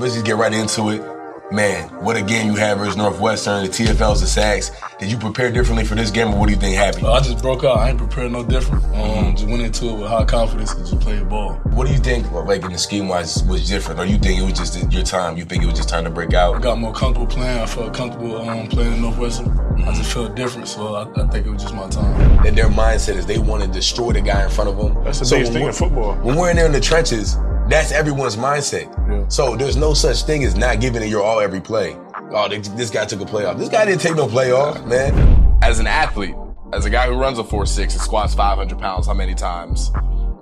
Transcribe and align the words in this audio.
Let's 0.00 0.14
just 0.14 0.26
get 0.26 0.36
right 0.36 0.52
into 0.52 0.90
it. 0.90 1.02
Man, 1.52 1.88
what 2.04 2.16
a 2.16 2.22
game 2.22 2.46
you 2.46 2.54
have 2.54 2.78
versus 2.78 2.96
Northwestern. 2.96 3.64
The 3.64 3.68
TFL's 3.68 4.20
the 4.20 4.28
sacks. 4.28 4.70
Did 5.00 5.10
you 5.10 5.18
prepare 5.18 5.50
differently 5.50 5.84
for 5.84 5.96
this 5.96 6.12
game, 6.12 6.28
or 6.28 6.38
what 6.38 6.46
do 6.46 6.52
you 6.52 6.60
think 6.60 6.76
happened? 6.76 7.08
I 7.08 7.18
just 7.18 7.42
broke 7.42 7.64
out. 7.64 7.78
I 7.78 7.88
ain't 7.88 7.98
prepared 7.98 8.30
no 8.30 8.44
different. 8.44 8.84
Um, 8.94 9.34
just 9.34 9.48
went 9.48 9.60
into 9.62 9.86
it 9.86 9.94
with 9.94 10.06
high 10.06 10.24
confidence 10.24 10.72
and 10.74 10.86
just 10.86 11.00
played 11.00 11.28
ball. 11.28 11.54
What 11.72 11.88
do 11.88 11.92
you 11.92 11.98
think, 11.98 12.30
like 12.30 12.62
in 12.62 12.70
the 12.70 12.78
scheme 12.78 13.08
wise, 13.08 13.42
was 13.42 13.68
different, 13.68 13.98
or 13.98 14.04
you 14.04 14.18
think 14.18 14.38
it 14.40 14.44
was 14.44 14.52
just 14.52 14.92
your 14.92 15.02
time? 15.02 15.36
You 15.36 15.44
think 15.44 15.64
it 15.64 15.66
was 15.66 15.74
just 15.74 15.88
time 15.88 16.04
to 16.04 16.10
break 16.10 16.32
out? 16.32 16.54
I 16.54 16.60
got 16.60 16.78
more 16.78 16.92
comfortable 16.94 17.26
playing. 17.26 17.58
I 17.58 17.66
felt 17.66 17.92
comfortable 17.92 18.48
um, 18.48 18.68
playing 18.68 18.92
in 18.92 19.02
Northwestern. 19.02 19.48
I 19.80 19.92
just 19.96 20.12
felt 20.12 20.36
different, 20.36 20.68
so 20.68 20.94
I, 20.94 21.10
I 21.20 21.26
think 21.26 21.44
it 21.44 21.50
was 21.50 21.62
just 21.62 21.74
my 21.74 21.88
time. 21.88 22.46
And 22.46 22.56
their 22.56 22.68
mindset 22.68 23.16
is 23.16 23.26
they 23.26 23.38
want 23.38 23.64
to 23.64 23.68
destroy 23.68 24.12
the 24.12 24.20
guy 24.20 24.44
in 24.44 24.50
front 24.50 24.70
of 24.70 24.76
them. 24.76 25.02
That's 25.02 25.18
the 25.18 25.24
So 25.24 25.36
biggest 25.38 25.54
thing 25.54 25.66
in 25.66 25.72
football. 25.72 26.14
When 26.18 26.36
we're 26.36 26.50
in 26.50 26.56
there 26.56 26.66
in 26.66 26.72
the 26.72 26.80
trenches, 26.80 27.36
that's 27.68 27.92
everyone's 27.92 28.36
mindset. 28.36 28.86
Yeah. 29.08 29.28
So 29.28 29.56
there's 29.56 29.76
no 29.76 29.94
such 29.94 30.22
thing 30.22 30.44
as 30.44 30.56
not 30.56 30.80
giving 30.80 31.02
it 31.02 31.08
your 31.08 31.22
all 31.22 31.40
every 31.40 31.60
play. 31.60 31.96
Oh, 32.30 32.48
this 32.48 32.68
this 32.68 32.90
guy 32.90 33.04
took 33.06 33.20
a 33.20 33.26
play 33.26 33.44
off. 33.44 33.58
This 33.58 33.68
guy 33.68 33.84
didn't 33.84 34.00
take 34.00 34.16
no 34.16 34.26
play 34.26 34.52
off, 34.52 34.84
man. 34.86 35.58
as 35.62 35.78
an 35.78 35.86
athlete, 35.86 36.34
as 36.72 36.84
a 36.84 36.90
guy 36.90 37.06
who 37.06 37.14
runs 37.14 37.38
a 37.38 37.42
4-6 37.42 37.80
and 37.80 37.92
squats 37.92 38.34
500 38.34 38.78
pounds, 38.78 39.06
how 39.06 39.14
many 39.14 39.34
times? 39.34 39.90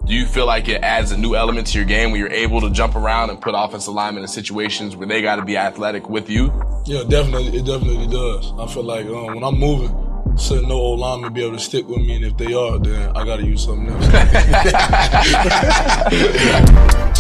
Do 0.05 0.15
you 0.15 0.25
feel 0.27 0.47
like 0.47 0.69
it 0.69 0.83
adds 0.83 1.11
a 1.11 1.17
new 1.17 1.35
element 1.35 1.67
to 1.69 1.79
your 1.79 1.85
game 1.85 2.13
when 2.13 2.21
you're 2.21 2.31
able 2.31 2.61
to 2.61 2.71
jump 2.71 2.95
around 2.95 3.31
and 3.31 3.41
put 3.41 3.55
offensive 3.57 3.93
linemen 3.93 4.23
in 4.23 4.29
situations 4.29 4.95
where 4.95 5.09
they 5.09 5.21
got 5.21 5.37
to 5.37 5.45
be 5.45 5.57
athletic 5.57 6.09
with 6.09 6.31
you? 6.31 6.53
Yeah, 6.85 7.03
definitely. 7.03 7.59
It 7.59 7.67
definitely 7.67 8.07
does. 8.07 8.53
I 8.59 8.67
feel 8.73 8.85
like 8.85 9.07
um, 9.07 9.35
when 9.35 9.43
I'm 9.43 9.59
moving, 9.59 9.91
certain 10.37 10.69
no 10.69 10.77
old 10.77 11.01
linemen 11.01 11.33
be 11.33 11.43
able 11.43 11.57
to 11.57 11.63
stick 11.63 11.89
with 11.89 11.99
me, 11.99 12.17
and 12.17 12.25
if 12.25 12.37
they 12.37 12.55
are, 12.55 12.79
then 12.79 13.17
I 13.17 13.25
got 13.25 13.39
to 13.39 13.45
use 13.45 13.65
something 13.65 13.89
else. 13.89 14.07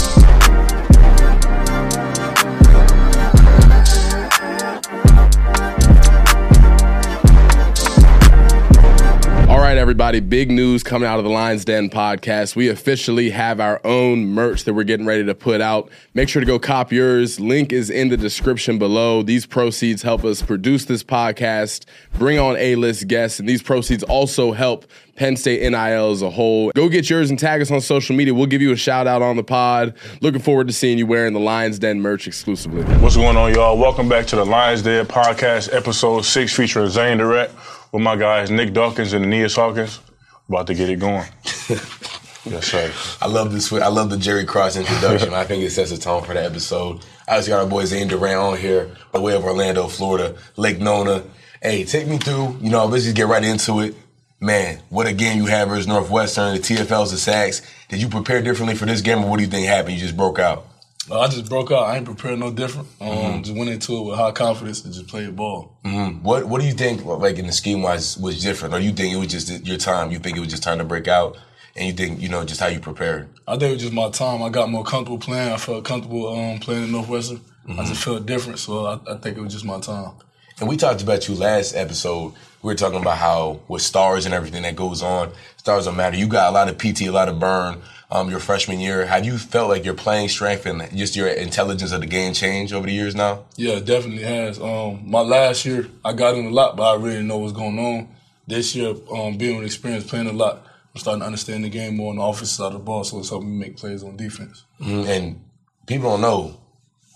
right, 9.77 9.82
everybody, 9.82 10.21
big 10.21 10.51
news 10.51 10.82
coming 10.82 11.07
out 11.07 11.19
of 11.19 11.24
the 11.24 11.30
Lions 11.30 11.66
Den 11.66 11.91
podcast. 11.91 12.57
We 12.57 12.71
officially 12.71 13.29
have 13.29 13.60
our 13.60 13.79
own 13.85 14.24
merch 14.24 14.65
that 14.65 14.73
we're 14.73 14.85
getting 14.85 15.05
ready 15.05 15.23
to 15.27 15.35
put 15.35 15.60
out. 15.60 15.91
Make 16.15 16.30
sure 16.30 16.41
to 16.41 16.46
go 16.46 16.59
cop 16.59 16.93
yours. 16.93 17.38
Link 17.38 17.74
is 17.74 17.91
in 17.91 18.09
the 18.09 18.16
description 18.16 18.79
below. 18.79 19.23
These 19.23 19.45
proceeds 19.45 20.01
help 20.01 20.24
us 20.24 20.41
produce 20.41 20.87
this 20.87 21.04
podcast, 21.04 21.85
bring 22.15 22.38
on 22.38 22.57
A 22.57 22.74
list 22.77 23.07
guests, 23.07 23.38
and 23.38 23.47
these 23.47 23.63
proceeds 23.63 24.02
also 24.04 24.52
help 24.52 24.87
Penn 25.15 25.37
State 25.37 25.60
NIL 25.60 26.10
as 26.10 26.23
a 26.23 26.30
whole. 26.30 26.71
Go 26.74 26.88
get 26.88 27.10
yours 27.10 27.29
and 27.29 27.38
tag 27.38 27.60
us 27.60 27.71
on 27.71 27.82
social 27.82 28.16
media. 28.16 28.32
We'll 28.32 28.47
give 28.47 28.63
you 28.63 28.73
a 28.73 28.77
shout 28.77 29.07
out 29.07 29.21
on 29.21 29.37
the 29.37 29.45
pod. 29.45 29.93
Looking 30.23 30.41
forward 30.41 30.69
to 30.69 30.73
seeing 30.73 30.97
you 30.97 31.07
wearing 31.07 31.35
the 31.35 31.41
Lions 31.41 31.79
Den 31.79 32.01
merch 32.01 32.27
exclusively. 32.27 32.82
What's 33.02 33.16
going 33.16 33.37
on, 33.37 33.52
y'all? 33.52 33.77
Welcome 33.77 34.09
back 34.09 34.24
to 34.29 34.37
the 34.37 34.47
Lions 34.47 34.80
Den 34.80 35.04
podcast, 35.04 35.74
episode 35.74 36.23
six, 36.23 36.54
featuring 36.54 36.88
Zane 36.88 37.19
Durant 37.19 37.51
with 37.96 38.02
my 38.02 38.14
guys 38.14 38.50
Nick 38.50 38.74
Dawkins 38.74 39.14
and 39.14 39.24
Aeneas 39.24 39.56
Hawkins. 39.56 40.00
About 40.50 40.66
to 40.66 40.74
get 40.74 40.90
it 40.90 40.96
going. 40.96 41.26
yes, 42.44 42.66
sir. 42.66 42.92
I 43.22 43.26
love 43.26 43.52
this. 43.52 43.72
I 43.72 43.88
love 43.88 44.10
the 44.10 44.18
Jerry 44.18 44.44
Cross 44.44 44.76
introduction. 44.76 45.32
I 45.32 45.44
think 45.44 45.64
it 45.64 45.70
sets 45.70 45.90
the 45.90 45.96
tone 45.96 46.22
for 46.22 46.34
the 46.34 46.44
episode. 46.44 47.04
I 47.26 47.38
just 47.38 47.48
got 47.48 47.58
our 47.58 47.66
boy 47.66 47.86
Zane 47.86 48.06
Durant 48.06 48.38
on 48.38 48.58
here 48.58 48.94
by 49.12 49.18
way 49.18 49.34
of 49.34 49.44
Orlando, 49.44 49.88
Florida, 49.88 50.36
Lake 50.56 50.78
Nona. 50.78 51.24
Hey, 51.62 51.84
take 51.84 52.06
me 52.06 52.18
through. 52.18 52.58
You 52.60 52.68
know, 52.68 52.84
let's 52.84 53.04
just 53.04 53.16
get 53.16 53.28
right 53.28 53.42
into 53.42 53.80
it. 53.80 53.94
Man, 54.40 54.82
what 54.90 55.06
a 55.06 55.14
game 55.14 55.38
you 55.38 55.46
had 55.46 55.66
versus 55.68 55.86
Northwestern. 55.86 56.54
The 56.54 56.60
TFL's 56.60 57.12
the 57.12 57.16
sacks. 57.16 57.62
Did 57.88 58.02
you 58.02 58.08
prepare 58.08 58.42
differently 58.42 58.76
for 58.76 58.84
this 58.84 59.00
game, 59.00 59.24
or 59.24 59.30
what 59.30 59.38
do 59.38 59.44
you 59.44 59.50
think 59.50 59.66
happened? 59.66 59.94
You 59.94 60.00
just 60.00 60.18
broke 60.18 60.38
out. 60.38 60.66
Uh, 61.10 61.21
I 61.21 61.29
just 61.29 61.49
broke 61.49 61.71
out. 61.71 61.85
I 61.85 61.96
ain't 61.96 62.04
prepared 62.04 62.38
no 62.38 62.51
different. 62.52 62.88
Um, 63.01 63.43
Just 63.43 63.57
went 63.57 63.71
into 63.71 63.96
it 63.96 64.03
with 64.03 64.16
high 64.16 64.32
confidence 64.32 64.84
and 64.84 64.93
just 64.93 65.06
played 65.06 65.37
ball. 65.37 65.76
Mm, 65.84 66.22
What 66.22 66.47
What 66.47 66.60
do 66.60 66.66
you 66.66 66.72
think, 66.72 67.04
like 67.04 67.38
in 67.38 67.47
the 67.47 67.53
scheme 67.53 67.82
wise, 67.82 68.19
was 68.19 68.43
different, 68.43 68.75
or 68.75 68.81
you 68.81 68.93
think 68.93 69.15
it 69.15 69.19
was 69.19 69.28
just 69.28 69.65
your 69.65 69.76
time? 69.78 70.10
You 70.10 70.19
think 70.19 70.36
it 70.36 70.41
was 70.41 70.48
just 70.50 70.62
time 70.64 70.78
to 70.78 70.84
break 70.84 71.06
out, 71.06 71.36
and 71.76 71.86
you 71.86 71.92
think 71.92 72.20
you 72.20 72.28
know 72.28 72.44
just 72.44 72.60
how 72.60 72.66
you 72.66 72.80
prepared? 72.80 73.28
I 73.47 73.53
think 73.53 73.70
it 73.70 73.72
was 73.75 73.82
just 73.82 73.92
my 73.94 74.10
time. 74.10 74.42
I 74.42 74.48
got 74.48 74.69
more 74.70 74.82
comfortable 74.84 75.19
playing. 75.19 75.53
I 75.53 75.56
felt 75.58 75.84
comfortable 75.84 76.28
um, 76.36 76.58
playing 76.58 76.84
in 76.84 76.92
Northwestern. 76.92 77.41
I 77.69 77.84
just 77.84 78.03
felt 78.03 78.26
different, 78.26 78.59
so 78.60 78.86
I, 78.86 78.94
I 79.12 79.16
think 79.19 79.36
it 79.36 79.41
was 79.41 79.53
just 79.53 79.64
my 79.64 79.80
time. 79.80 80.12
And 80.59 80.69
we 80.69 80.76
talked 80.76 81.03
about 81.03 81.28
you 81.28 81.34
last 81.34 81.75
episode. 81.75 82.32
We 82.62 82.69
were 82.72 82.75
talking 82.76 83.00
about 83.00 83.19
how 83.19 83.60
with 83.69 83.82
stars 83.82 84.25
and 84.25 84.32
everything 84.34 84.62
that 84.62 84.75
goes 84.75 85.03
on, 85.03 85.32
stars 85.56 85.84
don't 85.84 85.97
matter. 85.97 86.16
You 86.16 86.26
got 86.28 86.48
a 86.50 86.53
lot 86.54 86.69
of 86.69 86.78
PT, 86.78 87.03
a 87.03 87.10
lot 87.10 87.28
of 87.28 87.38
burn. 87.38 87.82
Um, 88.08 88.30
your 88.30 88.38
freshman 88.38 88.78
year, 88.78 89.04
have 89.06 89.24
you 89.24 89.36
felt 89.36 89.68
like 89.68 89.84
your 89.84 89.94
playing 89.94 90.28
strength 90.28 90.64
and 90.64 90.96
just 90.96 91.16
your 91.16 91.26
intelligence 91.26 91.90
of 91.90 92.00
the 92.00 92.06
game 92.06 92.34
changed 92.34 92.72
over 92.72 92.86
the 92.86 92.92
years 92.92 93.16
now? 93.16 93.44
Yeah, 93.56 93.80
definitely 93.80 94.22
has. 94.22 94.60
Um, 94.60 95.02
my 95.10 95.22
last 95.22 95.64
year, 95.64 95.88
I 96.04 96.12
got 96.12 96.36
in 96.36 96.46
a 96.46 96.50
lot, 96.50 96.76
but 96.76 96.84
I 96.84 96.94
really 96.94 97.16
didn't 97.16 97.26
know 97.26 97.38
what's 97.38 97.52
going 97.52 97.78
on. 97.78 98.08
This 98.46 98.76
year, 98.76 98.94
um, 99.12 99.36
being 99.36 99.56
with 99.56 99.66
experience, 99.66 100.08
playing 100.08 100.28
a 100.28 100.32
lot, 100.32 100.64
I'm 100.94 101.00
starting 101.00 101.20
to 101.20 101.26
understand 101.26 101.64
the 101.64 101.68
game 101.68 101.96
more 101.96 102.10
on 102.10 102.16
the 102.16 102.22
offensive 102.22 102.54
side 102.54 102.66
of 102.66 102.74
the 102.74 102.78
ball, 102.78 103.02
so 103.02 103.18
it's 103.18 103.30
helping 103.30 103.50
me 103.50 103.66
make 103.66 103.76
plays 103.76 104.04
on 104.04 104.16
defense. 104.16 104.64
And 104.78 105.42
people 105.86 106.10
don't 106.10 106.20
know 106.20 106.60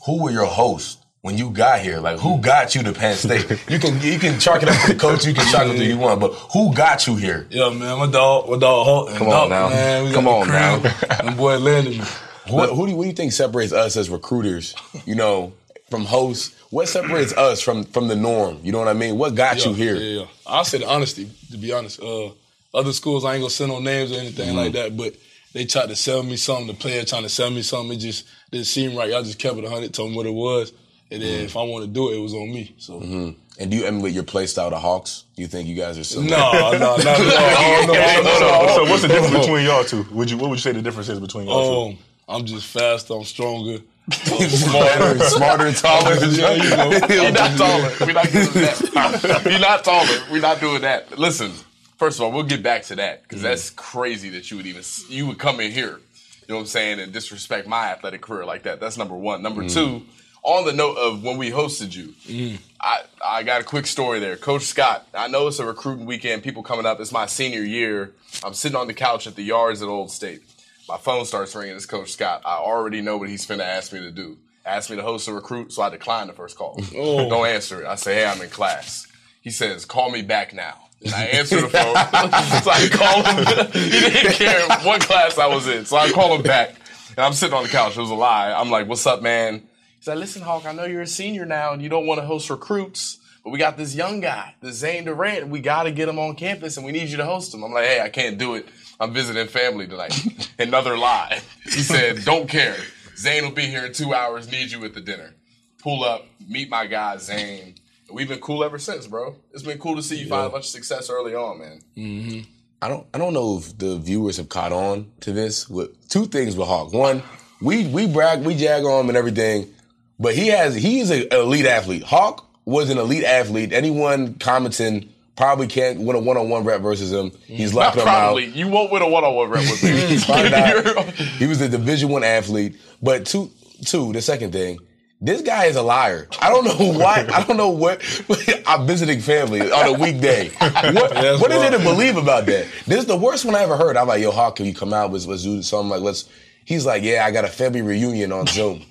who 0.07 0.25
were 0.25 0.33
your 0.33 0.47
hosts 0.47 1.00
when 1.23 1.37
you 1.37 1.51
got 1.51 1.81
here. 1.81 1.99
Like 2.01 2.19
who 2.19 2.39
got 2.39 2.75
you 2.75 2.83
to 2.83 2.93
Penn 2.93 3.17
State? 3.17 3.51
you 3.69 3.79
can 3.79 4.01
you 4.01 4.19
can 4.19 4.39
chalk 4.41 4.63
it 4.63 4.69
up 4.69 4.81
to 4.87 4.93
the 4.95 4.99
coach. 4.99 5.27
You 5.27 5.35
can 5.35 5.45
chalk 5.51 5.67
it 5.67 5.71
up 5.71 5.77
to 5.77 5.85
you 5.85 5.99
want, 5.99 6.21
but 6.21 6.33
who 6.53 6.75
got 6.75 7.07
you 7.07 7.17
here? 7.17 7.47
Yeah, 7.51 7.71
man, 7.71 7.99
my 7.99 8.07
dog, 8.11 8.49
my 8.51 8.59
dog 8.59 8.87
Hulk. 8.87 9.09
and 9.11 9.19
Come 9.19 9.29
on 9.29 9.49
now. 9.51 9.69
Man, 9.69 10.13
Come 10.13 10.29
on 10.29 10.49
now. 10.49 10.79
Them 11.23 11.37
boy 11.37 11.59
landed 11.59 11.99
me. 11.99 12.05
What, 12.49 12.71
who 12.71 12.87
do 12.87 12.91
you, 12.93 12.97
what 12.97 13.05
do 13.05 13.09
you 13.11 13.15
think 13.15 13.33
separates 13.33 13.73
us 13.73 13.97
as 13.97 14.11
recruiters? 14.11 14.75
You 15.07 15.15
know, 15.15 15.53
from 15.89 16.05
hosts. 16.05 16.57
What 16.71 16.89
separates 16.89 17.33
us 17.37 17.61
from 17.61 17.85
from 17.85 18.09
the 18.09 18.17
norm? 18.17 18.59
You 18.63 18.73
know 18.73 18.79
what 18.79 18.89
I 18.89 18.93
mean? 18.93 19.19
What 19.19 19.35
got 19.35 19.65
you 19.65 19.73
here? 19.73 19.95
Yeah, 19.97 20.21
yeah. 20.21 20.27
I'll 20.47 20.65
say 20.65 20.79
the 20.79 20.89
honesty, 20.89 21.31
to 21.53 21.59
be 21.59 21.73
honest. 21.73 22.01
Uh, 22.01 22.31
other 22.73 22.93
schools, 22.93 23.25
I 23.25 23.35
ain't 23.35 23.43
gonna 23.43 23.51
send 23.51 23.71
no 23.73 23.81
names 23.81 24.13
or 24.13 24.17
anything 24.21 24.49
Mm-hmm. 24.49 24.57
like 24.57 24.73
that, 24.73 24.97
but 24.97 25.15
they 25.53 25.65
tried 25.65 25.89
to 25.89 25.97
sell 25.97 26.23
me 26.23 26.37
something. 26.37 26.69
The 26.69 26.75
player 26.75 27.05
trying 27.05 27.25
to 27.25 27.29
sell 27.29 27.51
me 27.51 27.63
something. 27.63 27.97
It 27.99 28.01
just 28.01 28.27
didn't 28.53 28.67
seem 28.67 28.97
right. 28.97 29.11
Y'all 29.11 29.25
just 29.25 29.39
kept 29.41 29.57
it 29.59 29.65
100, 29.65 29.93
told 29.93 30.11
me 30.13 30.17
what 30.17 30.27
it 30.27 30.33
was. 30.33 30.73
And 31.13 31.21
Mm-hmm. 31.23 31.31
then 31.33 31.45
if 31.45 31.57
I 31.57 31.63
want 31.63 31.85
to 31.85 31.91
do 31.91 32.11
it, 32.11 32.17
it 32.17 32.21
was 32.21 32.35
on 32.35 32.53
me. 32.53 32.75
So, 32.79 32.99
And 33.01 33.71
do 33.71 33.77
you 33.77 33.85
emulate 33.85 34.13
your 34.15 34.23
play 34.23 34.47
style 34.47 34.71
to 34.71 34.79
Hawks? 34.79 35.25
Do 35.35 35.43
you 35.43 35.49
think 35.49 35.69
you 35.69 35.75
guys 35.75 35.99
are 35.99 36.05
similar? 36.05 36.31
no, 36.31 36.53
no, 36.73 36.79
not 36.79 37.01
at 37.01 37.09
all. 37.09 37.17
I 37.19 37.85
don't 37.85 37.87
know. 37.89 38.01
I 38.01 38.15
don't 38.15 38.25
know. 38.25 38.67
So, 38.69 38.75
so 38.85 38.91
what's 38.91 39.03
the 39.03 39.09
difference 39.09 39.39
between 39.45 39.65
y'all 39.67 39.85
two? 39.85 40.07
Would 40.13 40.31
you 40.31 40.37
what 40.39 40.51
would 40.51 40.57
you 40.59 40.63
say 40.63 40.73
the 40.73 40.83
difference 40.83 41.09
is 41.09 41.19
between 41.21 41.47
y'all 41.49 41.89
Um, 41.89 41.99
I'm 42.29 42.45
just 42.47 42.67
faster. 42.67 43.15
I'm 43.15 43.25
stronger. 43.25 43.79
smarter, 44.13 45.19
smarter 45.21 45.67
and 45.67 45.77
taller. 45.77 46.15
Yeah, 46.27 46.53
you 46.53 46.71
know. 46.71 46.91
You're 47.09 47.33
not 47.33 47.57
taller. 47.59 47.93
We're 48.01 48.13
not 48.13 48.31
doing 48.31 48.53
that. 48.53 49.43
You're 49.51 49.59
not 49.61 49.85
taller. 49.85 50.19
We're 50.31 50.41
not 50.41 50.61
doing 50.61 50.83
that. 50.83 51.19
Listen, 51.19 51.53
first 51.97 52.19
of 52.19 52.25
all, 52.25 52.33
we'll 52.33 52.45
get 52.45 52.63
back 52.63 52.83
to 52.85 52.97
that 52.97 53.23
because 53.23 53.43
that's 53.43 53.71
crazy 53.71 54.31
that 54.31 54.51
you 54.51 54.57
would 54.57 54.67
even 54.67 54.83
you 55.09 55.27
would 55.27 55.39
come 55.39 55.61
in 55.61 55.71
here, 55.73 55.99
you 55.99 56.49
know 56.49 56.57
what 56.57 56.61
I'm 56.63 56.67
saying, 56.67 57.01
and 57.01 57.13
disrespect 57.13 57.67
my 57.69 57.87
athletic 57.91 58.21
career 58.21 58.45
like 58.45 58.63
that. 58.65 58.81
That's 58.81 58.97
number 58.97 59.15
one. 59.17 59.43
Number 59.43 59.69
two, 59.69 60.03
on 60.43 60.65
the 60.65 60.73
note 60.73 60.97
of 60.97 61.23
when 61.23 61.37
we 61.39 61.51
hosted 61.51 61.95
you, 61.95 62.15
mm. 62.27 62.59
I 62.81 63.03
I 63.25 63.43
got 63.43 63.61
a 63.61 63.65
quick 63.65 63.87
story 63.87 64.21
there. 64.21 64.37
Coach 64.37 64.63
Scott, 64.63 65.07
I 65.15 65.29
know 65.29 65.47
it's 65.49 65.59
a 65.59 65.67
recruiting 65.67 66.07
weekend. 66.07 66.43
People 66.43 66.63
coming 66.63 66.87
up. 66.87 67.01
It's 67.01 67.13
my 67.13 67.27
senior 67.27 67.63
year. 67.63 68.13
I'm 68.43 68.55
sitting 68.55 68.77
on 68.77 68.87
the 68.87 68.95
couch 68.95 69.27
at 69.27 69.37
the 69.37 69.43
yards 69.43 69.83
at 69.83 69.89
Old 69.89 70.11
State. 70.11 70.43
My 70.89 70.97
phone 70.97 71.25
starts 71.25 71.55
ringing. 71.55 71.77
It's 71.77 71.87
Coach 71.87 72.13
Scott. 72.13 72.43
I 72.45 72.57
already 72.57 73.01
know 73.01 73.17
what 73.17 73.29
he's 73.29 73.47
finna 73.47 73.65
ask 73.65 73.93
me 73.93 74.01
to 74.01 74.11
do. 74.11 74.39
Asked 74.67 74.91
me 74.91 74.97
to 74.97 75.03
host 75.03 75.29
a 75.29 75.33
recruit, 75.33 75.73
so 75.73 75.83
I 75.83 75.89
declined 75.89 76.29
the 76.29 76.35
first 76.35 76.57
call. 76.57 76.81
Oh. 76.97 77.29
Don't 77.29 77.47
answer 77.47 77.83
it. 77.83 77.87
I 77.87 77.95
say, 77.95 78.15
hey, 78.17 78.27
I'm 78.27 78.41
in 78.43 78.51
class. 78.51 79.07
He 79.41 79.51
says, 79.51 79.85
call 79.85 80.11
me 80.11 80.23
back 80.23 80.53
now. 80.53 80.75
And 81.05 81.15
I 81.15 81.25
answer 81.27 81.61
the 81.61 81.69
phone. 81.69 81.95
so 82.63 82.71
I 82.71 82.89
call 82.91 83.23
him. 83.23 83.67
he 83.73 83.91
didn't 83.91 84.33
care 84.33 84.69
what 84.85 85.01
class 85.03 85.39
I 85.39 85.47
was 85.47 85.67
in. 85.69 85.85
So 85.87 85.97
I 85.97 86.11
call 86.11 86.35
him 86.35 86.43
back. 86.43 86.75
And 87.17 87.21
I'm 87.21 87.33
sitting 87.33 87.55
on 87.57 87.63
the 87.63 87.69
couch. 87.69 87.97
It 87.97 88.01
was 88.01 88.11
a 88.11 88.15
lie. 88.15 88.53
I'm 88.53 88.71
like, 88.71 88.89
what's 88.89 89.07
up, 89.07 89.23
man? 89.23 89.63
He's 90.01 90.07
said, 90.07 90.17
listen, 90.17 90.41
Hawk, 90.41 90.65
I 90.65 90.73
know 90.73 90.87
you're 90.87 91.03
a 91.03 91.07
senior 91.07 91.45
now 91.45 91.75
and 91.75 91.83
you 91.83 91.91
don't 91.91 92.07
want 92.07 92.23
to 92.23 92.27
host 92.27 92.49
recruits, 92.49 93.19
but 93.45 93.51
we 93.51 93.59
got 93.59 93.77
this 93.77 93.95
young 93.95 94.21
guy, 94.21 94.55
this 94.63 94.77
Zane 94.77 95.05
Durant, 95.05 95.49
we 95.49 95.61
got 95.61 95.83
to 95.83 95.93
get 95.93 96.09
him 96.09 96.19
on 96.19 96.37
campus 96.37 96.79
and 96.79 96.87
we 96.87 96.93
need 96.93 97.09
you 97.09 97.19
to 97.19 97.27
host 97.27 97.53
him. 97.53 97.63
I'm 97.63 97.71
like, 97.71 97.85
hey, 97.85 98.01
I 98.01 98.09
can't 98.09 98.39
do 98.39 98.55
it. 98.55 98.67
I'm 98.99 99.13
visiting 99.13 99.47
family 99.47 99.87
tonight. 99.87 100.51
Another 100.59 100.97
lie. 100.97 101.43
He 101.65 101.83
said, 101.83 102.25
don't 102.25 102.49
care. 102.49 102.79
Zane 103.15 103.45
will 103.45 103.51
be 103.51 103.67
here 103.67 103.85
in 103.85 103.93
two 103.93 104.15
hours, 104.15 104.51
need 104.51 104.71
you 104.71 104.83
at 104.87 104.95
the 104.95 105.03
dinner. 105.03 105.35
Pull 105.83 106.03
up, 106.03 106.25
meet 106.49 106.71
my 106.71 106.87
guy, 106.87 107.19
Zane. 107.19 107.75
We've 108.11 108.27
been 108.27 108.41
cool 108.41 108.65
ever 108.65 108.79
since, 108.79 109.07
bro. 109.07 109.37
It's 109.53 109.63
been 109.63 109.79
cool 109.79 109.97
to 109.97 110.03
see 110.03 110.17
you 110.17 110.29
find 110.29 110.47
a 110.47 110.51
bunch 110.51 110.65
of 110.65 110.71
success 110.71 111.11
early 111.11 111.35
on, 111.35 111.59
man. 111.59 111.81
Mm-hmm. 111.95 112.51
I 112.81 112.89
don't 112.89 113.07
I 113.13 113.19
don't 113.19 113.35
know 113.35 113.59
if 113.59 113.77
the 113.77 113.99
viewers 113.99 114.39
have 114.39 114.49
caught 114.49 114.73
on 114.73 115.13
to 115.21 115.33
this. 115.33 115.69
With 115.69 116.09
two 116.09 116.25
things 116.25 116.57
with 116.57 116.69
Hawk. 116.69 116.95
One, 116.95 117.23
we 117.61 117.87
we 117.87 118.07
brag, 118.07 118.41
we 118.41 118.55
jag 118.55 118.85
on 118.85 119.05
him 119.05 119.09
and 119.11 119.19
everything, 119.19 119.73
but 120.21 120.35
he 120.37 120.49
has 120.49 120.75
he's 120.77 121.11
an 121.11 121.27
elite 121.33 121.67
athlete. 121.67 122.05
Hawk 122.05 122.47
was 122.65 122.91
an 122.91 122.99
elite 122.99 123.25
athlete. 123.25 123.73
Anyone 123.73 124.35
commenting 124.35 125.09
probably 125.37 125.67
can't 125.67 126.01
win 126.01 126.15
a 126.15 126.21
one 126.21 126.37
on 126.37 126.49
one 126.51 126.63
rep 126.65 126.83
versus 126.83 127.11
him. 127.11 127.33
He's 127.47 127.73
Not 127.75 127.97
locking 127.97 128.03
him 128.03 128.09
out. 128.09 128.37
You 128.55 128.69
won't 128.69 128.93
win 128.93 129.01
a 129.03 129.09
one-on-one 129.09 129.49
rep 129.49 129.63
with 129.63 129.83
me. 129.83 130.17
Find 130.19 130.53
out. 130.53 130.85
You're- 130.85 131.13
he 131.39 131.47
was 131.47 131.61
a 131.63 131.69
Division 131.69 132.11
One 132.11 132.23
athlete. 132.23 132.77
But 133.03 133.25
two, 133.27 133.51
two, 133.87 134.13
the 134.13 134.21
second 134.21 134.53
thing, 134.53 134.79
This 135.23 135.41
guy 135.41 135.65
is 135.65 135.77
a 135.77 135.83
liar. 135.83 136.29
I 136.43 136.51
don't 136.51 136.65
know 136.67 136.93
why. 136.99 137.27
I 137.33 137.43
don't 137.45 137.57
know 137.57 137.71
what. 137.71 138.03
I'm 138.67 138.87
visiting 138.87 139.21
family 139.23 139.63
on 139.73 139.87
a 139.95 139.99
weekday. 139.99 140.51
What, 140.61 141.15
what 141.41 141.51
is 141.51 141.61
there 141.63 141.71
to 141.71 141.79
believe 141.79 142.17
about 142.19 142.45
that? 142.47 142.67
This 142.87 142.99
is 143.01 143.07
the 143.07 143.17
worst 143.17 143.45
one 143.47 143.55
I 143.55 143.63
ever 143.63 143.77
heard. 143.79 143.97
I'm 143.97 144.09
like, 144.09 144.21
yo, 144.21 144.31
Hawk, 144.33 144.57
can 144.57 144.67
you 144.67 144.75
come 144.75 144.93
out? 144.93 145.11
Let's, 145.13 145.27
let's 145.27 145.43
do 145.43 145.63
something. 145.63 145.89
Like, 145.91 146.03
let's. 146.03 146.29
He's 146.71 146.87
like, 146.87 147.03
yeah, 147.03 147.27
I 147.27 147.33
got 147.33 147.45
a 147.45 147.49
family 147.49 147.83
reunion 147.83 148.31
on 148.31 148.47
Zoom. 148.47 148.83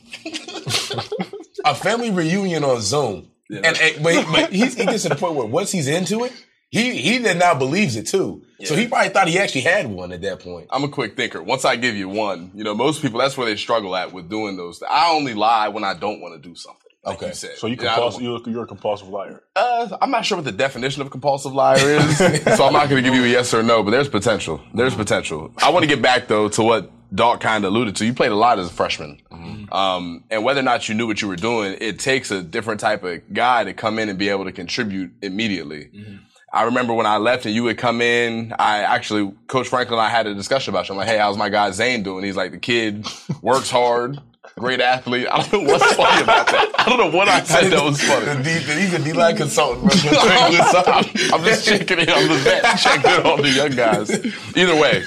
a 1.64 1.74
family 1.74 2.12
reunion 2.12 2.66
on 2.66 2.81
Zoom. 2.81 3.31
And, 3.50 3.66
and 3.66 4.04
but, 4.04 4.26
but 4.30 4.52
he's, 4.52 4.76
he 4.76 4.86
gets 4.86 5.04
to 5.04 5.10
the 5.10 5.16
point 5.16 5.36
where 5.36 5.46
once 5.46 5.72
he's 5.72 5.88
into 5.88 6.26
it, 6.26 6.34
he 6.72 6.98
he 6.98 7.20
then 7.20 7.38
now 7.38 7.54
believes 7.54 7.96
it 7.96 8.06
too. 8.06 8.44
So 8.66 8.76
he 8.76 8.90
probably 8.90 9.08
thought 9.12 9.30
he 9.30 9.40
actually 9.40 9.62
had 9.62 9.88
one 9.88 10.12
at 10.12 10.22
that 10.24 10.42
point. 10.42 10.68
I'm 10.72 10.84
a 10.84 10.90
quick 10.90 11.16
thinker. 11.16 11.42
Once 11.42 11.64
I 11.64 11.78
give 11.78 11.96
you 11.96 12.10
one, 12.10 12.52
you 12.54 12.66
know, 12.66 12.76
most 12.76 13.02
people 13.02 13.22
that's 13.22 13.38
where 13.38 13.48
they 13.48 13.56
struggle 13.56 13.96
at 13.96 14.12
with 14.12 14.30
doing 14.30 14.58
those. 14.58 14.84
I 14.84 15.12
only 15.12 15.34
lie 15.34 15.70
when 15.70 15.86
I 15.86 15.94
don't 15.94 16.20
want 16.20 16.34
to 16.34 16.50
do 16.50 16.56
something. 16.56 16.89
Like 17.10 17.18
Okay. 17.18 17.28
you 17.28 17.34
said. 17.34 17.58
So 17.58 17.68
you 17.68 17.76
know, 17.76 17.84
I 17.84 17.86
don't- 17.86 17.96
compulsive, 17.96 18.22
you're, 18.22 18.40
you're 18.56 18.64
a 18.64 18.68
compulsive 18.68 19.08
liar. 19.10 19.44
Uh, 19.56 19.98
I'm 20.02 20.12
not 20.12 20.26
sure 20.26 20.38
what 20.38 20.46
the 20.46 20.52
definition 20.52 21.02
of 21.02 21.08
a 21.08 21.10
compulsive 21.10 21.54
liar 21.54 21.78
is, 21.78 22.18
so 22.58 22.66
I'm 22.66 22.74
not 22.74 22.90
going 22.90 23.04
to 23.04 23.10
give 23.10 23.14
you 23.16 23.24
a 23.26 23.28
yes 23.28 23.54
or 23.54 23.62
no. 23.64 23.84
But 23.84 23.92
there's 23.92 24.10
potential. 24.10 24.62
There's 24.74 24.96
potential. 24.96 25.52
I 25.58 25.70
want 25.70 25.84
to 25.84 25.88
get 25.88 26.02
back 26.02 26.28
though 26.28 26.50
to 26.50 26.64
what 26.64 26.92
Doc 27.14 27.42
kind 27.42 27.66
of 27.66 27.74
alluded 27.74 27.96
to. 27.98 28.06
You 28.06 28.14
played 28.14 28.32
a 28.32 28.36
lot 28.36 28.60
as 28.60 28.68
a 28.68 28.72
freshman, 28.72 29.20
um, 29.72 30.24
and 30.30 30.44
whether 30.44 30.60
or 30.60 30.64
not 30.64 30.88
you 30.90 30.96
knew 30.96 31.08
what 31.08 31.22
you 31.22 31.28
were 31.28 31.36
doing, 31.36 31.76
it 31.82 32.00
takes 32.00 32.32
a 32.32 32.42
different 32.44 32.80
type 32.80 33.04
of 33.04 33.22
guy 33.34 33.64
to 33.64 33.74
come 33.74 34.00
in 34.00 34.10
and 34.10 34.18
be 34.20 34.30
able 34.30 34.46
to 34.46 34.52
contribute 34.52 35.12
immediately. 35.22 35.90
I 36.52 36.64
remember 36.64 36.94
when 36.94 37.06
I 37.06 37.18
left 37.18 37.46
and 37.46 37.54
you 37.54 37.64
would 37.64 37.78
come 37.78 38.02
in, 38.02 38.54
I 38.58 38.80
actually, 38.80 39.32
Coach 39.48 39.68
Franklin 39.68 40.00
and 40.00 40.06
I 40.08 40.10
had 40.10 40.26
a 40.26 40.34
discussion 40.34 40.72
about 40.74 40.90
you. 40.90 40.94
I'm 40.94 40.98
like, 40.98 41.08
hey, 41.08 41.18
how's 41.20 41.38
my 41.38 41.48
guy 41.50 41.70
Zane 41.70 42.02
doing? 42.02 42.24
He's 42.26 42.36
like, 42.36 42.52
the 42.52 42.58
kid 42.58 43.06
works 43.44 43.70
hard, 43.70 44.18
great 44.60 44.82
athlete. 44.82 45.28
I 45.32 45.42
don't 45.48 45.64
know 45.64 45.74
what's 45.74 45.94
funny 45.96 46.24
about 46.24 46.48
that. 46.48 46.72
I 46.78 46.90
don't 46.90 47.00
know 47.00 47.18
what 47.18 47.28
I 47.28 47.42
said 47.44 47.72
that 47.72 47.84
was 47.84 48.02
funny. 48.02 48.26
The 48.26 48.36
D, 48.44 48.60
the, 48.60 48.74
he's 48.76 48.94
a 48.94 49.04
D-line 49.04 49.38
consultant. 49.38 49.92
bro. 49.92 50.20
I'm, 50.20 51.06
I'm 51.34 51.44
just 51.46 51.66
checking 51.66 52.00
in 52.00 52.10
on 52.10 52.28
the 52.28 52.36
vet, 52.44 52.78
checking 52.78 53.12
in 53.12 53.26
on 53.26 53.42
the 53.42 53.50
young 53.50 53.72
guys. 53.72 54.10
Either 54.56 54.76
way, 54.76 55.04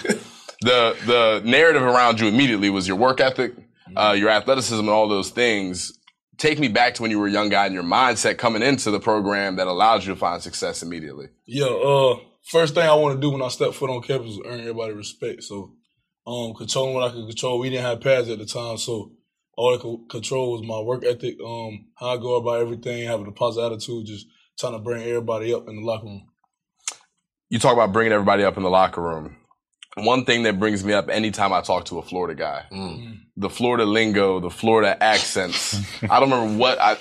the 0.62 0.96
the 1.06 1.42
narrative 1.44 1.82
around 1.82 2.20
you 2.20 2.28
immediately 2.28 2.70
was 2.70 2.88
your 2.88 2.96
work 2.96 3.20
ethic, 3.20 3.54
uh, 3.96 4.14
your 4.16 4.30
athleticism, 4.30 4.80
and 4.80 4.88
all 4.88 5.08
those 5.08 5.30
things. 5.30 5.98
Take 6.38 6.58
me 6.58 6.68
back 6.68 6.94
to 6.94 7.02
when 7.02 7.10
you 7.10 7.20
were 7.20 7.26
a 7.26 7.30
young 7.30 7.50
guy 7.50 7.66
and 7.66 7.74
your 7.74 7.84
mindset 7.84 8.38
coming 8.38 8.62
into 8.62 8.90
the 8.90 8.98
program 8.98 9.56
that 9.56 9.66
allowed 9.66 10.02
you 10.02 10.12
to 10.14 10.18
find 10.18 10.42
success 10.42 10.82
immediately. 10.82 11.28
Yeah, 11.46 11.66
uh, 11.66 12.16
first 12.42 12.74
thing 12.74 12.88
I 12.88 12.94
want 12.94 13.14
to 13.14 13.20
do 13.20 13.30
when 13.30 13.42
I 13.42 13.48
step 13.48 13.74
foot 13.74 13.90
on 13.90 14.02
campus 14.02 14.32
is 14.32 14.40
earn 14.44 14.60
everybody 14.60 14.94
respect. 14.94 15.44
So, 15.44 15.74
um, 16.26 16.54
controlling 16.54 16.94
what 16.94 17.04
I 17.04 17.12
could 17.12 17.26
control. 17.26 17.58
We 17.58 17.70
didn't 17.70 17.84
have 17.84 18.00
pads 18.00 18.28
at 18.28 18.38
the 18.38 18.46
time, 18.46 18.78
so 18.78 19.12
all 19.62 19.74
I 19.76 19.78
could 19.80 20.08
control 20.10 20.52
was 20.52 20.62
my 20.62 20.80
work 20.80 21.04
ethic, 21.04 21.36
um, 21.40 21.86
how 21.94 22.08
I 22.14 22.16
go 22.16 22.34
about 22.36 22.60
everything, 22.60 23.06
having 23.06 23.28
a 23.28 23.32
positive 23.32 23.70
attitude, 23.72 24.06
just 24.06 24.26
trying 24.58 24.72
to 24.72 24.80
bring 24.80 25.02
everybody 25.04 25.54
up 25.54 25.68
in 25.68 25.76
the 25.76 25.82
locker 25.82 26.06
room. 26.06 26.26
You 27.48 27.60
talk 27.60 27.74
about 27.74 27.92
bringing 27.92 28.12
everybody 28.12 28.42
up 28.42 28.56
in 28.56 28.64
the 28.64 28.70
locker 28.70 29.00
room. 29.00 29.36
One 29.96 30.24
thing 30.24 30.42
that 30.44 30.58
brings 30.58 30.82
me 30.82 30.94
up 30.94 31.08
anytime 31.10 31.52
I 31.52 31.60
talk 31.60 31.84
to 31.86 31.98
a 31.98 32.02
Florida 32.02 32.34
guy, 32.34 32.64
the 33.36 33.50
Florida 33.50 33.84
lingo, 33.84 34.40
the 34.40 34.50
Florida 34.50 35.00
accents. 35.00 35.78
I 36.02 36.18
don't 36.18 36.30
remember 36.30 36.58
what 36.58 36.80
I. 36.80 36.96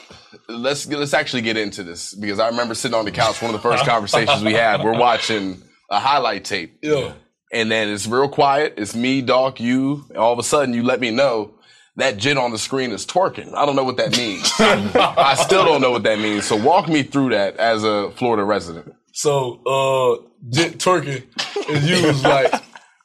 Let's 0.49 0.85
let's 0.87 1.13
actually 1.13 1.41
get 1.41 1.55
into 1.57 1.83
this 1.83 2.13
because 2.13 2.39
I 2.39 2.49
remember 2.49 2.75
sitting 2.75 2.95
on 2.95 3.05
the 3.05 3.11
couch. 3.11 3.41
One 3.41 3.55
of 3.55 3.61
the 3.61 3.67
first 3.69 3.85
conversations 3.93 4.43
we 4.43 4.53
had, 4.53 4.83
we're 4.83 4.99
watching 4.99 5.61
a 5.89 5.99
highlight 5.99 6.43
tape, 6.43 6.79
Yeah. 6.83 7.13
and 7.53 7.71
then 7.71 7.87
it's 7.89 8.05
real 8.07 8.27
quiet. 8.29 8.73
It's 8.77 8.93
me, 8.93 9.21
Doc, 9.21 9.61
you. 9.61 10.05
And 10.09 10.17
all 10.17 10.33
of 10.33 10.39
a 10.39 10.43
sudden, 10.43 10.73
you 10.73 10.83
let 10.83 10.99
me 10.99 11.11
know 11.11 11.53
that 11.97 12.17
jit 12.17 12.37
on 12.37 12.51
the 12.51 12.57
screen 12.57 12.91
is 12.91 13.05
twerking. 13.05 13.53
I 13.53 13.65
don't 13.65 13.75
know 13.75 13.83
what 13.83 13.97
that 13.97 14.15
means. 14.17 14.51
I 14.59 15.35
still 15.35 15.65
don't 15.65 15.81
know 15.81 15.91
what 15.91 16.03
that 16.03 16.19
means. 16.19 16.45
So 16.45 16.55
walk 16.55 16.87
me 16.87 17.03
through 17.03 17.29
that 17.31 17.57
as 17.57 17.83
a 17.83 18.11
Florida 18.11 18.43
resident. 18.43 18.93
So, 19.13 19.61
uh, 19.65 20.27
jit 20.49 20.77
twerking 20.79 21.23
is 21.69 21.89
used 21.89 22.23
like 22.23 22.53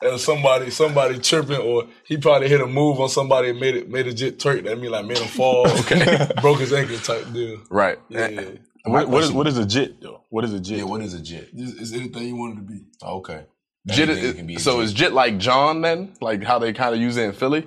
uh, 0.05 0.17
somebody 0.19 0.71
somebody 0.71 1.19
chirping, 1.19 1.57
or 1.57 1.89
he 2.05 2.17
probably 2.17 2.49
hit 2.49 2.61
a 2.61 2.67
move 2.67 3.01
on 3.01 3.09
somebody 3.09 3.51
and 3.51 3.59
made 3.59 3.75
it 3.75 3.89
made 3.91 4.07
a 4.07 4.15
jit 4.15 4.39
twerk. 4.39 4.63
That 4.65 4.79
mean 4.79 4.93
like 4.93 5.05
made 5.05 5.19
him 5.19 5.27
fall, 5.29 5.67
okay, 5.81 6.29
broke 6.41 6.61
his 6.61 6.73
ankle 6.73 6.99
type 6.99 7.33
deal. 7.33 7.59
Right. 7.71 7.99
Yeah, 8.09 8.51
What, 8.85 9.09
what 9.09 9.25
is 9.25 9.33
what 9.33 9.49
is 9.49 9.59
a 9.59 9.67
jit 9.67 10.01
though? 10.01 10.23
What 10.31 10.45
is 10.45 10.53
a 10.53 10.61
jit? 10.61 10.79
Yeah, 10.79 10.85
what 10.85 11.01
is 11.03 11.13
a 11.15 11.21
jit? 11.21 11.49
it's, 11.53 11.81
it's 11.81 11.93
anything 11.93 12.23
you 12.23 12.37
wanted 12.37 12.57
to 12.57 12.63
be. 12.63 12.85
Okay. 13.03 13.47
Jit, 13.89 14.09
Anything 14.09 14.35
can 14.35 14.47
be 14.47 14.57
so 14.59 14.77
jit. 14.77 14.85
is 14.85 14.93
Jit 14.93 15.13
like 15.13 15.39
John 15.39 15.81
then? 15.81 16.15
Like 16.21 16.43
how 16.45 16.59
they 16.59 16.73
kind 16.73 16.95
of 16.95 17.01
use 17.01 17.17
it 17.17 17.25
in 17.25 17.33
Philly? 17.33 17.67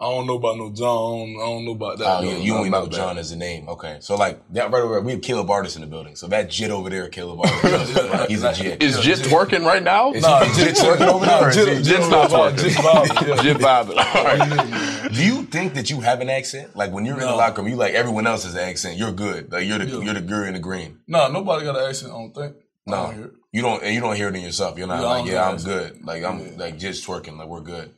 I 0.00 0.06
don't 0.10 0.26
know 0.26 0.34
about 0.36 0.56
no 0.58 0.72
John. 0.72 1.36
I 1.40 1.46
don't, 1.46 1.64
know 1.64 1.70
about 1.72 1.98
that. 1.98 2.18
Oh 2.18 2.22
yeah, 2.22 2.32
No, 2.32 2.38
you 2.40 2.50
not 2.52 2.58
only 2.58 2.70
know 2.70 2.78
about 2.78 2.90
that. 2.90 2.96
John 2.96 3.16
as 3.18 3.30
a 3.30 3.36
name. 3.36 3.68
Okay, 3.68 3.98
so 4.00 4.16
like 4.16 4.40
that 4.52 4.70
right 4.72 4.82
over, 4.82 5.00
we 5.00 5.12
have 5.12 5.22
Caleb 5.22 5.48
Artis 5.48 5.76
in 5.76 5.82
the 5.82 5.86
building. 5.86 6.16
So 6.16 6.26
that 6.28 6.50
jit 6.50 6.72
over 6.72 6.90
there, 6.90 7.08
Caleb 7.08 7.40
Artis, 7.40 8.26
he's 8.28 8.42
a 8.42 8.52
jit. 8.52 8.82
Is 8.82 8.98
Jit 8.98 9.20
twerking 9.20 9.64
right 9.64 9.82
now? 9.82 10.12
Is 10.12 10.22
Nah, 10.22 10.44
he 10.44 10.64
jit 10.64 10.74
twerking 10.76 11.06
over 11.06 11.24
there? 11.24 11.44
or 11.44 11.48
is 11.50 11.54
Jit- 11.56 11.76
he- 11.78 11.82
Jit's 11.84 12.08
not 12.08 12.28
twerking. 12.28 12.58
Jit 12.58 12.72
vibing. 12.76 13.42
Jit 13.42 13.56
vibing. 13.58 15.14
Do 15.14 15.24
you 15.24 15.42
think 15.44 15.74
that 15.74 15.88
you 15.90 16.00
have 16.00 16.20
an 16.20 16.28
accent? 16.28 16.74
Like 16.76 16.90
when 16.92 17.04
you're 17.06 17.14
in 17.14 17.20
the 17.20 17.34
locker 17.34 17.62
room, 17.62 17.70
you 17.70 17.76
like 17.76 17.94
everyone 17.94 18.26
else 18.26 18.42
has 18.44 18.54
an 18.54 18.60
accent. 18.68 18.98
You're 18.98 19.12
good. 19.12 19.52
Like 19.52 19.64
you're 19.66 19.78
the 19.78 19.86
Yeah. 19.86 19.98
you're 20.00 20.14
the 20.14 20.20
girl 20.22 20.44
in 20.44 20.54
the 20.54 20.60
green. 20.60 20.98
Nah, 21.06 21.28
nobody 21.28 21.64
got 21.64 21.76
an 21.78 21.88
accent. 21.88 22.12
I 22.12 22.16
don't 22.16 22.34
think. 22.34 22.56
No, 22.86 22.96
don't 23.06 23.14
hear 23.14 23.24
it. 23.26 23.32
you 23.52 23.62
don't. 23.62 23.82
And 23.82 23.94
you 23.94 24.00
don't 24.00 24.16
hear 24.16 24.28
it 24.28 24.34
in 24.36 24.42
yourself. 24.42 24.76
You're 24.76 24.86
not 24.88 25.00
Yeah, 25.00 25.06
like, 25.06 25.26
yeah, 25.30 25.48
I'm 25.48 25.56
good. 25.56 26.04
Like 26.04 26.24
I'm 26.24 26.58
like 26.58 26.78
just 26.78 27.06
twerking. 27.06 27.38
Like 27.38 27.48
we're 27.48 27.60
good. 27.60 27.94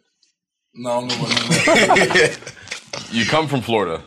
No, 0.76 0.90
I 0.90 1.00
don't 1.00 1.08
know 1.08 1.14
about 1.16 1.28
that. 1.38 2.38
You 3.12 3.24
come 3.24 3.48
from 3.48 3.60
Florida. 3.62 4.02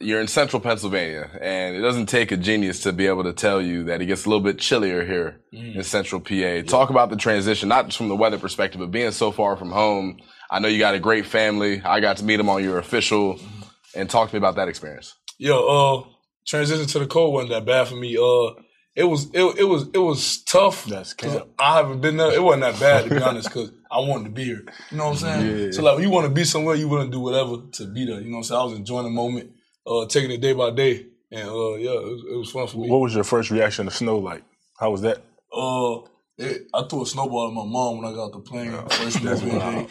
You're 0.00 0.20
in 0.20 0.28
central 0.28 0.60
Pennsylvania, 0.60 1.30
and 1.40 1.76
it 1.76 1.80
doesn't 1.80 2.06
take 2.06 2.30
a 2.30 2.36
genius 2.36 2.80
to 2.82 2.92
be 2.92 3.06
able 3.06 3.24
to 3.24 3.32
tell 3.32 3.62
you 3.62 3.84
that 3.84 4.02
it 4.02 4.06
gets 4.06 4.26
a 4.26 4.28
little 4.28 4.42
bit 4.44 4.58
chillier 4.58 5.04
here 5.04 5.40
Mm. 5.52 5.76
in 5.76 5.82
central 5.84 6.20
PA. 6.20 6.62
Talk 6.68 6.90
about 6.90 7.10
the 7.10 7.16
transition, 7.16 7.68
not 7.68 7.86
just 7.86 7.96
from 7.96 8.08
the 8.08 8.16
weather 8.16 8.38
perspective, 8.38 8.80
but 8.80 8.90
being 8.90 9.12
so 9.12 9.30
far 9.30 9.56
from 9.56 9.70
home. 9.70 10.18
I 10.50 10.58
know 10.58 10.66
you 10.68 10.78
got 10.80 10.94
a 10.94 10.98
great 10.98 11.26
family. 11.26 11.80
I 11.82 12.00
got 12.00 12.16
to 12.18 12.24
meet 12.24 12.36
them 12.36 12.48
on 12.48 12.62
your 12.62 12.78
official, 12.78 13.34
Mm-hmm. 13.34 14.00
and 14.00 14.10
talk 14.10 14.28
to 14.30 14.34
me 14.34 14.38
about 14.38 14.56
that 14.56 14.68
experience. 14.68 15.14
Yo, 15.38 15.56
uh, 15.66 16.02
transition 16.46 16.86
to 16.86 16.98
the 16.98 17.06
cold 17.06 17.32
wasn't 17.32 17.50
that 17.50 17.64
bad 17.64 17.86
for 17.88 17.94
me. 17.96 18.16
Uh, 18.16 18.60
it 18.96 19.04
was 19.04 19.26
it, 19.32 19.42
it 19.58 19.64
was 19.64 19.88
it 19.92 19.98
was 19.98 20.38
tough. 20.44 20.84
That's. 20.86 21.14
I 21.58 21.76
haven't 21.76 22.00
been 22.00 22.16
there. 22.16 22.32
It 22.32 22.42
wasn't 22.42 22.62
that 22.62 22.78
bad 22.80 23.04
to 23.04 23.14
be 23.14 23.22
honest, 23.22 23.48
because 23.48 23.72
I 23.90 23.98
wanted 24.00 24.24
to 24.24 24.30
be 24.30 24.44
here. 24.44 24.64
You 24.90 24.96
know 24.96 25.10
what 25.10 25.22
I'm 25.24 25.42
saying? 25.42 25.58
Yeah. 25.66 25.70
So 25.72 25.82
like, 25.82 26.00
you 26.00 26.10
want 26.10 26.26
to 26.26 26.32
be 26.32 26.44
somewhere, 26.44 26.74
you 26.76 26.88
want 26.88 27.04
to 27.04 27.10
do 27.10 27.20
whatever 27.20 27.56
to 27.72 27.86
be 27.86 28.06
there. 28.06 28.20
You 28.20 28.30
know 28.30 28.38
what 28.38 28.38
I'm 28.38 28.44
saying? 28.44 28.60
I 28.60 28.64
was 28.64 28.74
enjoying 28.74 29.04
the 29.04 29.10
moment, 29.10 29.52
uh, 29.86 30.06
taking 30.06 30.30
it 30.30 30.40
day 30.40 30.52
by 30.52 30.70
day, 30.70 31.06
and 31.30 31.48
uh, 31.48 31.74
yeah, 31.74 31.90
it 31.90 32.04
was, 32.04 32.24
it 32.32 32.36
was 32.36 32.50
fun 32.50 32.66
for 32.66 32.78
me. 32.78 32.90
What 32.90 33.00
was 33.00 33.14
your 33.14 33.24
first 33.24 33.50
reaction 33.50 33.86
to 33.86 33.90
snow 33.90 34.18
like? 34.18 34.42
How 34.78 34.90
was 34.90 35.02
that? 35.02 35.18
Uh, 35.52 36.00
it, 36.36 36.68
I 36.74 36.82
threw 36.88 37.02
a 37.02 37.06
snowball 37.06 37.48
at 37.48 37.54
my 37.54 37.64
mom 37.64 37.98
when 37.98 38.12
I 38.12 38.14
got 38.14 38.26
off 38.26 38.32
the 38.32 38.40
plane. 38.40 38.72
First 38.90 39.22
movie 39.22 39.50
day. 39.50 39.86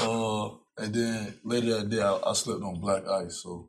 Uh, 0.00 0.50
and 0.76 0.94
then 0.94 1.34
later 1.44 1.78
that 1.78 1.88
day, 1.88 2.02
I, 2.02 2.18
I 2.26 2.32
slipped 2.34 2.62
on 2.62 2.80
black 2.80 3.06
ice. 3.08 3.42
So 3.42 3.68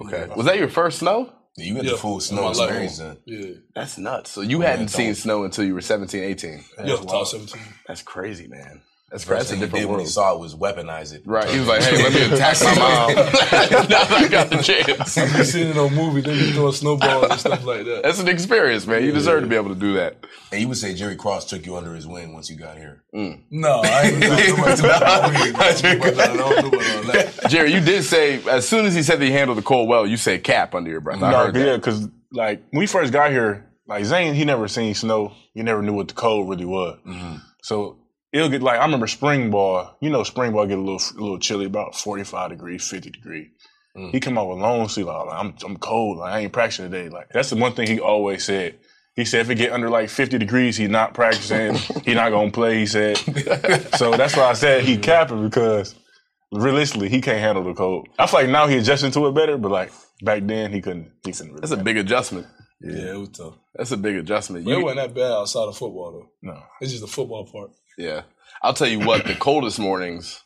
Okay. 0.00 0.28
Was 0.36 0.46
that 0.46 0.58
your 0.58 0.68
first 0.68 1.00
snow? 1.00 1.32
Yeah, 1.58 1.64
you 1.66 1.74
got 1.74 1.84
yeah, 1.84 1.90
the 1.92 1.96
full 1.96 2.20
snow 2.20 2.48
experience. 2.50 2.98
Then. 2.98 3.16
Yeah, 3.24 3.54
That's 3.74 3.98
nuts. 3.98 4.30
So 4.30 4.42
you 4.42 4.60
hadn't 4.60 4.80
man, 4.80 4.88
seen 4.88 5.14
snow 5.14 5.42
until 5.44 5.64
you 5.64 5.74
were 5.74 5.80
17, 5.80 6.22
18. 6.22 6.64
yeah, 6.84 6.96
top 6.96 7.26
seventeen. 7.26 7.62
That's 7.86 8.02
crazy, 8.02 8.46
man. 8.46 8.80
That's, 9.10 9.24
First 9.24 9.38
that's 9.38 9.48
a 9.48 9.52
thing 9.52 9.60
he 9.60 9.64
different 9.66 9.84
did 9.86 9.90
when 9.90 10.00
he 10.00 10.06
saw 10.06 10.34
it 10.34 10.40
was 10.40 10.54
weaponize 10.54 11.14
it. 11.14 11.22
Right. 11.24 11.48
He 11.48 11.58
was 11.58 11.66
like, 11.66 11.82
hey, 11.82 12.02
let 12.02 12.12
me 12.12 12.34
attack 12.34 12.58
my 12.60 12.74
mom. 12.78 13.14
now 13.16 14.04
that 14.04 14.12
I 14.12 14.28
got 14.28 14.50
the 14.50 14.58
chance. 14.58 15.16
You 15.16 15.44
seen 15.44 15.68
it 15.68 15.78
on 15.78 15.94
movies, 15.94 16.24
they 16.24 16.34
be 16.34 16.52
throwing 16.52 16.72
snowballs 16.72 17.30
and 17.30 17.40
stuff 17.40 17.64
like 17.64 17.86
that. 17.86 18.02
That's 18.02 18.20
an 18.20 18.28
experience, 18.28 18.86
man. 18.86 19.02
You 19.04 19.12
deserve 19.12 19.42
to 19.42 19.48
be 19.48 19.56
able 19.56 19.70
to 19.70 19.80
do 19.80 19.94
that. 19.94 20.26
And 20.52 20.60
you 20.60 20.68
would 20.68 20.76
say 20.76 20.94
Jerry 20.94 21.16
Cross 21.16 21.46
took 21.46 21.64
you 21.64 21.76
under 21.76 21.94
his 21.94 22.06
wing 22.06 22.34
once 22.34 22.50
you 22.50 22.56
got 22.56 22.76
here. 22.76 23.02
No, 23.50 23.80
I 23.82 24.02
ain't 24.02 24.24
I 24.24 24.28
don't 24.46 24.58
about 24.58 24.90
that. 24.90 26.18
I 26.18 26.36
don't 26.36 26.36
know 26.36 26.68
about 26.68 26.96
all 26.96 27.12
that. 27.12 27.34
Jerry, 27.48 27.72
you 27.72 27.80
did 27.80 28.04
say, 28.04 28.42
as 28.46 28.68
soon 28.68 28.84
as 28.84 28.94
he 28.94 29.02
said 29.02 29.20
that 29.20 29.24
he 29.24 29.30
handled 29.30 29.56
the 29.56 29.62
cold 29.62 29.88
well, 29.88 30.06
you 30.06 30.18
said 30.18 30.44
cap 30.44 30.74
under 30.74 30.90
your 30.90 31.00
breath. 31.00 31.22
I 31.22 31.30
No, 31.30 31.46
heard 31.46 31.56
yeah, 31.56 31.76
because 31.76 32.08
like 32.32 32.62
when 32.70 32.80
we 32.80 32.86
first 32.86 33.12
got 33.12 33.30
here, 33.30 33.70
like 33.86 34.04
Zane, 34.04 34.34
he 34.34 34.44
never 34.44 34.68
seen 34.68 34.94
snow. 34.94 35.32
He 35.54 35.62
never 35.62 35.80
knew 35.82 35.94
what 35.94 36.08
the 36.08 36.14
cold 36.14 36.48
really 36.48 36.66
was. 36.66 36.98
Mm-hmm. 37.06 37.36
So 37.62 37.97
it'll 38.32 38.48
get 38.48 38.62
like 38.62 38.78
I 38.80 38.84
remember 38.84 39.06
spring 39.06 39.50
ball. 39.50 39.96
You 40.00 40.10
know, 40.10 40.22
spring 40.24 40.52
ball 40.52 40.66
get 40.66 40.78
a 40.78 40.80
little 40.80 41.00
a 41.16 41.20
little 41.20 41.38
chilly, 41.38 41.66
about 41.66 41.94
forty 41.94 42.24
five 42.24 42.50
degrees, 42.50 42.86
fifty 42.88 43.10
degrees. 43.10 43.48
Mm. 43.96 44.12
He 44.12 44.20
come 44.20 44.36
out 44.38 44.48
with 44.48 44.58
long 44.58 44.88
sleeve. 44.88 45.06
Like, 45.06 45.28
I'm 45.32 45.54
I'm 45.64 45.76
cold. 45.78 46.18
Like, 46.18 46.32
I 46.32 46.38
ain't 46.40 46.52
practicing 46.52 46.90
today. 46.90 47.08
Like 47.08 47.28
that's 47.32 47.50
the 47.50 47.56
one 47.56 47.72
thing 47.72 47.86
he 47.88 48.00
always 48.00 48.44
said. 48.44 48.78
He 49.16 49.24
said 49.24 49.40
if 49.40 49.50
it 49.50 49.56
get 49.56 49.72
under 49.72 49.90
like 49.90 50.08
fifty 50.10 50.38
degrees, 50.38 50.76
he's 50.76 50.88
not 50.88 51.14
practicing. 51.14 51.74
he 52.04 52.14
not 52.14 52.30
gonna 52.30 52.50
play. 52.52 52.78
He 52.78 52.86
said. 52.86 53.16
so 53.96 54.12
that's 54.16 54.36
why 54.36 54.44
I 54.44 54.52
said 54.52 54.84
he 54.84 54.96
capping 54.98 55.42
because 55.48 55.94
realistically 56.52 57.08
he 57.08 57.20
can't 57.20 57.40
handle 57.40 57.64
the 57.64 57.74
cold. 57.74 58.08
I 58.18 58.26
feel 58.26 58.40
like 58.40 58.50
now 58.50 58.66
he 58.66 58.76
adjusting 58.76 59.10
to 59.12 59.26
it 59.26 59.34
better, 59.34 59.58
but 59.58 59.70
like 59.70 59.90
back 60.22 60.42
then 60.46 60.72
he 60.72 60.80
couldn't. 60.80 61.10
He 61.24 61.32
couldn't. 61.32 61.48
Really 61.48 61.60
That's 61.60 61.72
a 61.72 61.76
big 61.82 61.96
adjustment. 61.96 62.46
Yeah, 62.80 63.14
it 63.14 63.18
was 63.18 63.30
tough. 63.30 63.54
That's 63.74 63.90
a 63.90 63.96
big 63.96 64.16
adjustment. 64.16 64.64
But 64.64 64.70
it 64.70 64.78
You- 64.78 64.84
wasn't 64.84 65.08
that 65.08 65.14
bad 65.20 65.32
outside 65.32 65.66
of 65.66 65.76
football 65.76 66.12
though. 66.12 66.52
no. 66.52 66.62
It's 66.80 66.92
just 66.92 67.02
the 67.02 67.08
football 67.10 67.44
part. 67.44 67.72
Yeah. 67.98 68.22
I'll 68.62 68.74
tell 68.74 68.88
you 68.88 69.00
what, 69.00 69.26
the 69.26 69.34
coldest 69.38 69.78
mornings, 69.78 70.42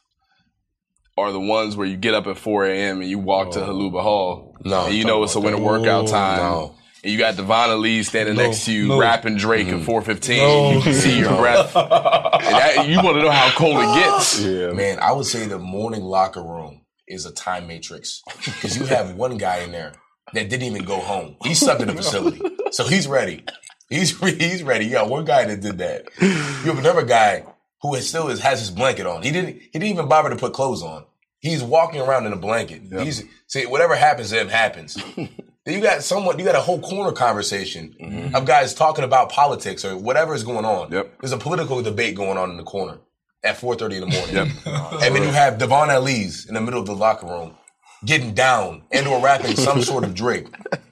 are 1.18 1.30
the 1.30 1.40
ones 1.40 1.76
where 1.76 1.87
you 1.87 1.97
get 1.97 2.14
up 2.14 2.26
at 2.26 2.38
4 2.38 2.64
a.m. 2.66 3.00
and 3.02 3.09
you 3.11 3.18
walk 3.18 3.52
to 3.52 3.59
Holuba 3.61 4.00
Hall. 4.02 4.56
No, 4.64 4.87
And 4.87 4.94
you 4.94 5.04
know 5.04 5.23
it's 5.23 5.35
a 5.35 5.40
winter 5.40 5.61
workout 5.62 6.09
time. 6.09 6.38
no. 6.38 6.75
And 7.04 7.12
you 7.12 7.18
got 7.18 7.35
Dvon 7.35 7.68
Ellies 7.68 8.09
standing 8.09 8.37
No, 8.37 8.44
next 8.44 8.64
to 8.66 8.73
you, 8.73 8.87
no. 8.88 8.99
rapping 8.99 9.37
Drake 9.37 9.66
Mm-hmm. 9.66 9.80
at 9.80 9.85
415. 9.85 10.38
No. 10.38 10.73
You 10.73 10.80
can 10.82 10.94
see 10.94 11.18
your 11.18 11.37
breath. 11.37 11.75
And 11.76 11.90
that- 11.90 12.87
you 12.88 12.97
want 13.02 13.16
to 13.18 13.23
know 13.23 13.30
how 13.30 13.50
cold 13.56 13.76
it 13.76 13.94
gets. 13.94 14.40
Yeah, 14.44 14.73
Man, 14.73 14.99
I 15.00 15.12
would 15.12 15.26
say 15.26 15.47
the 15.47 15.59
morning 15.59 16.02
locker 16.02 16.42
room 16.42 16.80
is 17.06 17.26
a 17.26 17.32
time 17.32 17.66
matrix 17.66 18.23
because 18.47 18.78
you 18.78 18.87
have 18.87 19.14
one 19.14 19.37
guy 19.37 19.59
in 19.59 19.71
there 19.73 19.92
that 20.32 20.49
didn't 20.49 20.62
even 20.66 20.85
go 20.85 20.99
home. 20.99 21.37
He's 21.42 21.61
stuck 21.61 21.80
in 21.80 21.88
the 21.88 21.94
facility, 21.94 22.40
so 22.71 22.85
he's 22.87 23.06
ready. 23.06 23.44
He's 23.92 24.18
he's 24.38 24.62
ready. 24.62 24.87
Yeah, 24.87 25.02
one 25.02 25.25
guy 25.25 25.44
that 25.44 25.61
did 25.61 25.78
that. 25.78 26.08
You 26.20 26.70
have 26.70 26.78
another 26.78 27.02
guy 27.02 27.44
who 27.82 27.94
is 27.94 28.08
still 28.08 28.28
is, 28.28 28.40
has 28.40 28.61
his 28.61 28.70
blanket 28.70 29.06
on. 29.06 29.22
He 29.22 29.30
didn't 29.30 29.61
he 29.61 29.70
didn't 29.72 29.88
even 29.88 30.08
bother 30.08 30.30
to 30.30 30.37
put 30.37 30.52
clothes 30.52 30.82
on. 30.82 31.04
He's 31.40 31.62
walking 31.62 32.00
around 32.00 32.26
in 32.26 32.32
a 32.32 32.37
blanket. 32.37 32.82
He's 33.02 33.25
see 33.49 33.66
whatever 33.66 33.96
happens 33.96 34.30
to 34.30 34.40
him 34.40 34.49
happens. 34.49 34.94
Then 34.94 35.28
you 35.66 35.80
got 35.80 36.02
someone, 36.02 36.38
you 36.38 36.44
got 36.44 36.54
a 36.54 36.61
whole 36.61 36.80
corner 36.80 37.11
conversation 37.11 37.94
mm-hmm. 38.00 38.34
of 38.34 38.46
guys 38.46 38.75
talking 38.75 39.04
about 39.04 39.30
politics 39.30 39.84
or 39.84 39.96
whatever 39.96 40.34
is 40.34 40.44
going 40.44 40.64
on. 40.64 40.92
Yep. 40.92 41.20
There's 41.20 41.32
a 41.32 41.38
political 41.38 41.82
debate 41.82 42.14
going 42.14 42.38
on 42.38 42.50
in 42.50 42.58
the 42.58 42.62
corner 42.62 42.99
at 43.42 43.56
4.30 43.56 43.94
in 43.94 44.00
the 44.00 44.06
morning. 44.06 44.34
Yep. 44.37 44.49
Oh, 44.66 45.00
and 45.02 45.14
then 45.14 45.22
you 45.22 45.30
have 45.30 45.58
Dvon 45.58 45.88
Ellies 45.88 46.46
in 46.46 46.54
the 46.54 46.61
middle 46.61 46.80
of 46.80 46.87
the 46.87 46.94
locker 46.94 47.26
room 47.26 47.56
getting 48.04 48.34
down 48.34 48.82
and 48.90 49.06
or 49.06 49.20
rapping 49.20 49.56
some 49.56 49.82
sort 49.82 50.04
of 50.04 50.14
Drake. 50.14 50.46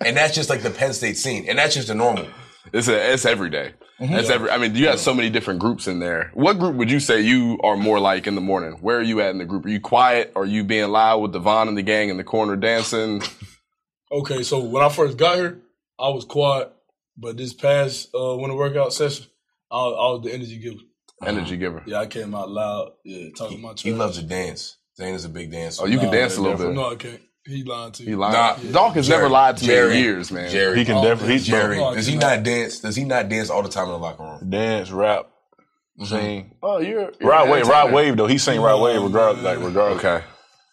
And 0.04 0.16
that's 0.16 0.35
just 0.35 0.49
like 0.49 0.62
the 0.62 0.71
Penn 0.71 0.92
State 0.92 1.16
scene. 1.16 1.47
And 1.49 1.59
that's 1.59 1.75
just 1.75 1.88
the 1.88 1.95
normal. 1.95 2.26
It's 2.73 2.88
a, 2.88 3.12
it's 3.12 3.25
every 3.25 3.50
day. 3.50 3.75
Mm-hmm. 4.00 4.14
That's 4.14 4.31
every. 4.31 4.50
I 4.50 4.59
mean, 4.59 4.75
you 4.75 4.88
have 4.88 5.00
so 5.00 5.12
many 5.14 5.31
different 5.31 5.61
groups 5.61 5.87
in 5.87 5.99
there. 5.99 6.31
What 6.35 6.59
group 6.59 6.76
would 6.76 6.90
you 6.90 7.00
say 7.00 7.21
you 7.21 7.59
are 7.62 7.76
more 7.76 8.00
like 8.00 8.26
in 8.26 8.35
the 8.35 8.40
morning? 8.40 8.79
Where 8.81 8.99
are 8.99 9.02
you 9.02 9.21
at 9.21 9.31
in 9.31 9.38
the 9.38 9.45
group? 9.45 9.67
Are 9.67 9.71
you 9.71 9.81
quiet? 9.81 10.33
Are 10.37 10.47
you 10.47 10.64
being 10.64 10.88
loud 10.90 11.19
with 11.19 11.33
Devon 11.33 11.69
and 11.69 11.76
the 11.76 11.83
gang 11.83 12.09
in 12.09 12.17
the 12.17 12.25
corner 12.25 12.57
dancing? 12.57 13.23
Okay, 14.12 14.43
so 14.43 14.59
when 14.59 14.83
I 14.83 14.88
first 14.88 15.17
got 15.17 15.37
here, 15.37 15.61
I 15.97 16.09
was 16.09 16.25
quiet, 16.25 16.73
but 17.17 17.37
this 17.37 17.55
past 17.55 18.09
uh, 18.12 18.37
winter 18.37 18.57
workout 18.57 18.93
session, 18.93 19.26
I, 19.71 19.76
I 19.76 20.12
was 20.12 20.23
the 20.25 20.35
energy 20.35 20.59
giver. 20.59 20.81
Energy 21.25 21.57
giver. 21.57 21.85
Yeah, 21.87 21.99
I 22.00 22.07
came 22.09 22.35
out 22.35 22.50
loud. 22.50 22.95
Yeah, 23.05 23.29
talking 23.37 23.61
my 23.61 23.69
trash. 23.69 23.83
He 23.83 23.93
loves 23.93 24.19
to 24.19 24.25
dance. 24.25 24.79
Zane 24.97 25.14
is 25.14 25.25
a 25.25 25.29
big 25.29 25.52
dancer. 25.52 25.85
Oh, 25.85 25.87
you 25.87 25.99
can 25.99 26.07
Nah, 26.07 26.12
dance 26.12 26.37
a 26.37 26.43
little 26.43 26.59
bit. 26.59 26.75
No, 26.75 26.90
I 26.90 26.97
can't. 26.97 27.21
He 27.47 27.64
lied 27.64 27.94
to 27.94 28.02
you. 28.02 28.09
He 28.11 28.14
lied. 28.16 28.32
Nah, 28.32 28.73
Doc 28.73 28.94
has 28.94 29.09
never 29.09 29.28
lied 29.28 29.56
to 29.59 29.62
me 29.64 29.68
Jerry, 29.68 29.97
in 29.97 30.04
years, 30.04 30.30
man. 30.30 30.50
Jerry. 30.50 30.78
he 30.78 30.85
can 30.85 30.97
Oh, 30.97 31.02
definitely. 31.02 31.35
He's 31.35 31.47
Jerry. 31.47 31.78
No, 31.78 31.94
Does 31.94 32.06
he 32.06 32.16
not 32.16 32.42
dance? 32.42 32.80
Does 32.80 32.97
he 32.97 33.04
not 33.04 33.28
dance 33.28 33.49
all 33.50 33.62
the 33.62 33.68
time 33.68 33.87
in 33.87 33.92
the 33.92 33.99
locker 33.99 34.23
room? 34.23 34.50
dance, 34.50 34.90
rap, 34.90 35.26
mm-hmm. 35.99 36.04
sing. 36.04 36.54
Oh, 36.62 36.78
you're, 36.80 37.12
you're 37.18 37.30
Rod 37.30 37.49
Wave, 37.49 37.66
Rod. 37.66 37.92
Wave 37.92 38.16
though. 38.16 38.26
He 38.26 38.38
sang 38.38 38.61
Rod 38.61 38.80
Wave 38.82 39.02
regardless. 39.02 39.42
man. 39.42 39.56
Like 39.56 39.64
regardless. 39.66 40.04
Okay. 40.04 40.25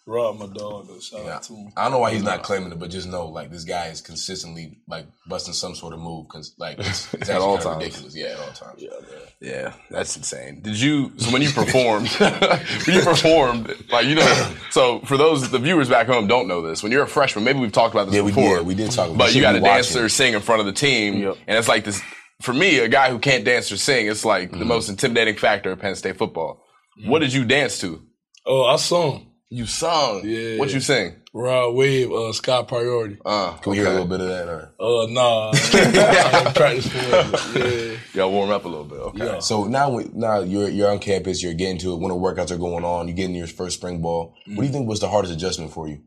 Rob, 0.09 0.39
my 0.39 0.47
dog, 0.47 0.87
though. 0.87 0.99
Shout 0.99 1.25
Yeah. 1.25 1.35
out 1.35 1.43
to 1.43 1.53
him. 1.53 1.71
I 1.75 1.83
don't 1.83 1.91
know 1.91 1.99
why 1.99 2.13
he's 2.13 2.23
not 2.23 2.41
claiming 2.41 2.71
it, 2.71 2.79
but 2.79 2.89
just 2.89 3.09
know 3.09 3.27
like 3.27 3.51
this 3.51 3.65
guy 3.65 3.87
is 3.87 3.99
consistently 3.99 4.77
like 4.87 5.05
busting 5.27 5.53
some 5.53 5.75
sort 5.75 5.93
of 5.93 5.99
move. 5.99 6.29
Cause 6.29 6.53
like 6.57 6.79
it's, 6.79 7.13
it's 7.13 7.29
At 7.29 7.41
all 7.41 7.55
actually 7.57 7.71
kind 7.73 7.83
of 7.83 7.91
times. 7.91 8.03
ridiculous. 8.03 8.15
Yeah, 8.15 8.25
at 8.27 8.39
all 8.39 8.53
times. 8.53 8.81
Yeah, 8.81 8.89
man. 9.01 9.21
Yeah, 9.41 9.73
that's 9.91 10.15
insane. 10.15 10.61
Did 10.61 10.79
you? 10.79 11.11
So 11.17 11.31
when 11.31 11.41
you 11.41 11.49
performed, 11.51 12.07
when 12.19 12.95
you 12.95 13.01
performed, 13.03 13.75
like 13.91 14.05
you 14.05 14.15
know, 14.15 14.53
so 14.71 14.99
for 15.01 15.17
those 15.17 15.49
the 15.51 15.59
viewers 15.59 15.89
back 15.89 16.07
home 16.07 16.25
don't 16.27 16.47
know 16.47 16.61
this. 16.61 16.81
When 16.81 16.91
you're 16.93 17.03
a 17.03 17.07
freshman, 17.07 17.43
maybe 17.43 17.59
we've 17.59 17.71
talked 17.73 17.93
about 17.93 18.05
this 18.05 18.15
Yeah, 18.15 18.21
we 18.21 18.31
before. 18.31 18.59
did. 18.59 18.65
We 18.67 18.75
did 18.75 18.91
talk 18.91 19.07
about 19.07 19.17
But 19.17 19.25
you 19.27 19.33
Should 19.33 19.41
got 19.41 19.51
be 19.53 19.59
a 19.59 19.61
watching. 19.61 19.75
dancer 19.75 20.09
sing 20.09 20.33
in 20.33 20.39
front 20.41 20.61
of 20.61 20.65
the 20.67 20.73
team, 20.73 21.17
Yep. 21.17 21.37
and 21.47 21.57
it's 21.57 21.67
like 21.67 21.83
this. 21.83 22.01
For 22.41 22.53
me, 22.53 22.77
a 22.79 22.87
guy 22.87 23.09
who 23.09 23.19
can't 23.19 23.43
dance 23.43 23.71
or 23.71 23.77
sing, 23.77 24.07
it's 24.07 24.23
like 24.23 24.51
Mm-hmm. 24.51 24.59
the 24.59 24.65
most 24.65 24.87
intimidating 24.89 25.35
factor 25.35 25.71
of 25.71 25.79
Penn 25.79 25.95
State 25.95 26.17
football. 26.17 26.63
What 27.05 27.19
did 27.19 27.33
you 27.33 27.43
dance 27.45 27.79
to? 27.81 28.01
Oh, 28.45 28.63
I 28.65 28.77
sung 28.77 29.25
You 29.50 29.66
sung. 29.66 30.22
Yeah. 30.25 30.58
What 30.58 30.74
you 30.74 30.82
sing? 30.82 31.16
Rod 31.34 31.70
Wave, 31.74 32.12
uh, 32.12 32.34
Sky 32.34 32.63
Priority. 32.63 33.18
Uh, 33.24 33.54
Can 33.58 33.72
we 33.72 33.77
hear 33.77 33.88
a 33.88 33.92
little 33.92 34.06
bit 34.08 34.20
of 34.20 34.27
that? 34.27 34.48
Or? 34.50 34.74
Uh, 34.77 35.08
nah, 35.10 35.51
I 35.54 36.44
ain't 36.46 36.56
practice 36.56 36.88
for 36.89 36.98
it. 37.58 38.00
Yeah, 38.13 38.24
Y'all 38.24 38.32
warm 38.32 38.50
up 38.50 38.66
a 38.66 38.68
little 38.68 38.84
bit. 38.84 39.00
Okay. 39.00 39.25
yeah. 39.25 39.39
So 39.39 39.63
now, 39.63 39.89
we, 39.92 40.06
now 40.13 40.39
you're 40.42 40.68
you're 40.68 40.92
on 40.92 41.00
campus. 41.00 41.42
You're 41.42 41.54
getting 41.54 41.77
to 41.80 41.94
it. 41.94 41.98
Winter 42.00 42.16
workouts 42.16 42.51
are 42.51 42.58
going 42.58 42.84
on. 42.84 43.08
You're 43.08 43.16
getting 43.16 43.36
your 43.36 43.48
first 43.48 43.77
spring 43.77 44.01
ball. 44.01 44.36
What 44.48 44.58
do 44.58 44.63
you 44.63 44.72
think 44.74 44.88
was 44.89 45.00
the 45.00 45.08
hardest 45.08 45.34
adjustment 45.34 45.72
for 45.72 45.88
you? 45.88 46.01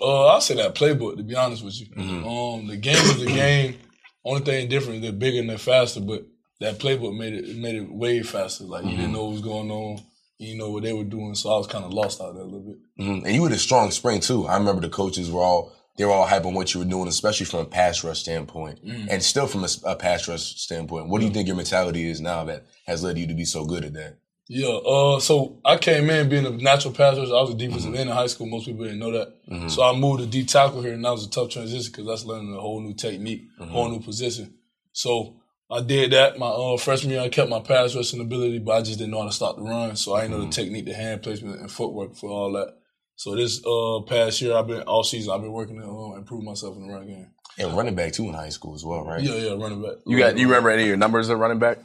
Uh, 0.00 0.28
I'll 0.28 0.40
say 0.40 0.54
that 0.54 0.74
playbook. 0.74 1.18
To 1.18 1.22
be 1.22 1.34
honest 1.34 1.62
with 1.62 1.78
you, 1.78 1.86
Mm-hmm. 1.88 2.26
um, 2.26 2.66
the 2.68 2.76
game 2.78 2.94
is 2.96 3.18
the 3.20 3.26
game. 3.26 3.76
Only 4.24 4.40
thing 4.42 4.68
different 4.70 4.96
is 4.96 5.02
they're 5.02 5.12
bigger 5.12 5.40
and 5.40 5.50
they're 5.50 5.58
faster, 5.58 6.00
but 6.00 6.24
that 6.60 6.78
playbook 6.78 7.14
made 7.18 7.34
it, 7.34 7.44
it 7.50 7.56
made 7.58 7.74
it 7.74 7.92
way 7.92 8.22
faster. 8.22 8.64
Like 8.64 8.84
you 8.84 8.90
Mm-hmm. 8.92 8.96
didn't 9.00 9.12
know 9.12 9.24
what 9.24 9.32
was 9.32 9.42
going 9.42 9.70
on, 9.70 9.98
you 10.42 10.56
know 10.56 10.70
what 10.70 10.82
they 10.82 10.92
were 10.92 11.04
doing, 11.04 11.34
so 11.34 11.52
I 11.54 11.58
was 11.58 11.66
kind 11.66 11.84
of 11.84 11.92
lost 11.92 12.20
out 12.20 12.34
there 12.34 12.42
a 12.42 12.46
little 12.46 12.60
bit. 12.60 12.78
Mhm. 12.98 13.24
And 13.24 13.34
you 13.34 13.42
had 13.44 13.52
a 13.52 13.58
strong 13.58 13.90
spring 13.90 14.20
too. 14.20 14.46
I 14.46 14.56
remember 14.56 14.80
the 14.82 14.88
coaches 14.88 15.30
were 15.30 15.42
all 15.42 15.72
they 15.98 16.06
were 16.06 16.12
all 16.12 16.26
hype 16.26 16.46
on 16.46 16.54
what 16.54 16.72
you 16.72 16.80
were 16.80 16.86
doing, 16.86 17.06
especially 17.06 17.44
from 17.44 17.60
a 17.60 17.64
pass 17.66 18.02
rush 18.02 18.20
standpoint, 18.20 18.78
and 18.82 19.22
still 19.22 19.46
from 19.46 19.64
a 19.84 19.94
pass 19.94 20.26
rush 20.26 20.56
standpoint. 20.56 21.08
What 21.08 21.20
do 21.20 21.26
you 21.26 21.32
think 21.32 21.46
your 21.46 21.56
mentality 21.56 22.08
is 22.08 22.18
now 22.20 22.44
that 22.44 22.64
has 22.86 23.02
led 23.02 23.18
you 23.18 23.26
to 23.26 23.34
be 23.34 23.44
so 23.44 23.66
good 23.66 23.84
at 23.84 23.92
that? 23.92 24.16
Yeah. 24.48 24.68
Uh, 24.68 25.20
so 25.20 25.58
I 25.64 25.76
came 25.76 26.08
in 26.10 26.28
being 26.30 26.46
a 26.46 26.50
natural 26.50 26.94
pass 26.94 27.16
rusher. 27.18 27.34
I 27.34 27.42
was 27.42 27.50
a 27.50 27.54
defensive 27.54 27.90
Mm-hmm. 27.90 28.00
end 28.00 28.10
in 28.10 28.16
high 28.16 28.26
school. 28.26 28.46
Most 28.46 28.64
people 28.66 28.84
didn't 28.84 29.00
know 29.00 29.12
that. 29.12 29.70
So 29.70 29.82
I 29.82 29.94
moved 29.94 30.20
to 30.20 30.26
D 30.26 30.44
tackle 30.44 30.80
here, 30.82 30.94
and 30.94 31.04
that 31.04 31.10
was 31.12 31.26
a 31.26 31.30
tough 31.30 31.50
transition 31.50 31.92
because 31.92 32.06
that's 32.06 32.24
learning 32.24 32.54
a 32.54 32.60
whole 32.60 32.80
new 32.80 32.94
technique, 32.94 33.42
Mm-hmm. 33.60 33.70
whole 33.70 33.90
new 33.90 34.00
position. 34.00 34.54
So 34.92 35.34
I 35.72 35.80
did 35.80 36.10
that. 36.12 36.38
My 36.38 36.46
uh, 36.48 36.76
freshman 36.76 37.12
year, 37.12 37.20
I 37.22 37.28
kept 37.28 37.48
my 37.48 37.60
pass 37.60 37.96
rushing 37.96 38.20
ability, 38.20 38.58
but 38.58 38.72
I 38.72 38.82
just 38.82 38.98
didn't 38.98 39.12
know 39.12 39.20
how 39.20 39.26
to 39.26 39.32
stop 39.32 39.56
the 39.56 39.62
run. 39.62 39.96
So 39.96 40.14
I 40.14 40.22
didn't 40.22 40.38
know 40.38 40.44
the 40.44 40.52
technique, 40.52 40.84
the 40.84 40.94
hand 40.94 41.22
placement, 41.22 41.60
and 41.60 41.70
footwork 41.70 42.14
for 42.14 42.30
all 42.30 42.52
that. 42.52 42.74
So 43.16 43.34
this 43.36 43.64
uh, 43.64 44.00
past 44.06 44.40
year, 44.42 44.54
I've 44.56 44.66
been 44.66 44.82
all 44.82 45.02
season. 45.04 45.32
I've 45.32 45.40
been 45.40 45.52
working 45.52 45.80
to 45.80 45.86
uh, 45.86 46.16
improve 46.16 46.42
myself 46.44 46.76
in 46.76 46.86
the 46.86 46.92
run 46.92 47.06
game. 47.06 47.30
And 47.58 47.76
running 47.76 47.94
back 47.94 48.12
too 48.12 48.24
in 48.24 48.34
high 48.34 48.48
school 48.48 48.74
as 48.74 48.84
well, 48.84 49.04
right? 49.04 49.22
Yeah, 49.22 49.34
yeah, 49.34 49.50
running 49.52 49.82
back. 49.82 49.96
You 50.06 50.18
got? 50.18 50.36
You 50.38 50.46
remember 50.46 50.70
any 50.70 50.82
of 50.82 50.88
your 50.88 50.96
numbers 50.96 51.30
at 51.30 51.36
running 51.36 51.58
back? 51.58 51.78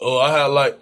Oh, 0.00 0.18
I 0.18 0.30
had 0.30 0.46
like, 0.46 0.78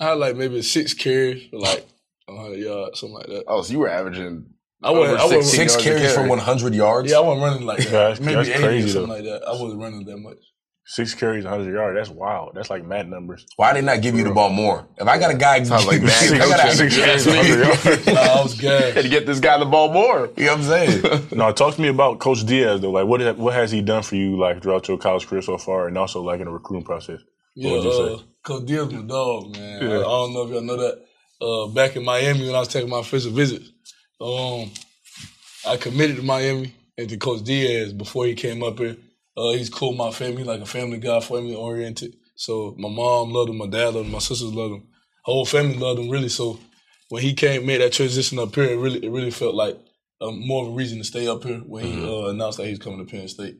I 0.00 0.06
had 0.06 0.18
like 0.18 0.36
maybe 0.36 0.62
six 0.62 0.94
carries 0.94 1.48
for 1.48 1.58
like 1.58 1.86
100 2.26 2.56
yards, 2.58 3.00
something 3.00 3.14
like 3.16 3.26
that. 3.26 3.44
Oh, 3.46 3.62
so 3.62 3.72
you 3.72 3.78
were 3.78 3.88
averaging. 3.88 4.46
I 4.82 4.90
wasn't, 4.90 5.18
I 5.18 5.24
wasn't, 5.24 5.44
16 5.44 5.68
Six 5.68 5.74
a 5.76 5.82
carries 5.82 6.14
for 6.14 6.26
100 6.28 6.74
yards. 6.74 7.10
Yeah, 7.10 7.18
I 7.18 7.20
wasn't 7.20 7.42
running 7.42 7.66
like 7.66 7.78
that. 7.78 7.90
That's- 7.90 8.20
Maybe 8.20 8.34
that's 8.34 8.48
80 8.48 8.58
crazy, 8.62 8.88
or 8.88 8.92
something 8.92 9.08
though. 9.08 9.14
like 9.32 9.40
that. 9.42 9.48
I 9.48 9.52
wasn't 9.52 9.80
running 9.80 10.04
that 10.04 10.16
much. 10.18 10.38
Six 10.90 11.12
carries, 11.14 11.44
100 11.44 11.70
yards. 11.70 11.98
That's 11.98 12.08
wild. 12.08 12.52
That's 12.54 12.70
like 12.70 12.82
mad 12.82 13.10
numbers. 13.10 13.44
Why 13.56 13.74
did 13.74 13.84
not 13.84 14.00
give 14.00 14.14
you 14.14 14.24
the 14.24 14.30
ball 14.30 14.48
more? 14.48 14.88
If 14.96 15.06
I 15.06 15.18
got 15.18 15.30
a 15.30 15.36
guy, 15.36 15.62
Sounds 15.62 15.84
like 15.86 16.00
bad 16.02 16.32
I 16.32 16.38
gotta- 16.38 16.74
Six 16.74 16.96
carries, 16.96 17.26
100 17.26 17.58
yards. 17.62 18.06
Nah, 18.06 18.12
I 18.20 18.42
was 18.42 18.58
Had 18.94 19.02
to 19.02 19.08
get 19.10 19.26
this 19.26 19.38
guy 19.38 19.58
the 19.58 19.66
ball 19.66 19.92
more. 19.92 20.30
You 20.38 20.46
know 20.46 20.56
what 20.56 20.60
I'm 20.60 20.64
saying? 20.64 21.28
No, 21.32 21.52
talk 21.52 21.74
to 21.74 21.80
me 21.82 21.88
about 21.88 22.20
Coach 22.20 22.46
Diaz 22.46 22.80
though. 22.80 22.90
Like, 22.90 23.06
what 23.06 23.20
ha- 23.20 23.34
what 23.34 23.52
has 23.52 23.70
he 23.70 23.82
done 23.82 24.02
for 24.02 24.16
you 24.16 24.38
like 24.38 24.62
throughout 24.62 24.88
your 24.88 24.96
college 24.96 25.26
career 25.26 25.42
so 25.42 25.58
far, 25.58 25.88
and 25.88 25.98
also 25.98 26.22
like 26.22 26.40
in 26.40 26.46
the 26.46 26.52
recruiting 26.52 26.86
process? 26.86 27.20
Yeah, 27.54 27.72
would 27.72 27.84
you 27.84 27.92
say? 27.92 28.14
uh, 28.14 28.18
Coach 28.42 28.64
Diaz 28.66 28.90
my 28.90 29.02
dog, 29.02 29.54
man. 29.56 29.82
I, 29.82 29.86
Yeah. 29.86 29.98
I 29.98 30.02
don't 30.02 30.32
know 30.32 30.42
if 30.46 30.50
y'all 30.52 30.62
know 30.62 30.76
that. 30.78 31.04
Uh, 31.40 31.66
back 31.68 31.96
in 31.96 32.04
Miami 32.04 32.46
when 32.46 32.54
I 32.54 32.60
was 32.60 32.68
taking 32.68 32.88
my 32.88 33.00
official 33.00 33.30
visits, 33.30 33.70
um, 34.22 34.70
I 35.66 35.76
committed 35.76 36.16
to 36.16 36.22
Miami 36.22 36.72
and 36.96 37.08
to 37.10 37.16
Coach 37.18 37.42
Diaz 37.44 37.92
before 37.92 38.24
he 38.24 38.34
came 38.34 38.62
up 38.62 38.78
here. 38.78 38.96
Uh, 39.38 39.52
he's 39.52 39.70
cool 39.70 39.92
my 39.92 40.10
family, 40.10 40.42
like 40.42 40.60
a 40.60 40.66
family 40.66 40.98
guy, 40.98 41.20
family 41.20 41.54
oriented. 41.54 42.16
So 42.34 42.74
my 42.76 42.88
mom 42.88 43.30
loved 43.30 43.50
him, 43.50 43.58
my 43.58 43.68
dad 43.68 43.94
loved 43.94 44.06
him, 44.06 44.12
my 44.12 44.18
sisters 44.18 44.52
loved 44.52 44.74
him, 44.74 44.88
whole 45.22 45.46
family 45.46 45.76
loved 45.76 46.00
him 46.00 46.10
really. 46.10 46.28
So 46.28 46.58
when 47.08 47.22
he 47.22 47.34
came, 47.34 47.64
made 47.64 47.80
that 47.80 47.92
transition 47.92 48.38
up 48.38 48.54
here, 48.54 48.64
it 48.64 48.76
really, 48.76 49.04
it 49.04 49.10
really 49.10 49.30
felt 49.30 49.54
like 49.54 49.78
um, 50.20 50.44
more 50.46 50.64
of 50.64 50.72
a 50.72 50.74
reason 50.74 50.98
to 50.98 51.04
stay 51.04 51.28
up 51.28 51.44
here 51.44 51.58
when 51.58 51.84
he 51.84 52.04
uh, 52.04 52.30
announced 52.30 52.58
that 52.58 52.64
he 52.64 52.70
was 52.70 52.80
coming 52.80 53.04
to 53.04 53.10
Penn 53.10 53.28
State. 53.28 53.58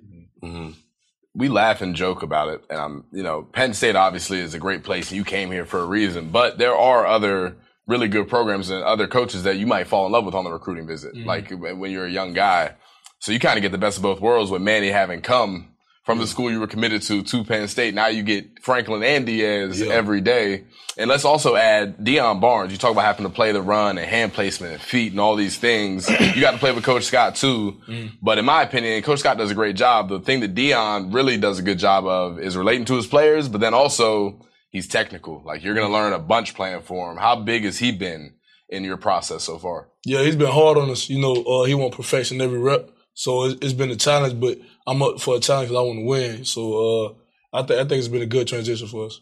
we 1.34 1.48
laugh 1.48 1.80
and 1.80 1.94
joke 1.94 2.22
about 2.22 2.48
it. 2.48 2.64
And 2.68 2.80
I'm, 2.80 3.04
you 3.12 3.22
know, 3.22 3.42
Penn 3.42 3.72
State 3.72 3.94
obviously 3.94 4.40
is 4.40 4.54
a 4.54 4.58
great 4.58 4.82
place. 4.82 5.12
You 5.12 5.24
came 5.24 5.52
here 5.52 5.64
for 5.64 5.78
a 5.78 5.86
reason, 5.86 6.30
but 6.30 6.58
there 6.58 6.74
are 6.74 7.06
other 7.06 7.56
really 7.86 8.08
good 8.08 8.28
programs 8.28 8.70
and 8.70 8.82
other 8.82 9.06
coaches 9.06 9.44
that 9.44 9.56
you 9.56 9.66
might 9.66 9.86
fall 9.86 10.04
in 10.06 10.12
love 10.12 10.24
with 10.24 10.34
on 10.34 10.44
the 10.44 10.50
recruiting 10.50 10.86
visit, 10.86 11.16
like 11.24 11.50
when 11.50 11.90
you're 11.90 12.06
a 12.06 12.10
young 12.10 12.32
guy. 12.32 12.74
So 13.20 13.32
you 13.32 13.38
kind 13.40 13.58
of 13.58 13.62
get 13.62 13.72
the 13.72 13.78
best 13.78 13.96
of 13.96 14.02
both 14.02 14.20
worlds 14.20 14.50
with 14.50 14.62
Manny 14.62 14.88
having 14.88 15.20
come 15.20 15.68
from 16.04 16.18
the 16.18 16.26
school 16.26 16.50
you 16.50 16.58
were 16.60 16.66
committed 16.66 17.02
to 17.02 17.22
to 17.22 17.44
Penn 17.44 17.68
State. 17.68 17.94
Now 17.94 18.06
you 18.06 18.22
get 18.22 18.62
Franklin 18.62 19.02
and 19.02 19.26
Diaz 19.26 19.80
Yeah. 19.80 19.92
every 19.92 20.20
day. 20.20 20.64
And 20.96 21.08
let's 21.08 21.24
also 21.24 21.54
add 21.54 21.98
Deion 21.98 22.40
Barnes. 22.40 22.72
You 22.72 22.78
talk 22.78 22.90
about 22.92 23.04
having 23.04 23.24
to 23.24 23.30
play 23.30 23.52
the 23.52 23.62
run 23.62 23.98
and 23.98 24.06
hand 24.08 24.32
placement 24.32 24.72
and 24.72 24.82
feet 24.82 25.12
and 25.12 25.20
all 25.20 25.36
these 25.36 25.56
things. 25.58 26.08
you 26.34 26.40
got 26.40 26.52
to 26.52 26.58
play 26.58 26.72
with 26.72 26.82
Coach 26.84 27.04
Scott 27.04 27.34
too. 27.36 27.76
But 28.22 28.38
in 28.38 28.44
my 28.44 28.62
opinion, 28.62 29.02
Coach 29.02 29.20
Scott 29.20 29.36
does 29.38 29.50
a 29.50 29.54
great 29.54 29.76
job. 29.76 30.08
The 30.08 30.18
thing 30.20 30.40
that 30.40 30.54
Deion 30.54 31.12
really 31.14 31.36
does 31.36 31.58
a 31.58 31.62
good 31.62 31.78
job 31.78 32.06
of 32.06 32.40
is 32.40 32.56
relating 32.56 32.84
to 32.86 32.94
his 32.94 33.06
players, 33.06 33.48
but 33.48 33.60
then 33.60 33.74
also 33.74 34.40
he's 34.70 34.88
technical. 34.88 35.42
Like 35.44 35.62
you're 35.62 35.74
going 35.74 35.86
to 35.86 35.92
learn 35.92 36.12
a 36.14 36.18
bunch 36.18 36.54
playing 36.54 36.80
for 36.82 37.10
him. 37.12 37.18
How 37.18 37.36
big 37.36 37.64
has 37.64 37.78
he 37.78 37.92
been 37.92 38.34
in 38.68 38.82
your 38.82 38.96
process 38.96 39.44
so 39.44 39.58
far? 39.58 39.88
Yeah, 40.04 40.22
he's 40.22 40.36
been 40.36 40.50
hard 40.50 40.78
on 40.78 40.90
us. 40.90 41.08
You 41.10 41.20
know, 41.20 41.34
uh, 41.44 41.64
he 41.64 41.74
want 41.74 41.94
perfection 41.94 42.40
every 42.40 42.58
rep. 42.58 42.90
So 43.18 43.46
it's, 43.46 43.58
it's 43.60 43.72
been 43.72 43.90
a 43.90 43.96
challenge, 43.96 44.38
but 44.38 44.58
I'm 44.86 45.02
up 45.02 45.20
for 45.20 45.34
a 45.34 45.40
challenge 45.40 45.70
because 45.70 45.80
I 45.80 45.84
want 45.84 45.98
to 45.98 46.04
win. 46.04 46.44
So 46.44 46.62
uh, 46.72 47.14
I, 47.52 47.62
th- 47.62 47.80
I 47.80 47.82
think 47.82 47.98
it's 47.98 48.06
been 48.06 48.22
a 48.22 48.26
good 48.26 48.46
transition 48.46 48.86
for 48.86 49.06
us. 49.06 49.20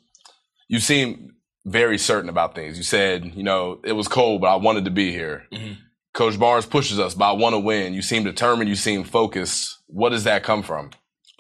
You 0.68 0.80
seem 0.80 1.36
very 1.64 1.96
certain 1.96 2.28
about 2.28 2.54
things. 2.54 2.76
You 2.76 2.84
said, 2.84 3.32
you 3.34 3.42
know, 3.42 3.80
it 3.84 3.92
was 3.92 4.06
cold, 4.06 4.42
but 4.42 4.48
I 4.48 4.56
wanted 4.56 4.84
to 4.84 4.90
be 4.90 5.12
here. 5.12 5.46
Coach 6.12 6.38
Barnes 6.38 6.66
pushes 6.66 7.00
us, 7.00 7.14
but 7.14 7.24
I 7.24 7.32
want 7.32 7.54
to 7.54 7.58
win. 7.58 7.94
You 7.94 8.02
seem 8.02 8.22
determined. 8.22 8.68
You 8.68 8.76
seem 8.76 9.02
focused. 9.02 9.78
What 9.86 10.10
does 10.10 10.24
that 10.24 10.42
come 10.42 10.62
from? 10.62 10.90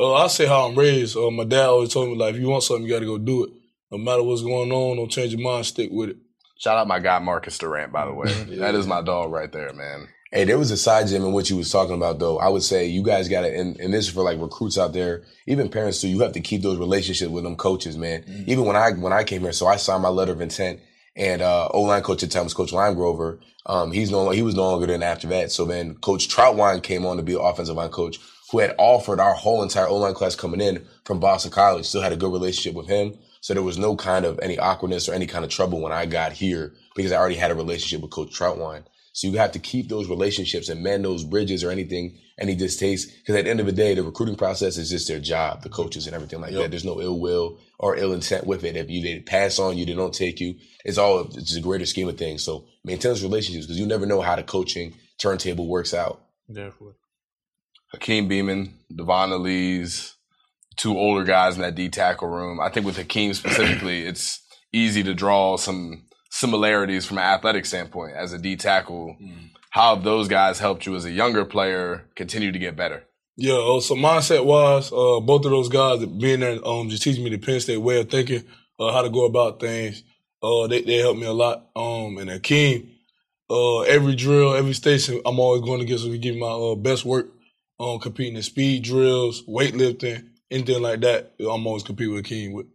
Uh, 0.00 0.14
I 0.14 0.28
say 0.28 0.46
how 0.46 0.66
I'm 0.66 0.78
raised. 0.78 1.14
Uh, 1.14 1.30
my 1.30 1.44
dad 1.44 1.66
always 1.66 1.92
told 1.92 2.08
me 2.08 2.16
like, 2.16 2.36
if 2.36 2.40
you 2.40 2.48
want 2.48 2.62
something, 2.62 2.86
you 2.86 2.90
got 2.90 3.00
to 3.00 3.04
go 3.04 3.18
do 3.18 3.44
it. 3.44 3.50
No 3.90 3.98
matter 3.98 4.22
what's 4.22 4.40
going 4.40 4.72
on, 4.72 4.96
don't 4.96 5.10
change 5.10 5.34
your 5.34 5.42
mind. 5.42 5.66
Stick 5.66 5.90
with 5.92 6.08
it. 6.08 6.16
Shout 6.58 6.78
out 6.78 6.88
my 6.88 7.00
guy 7.00 7.18
Marcus 7.18 7.58
Durant, 7.58 7.92
by 7.92 8.06
the 8.06 8.14
way. 8.14 8.32
That 8.60 8.74
is 8.74 8.86
my 8.86 9.02
dog 9.02 9.30
right 9.30 9.52
there, 9.52 9.74
man. 9.74 10.08
Hey, 10.32 10.42
there 10.42 10.58
was 10.58 10.72
a 10.72 10.76
side 10.76 11.06
gym 11.06 11.24
in 11.24 11.32
what 11.32 11.48
you 11.48 11.56
was 11.56 11.70
talking 11.70 11.94
about 11.94 12.18
though. 12.18 12.38
I 12.38 12.48
would 12.48 12.64
say 12.64 12.86
you 12.86 13.04
guys 13.04 13.28
got 13.28 13.42
to, 13.42 13.56
and, 13.56 13.78
and 13.78 13.94
this 13.94 14.08
is 14.08 14.12
for 14.12 14.24
like 14.24 14.40
recruits 14.40 14.76
out 14.76 14.92
there, 14.92 15.22
even 15.46 15.68
parents 15.68 16.00
too. 16.00 16.08
You 16.08 16.20
have 16.20 16.32
to 16.32 16.40
keep 16.40 16.62
those 16.62 16.78
relationships 16.78 17.30
with 17.30 17.44
them 17.44 17.54
coaches, 17.54 17.96
man. 17.96 18.24
Even 18.48 18.64
when 18.64 18.74
I 18.74 18.90
when 18.90 19.12
I 19.12 19.22
came 19.22 19.42
here, 19.42 19.52
so 19.52 19.68
I 19.68 19.76
signed 19.76 20.02
my 20.02 20.08
letter 20.08 20.32
of 20.32 20.40
intent, 20.40 20.80
and 21.14 21.42
uh, 21.42 21.68
O 21.68 21.82
line 21.82 22.02
coach 22.02 22.24
at 22.24 22.30
the 22.30 22.34
time 22.34 22.42
was 22.42 22.54
Coach 22.54 22.72
Limegrover. 22.72 23.38
Um, 23.66 23.92
he's 23.92 24.10
no 24.10 24.30
he 24.30 24.42
was 24.42 24.56
no 24.56 24.62
longer 24.62 24.86
there 24.86 25.02
after 25.04 25.28
that. 25.28 25.52
So 25.52 25.64
then 25.64 25.94
Coach 25.94 26.28
Trautwein 26.28 26.82
came 26.82 27.06
on 27.06 27.18
to 27.18 27.22
be 27.22 27.36
offensive 27.40 27.76
line 27.76 27.90
coach, 27.90 28.18
who 28.50 28.58
had 28.58 28.74
offered 28.78 29.20
our 29.20 29.34
whole 29.34 29.62
entire 29.62 29.86
O 29.86 29.96
line 29.96 30.14
class 30.14 30.34
coming 30.34 30.60
in 30.60 30.84
from 31.04 31.20
Boston 31.20 31.52
College. 31.52 31.86
Still 31.86 32.02
had 32.02 32.12
a 32.12 32.16
good 32.16 32.32
relationship 32.32 32.74
with 32.74 32.88
him, 32.88 33.16
so 33.40 33.54
there 33.54 33.62
was 33.62 33.78
no 33.78 33.94
kind 33.94 34.24
of 34.24 34.40
any 34.42 34.58
awkwardness 34.58 35.08
or 35.08 35.14
any 35.14 35.28
kind 35.28 35.44
of 35.44 35.52
trouble 35.52 35.80
when 35.80 35.92
I 35.92 36.04
got 36.04 36.32
here 36.32 36.74
because 36.96 37.12
I 37.12 37.16
already 37.16 37.36
had 37.36 37.52
a 37.52 37.54
relationship 37.54 38.02
with 38.02 38.10
Coach 38.10 38.36
Trautwein. 38.36 38.82
So 39.16 39.28
you 39.28 39.38
have 39.38 39.52
to 39.52 39.58
keep 39.58 39.88
those 39.88 40.10
relationships 40.10 40.68
and 40.68 40.82
mend 40.82 41.02
those 41.02 41.24
bridges 41.24 41.64
or 41.64 41.70
anything, 41.70 42.18
any 42.38 42.54
distaste. 42.54 43.16
Because 43.16 43.34
at 43.34 43.44
the 43.44 43.50
end 43.50 43.60
of 43.60 43.66
the 43.66 43.72
day, 43.72 43.94
the 43.94 44.02
recruiting 44.02 44.36
process 44.36 44.76
is 44.76 44.90
just 44.90 45.08
their 45.08 45.20
job, 45.20 45.62
the 45.62 45.70
coaches 45.70 46.06
and 46.06 46.14
everything 46.14 46.42
like 46.42 46.52
that. 46.52 46.70
There's 46.70 46.84
no 46.84 47.00
ill 47.00 47.18
will 47.18 47.58
or 47.78 47.96
ill 47.96 48.12
intent 48.12 48.46
with 48.46 48.62
it. 48.62 48.76
If 48.76 48.90
you 48.90 49.00
they 49.00 49.20
pass 49.20 49.58
on 49.58 49.78
you, 49.78 49.86
they 49.86 49.94
don't 49.94 50.12
take 50.12 50.38
you. 50.38 50.56
It's 50.84 50.98
all 50.98 51.20
it's 51.20 51.34
just 51.36 51.56
a 51.56 51.62
greater 51.62 51.86
scheme 51.86 52.10
of 52.10 52.18
things. 52.18 52.42
So 52.42 52.66
maintain 52.84 53.12
those 53.12 53.22
relationships 53.22 53.64
because 53.64 53.80
you 53.80 53.86
never 53.86 54.04
know 54.04 54.20
how 54.20 54.36
the 54.36 54.42
coaching 54.42 54.94
turntable 55.16 55.66
works 55.66 55.94
out. 55.94 56.20
Definitely. 56.46 56.96
Hakeem 57.92 58.28
Beamon, 58.28 58.72
Dvon 58.92 59.30
Ellies, 59.30 60.14
two 60.76 60.94
older 60.94 61.24
guys 61.24 61.56
in 61.56 61.62
that 61.62 61.74
D 61.74 61.88
tackle 61.88 62.28
room. 62.28 62.60
I 62.60 62.68
think 62.68 62.84
with 62.84 62.98
Hakeem 62.98 63.32
specifically, 63.32 64.04
it's 64.04 64.42
easy 64.74 65.02
to 65.04 65.14
draw 65.14 65.56
some 65.56 66.04
similarities 66.38 67.06
from 67.06 67.18
an 67.18 67.24
athletic 67.24 67.64
standpoint 67.64 68.14
as 68.14 68.32
a 68.32 68.38
D 68.38 68.56
tackle. 68.56 69.16
How 69.70 69.94
have 69.94 70.04
those 70.04 70.28
guys 70.28 70.58
helped 70.58 70.86
you 70.86 70.94
as 70.94 71.04
a 71.04 71.10
younger 71.10 71.44
player 71.44 72.08
continue 72.14 72.52
to 72.52 72.58
get 72.58 72.76
better? 72.76 73.04
Yeah, 73.36 73.54
uh, 73.54 73.80
so 73.80 73.94
mindset 73.94 74.44
wise, 74.44 74.90
uh, 74.90 75.20
both 75.20 75.44
of 75.44 75.50
those 75.50 75.68
guys 75.68 76.04
being 76.06 76.40
there, 76.40 76.58
um, 76.66 76.88
just 76.88 77.02
teaching 77.02 77.22
me 77.22 77.30
the 77.30 77.38
Penn 77.38 77.60
State 77.60 77.76
way 77.76 78.00
of 78.00 78.10
thinking, 78.10 78.44
uh, 78.78 78.92
how 78.92 79.02
to 79.02 79.10
go 79.10 79.26
about 79.26 79.60
things. 79.60 80.02
Uh, 80.42 80.66
they, 80.66 80.80
they 80.82 80.96
helped 80.96 81.20
me 81.20 81.26
a 81.26 81.32
lot. 81.32 81.66
Um, 81.76 82.16
and 82.18 82.30
Akeem, 82.30 82.88
uh, 83.50 83.80
every 83.80 84.14
drill, 84.14 84.54
every 84.54 84.72
station, 84.72 85.20
I'm 85.26 85.38
always 85.38 85.62
going 85.62 85.80
to 85.80 85.86
get 85.86 86.00
so 86.00 86.08
we 86.08 86.18
give 86.18 86.36
my 86.36 86.46
uh, 86.46 86.74
best 86.74 87.04
work. 87.04 87.28
Um, 87.78 87.98
competing 87.98 88.36
in 88.36 88.42
speed 88.42 88.84
drills, 88.84 89.42
weightlifting, 89.42 90.30
anything 90.50 90.80
like 90.80 91.00
that. 91.00 91.34
I'm 91.38 91.66
always 91.66 91.82
competing 91.82 92.14
with 92.14 92.24
Akeem 92.24 92.54
with. 92.54 92.66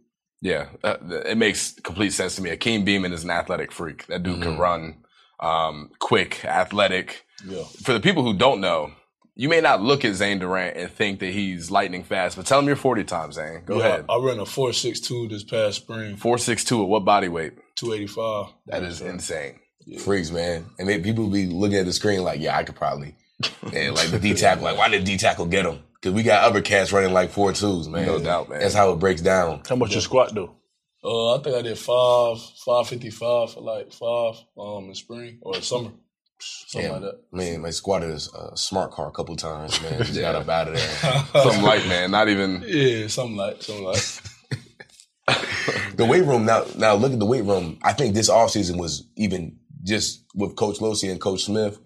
Yeah, 0.42 0.66
uh, 0.82 0.96
it 1.24 1.38
makes 1.38 1.72
complete 1.80 2.10
sense 2.10 2.34
to 2.36 2.42
me. 2.42 2.50
Akeem 2.50 2.84
Beamon 2.84 3.12
is 3.12 3.22
an 3.22 3.30
athletic 3.30 3.70
freak. 3.72 4.06
That 4.08 4.24
dude 4.24 4.42
can 4.42 4.58
run, 4.58 5.04
um, 5.38 5.90
quick, 6.00 6.44
athletic. 6.44 7.24
Yeah. 7.46 7.62
For 7.82 7.92
the 7.92 8.00
people 8.00 8.24
who 8.24 8.36
don't 8.36 8.60
know, 8.60 8.90
you 9.36 9.48
may 9.48 9.60
not 9.60 9.82
look 9.82 10.04
at 10.04 10.14
Zane 10.14 10.40
Durant 10.40 10.76
and 10.76 10.90
think 10.90 11.20
that 11.20 11.32
he's 11.32 11.70
lightning 11.70 12.02
fast, 12.02 12.36
but 12.36 12.44
tell 12.44 12.58
him 12.58 12.66
your 12.66 12.76
40 12.76 13.04
times, 13.04 13.36
Zane. 13.36 13.62
Go 13.64 13.78
yeah, 13.78 13.86
ahead. 13.86 14.04
I 14.08 14.18
ran 14.18 14.40
a 14.40 14.44
four 14.44 14.72
six 14.72 14.98
two 14.98 15.28
this 15.28 15.44
past 15.44 15.76
spring, 15.76 16.16
462 16.16 16.82
at 16.82 16.88
what 16.88 17.04
body 17.04 17.28
weight? 17.28 17.52
two 17.76 17.92
eighty 17.92 18.06
five. 18.06 18.46
That 18.66 18.82
is 18.82 19.00
insane. 19.00 19.60
Freaks, 20.00 20.30
man. 20.30 20.66
And 20.78 20.88
then 20.88 21.02
people 21.02 21.28
be 21.28 21.46
looking 21.46 21.78
at 21.78 21.86
the 21.86 21.92
screen 21.92 22.22
like, 22.22 22.40
yeah, 22.40 22.56
I 22.56 22.64
could 22.64 22.76
probably. 22.76 23.14
And 23.74 23.96
like 23.96 24.10
the 24.10 24.18
D 24.20 24.34
tackle, 24.34 24.64
like, 24.64 24.76
why 24.76 24.88
did 24.88 25.04
D 25.04 25.16
tackle 25.16 25.46
get 25.46 25.66
him? 25.66 25.80
Because 26.02 26.14
we 26.16 26.24
got 26.24 26.42
other 26.42 26.60
cats 26.62 26.92
running 26.92 27.12
like 27.12 27.30
four 27.30 27.52
twos, 27.52 27.88
man. 27.88 28.06
No 28.06 28.18
doubt, 28.18 28.48
man. 28.50 28.58
That's 28.58 28.74
how 28.74 28.90
it 28.92 28.98
breaks 28.98 29.20
down. 29.22 29.62
How 29.68 29.76
much 29.76 29.92
your 29.92 30.00
squat 30.00 30.34
do? 30.34 30.50
Uh, 31.04 31.36
I 31.36 31.42
think 31.42 31.54
I 31.56 31.62
did 31.62 31.78
five, 31.78 32.40
five 32.64 32.88
fifty 32.88 33.10
five 33.10 33.52
for 33.52 33.60
like 33.60 33.92
five 33.92 34.34
um 34.58 34.86
in 34.88 34.94
spring 34.96 35.38
or 35.42 35.54
summer, 35.62 35.90
something 36.40 36.88
Yeah. 36.90 36.96
like 36.96 37.02
that. 37.02 37.20
Man, 37.32 37.60
my 37.62 37.70
squatted 37.70 38.10
a 38.10 38.14
uh, 38.36 38.54
smart 38.56 38.90
car 38.90 39.08
a 39.08 39.12
couple 39.12 39.36
times, 39.36 39.80
man. 39.80 39.98
Just 40.02 40.18
got 40.20 40.34
up 40.34 40.48
out 40.48 40.68
of 40.68 40.74
there. 40.74 40.88
Something 41.42 41.62
light, 41.62 41.86
man. 41.86 42.10
Not 42.10 42.28
even. 42.28 42.64
Yeah, 42.66 43.06
something 43.06 43.36
like, 43.36 43.62
something 43.62 43.84
like. 43.84 44.02
The 45.96 46.04
weight 46.04 46.24
room 46.24 46.44
now. 46.46 46.64
Now 46.76 46.94
look 46.94 47.12
at 47.12 47.18
the 47.20 47.26
weight 47.26 47.44
room. 47.44 47.78
I 47.82 47.92
think 47.92 48.14
this 48.14 48.28
offseason 48.30 48.76
was 48.76 49.06
even 49.16 49.56
just 49.84 50.24
with 50.34 50.56
Coach 50.56 50.78
Losey 50.80 51.10
and 51.10 51.20
Coach 51.20 51.44
Smith. 51.44 51.78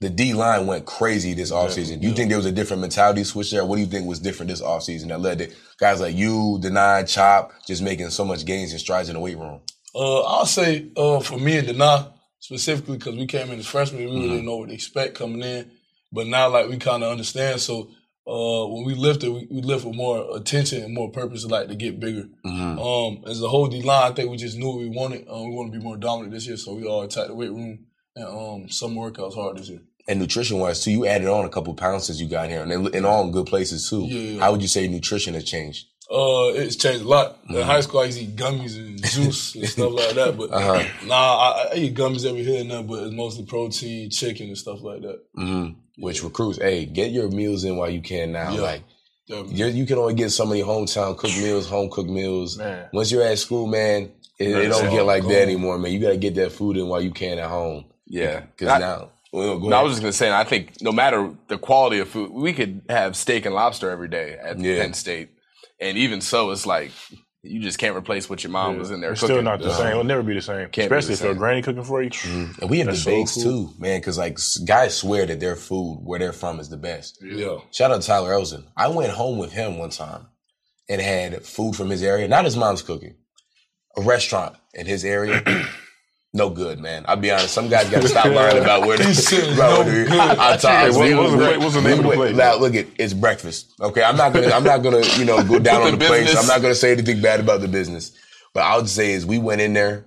The 0.00 0.08
D 0.08 0.32
line 0.32 0.66
went 0.68 0.86
crazy 0.86 1.34
this 1.34 1.50
offseason. 1.50 2.00
Do 2.00 2.06
you 2.06 2.14
think 2.14 2.28
there 2.28 2.38
was 2.38 2.46
a 2.46 2.52
different 2.52 2.82
mentality 2.82 3.24
switch 3.24 3.50
there? 3.50 3.64
What 3.64 3.76
do 3.76 3.82
you 3.82 3.88
think 3.88 4.06
was 4.06 4.20
different 4.20 4.48
this 4.48 4.62
offseason 4.62 5.08
that 5.08 5.20
led 5.20 5.38
to 5.38 5.50
guys 5.76 6.00
like 6.00 6.14
you, 6.14 6.60
Dani, 6.62 7.08
Chop, 7.08 7.52
just 7.66 7.82
making 7.82 8.10
so 8.10 8.24
much 8.24 8.44
gains 8.44 8.70
and 8.70 8.80
strides 8.80 9.08
in 9.08 9.14
the 9.14 9.20
weight 9.20 9.36
room? 9.36 9.60
Uh, 9.92 10.20
I'll 10.20 10.46
say 10.46 10.86
uh, 10.96 11.18
for 11.18 11.36
me 11.38 11.58
and 11.58 11.66
Dani 11.66 12.12
specifically 12.38 12.96
because 12.96 13.16
we 13.16 13.26
came 13.26 13.50
in 13.50 13.58
as 13.58 13.66
freshmen, 13.66 14.04
we 14.04 14.06
really 14.06 14.28
didn't 14.28 14.46
know 14.46 14.58
what 14.58 14.68
to 14.68 14.74
expect 14.74 15.16
coming 15.16 15.42
in. 15.42 15.68
But 16.12 16.28
now, 16.28 16.48
like 16.48 16.68
we 16.68 16.76
kind 16.76 17.02
of 17.02 17.10
understand. 17.10 17.60
So 17.60 17.90
uh, 18.24 18.66
when 18.68 18.84
we 18.84 18.94
lifted, 18.94 19.32
we, 19.32 19.48
we 19.50 19.62
lift 19.62 19.84
with 19.84 19.96
more 19.96 20.36
attention 20.36 20.84
and 20.84 20.94
more 20.94 21.10
purpose, 21.10 21.44
like 21.44 21.66
to 21.68 21.74
get 21.74 21.98
bigger. 21.98 22.28
Um, 22.44 23.24
as 23.26 23.42
a 23.42 23.48
whole 23.48 23.66
D 23.66 23.82
line, 23.82 24.12
I 24.12 24.14
think 24.14 24.30
we 24.30 24.36
just 24.36 24.56
knew 24.58 24.68
what 24.68 24.78
we 24.78 24.88
wanted. 24.90 25.26
Um, 25.28 25.48
we 25.48 25.56
want 25.56 25.72
to 25.72 25.78
be 25.78 25.84
more 25.84 25.96
dominant 25.96 26.32
this 26.32 26.46
year, 26.46 26.56
so 26.56 26.74
we 26.74 26.86
all 26.86 27.02
attacked 27.02 27.28
the 27.28 27.34
weight 27.34 27.50
room 27.50 27.86
and 28.18 28.64
um, 28.64 28.68
some 28.68 28.94
workouts 28.94 29.34
hard 29.34 29.58
this 29.58 29.68
year. 29.68 29.80
And 30.06 30.20
nutrition 30.20 30.58
wise 30.58 30.82
too, 30.82 30.90
you 30.90 31.06
added 31.06 31.28
on 31.28 31.44
a 31.44 31.50
couple 31.50 31.74
pounds 31.74 32.04
since 32.06 32.20
you 32.20 32.28
got 32.28 32.48
here, 32.48 32.62
and 32.62 32.88
in 32.94 33.04
all 33.04 33.24
in 33.24 33.30
good 33.30 33.46
places 33.46 33.88
too. 33.88 34.04
Yeah, 34.04 34.20
yeah. 34.20 34.40
How 34.40 34.52
would 34.52 34.62
you 34.62 34.68
say 34.68 34.88
nutrition 34.88 35.34
has 35.34 35.44
changed? 35.44 35.86
Uh, 36.10 36.48
it's 36.54 36.76
changed 36.76 37.04
a 37.04 37.08
lot. 37.08 37.36
In 37.50 37.60
high 37.60 37.82
school, 37.82 38.00
I 38.00 38.04
used 38.04 38.16
to 38.18 38.24
eat 38.24 38.34
gummies 38.34 38.78
and 38.78 39.04
juice 39.04 39.54
and 39.54 39.68
stuff 39.68 39.92
like 39.92 40.14
that. 40.14 40.38
But 40.38 40.50
nah, 41.06 41.14
I, 41.14 41.68
I 41.72 41.74
eat 41.76 41.94
gummies 41.94 42.24
every 42.24 42.42
here 42.42 42.62
and 42.62 42.70
there, 42.70 42.82
but 42.82 43.02
it's 43.02 43.14
mostly 43.14 43.44
protein, 43.44 44.08
chicken, 44.08 44.46
and 44.48 44.56
stuff 44.56 44.82
like 44.82 45.02
that. 45.02 45.20
hmm 45.34 45.68
Which 45.98 46.24
recruits, 46.24 46.58
hey, 46.58 46.86
get 46.86 47.10
your 47.12 47.28
meals 47.28 47.64
in 47.64 47.76
while 47.76 47.90
you 47.90 48.00
can 48.00 48.32
now. 48.32 48.54
Yeah. 48.54 48.60
Like 48.62 48.82
Definitely. 49.28 49.72
you're, 49.72 49.86
can 49.86 49.98
only 49.98 50.14
get 50.14 50.30
so 50.30 50.46
many 50.46 50.62
hometown 50.62 51.18
cooked 51.18 51.36
meals, 51.36 51.68
home 51.68 51.90
cooked 51.90 52.08
meals. 52.08 52.56
Man. 52.56 52.88
Once 52.94 53.12
you're 53.12 53.22
at 53.22 53.38
school, 53.38 53.66
man, 53.66 54.10
it, 54.38 54.48
it 54.48 54.68
don't 54.68 54.90
get 54.90 55.02
like 55.02 55.24
gone. 55.24 55.32
that 55.32 55.42
anymore, 55.42 55.78
man. 55.78 55.92
You 55.92 56.00
got 56.00 56.10
to 56.10 56.16
get 56.16 56.36
that 56.36 56.52
food 56.52 56.78
in 56.78 56.88
while 56.88 57.02
you 57.02 57.10
can 57.10 57.38
at 57.38 57.50
home. 57.50 57.84
Yeah. 58.08 58.40
Because 58.40 58.68
I- 58.68 58.78
now, 58.78 59.10
well, 59.32 59.60
No, 59.60 59.76
I 59.76 59.82
was 59.82 59.92
just 59.92 60.00
gonna 60.02 60.12
say, 60.12 60.32
I 60.32 60.44
think 60.44 60.80
no 60.80 60.90
matter 60.92 61.30
the 61.48 61.58
quality 61.58 61.98
of 61.98 62.08
food, 62.08 62.30
we 62.32 62.52
could 62.54 62.82
have 62.88 63.14
steak 63.16 63.44
and 63.46 63.54
lobster 63.54 63.90
every 63.90 64.08
day 64.08 64.36
at 64.42 64.58
Yeah. 64.58 64.80
Penn 64.82 64.94
State, 64.94 65.30
and 65.80 65.98
even 65.98 66.20
so, 66.20 66.50
it's 66.50 66.64
like 66.66 66.90
you 67.42 67.60
just 67.60 67.78
can't 67.78 67.96
replace 67.96 68.28
what 68.28 68.42
your 68.42 68.50
mom 68.50 68.78
was 68.78 68.90
in 68.90 69.00
there 69.00 69.12
It's 69.12 69.20
cooking. 69.20 69.36
still 69.36 69.42
not 69.44 69.60
the 69.60 69.72
same. 69.72 69.88
It'll 69.88 70.02
never 70.04 70.22
be 70.24 70.34
the 70.34 70.42
same. 70.42 70.68
Can't 70.70 70.90
Especially 70.90 71.08
the 71.08 71.12
if 71.14 71.20
your 71.22 71.32
same. 71.34 71.38
granny 71.38 71.62
cooking 71.62 71.84
for 71.84 72.02
you. 72.02 72.10
Mm. 72.10 72.58
and 72.58 72.68
we 72.70 72.78
have 72.78 72.88
That's 72.88 73.02
so 73.04 73.10
debates 73.10 73.34
cool. 73.34 73.42
too, 73.44 73.74
man, 73.78 74.00
because 74.00 74.18
like 74.18 74.38
guys 74.66 74.96
swear 74.96 75.24
that 75.26 75.38
their 75.40 75.54
food, 75.56 76.00
where 76.02 76.18
they're 76.18 76.32
from, 76.32 76.58
is 76.58 76.68
the 76.68 76.76
best. 76.76 77.18
Yeah. 77.22 77.58
Shout 77.70 77.90
out 77.92 78.00
to 78.00 78.06
Tyler 78.06 78.30
Elsdon. 78.32 78.64
I 78.76 78.88
went 78.88 79.12
home 79.12 79.38
with 79.38 79.52
him 79.52 79.78
one 79.78 79.90
time 79.90 80.26
and 80.88 81.00
had 81.00 81.44
food 81.46 81.76
from 81.76 81.90
his 81.90 82.02
area, 82.02 82.26
not 82.28 82.44
his 82.44 82.56
mom's 82.56 82.82
cooking, 82.82 83.14
a 83.96 84.00
restaurant 84.02 84.56
in 84.74 84.86
his 84.86 85.04
area. 85.04 85.42
No 86.38 86.48
good, 86.48 86.78
man. 86.78 87.04
I'll 87.08 87.16
be 87.16 87.30
honest. 87.30 87.52
Some 87.52 87.68
guys 87.68 87.90
got 87.90 88.00
to 88.02 88.08
stop 88.08 88.24
lying 88.32 88.58
about 88.62 88.86
where 88.86 88.96
they 88.96 89.12
said 89.12 89.54
bro, 89.56 89.82
no 89.82 89.84
good. 89.84 90.08
I 90.12 90.56
tell 90.56 90.86
you, 90.92 91.16
what- 91.16 91.32
what's 91.32 91.32
the 91.32 91.58
what's 91.58 91.74
the 91.74 91.80
name 91.82 91.92
of 91.92 91.96
the 91.98 92.02
place? 92.04 92.16
plate? 92.16 92.36
Now, 92.36 92.56
look, 92.56 92.74
it, 92.74 92.88
it's 92.98 93.12
breakfast. 93.12 93.74
Okay, 93.80 94.02
I'm 94.02 94.16
not 94.16 94.32
gonna, 94.32 94.48
I'm 94.48 94.64
not 94.64 94.78
gonna, 94.84 95.04
you 95.18 95.24
know, 95.24 95.42
go 95.44 95.58
down 95.58 95.82
on 95.82 95.90
the 95.90 95.96
the 95.98 96.06
place. 96.06 96.34
I'm 96.36 96.46
not 96.46 96.62
gonna 96.62 96.74
say 96.74 96.92
anything 96.92 97.20
bad 97.20 97.40
about 97.40 97.60
the 97.60 97.68
business. 97.68 98.12
But 98.54 98.62
I 98.62 98.76
would 98.76 98.88
say 98.88 99.12
is 99.12 99.26
we 99.26 99.38
went 99.38 99.60
in 99.60 99.72
there 99.74 100.06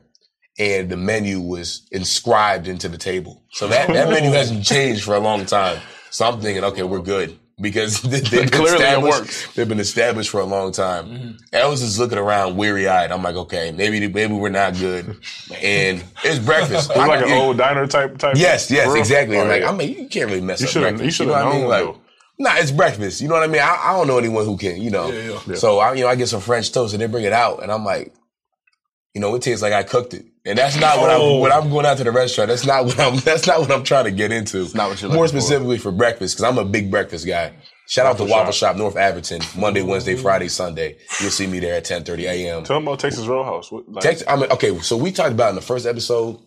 and 0.57 0.89
the 0.89 0.97
menu 0.97 1.39
was 1.41 1.87
inscribed 1.91 2.67
into 2.67 2.89
the 2.89 2.97
table. 2.97 3.43
So 3.51 3.67
that, 3.67 3.87
that 3.89 4.09
menu 4.09 4.31
hasn't 4.39 4.63
changed 4.65 5.03
for 5.03 5.15
a 5.15 5.19
long 5.19 5.45
time. 5.45 5.79
So 6.09 6.25
I'm 6.25 6.41
thinking, 6.41 6.63
okay, 6.63 6.83
we're 6.83 6.99
good. 7.01 7.37
Because 7.61 8.01
they- 8.01 8.19
they've 8.19 8.31
been 8.31 8.49
Clearly 8.49 8.71
it 8.71 8.81
established- 8.81 9.19
works. 9.19 9.53
They've 9.55 9.67
been 9.69 9.79
established 9.79 10.29
for 10.29 10.39
a 10.39 10.45
long 10.45 10.71
time. 10.71 11.37
I 11.53 11.67
was 11.67 11.81
just 11.81 11.99
looking 11.99 12.17
around 12.17 12.57
weary 12.57 12.87
eyed. 12.87 13.11
I'm 13.11 13.21
like, 13.23 13.35
okay, 13.35 13.71
maybe 13.71 14.07
maybe 14.07 14.33
we're 14.33 14.49
not 14.49 14.75
good. 14.77 15.05
And 15.61 16.03
it's 16.23 16.39
breakfast. 16.39 16.89
It's 16.89 16.97
like 16.97 17.21
I- 17.23 17.27
an 17.27 17.31
old 17.33 17.57
diner 17.57 17.87
type 17.87 18.17
type. 18.17 18.35
Yes, 18.37 18.69
yes, 18.71 18.85
For 18.85 18.93
real? 18.93 18.99
exactly. 19.01 19.37
Oh, 19.37 19.41
And 19.41 19.49
like, 19.49 19.61
yeah. 19.61 19.69
I 19.69 19.75
mean, 19.75 19.89
you 19.97 20.07
can't 20.07 20.29
really 20.29 20.41
mess 20.41 20.61
You 20.61 20.67
up 20.67 20.73
breakfast. 20.73 21.03
you 21.05 21.11
should've 21.11 21.33
know 21.33 21.33
what 21.33 21.45
I 21.45 21.51
mean? 21.51 21.61
known, 21.61 21.69
Like, 21.69 21.83
though. 21.83 21.97
nah, 22.39 22.55
it's 22.57 22.71
breakfast. 22.71 23.21
You 23.21 23.27
know 23.27 23.35
what 23.35 23.43
I 23.43 23.47
mean? 23.47 23.61
I, 23.61 23.79
I 23.83 23.93
don't 23.93 24.07
know 24.07 24.17
anyone 24.17 24.45
who 24.45 24.57
can, 24.57 24.81
you 24.81 24.89
know. 24.89 25.11
Yeah, 25.11 25.39
yeah. 25.47 25.55
So 25.55 25.79
I, 25.79 25.93
you 25.93 26.01
know, 26.03 26.07
I 26.09 26.15
get 26.15 26.27
some 26.29 26.41
French 26.41 26.71
toast 26.71 26.93
and 26.93 27.01
they 27.01 27.07
bring 27.07 27.23
it 27.25 27.33
out, 27.33 27.61
and 27.63 27.71
I'm 27.71 27.85
like, 27.85 28.13
you 29.13 29.21
know, 29.21 29.35
it 29.35 29.41
tastes 29.41 29.61
like 29.61 29.73
I 29.73 29.83
cooked 29.83 30.13
it, 30.13 30.25
and 30.45 30.57
that's 30.57 30.79
not 30.79 30.97
what 30.99 31.09
Oh. 31.11 31.35
I'm 31.35 31.41
when 31.41 31.51
I'm 31.51 31.69
going 31.69 31.85
out 31.85 31.97
to 31.97 32.03
the 32.03 32.11
restaurant. 32.11 32.49
That's 32.49 32.65
not 32.65 32.85
what 32.85 32.99
I'm. 32.99 33.17
That's 33.25 33.45
not 33.47 33.59
what 33.59 33.71
I'm 33.71 33.83
trying 33.83 34.05
to 34.05 34.11
get 34.11 34.31
into. 34.31 34.67
not 34.75 34.89
what 34.89 35.01
you're 35.01 35.11
More 35.11 35.25
looking 35.25 35.39
for. 35.39 35.41
specifically 35.45 35.77
for, 35.77 35.91
breakfast, 35.91 36.35
because 36.37 36.49
I'm 36.49 36.57
a 36.57 36.65
big 36.69 36.89
breakfast 36.89 37.25
guy. 37.27 37.53
Shout 37.87 38.05
out 38.05 38.15
to 38.17 38.23
Waffle 38.23 38.37
Waffle 38.37 38.51
Shop. 38.53 38.69
Shop 38.69 38.77
North 38.77 38.95
Abington, 38.95 39.41
Monday, 39.57 39.81
Wednesday, 39.81 40.15
Friday, 40.15 40.47
Sunday. 40.47 40.97
You'll 41.19 41.31
see 41.31 41.45
me 41.47 41.59
there 41.59 41.75
at 41.75 41.83
10:30 41.85 42.19
a.m. 42.23 42.63
Tell 42.63 42.77
them 42.77 42.87
about 42.87 42.99
Texas 42.99 43.25
Roadhouse. 43.27 43.69
What, 43.71 43.89
like, 43.91 44.01
Text, 44.03 44.23
I 44.29 44.37
mean, 44.37 44.49
okay, 44.51 44.77
so 44.79 44.95
we 44.95 45.11
talked 45.11 45.33
about 45.33 45.49
in 45.49 45.55
the 45.55 45.61
first 45.61 45.85
episode, 45.85 46.39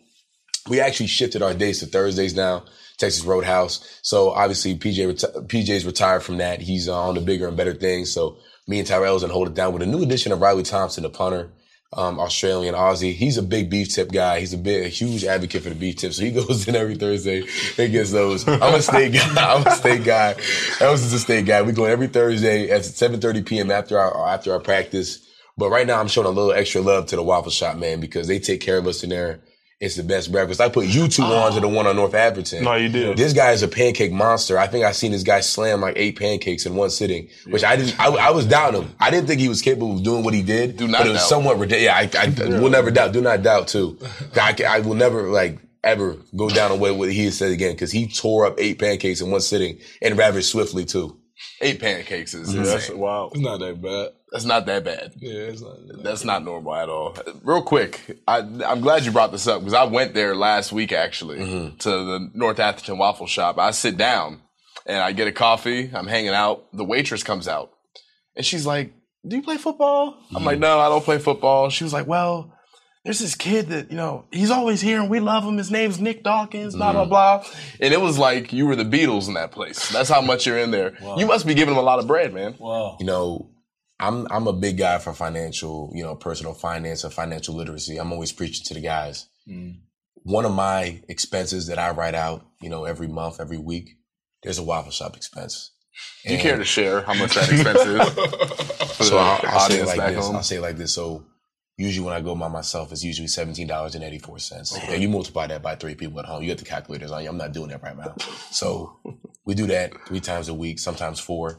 we 0.71 0.81
actually 0.81 1.09
shifted 1.09 1.43
our 1.43 1.53
days 1.53 1.81
to 1.81 1.87
Thursdays 1.87 2.35
now, 2.35 2.65
Texas 2.97 3.25
Roadhouse. 3.25 4.01
So 4.03 4.31
obviously 4.31 4.75
PJ 4.75 4.97
reti- 5.13 5.47
PJ's 5.49 5.85
retired 5.85 6.23
from 6.23 6.39
that. 6.39 6.63
He's 6.63 6.89
uh, 6.89 6.99
on 6.99 7.15
the 7.15 7.21
bigger 7.21 7.47
and 7.47 7.57
better 7.59 7.75
things. 7.75 8.11
So 8.11 8.39
me 8.67 8.79
and 8.79 8.89
Tyrell's 8.89 9.21
gonna 9.23 9.35
hold 9.35 9.49
it 9.49 9.55
down 9.55 9.75
with 9.75 9.83
a 9.83 9.87
new 9.87 10.03
addition 10.03 10.33
of 10.33 10.41
Riley 10.41 10.63
Thompson, 10.63 11.03
the 11.03 11.11
punter. 11.11 11.51
Um, 11.93 12.19
Australian 12.19 12.75
Aussie. 12.75 13.15
He's 13.15 13.37
a 13.37 13.43
big 13.43 13.71
beef 13.71 13.95
tip 13.95 14.11
guy. 14.11 14.41
He's 14.41 14.53
a 14.53 14.59
big, 14.59 14.85
a 14.85 14.89
huge 14.89 15.25
advocate 15.25 15.63
for 15.63 15.69
the 15.69 15.77
beef 15.77 15.97
tip. 15.97 16.13
So 16.13 16.25
he 16.25 16.31
goes 16.33 16.67
in 16.67 16.75
every 16.75 16.97
Thursday 16.97 17.45
and 17.79 17.93
gets 17.93 18.11
those. 18.11 18.49
I'm 18.49 18.75
a 18.75 18.83
state 18.83 19.13
guy. 19.13 19.55
I'm 19.55 19.65
a 19.65 19.71
state 19.71 20.03
guy. 20.05 20.35
Elvis 20.79 21.05
is 21.05 21.13
a 21.13 21.21
state 21.21 21.47
guy. 21.47 21.63
We 21.63 21.73
go 21.73 21.85
every 21.85 22.09
Thursday 22.09 22.69
at 22.71 22.83
7:30 22.83 23.47
p.m. 23.47 23.71
after 23.71 23.99
our 23.99 24.29
after 24.29 24.53
our 24.53 24.61
practice. 24.61 25.21
But 25.57 25.71
right 25.71 25.87
now, 25.87 26.01
I'm 26.01 26.09
showing 26.09 26.27
a 26.27 26.31
little 26.31 26.53
extra 26.53 26.81
love 26.81 27.07
to 27.07 27.17
the 27.17 27.23
Waffle 27.23 27.53
Shop, 27.53 27.77
man, 27.77 28.01
because 28.01 28.27
they 28.27 28.41
take 28.41 28.61
care 28.61 28.79
of 28.79 28.87
us 28.89 29.05
in 29.05 29.11
there. 29.11 29.41
It's 29.81 29.97
the 29.97 30.05
best 30.05 30.31
breakfast. 30.31 30.61
I 30.61 30.69
put 30.69 30.87
you 30.87 31.09
two 31.09 31.23
oh. 31.23 31.37
on 31.37 31.53
to 31.53 31.61
the 31.61 31.69
one 31.69 31.87
on 31.87 31.97
North 31.97 32.15
Atherton. 32.15 32.65
No, 32.65 32.75
you 32.75 32.89
did. 32.89 33.17
This 33.17 33.33
guy 33.33 33.51
is 33.51 33.63
a 33.63 33.69
pancake 33.69 34.13
monster. 34.13 34.57
I 34.57 34.67
think 34.67 34.85
I 34.85 34.93
seen 34.93 35.13
this 35.13 35.25
guy 35.25 35.41
slam 35.41 35.81
like 35.81 35.97
eight 35.99 36.17
pancakes 36.19 36.65
in 36.65 36.77
one 36.77 36.91
sitting, 36.91 37.29
which 37.49 37.65
I 37.65 37.77
didn't. 37.77 37.99
I, 37.99 38.07
I 38.09 38.31
was 38.31 38.47
doubting 38.47 38.83
him. 38.83 38.95
I 39.01 39.11
didn't 39.11 39.27
think 39.27 39.41
he 39.41 39.49
was 39.49 39.61
capable 39.61 39.97
of 39.97 40.03
doing 40.03 40.25
what 40.25 40.33
he 40.33 40.43
did. 40.43 40.77
Do 40.77 40.87
not 40.87 40.99
but 40.99 41.09
it 41.09 41.11
was 41.11 41.21
doubt. 41.21 41.29
somewhat 41.29 41.59
ridiculous. 41.59 42.15
Yeah, 42.15 42.21
I, 42.21 42.57
I 42.57 42.61
will 42.61 42.71
never 42.71 42.91
doubt. 42.91 43.13
Do 43.13 43.21
not 43.21 43.43
doubt 43.43 43.69
too. 43.69 43.99
I, 44.37 44.57
I 44.67 44.81
will 44.81 44.95
never 44.95 45.23
like 45.29 45.59
ever 45.83 46.17
go 46.35 46.49
down 46.49 46.71
a 46.71 46.77
way 46.77 46.91
what 46.91 47.13
he 47.13 47.31
said 47.31 47.53
again 47.53 47.73
because 47.73 47.93
he 47.93 48.09
tore 48.09 48.47
up 48.47 48.55
eight 48.59 48.79
pancakes 48.79 49.21
in 49.21 49.31
one 49.31 49.41
sitting 49.41 49.79
and 50.01 50.17
rather 50.17 50.41
swiftly 50.41 50.85
too. 50.85 51.19
Eight 51.61 51.81
pancakes 51.81 52.35
is 52.35 52.53
mm-hmm. 52.53 52.65
That's 52.65 52.91
wow. 52.91 53.31
It's 53.33 53.41
not 53.41 53.61
that 53.61 53.81
bad. 53.81 54.09
That's 54.33 54.45
not 54.45 54.67
that 54.67 54.85
bad. 54.85 55.13
Yeah, 55.17 55.43
it's 55.43 55.63
not. 55.63 55.77
That's 56.03 56.25
not 56.25 56.45
normal 56.45 56.75
at 56.75 56.89
all. 56.89 57.17
Real 57.43 57.63
quick, 57.63 58.19
I, 58.27 58.39
I'm 58.39 58.81
glad 58.81 59.05
you 59.05 59.13
brought 59.13 59.33
this 59.33 59.47
up 59.47 59.61
because 59.61 59.75
I 59.75 59.85
went 59.85 60.15
there 60.15 60.35
last 60.35 60.73
week 60.73 60.93
actually 60.93 61.39
mm-hmm. 61.39 61.77
to 61.77 61.91
the 61.91 62.31
North 62.35 62.59
Atherton 62.59 62.99
Waffle 62.99 63.27
Shop. 63.27 63.59
I 63.59 63.71
sit 63.71 63.97
down 63.97 64.41
and 64.87 64.99
I 64.99 65.13
get 65.13 65.29
a 65.29 65.33
coffee. 65.33 65.91
I'm 65.95 66.09
hanging 66.09 66.35
out. 66.35 66.67
The 66.73 66.85
waitress 66.85 67.23
comes 67.23 67.47
out 67.47 67.71
and 68.37 68.45
she's 68.45 68.67
like, 68.67 68.93
"Do 69.27 69.37
you 69.37 69.43
play 69.43 69.57
football?" 69.57 70.17
I'm 70.35 70.45
like, 70.45 70.55
mm-hmm. 70.55 70.63
"No, 70.63 70.81
I 70.81 70.89
don't 70.89 71.05
play 71.05 71.19
football." 71.19 71.71
She 71.71 71.85
was 71.85 71.93
like, 71.93 72.07
"Well." 72.07 72.54
There's 73.05 73.19
this 73.19 73.35
kid 73.35 73.69
that, 73.69 73.91
you 73.91 73.99
know, 73.99 74.25
he's 74.33 74.51
always 74.51 74.81
here 74.81 74.99
and 74.99 75.11
we 75.11 75.21
love 75.21 75.45
him. 75.45 75.59
His 75.59 75.71
name's 75.71 76.01
Nick 76.01 76.25
Dawkins, 76.25 76.75
blah, 76.75 76.93
blah, 76.93 77.03
mm-hmm. 77.03 77.11
blah. 77.11 77.45
And 77.79 77.93
it 77.93 78.01
was 78.01 78.19
like 78.19 78.53
you 78.53 78.67
were 78.67 78.77
the 78.77 78.85
Beatles 78.85 79.29
in 79.29 79.35
that 79.35 79.53
place. 79.53 79.91
That's 79.91 80.09
how 80.09 80.23
much 80.23 80.47
you're 80.47 80.59
in 80.59 80.71
there. 80.71 80.97
You 81.19 81.27
must 81.27 81.47
be 81.47 81.53
giving 81.53 81.75
him 81.75 81.79
a 81.79 81.83
lot 81.83 81.99
of 81.99 82.07
bread, 82.07 82.33
man. 82.33 82.55
Wow. 82.59 82.97
You 82.99 83.05
know, 83.05 83.51
I'm 84.01 84.27
I'm 84.31 84.47
a 84.47 84.53
big 84.53 84.79
guy 84.79 84.99
for 84.99 85.13
financial, 85.13 85.93
you 85.95 86.03
know, 86.03 86.15
personal 86.15 86.55
finance 86.55 87.05
and 87.05 87.13
financial 87.13 87.55
literacy. 87.55 87.99
I'm 87.99 88.13
always 88.13 88.33
preaching 88.33 88.65
to 88.67 88.75
the 88.75 88.81
guys. 88.81 89.27
Mm. 89.49 89.81
One 90.23 90.47
of 90.47 90.53
my 90.53 91.03
expenses 91.09 91.67
that 91.67 91.79
I 91.79 91.91
write 91.91 92.15
out, 92.15 92.47
you 92.61 92.71
know, 92.71 92.85
every 92.85 93.07
month, 93.07 93.39
every 93.39 93.59
week, 93.59 93.99
there's 94.43 94.59
a 94.59 94.63
waffle 94.63 94.91
shop 94.91 95.17
expense. 95.17 95.73
Do 96.27 96.33
you 96.33 96.41
care 96.41 96.57
to 96.57 96.65
share 96.65 97.03
how 97.03 97.15
much 97.15 97.35
that 97.35 97.51
expense 97.51 97.81
is? 97.81 98.71
So 98.95 99.19
I'll, 99.19 99.41
I'll 99.43 99.69
say 99.69 99.81
it 99.81 99.87
like 99.87 100.15
this. 100.15 100.25
home? 100.25 100.37
I'll 100.37 100.43
say 100.43 100.57
it 100.57 100.61
like 100.63 100.77
this. 100.77 100.95
So 100.95 101.27
usually 101.77 102.05
when 102.05 102.15
I 102.15 102.21
go 102.21 102.35
by 102.35 102.49
myself, 102.49 102.93
it's 102.93 103.03
usually 103.05 103.29
seventeen 103.29 103.67
dollars 103.67 103.95
and 103.95 104.05
eighty 104.05 104.19
four 104.19 104.39
cents. 104.39 104.77
And 104.89 105.03
you 105.03 105.09
multiply 105.09 105.47
that 105.49 105.63
by 105.63 105.75
three 105.77 105.95
people 105.95 106.19
at 106.21 106.27
home. 106.27 106.43
You 106.43 106.49
got 106.49 106.59
the 106.59 106.65
calculators 106.65 107.11
on 107.11 107.23
you. 107.23 107.29
I'm 107.29 107.37
not 107.39 107.53
doing 107.53 107.69
that 107.71 107.83
right 107.83 107.97
now. 107.97 108.15
So 108.51 108.99
we 109.45 109.55
do 109.55 109.67
that 109.69 109.93
three 110.07 110.21
times 110.21 110.49
a 110.49 110.55
week, 110.55 110.79
sometimes 110.79 111.21
four. 111.21 111.59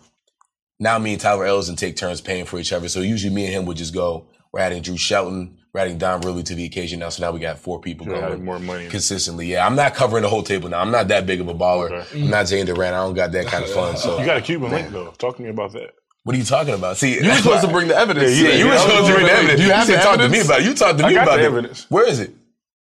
Now 0.80 0.98
me 1.00 1.14
and 1.14 1.22
Tyler 1.22 1.46
Elsdon 1.46 1.78
take 1.78 1.96
turns 1.96 2.20
paying 2.22 2.46
for 2.46 2.60
each 2.60 2.74
other. 2.74 2.90
So 2.90 3.00
usually 3.02 3.34
me 3.34 3.46
and 3.46 3.54
him 3.54 3.66
would 3.66 3.78
just 3.78 3.94
go. 3.94 4.28
We're 4.52 4.60
adding 4.62 4.82
Drew 4.82 4.98
Shelton. 4.98 5.58
We're 5.74 5.82
adding 5.82 5.98
Don 5.98 6.22
Ridley 6.22 6.44
to 6.44 6.56
the 6.56 6.64
occasion 6.66 7.00
now. 7.00 7.10
So 7.10 7.22
now 7.24 7.32
we 7.34 7.42
got 7.42 7.60
four 7.60 7.82
people 7.82 8.08
You're 8.08 8.22
going 8.22 8.46
more 8.46 8.60
money. 8.60 8.88
consistently. 8.88 9.48
Yeah, 9.48 9.66
I'm 9.66 9.76
not 9.76 9.94
covering 9.94 10.24
the 10.24 10.30
whole 10.30 10.44
table 10.44 10.70
now. 10.70 10.80
I'm 10.80 10.92
not 10.92 11.10
that 11.10 11.26
big 11.26 11.42
of 11.42 11.50
a 11.50 11.54
baller. 11.54 11.92
Okay. 11.92 12.22
I'm 12.24 12.30
not 12.30 12.48
Zane 12.48 12.66
Durant. 12.66 12.96
I 12.96 13.04
don't 13.04 13.14
got 13.14 13.34
that 13.34 13.48
kind 13.48 13.66
of 13.66 13.70
fun. 13.72 13.98
So 13.98 14.18
You 14.20 14.26
got 14.26 14.38
a 14.38 14.42
Cuban 14.42 14.72
link 14.72 14.92
though. 14.92 15.12
Talk 15.18 15.36
to 15.38 15.42
me 15.44 15.50
about 15.50 15.74
that. 15.74 15.92
What 16.26 16.36
are 16.36 16.40
you 16.40 16.44
talking 16.44 16.74
about? 16.74 16.98
See, 16.98 17.16
You 17.22 17.30
were 17.30 17.36
supposed 17.38 17.64
to 17.64 17.72
bring 17.72 17.88
the 17.88 17.96
evidence. 17.96 18.38
Yeah, 18.38 18.50
yeah, 18.50 18.56
you 18.56 18.68
were 18.68 18.78
supposed 18.78 19.08
to 19.08 19.14
bring 19.14 19.26
the 19.28 19.32
evidence. 19.32 19.60
Do 19.62 19.66
you 19.68 19.72
have 19.72 19.88
said 19.88 20.02
talk 20.04 20.18
to 20.18 20.28
me 20.28 20.42
about 20.42 20.60
it. 20.60 20.66
You 20.66 20.74
talk 20.74 20.98
to 20.98 21.06
I 21.06 21.10
me 21.10 21.14
got 21.16 21.24
about 21.28 21.40
it. 21.40 21.46
evidence. 21.46 21.86
Where 21.90 22.08
is 22.08 22.20
it? 22.20 22.34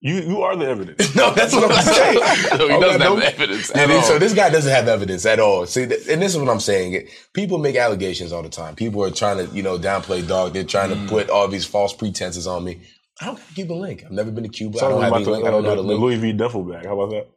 You 0.06 0.16
you 0.16 0.42
are 0.42 0.56
the 0.58 0.66
evidence. 0.66 1.16
No, 1.22 1.32
that's 1.34 1.54
what 1.54 1.72
I'm 1.72 1.82
saying. 1.94 2.16
No, 2.58 2.68
he 2.68 2.74
Oh, 2.74 2.82
doesn't 2.82 3.02
have 3.02 3.16
the 3.18 3.26
evidence 3.26 3.70
at 3.70 3.88
they- 3.88 3.96
all. 3.96 4.02
So 4.04 4.20
this 4.20 4.34
guy 4.34 4.50
doesn't 4.50 4.72
have 4.72 4.88
evidence 4.90 5.26
at 5.26 5.40
all. 5.40 5.66
See, 5.66 5.86
th- 5.86 6.08
and 6.10 6.22
this 6.22 6.34
is 6.36 6.40
what 6.42 6.50
I'm 6.50 6.60
saying. 6.60 7.08
People 7.34 7.58
make 7.58 7.76
allegations 7.78 8.32
all 8.34 8.44
the 8.44 8.50
time. 8.50 8.76
People 8.76 9.02
are 9.04 9.12
trying 9.12 9.38
to, 9.48 9.54
you 9.56 9.64
know, 9.64 9.78
downplay 9.78 10.28
dog. 10.28 10.54
They're 10.54 10.66
trying 10.66 10.90
Mm. 10.92 11.04
to 11.04 11.10
put 11.10 11.30
all 11.30 11.48
these 11.48 11.66
false 11.66 11.94
pretenses 11.94 12.48
on 12.48 12.64
me. 12.66 12.80
I 13.22 13.28
don't 13.28 13.40
have 13.40 13.50
a 13.52 13.54
Cuban 13.54 13.80
link. 13.80 14.04
I've 14.06 14.12
never 14.12 14.32
been 14.32 14.44
to 14.44 14.50
Cuba. 14.50 14.80
I 14.80 14.90
don't 14.90 15.02
have 15.04 15.24
the, 15.24 15.32
link. 15.32 15.46
I 15.46 15.52
don't 15.52 15.64
know 15.64 15.70
uh, 15.72 15.76
the, 15.76 15.82
the 15.84 15.88
link. 15.88 16.02
Louis 16.02 16.16
V 16.18 16.34
duffel 16.34 16.64
bag. 16.64 16.86
How 16.86 17.00
about 17.00 17.12
that? 17.12 17.28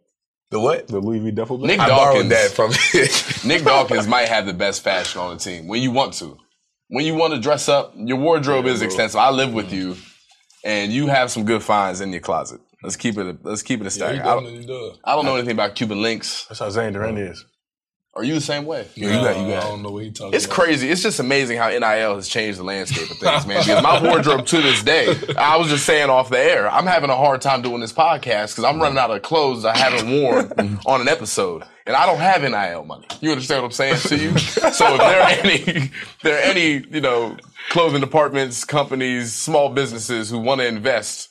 The 0.50 0.60
what? 0.60 0.86
The 0.86 1.00
Louis 1.00 1.18
V 1.18 1.30
duffel 1.32 1.58
bag. 1.58 1.66
Nick 1.66 1.80
I 1.80 1.88
borrowed 1.88 2.28
Dawkins, 2.28 2.30
that 2.30 2.50
from. 2.50 3.48
Nick 3.48 3.64
Dawkins 3.64 4.06
might 4.06 4.28
have 4.28 4.46
the 4.46 4.54
best 4.54 4.82
fashion 4.82 5.20
on 5.20 5.36
the 5.36 5.42
team 5.42 5.66
when 5.66 5.82
you 5.82 5.90
want 5.90 6.14
to. 6.14 6.38
When 6.88 7.04
you 7.04 7.14
want 7.14 7.34
to 7.34 7.40
dress 7.40 7.68
up, 7.68 7.94
your 7.96 8.18
wardrobe 8.18 8.66
is 8.66 8.80
extensive. 8.80 9.18
I 9.18 9.30
live 9.30 9.52
with 9.52 9.66
mm-hmm. 9.66 9.74
you, 9.74 9.96
and 10.64 10.92
you 10.92 11.08
have 11.08 11.32
some 11.32 11.44
good 11.44 11.64
finds 11.64 12.00
in 12.00 12.12
your 12.12 12.20
closet. 12.20 12.60
Let's 12.82 12.94
keep 12.94 13.18
it. 13.18 13.44
Let's 13.44 13.62
keep 13.62 13.80
it 13.80 13.82
a 13.82 13.86
Yeah, 13.86 13.90
stack. 13.90 14.14
he 14.14 14.20
I, 14.20 14.34
don't. 14.34 14.98
I 15.04 15.16
don't 15.16 15.24
know 15.24 15.34
anything 15.34 15.52
about 15.54 15.74
Cuban 15.74 16.00
links. 16.00 16.46
That's 16.46 16.60
how 16.60 16.70
Zane 16.70 16.92
Durant 16.92 17.18
is. 17.18 17.44
Are 18.16 18.24
you 18.24 18.32
the 18.32 18.40
same 18.40 18.64
way? 18.64 18.88
Yeah, 18.94 19.08
you 19.08 19.14
got, 19.14 19.36
you 19.36 19.54
I 19.54 19.60
don't 19.60 19.82
know 19.82 19.90
what 19.90 20.04
he 20.04 20.10
talking 20.10 20.32
It's 20.32 20.46
about. 20.46 20.54
crazy. 20.54 20.88
It's 20.88 21.02
just 21.02 21.20
amazing 21.20 21.58
how 21.58 21.68
NIL 21.68 22.14
has 22.14 22.28
changed 22.28 22.58
the 22.58 22.64
landscape 22.64 23.10
of 23.10 23.18
things, 23.18 23.46
man. 23.46 23.60
Because 23.60 23.82
my 23.82 24.02
wardrobe 24.08 24.46
to 24.46 24.62
this 24.62 24.82
day, 24.82 25.14
I 25.36 25.58
was 25.58 25.68
just 25.68 25.84
saying 25.84 26.08
off 26.08 26.30
the 26.30 26.38
air, 26.38 26.70
I'm 26.70 26.86
having 26.86 27.10
a 27.10 27.16
hard 27.16 27.42
time 27.42 27.60
doing 27.60 27.80
this 27.80 27.92
podcast 27.92 28.52
because 28.52 28.64
I'm 28.64 28.80
running 28.80 28.96
out 28.96 29.10
of 29.10 29.20
clothes 29.20 29.66
I 29.66 29.76
haven't 29.76 30.10
worn 30.10 30.48
mm-hmm. 30.48 30.88
on 30.88 31.02
an 31.02 31.08
episode. 31.08 31.64
And 31.86 31.94
I 31.94 32.06
don't 32.06 32.18
have 32.18 32.40
NIL 32.40 32.84
money. 32.84 33.06
You 33.20 33.32
understand 33.32 33.62
what 33.62 33.66
I'm 33.66 33.72
saying 33.72 33.98
to 33.98 34.16
you? 34.16 34.38
So 34.38 34.94
if 34.94 34.98
there 34.98 35.20
are 35.20 35.30
any, 35.30 35.54
if 35.54 36.20
there 36.22 36.38
are 36.38 36.42
any, 36.42 36.86
you 36.90 37.02
know, 37.02 37.36
clothing 37.68 38.00
departments, 38.00 38.64
companies, 38.64 39.34
small 39.34 39.68
businesses 39.68 40.30
who 40.30 40.38
want 40.38 40.62
to 40.62 40.66
invest 40.66 41.28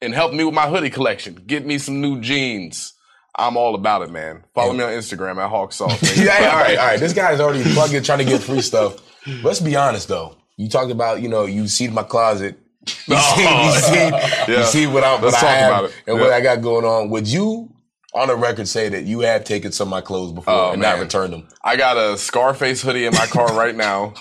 and 0.00 0.14
help 0.14 0.32
me 0.32 0.44
with 0.44 0.54
my 0.54 0.68
hoodie 0.68 0.90
collection, 0.90 1.42
get 1.46 1.66
me 1.66 1.78
some 1.78 2.00
new 2.00 2.20
jeans. 2.20 2.94
I'm 3.36 3.56
all 3.56 3.74
about 3.74 4.02
it, 4.02 4.10
man. 4.10 4.44
Follow 4.54 4.72
me 4.72 4.82
on 4.82 4.90
Instagram 4.90 5.36
at 5.42 5.48
Hawk 5.48 5.72
Sauce. 5.72 6.16
yeah, 6.18 6.50
all 6.52 6.58
right, 6.58 6.78
all 6.78 6.86
right. 6.86 7.00
This 7.00 7.12
guy's 7.12 7.38
already 7.40 7.62
plugging, 7.72 8.02
trying 8.02 8.18
to 8.18 8.24
get 8.24 8.42
free 8.42 8.60
stuff. 8.60 8.96
Let's 9.44 9.60
be 9.60 9.76
honest 9.76 10.08
though. 10.08 10.36
You 10.56 10.68
talked 10.68 10.90
about, 10.90 11.22
you 11.22 11.28
know, 11.28 11.44
you 11.44 11.68
see 11.68 11.88
my 11.88 12.02
closet. 12.02 12.58
You 13.06 13.16
see, 13.18 13.42
you 13.42 13.72
see, 13.72 14.10
you 14.52 14.64
see 14.64 14.86
what, 14.86 15.04
I, 15.04 15.20
what 15.20 15.34
I 15.34 15.38
have 15.50 15.70
about 15.72 15.84
it. 15.90 16.02
and 16.06 16.18
what 16.18 16.32
I 16.32 16.40
got 16.40 16.62
going 16.62 16.86
on. 16.86 17.10
Would 17.10 17.28
you, 17.28 17.70
on 18.14 18.28
the 18.28 18.34
record, 18.36 18.66
say 18.66 18.88
that 18.88 19.04
you 19.04 19.20
have 19.20 19.44
taken 19.44 19.72
some 19.72 19.88
of 19.88 19.90
my 19.90 20.00
clothes 20.00 20.32
before 20.32 20.54
Oh, 20.54 20.70
and 20.72 20.80
not 20.80 20.94
man. 20.96 21.02
returned 21.04 21.32
them? 21.34 21.48
I 21.62 21.76
got 21.76 21.98
a 21.98 22.16
Scarface 22.16 22.80
hoodie 22.82 23.04
in 23.04 23.12
my 23.12 23.26
car 23.26 23.52
right 23.54 23.74
now. 23.76 24.14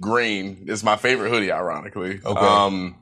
Green. 0.00 0.64
It's 0.68 0.82
my 0.82 0.96
favorite 0.96 1.30
hoodie, 1.30 1.52
ironically. 1.52 2.20
Okay. 2.24 2.40
Um, 2.40 2.96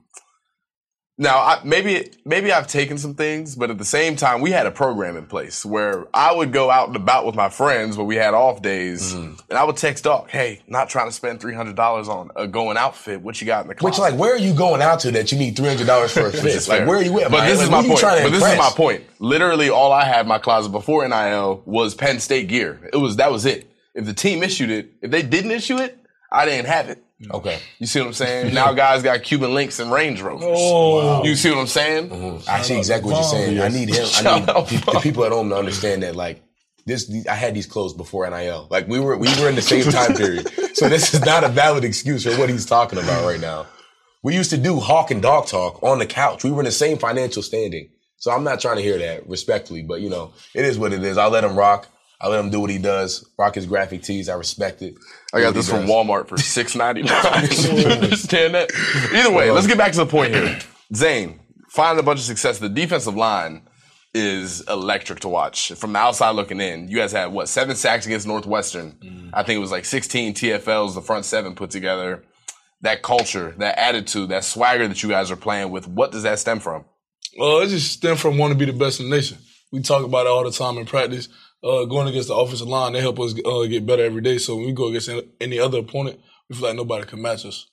now, 1.21 1.37
I, 1.39 1.61
maybe 1.65 2.11
maybe 2.25 2.51
I've 2.51 2.67
taken 2.67 2.97
some 2.97 3.15
things, 3.15 3.55
but 3.55 3.71
at 3.71 3.77
the 3.77 3.85
same 3.85 4.17
time, 4.17 4.41
we 4.41 4.51
had 4.51 4.67
a 4.67 4.71
program 4.71 5.17
in 5.19 5.27
place 5.27 5.65
where 5.67 6.07
I 6.15 6.33
would 6.35 6.51
go 6.51 6.71
out 6.71 6.89
and 6.89 6.97
about 6.97 7.27
with 7.27 7.35
my 7.35 7.51
friends 7.51 7.97
when 7.99 8.07
we 8.07 8.17
had 8.17 8.33
off 8.33 8.63
days, 8.63 9.13
Mm-hmm. 9.13 9.35
and 9.51 9.59
I 9.59 9.65
would 9.65 9.77
text 9.77 10.05
Doc, 10.05 10.31
"Hey, 10.31 10.63
not 10.67 10.89
trying 10.89 11.09
to 11.09 11.13
spend 11.13 11.39
three 11.41 11.55
hundred 11.55 11.77
dollars 11.77 12.09
on 12.09 12.31
a 12.37 12.49
going 12.49 12.77
outfit. 12.79 13.21
What 13.21 13.39
you 13.41 13.47
got 13.47 13.63
in 13.63 13.69
the 13.69 13.75
closet? 13.75 13.85
Which, 13.85 13.95
closet?" 13.97 14.13
like, 14.13 14.21
where 14.21 14.35
are 14.35 14.39
you 14.39 14.55
going 14.55 14.81
out 14.83 15.01
to 15.01 15.11
that 15.13 15.31
you 15.31 15.39
need 15.39 15.57
three 15.57 15.69
hundred 15.69 15.87
dollars 15.87 16.11
for 16.13 16.27
a 16.27 16.33
fit? 16.33 16.55
like, 16.67 16.79
fair. 16.79 16.87
where 16.87 16.97
are 16.99 17.03
you 17.03 17.21
at? 17.21 17.31
But 17.31 17.39
man? 17.41 17.49
this 17.51 17.59
Like, 17.59 17.65
is 17.67 17.71
my 17.71 17.83
point. 17.83 18.01
But 18.01 18.31
this 18.33 18.53
is 18.53 18.59
my 18.59 18.71
point. 18.75 19.05
Literally, 19.19 19.69
all 19.69 19.93
I 19.93 20.05
had 20.07 20.23
in 20.23 20.29
my 20.29 20.39
closet 20.39 20.71
before 20.71 21.07
NIL 21.07 21.63
was 21.67 21.95
Penn 21.95 22.19
State 22.19 22.49
gear. 22.49 22.89
It 22.93 22.97
was 22.97 23.17
that 23.17 23.31
was 23.31 23.45
it. 23.45 23.71
If 23.95 24.07
the 24.07 24.15
team 24.15 24.43
issued 24.43 24.71
it, 24.71 24.93
if 25.03 25.11
they 25.11 25.21
didn't 25.23 25.51
issue 25.51 25.77
it, 25.77 25.99
I 26.33 26.47
didn't 26.47 26.67
have 26.67 26.89
it. 26.89 27.05
Okay, 27.31 27.59
You 27.79 27.87
see 27.87 28.01
what 28.01 28.07
I'm 28.07 28.13
saying? 28.15 28.55
now 28.55 28.73
guys 28.73 29.03
got 29.03 29.23
Cuban 29.23 29.53
links 29.55 29.79
and 29.79 29.93
Range 29.93 30.21
Rovers. 30.23 30.47
Oh, 30.49 31.23
You 31.25 31.35
see 31.37 31.51
what 31.51 31.59
I'm 31.59 31.67
saying? 31.67 32.09
Mm-hmm. 32.09 32.49
I 32.51 32.63
see 32.63 32.79
exactly 32.79 33.13
what 33.13 33.19
you're 33.21 33.29
saying. 33.29 33.61
I 33.61 33.69
need 33.69 33.91
him. 33.91 34.07
I 34.15 34.23
need 34.41 34.49
out 34.49 34.67
pe- 34.69 34.77
the 34.79 35.01
people 35.03 35.25
at 35.25 35.33
home 35.33 35.51
to 35.51 35.57
understand 35.57 36.03
that, 36.03 36.17
like. 36.17 36.43
This, 36.87 37.07
these- 37.09 37.27
I 37.27 37.35
had 37.35 37.55
these 37.55 37.67
clothes 37.67 37.93
before 37.93 38.29
NIL. 38.31 38.67
Like 38.71 38.89
we 38.89 38.99
were, 38.99 39.17
we 39.19 39.29
were 39.39 39.51
in 39.51 39.55
the 39.55 39.61
same 39.63 39.85
time 39.93 40.15
period. 40.15 40.49
So 40.75 40.89
this 40.89 41.13
is 41.13 41.21
not 41.25 41.45
a 41.45 41.49
valid 41.49 41.85
excuse 41.85 42.25
for 42.25 42.35
what 42.39 42.49
he's 42.49 42.65
talking 42.65 42.99
about 42.99 43.25
right 43.27 43.39
now. 43.39 43.67
We 44.23 44.35
used 44.35 44.51
to 44.51 44.57
do 44.57 44.81
hawk 44.81 45.11
and 45.11 45.21
dog 45.21 45.47
talk 45.47 45.83
on 45.83 45.99
the 45.99 46.07
couch. 46.07 46.43
We 46.43 46.51
were 46.51 46.61
in 46.61 46.65
the 46.65 46.73
same 46.73 46.97
financial 46.97 47.43
standing. 47.43 47.91
So 48.17 48.31
I'm 48.31 48.45
not 48.45 48.61
trying 48.61 48.77
to 48.77 48.83
hear 48.83 48.99
that 48.99 49.29
respectfully, 49.29 49.83
but 49.83 50.01
you 50.01 50.09
know, 50.09 50.33
it 50.55 50.65
is 50.65 50.79
what 50.79 50.93
it 50.95 51.05
is. 51.05 51.19
I'll 51.19 51.31
let 51.31 51.45
him 51.45 51.55
rock. 51.55 51.87
I 52.21 52.29
let 52.29 52.41
him 52.41 52.51
do 52.51 52.61
what 52.61 52.71
he 52.71 52.79
does. 52.79 53.27
Rock 53.39 53.55
his 53.55 53.67
graphic 53.67 54.03
tees. 54.03 54.29
I 54.29 54.35
respect 54.35 54.83
it. 54.83 54.95
I 55.33 55.41
got 55.41 55.55
this 55.55 55.71
from 55.71 55.83
does. 55.87 55.91
Walmart 55.91 56.29
for 56.29 56.37
six 56.57 56.75
ninety 56.75 57.03
nine. 57.03 57.25
Understand 57.25 58.55
that? 58.55 58.71
Either 59.15 59.33
way, 59.33 59.51
let's 59.51 59.67
get 59.67 59.79
back 59.79 59.93
to 59.93 59.99
the 59.99 60.07
point 60.07 60.35
here. 60.35 60.59
Zane, 60.95 61.41
finding 61.71 62.01
a 62.03 62.05
bunch 62.05 62.19
of 62.21 62.27
success. 62.27 62.59
The 62.59 62.69
defensive 62.69 63.17
line 63.17 63.63
is 64.13 64.61
electric 64.69 65.21
to 65.21 65.29
watch. 65.29 65.73
From 65.73 65.93
the 65.93 65.99
outside 66.01 66.31
looking 66.33 66.61
in, 66.61 66.89
you 66.89 66.97
guys 66.97 67.13
had 67.13 67.27
what 67.27 67.49
seven 67.49 67.77
sacks 67.77 68.07
against 68.07 68.27
Northwestern. 68.27 68.93
Mm. 69.03 69.31
I 69.33 69.43
think 69.43 69.57
it 69.57 69.61
was 69.61 69.71
like 69.71 69.85
sixteen 69.85 70.35
TFLs. 70.35 70.95
The 70.95 71.01
front 71.03 71.25
seven 71.25 71.55
put 71.55 71.71
together. 71.71 72.25
That 72.83 73.03
culture, 73.03 73.55
that 73.59 73.79
attitude, 73.79 74.31
that 74.31 74.43
swagger 74.43 74.89
that 74.89 75.03
you 75.03 75.09
guys 75.11 75.31
are 75.31 75.37
playing 75.37 75.71
with. 75.71 75.87
What 75.87 76.13
does 76.13 76.23
that 76.25 76.39
stem 76.39 76.61
from? 76.61 76.85
well, 77.39 77.61
it 77.61 77.69
just 77.69 77.93
stemmed 77.93 78.19
from 78.19 78.37
wanting 78.39 78.59
to 78.59 78.67
be 78.67 78.71
the 78.73 78.77
best 78.77 79.01
in 79.01 79.09
the 79.09 79.17
nation. 79.17 79.39
we 79.71 79.81
talk 79.81 80.05
about 80.05 80.27
it 80.27 80.31
all 80.31 80.43
the 80.45 80.51
time 80.51 80.79
in 80.79 80.87
practice. 80.87 81.29
Uh, 81.63 81.85
going 81.85 82.09
against 82.09 82.29
the 82.29 82.35
offensive 82.35 82.67
line, 82.69 82.95
they 82.95 83.01
help 83.01 83.21
us 83.21 83.35
uh, 83.45 83.65
get 83.67 83.85
better 83.85 84.03
every 84.05 84.23
day. 84.23 84.39
So 84.39 84.57
when 84.57 84.67
we 84.67 84.73
go 84.73 84.89
against 84.89 85.11
any 85.41 85.59
other 85.59 85.79
opponent, 85.81 86.19
we 86.49 86.57
feel 86.57 86.69
like 86.69 86.77
nobody 86.77 87.05
can 87.07 87.21
match 87.21 87.45
us. 87.45 87.67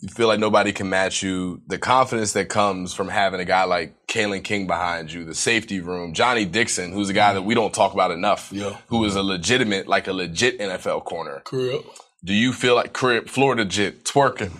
You 0.00 0.08
feel 0.08 0.26
like 0.26 0.40
nobody 0.40 0.72
can 0.72 0.88
match 0.88 1.22
you. 1.22 1.60
The 1.68 1.78
confidence 1.78 2.32
that 2.32 2.48
comes 2.48 2.92
from 2.92 3.08
having 3.08 3.40
a 3.40 3.44
guy 3.44 3.64
like 3.64 4.06
Kalen 4.08 4.42
King 4.42 4.66
behind 4.66 5.12
you, 5.12 5.24
the 5.24 5.34
safety 5.34 5.80
room, 5.80 6.12
Johnny 6.12 6.44
Dixon, 6.44 6.92
who's 6.92 7.08
a 7.08 7.12
guy 7.12 7.34
that 7.34 7.42
we 7.42 7.54
don't 7.54 7.72
talk 7.72 7.92
about 7.92 8.10
enough, 8.10 8.50
Yeah. 8.52 8.78
who 8.88 9.04
is 9.04 9.14
a 9.16 9.22
legitimate, 9.22 9.86
like 9.86 10.08
a 10.08 10.12
legit 10.12 10.58
NFL 10.58 11.04
corner. 11.04 11.40
Career. 11.44 11.78
Do 12.24 12.32
you 12.34 12.52
feel 12.52 12.74
like 12.74 12.92
crib 12.92 13.28
Florida 13.28 13.64
jit 13.64 14.04
twerking? 14.04 14.52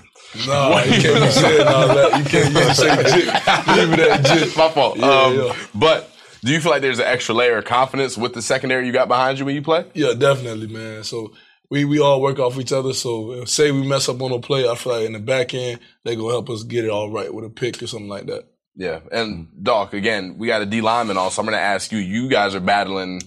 No, 0.47 0.71
Nah, 0.71 0.83
you 0.85 1.03
can't 1.03 1.25
be 1.25 1.31
saying 1.31 1.67
all 1.67 1.89
that. 1.89 2.19
You 2.19 2.25
can't, 2.25 2.55
you 2.55 2.61
can't 2.61 3.09
jit. 3.09 3.89
Leave 3.89 3.93
it 3.95 4.01
at 4.01 4.25
jit. 4.25 4.57
My 4.57 4.69
fault. 4.69 4.97
Yeah, 4.99 5.07
um, 5.23 5.37
yeah. 5.39 5.57
But 5.75 6.11
do 6.43 6.53
you 6.53 6.61
feel 6.61 6.73
like 6.73 6.83
there's 6.83 6.99
an 6.99 7.07
extra 7.07 7.35
layer 7.35 7.59
of 7.59 7.65
confidence 7.65 8.17
with 8.17 8.35
the 8.35 8.43
secondary 8.43 8.87
you 8.87 8.93
got 8.93 9.09
behind 9.09 9.39
you 9.39 9.45
when 9.45 9.55
you 9.55 9.63
play? 9.63 9.85
Yeah, 9.95 10.13
definitely, 10.15 10.67
man. 10.67 11.05
So 11.05 11.33
we 11.71 11.85
we 11.85 12.01
all 12.01 12.21
work 12.21 12.39
off 12.39 12.59
each 12.59 12.73
other. 12.73 12.93
So 12.93 13.45
say 13.45 13.71
we 13.71 13.87
mess 13.87 14.09
up 14.09 14.21
on 14.21 14.33
a 14.33 14.41
play, 14.41 14.69
I 14.69 14.75
feel 14.75 14.93
like 14.93 15.07
in 15.07 15.13
the 15.13 15.21
back 15.21 15.55
end 15.55 15.81
they 16.05 16.17
gonna 16.17 16.31
help 16.31 16.51
us 16.51 16.63
get 16.63 16.85
it 16.85 16.91
all 16.91 17.11
right 17.11 17.33
with 17.33 17.45
a 17.45 17.51
pick 17.51 17.83
or 17.83 17.87
something 17.87 18.09
like 18.09 18.27
that. 18.27 18.47
Yeah. 18.75 19.01
And 19.11 19.47
mm-hmm. 19.47 19.63
Doc, 19.63 19.95
again, 19.95 20.37
we 20.39 20.47
got 20.47 20.63
a 20.63 20.67
D 20.67 20.81
lineman 20.81 21.17
also. 21.17 21.43
I'm 21.43 21.47
going 21.47 21.59
to 21.59 21.63
ask 21.63 21.93
you, 21.93 21.99
you 21.99 22.29
guys 22.29 22.55
are 22.55 22.61
battling, 22.61 23.23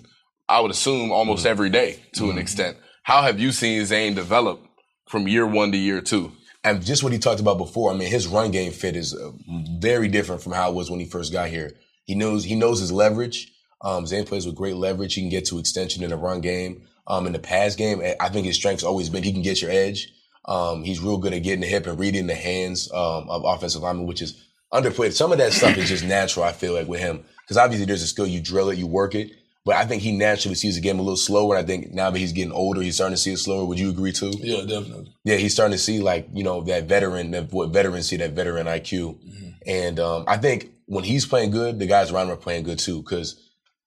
I 0.49 0.59
would 0.59 0.71
assume, 0.71 1.11
almost 1.11 1.41
mm-hmm. 1.41 1.51
every 1.51 1.69
day 1.69 1.99
to 2.13 2.25
an 2.25 2.29
mm-hmm. 2.31 2.39
extent. 2.39 2.77
How 3.03 3.21
have 3.21 3.39
you 3.39 3.51
seen 3.51 3.85
Zane 3.85 4.15
develop 4.15 4.65
from 5.07 5.27
year 5.27 5.45
one 5.45 5.71
to 5.71 5.77
year 5.77 6.01
two? 6.01 6.31
And 6.63 6.83
just 6.83 7.03
what 7.03 7.13
he 7.13 7.19
talked 7.19 7.39
about 7.39 7.59
before, 7.59 7.91
I 7.91 7.95
mean, 7.95 8.09
his 8.09 8.25
run 8.25 8.49
game 8.49 8.71
fit 8.71 8.95
is 8.95 9.13
uh, 9.13 9.31
very 9.79 10.07
different 10.07 10.41
from 10.41 10.53
how 10.53 10.71
it 10.71 10.73
was 10.73 10.89
when 10.89 10.99
he 10.99 11.05
first 11.05 11.31
got 11.31 11.49
here. 11.49 11.73
He 12.05 12.15
knows 12.15 12.43
he 12.43 12.55
knows 12.55 12.79
his 12.79 12.91
leverage. 12.91 13.51
Um, 13.81 14.07
Zane 14.07 14.25
plays 14.25 14.45
with 14.45 14.55
great 14.55 14.75
leverage. 14.75 15.13
He 15.13 15.21
can 15.21 15.29
get 15.29 15.45
to 15.47 15.59
extension 15.59 16.03
in 16.03 16.09
the 16.09 16.17
run 16.17 16.41
game. 16.41 16.83
Um, 17.07 17.27
in 17.27 17.33
the 17.33 17.39
pass 17.39 17.75
game, 17.75 18.01
I- 18.19 18.29
think 18.29 18.47
his 18.47 18.55
strength's 18.55 18.83
always 18.83 19.09
been 19.09 19.23
he 19.23 19.31
can 19.31 19.43
get 19.43 19.61
your 19.61 19.69
edge. 19.69 20.11
Um, 20.45 20.83
he's 20.83 20.99
real 20.99 21.17
good 21.17 21.33
at 21.33 21.43
getting 21.43 21.61
the 21.61 21.67
hip 21.67 21.85
and 21.87 21.99
reading 21.99 22.25
the 22.27 22.35
hands 22.35 22.91
um, 22.91 23.29
of 23.29 23.43
offensive 23.45 23.81
linemen, 23.83 24.07
which 24.07 24.21
is 24.21 24.43
underplayed. 24.73 25.13
Some 25.13 25.31
of 25.31 25.37
that 25.39 25.53
stuff 25.53 25.77
is 25.77 25.89
just 25.89 26.03
natural. 26.03 26.45
I 26.45 26.51
feel 26.51 26.73
like 26.73 26.87
with 26.87 26.99
him, 26.99 27.23
because 27.41 27.57
obviously 27.57 27.85
there's 27.85 28.01
a 28.03 28.07
skill 28.07 28.25
you 28.27 28.41
drill 28.41 28.69
it, 28.69 28.77
you 28.77 28.87
work 28.87 29.13
it. 29.15 29.31
But 29.65 29.75
I 29.77 29.85
think 29.85 30.03
he 30.03 30.11
naturally 30.11 30.53
sees 30.53 30.75
the 30.75 30.81
game 30.81 30.99
a 30.99 31.01
little 31.01 31.17
slower. 31.17 31.55
And 31.55 31.63
I 31.63 31.67
think 31.67 31.91
now 31.91 32.11
that 32.11 32.19
he's 32.19 32.31
getting 32.33 32.51
older, 32.51 32.81
he's 32.81 32.93
starting 32.95 33.15
to 33.15 33.21
see 33.21 33.33
it 33.33 33.37
slower. 33.37 33.65
Would 33.65 33.79
you 33.79 33.89
agree 33.89 34.11
too? 34.11 34.31
Yeah, 34.37 34.61
definitely. 34.61 35.11
Yeah, 35.23 35.37
he's 35.37 35.53
starting 35.53 35.71
to 35.75 35.83
see 35.83 35.99
like 35.99 36.27
you 36.33 36.43
know 36.43 36.61
that 36.61 36.83
veteran, 36.83 37.31
that 37.31 37.51
what 37.51 37.69
veterans 37.71 38.07
see, 38.07 38.17
that 38.17 38.33
veteran 38.33 38.67
IQ, 38.67 39.17
and 39.65 39.99
um, 39.99 40.25
I 40.27 40.37
think 40.37 40.69
when 40.85 41.03
he's 41.03 41.25
playing 41.25 41.51
good, 41.51 41.79
the 41.79 41.85
guys 41.85 42.11
around 42.11 42.27
him 42.27 42.33
are 42.33 42.37
playing 42.37 42.63
good 42.63 42.79
too. 42.79 43.01
Because 43.01 43.41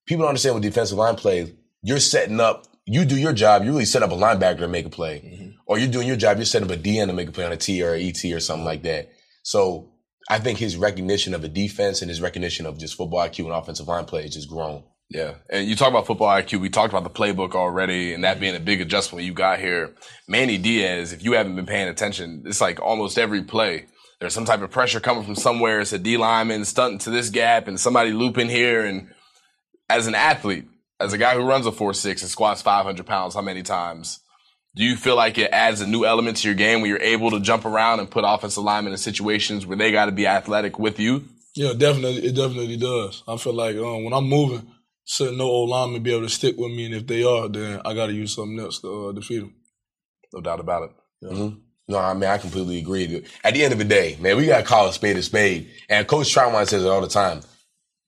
people 0.06 0.22
don't 0.22 0.30
understand 0.30 0.54
when 0.54 0.62
defensive 0.62 0.98
line 0.98 1.16
play, 1.16 1.54
you're 1.82 2.00
setting 2.00 2.40
up. 2.40 2.66
You 2.86 3.04
do 3.04 3.16
your 3.16 3.34
job. 3.34 3.64
You 3.64 3.72
really 3.72 3.84
set 3.84 4.02
up 4.02 4.12
a 4.12 4.14
linebacker 4.14 4.60
to 4.60 4.68
make 4.68 4.86
a 4.86 4.90
play, 4.90 5.20
mm-hmm. 5.20 5.50
or 5.66 5.78
you're 5.78 5.90
doing 5.90 6.08
your 6.08 6.16
job. 6.16 6.38
You're 6.38 6.46
setting 6.46 6.70
up 6.70 6.74
a 6.74 6.80
DN 6.80 7.08
to 7.08 7.12
make 7.12 7.28
a 7.28 7.32
play 7.32 7.44
on 7.44 7.52
a 7.52 7.56
T 7.56 7.82
or 7.82 7.92
a 7.92 8.02
ET 8.02 8.24
or 8.32 8.40
something 8.40 8.64
like 8.64 8.82
that. 8.84 9.10
So 9.42 9.90
I 10.30 10.38
think 10.38 10.58
his 10.58 10.76
recognition 10.76 11.34
of 11.34 11.44
a 11.44 11.48
defense 11.48 12.02
and 12.02 12.08
his 12.08 12.20
recognition 12.20 12.66
of 12.66 12.78
just 12.78 12.94
football 12.94 13.20
IQ 13.20 13.44
and 13.44 13.52
offensive 13.52 13.88
line 13.88 14.04
play 14.04 14.22
has 14.22 14.34
just 14.34 14.48
grown. 14.48 14.84
Yeah. 15.10 15.34
And 15.48 15.66
you 15.66 15.74
talk 15.74 15.88
about 15.88 16.06
football 16.06 16.28
IQ. 16.28 16.60
We 16.60 16.68
talked 16.68 16.92
about 16.92 17.04
the 17.04 17.18
playbook 17.18 17.54
already 17.54 18.12
and 18.12 18.24
that 18.24 18.32
mm-hmm. 18.32 18.40
being 18.40 18.56
a 18.56 18.60
big 18.60 18.80
adjustment 18.80 19.24
you 19.24 19.32
got 19.32 19.58
here. 19.58 19.94
Manny 20.26 20.58
Diaz, 20.58 21.12
if 21.12 21.24
you 21.24 21.32
haven't 21.32 21.56
been 21.56 21.66
paying 21.66 21.88
attention, 21.88 22.44
it's 22.46 22.60
like 22.60 22.80
almost 22.80 23.18
every 23.18 23.42
play. 23.42 23.86
There's 24.20 24.34
some 24.34 24.44
type 24.44 24.62
of 24.62 24.70
pressure 24.70 25.00
coming 25.00 25.24
from 25.24 25.36
somewhere. 25.36 25.80
It's 25.80 25.92
a 25.92 25.98
D 25.98 26.16
lineman 26.16 26.64
stunting 26.64 26.98
to 27.00 27.10
this 27.10 27.30
gap 27.30 27.68
and 27.68 27.78
somebody 27.78 28.10
looping 28.10 28.48
here. 28.48 28.84
And 28.84 29.10
as 29.88 30.06
an 30.06 30.14
athlete, 30.14 30.66
as 31.00 31.12
a 31.12 31.18
guy 31.18 31.34
who 31.34 31.42
runs 31.42 31.66
a 31.66 31.70
4-6 31.70 32.22
and 32.22 32.30
squats 32.30 32.62
500 32.62 33.06
pounds, 33.06 33.34
how 33.34 33.42
many 33.42 33.62
times? 33.62 34.20
Do 34.74 34.84
you 34.84 34.96
feel 34.96 35.16
like 35.16 35.38
it 35.38 35.50
adds 35.52 35.80
a 35.80 35.86
new 35.86 36.04
element 36.04 36.38
to 36.38 36.48
your 36.48 36.54
game 36.54 36.80
when 36.80 36.90
you're 36.90 37.00
able 37.00 37.30
to 37.30 37.40
jump 37.40 37.64
around 37.64 38.00
and 38.00 38.10
put 38.10 38.24
offensive 38.26 38.62
linemen 38.62 38.92
in 38.92 38.98
situations 38.98 39.66
where 39.66 39.76
they 39.76 39.92
got 39.92 40.06
to 40.06 40.12
be 40.12 40.26
athletic 40.26 40.78
with 40.78 41.00
you? 41.00 41.24
Yeah, 41.54 41.72
definitely. 41.72 42.26
It 42.26 42.36
definitely 42.36 42.76
does. 42.76 43.22
I 43.26 43.36
feel 43.36 43.54
like 43.54 43.76
um, 43.76 44.04
when 44.04 44.12
I'm 44.12 44.28
moving, 44.28 44.70
certain 45.04 45.38
no 45.38 45.44
old 45.44 45.70
linemen 45.70 46.02
be 46.02 46.12
able 46.12 46.26
to 46.26 46.28
stick 46.28 46.56
with 46.56 46.70
me, 46.70 46.86
and 46.86 46.94
if 46.94 47.06
they 47.06 47.24
are, 47.24 47.48
then 47.48 47.80
I 47.84 47.94
got 47.94 48.06
to 48.06 48.12
use 48.12 48.34
something 48.34 48.58
else 48.60 48.80
to 48.80 49.08
uh, 49.08 49.12
defeat 49.12 49.40
them. 49.40 49.54
No 50.32 50.40
doubt 50.40 50.60
about 50.60 50.84
it. 50.84 50.90
No, 51.88 51.98
I 51.98 52.12
mean 52.14 52.28
I 52.28 52.38
completely 52.38 52.78
agree. 52.78 53.24
At 53.42 53.54
the 53.54 53.64
end 53.64 53.72
of 53.72 53.78
the 53.78 53.84
day, 53.84 54.16
man, 54.20 54.36
we 54.36 54.46
gotta 54.46 54.62
call 54.62 54.88
a 54.88 54.92
spade 54.92 55.16
a 55.16 55.22
spade. 55.22 55.70
And 55.88 56.06
Coach 56.06 56.34
Trautwein 56.34 56.66
says 56.68 56.84
it 56.84 56.88
all 56.88 57.00
the 57.00 57.08
time. 57.08 57.40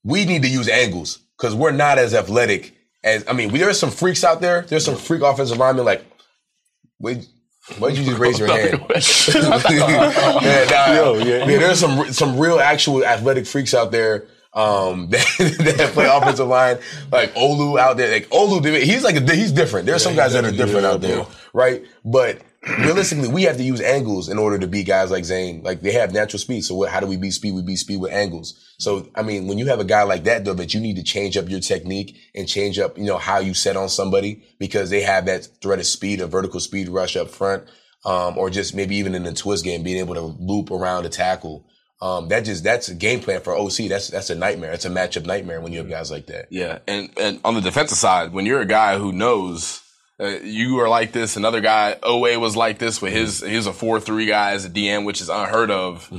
We 0.03 0.25
need 0.25 0.43
to 0.43 0.47
use 0.47 0.69
angles 0.69 1.19
because 1.37 1.55
we're 1.55 1.71
not 1.71 1.97
as 1.97 2.13
athletic 2.13 2.75
as 3.03 3.25
I 3.27 3.33
mean. 3.33 3.51
We, 3.51 3.59
there's 3.59 3.79
some 3.79 3.91
freaks 3.91 4.23
out 4.23 4.41
there. 4.41 4.61
There's 4.61 4.85
some 4.85 4.95
freak 4.95 5.21
offensive 5.23 5.57
linemen 5.57 5.85
like. 5.85 6.05
Wait, 6.99 7.27
why'd 7.79 7.97
you 7.97 8.05
just 8.05 8.19
raise 8.19 8.37
your 8.37 8.47
hand? 8.47 8.79
yeah, 10.43 10.65
nah, 10.69 10.93
Yo, 10.93 11.17
yeah. 11.17 11.45
yeah, 11.45 11.57
there's 11.57 11.79
some 11.79 12.11
some 12.11 12.39
real 12.39 12.59
actual 12.59 13.03
athletic 13.03 13.47
freaks 13.47 13.73
out 13.73 13.91
there 13.91 14.27
um, 14.53 15.07
that, 15.09 15.25
that 15.59 15.91
play 15.93 16.05
offensive 16.05 16.47
line, 16.47 16.77
like 17.11 17.33
Olu 17.33 17.79
out 17.79 17.97
there. 17.97 18.11
Like 18.11 18.29
Olu, 18.29 18.81
he's 18.81 19.03
like 19.03 19.15
a, 19.15 19.35
he's 19.35 19.51
different. 19.51 19.85
There's 19.87 20.03
some 20.03 20.15
guys 20.15 20.33
that 20.33 20.45
are 20.45 20.51
different 20.51 20.85
out 20.85 21.01
there, 21.01 21.25
right? 21.53 21.83
But 22.05 22.41
realistically, 22.63 23.27
we 23.27 23.43
have 23.43 23.57
to 23.57 23.63
use 23.63 23.81
angles 23.81 24.29
in 24.29 24.37
order 24.37 24.59
to 24.59 24.67
beat 24.67 24.87
guys 24.87 25.09
like 25.09 25.25
Zane. 25.25 25.63
Like 25.63 25.81
they 25.81 25.93
have 25.93 26.13
natural 26.13 26.39
speed. 26.39 26.61
So 26.63 26.75
what, 26.75 26.89
how 26.89 26.99
do 26.99 27.07
we 27.07 27.17
beat 27.17 27.31
speed? 27.31 27.53
We 27.53 27.61
beat 27.61 27.77
speed 27.77 27.97
with 27.97 28.11
angles. 28.11 28.75
So 28.77 29.09
I 29.15 29.23
mean, 29.23 29.47
when 29.47 29.57
you 29.57 29.67
have 29.67 29.79
a 29.79 29.85
guy 29.85 30.03
like 30.03 30.23
that, 30.25 30.45
though, 30.45 30.53
that 30.53 30.73
you 30.73 30.79
need 30.79 30.97
to 30.97 31.03
change 31.03 31.37
up 31.37 31.49
your 31.49 31.59
technique 31.59 32.17
and 32.35 32.47
change 32.47 32.77
up, 32.79 32.97
you 32.97 33.05
know, 33.05 33.17
how 33.17 33.39
you 33.39 33.53
set 33.53 33.77
on 33.77 33.89
somebody 33.89 34.43
because 34.59 34.89
they 34.89 35.01
have 35.01 35.25
that 35.25 35.47
threat 35.61 35.79
of 35.79 35.85
speed, 35.85 36.21
a 36.21 36.27
vertical 36.27 36.59
speed 36.59 36.89
rush 36.89 37.15
up 37.15 37.29
front, 37.29 37.63
um, 38.05 38.37
or 38.37 38.49
just 38.49 38.75
maybe 38.75 38.95
even 38.95 39.15
in 39.15 39.23
the 39.23 39.33
twist 39.33 39.63
game, 39.63 39.83
being 39.83 39.97
able 39.97 40.15
to 40.15 40.21
loop 40.21 40.71
around 40.71 41.05
a 41.05 41.09
tackle. 41.09 41.65
Um, 42.01 42.29
that 42.29 42.45
just 42.45 42.63
that's 42.63 42.89
a 42.89 42.95
game 42.95 43.19
plan 43.19 43.41
for 43.41 43.55
OC. 43.55 43.87
That's 43.89 44.07
that's 44.07 44.31
a 44.31 44.35
nightmare. 44.35 44.71
It's 44.71 44.85
a 44.85 44.89
matchup 44.89 45.25
nightmare 45.25 45.61
when 45.61 45.71
you 45.71 45.79
have 45.79 45.89
guys 45.89 46.09
like 46.09 46.27
that. 46.27 46.47
Yeah, 46.49 46.79
and 46.87 47.11
and 47.17 47.39
on 47.45 47.53
the 47.53 47.61
defensive 47.61 47.97
side, 47.97 48.33
when 48.33 48.47
you're 48.47 48.61
a 48.61 48.65
guy 48.65 48.97
who 48.97 49.11
knows 49.11 49.80
uh, 50.21 50.39
you 50.43 50.79
are 50.79 50.87
like 50.89 51.11
this, 51.11 51.35
another 51.35 51.61
guy 51.61 51.97
OA 52.03 52.37
was 52.39 52.55
like 52.55 52.77
this 52.77 53.01
with 53.01 53.11
his 53.13 53.41
he's 53.41 53.65
a 53.65 53.73
four 53.73 53.99
three 53.99 54.27
guy 54.27 54.51
as 54.51 54.65
a 54.65 54.69
DM, 54.69 55.05
which 55.05 55.19
is 55.21 55.29
unheard 55.29 55.71
of. 55.71 56.09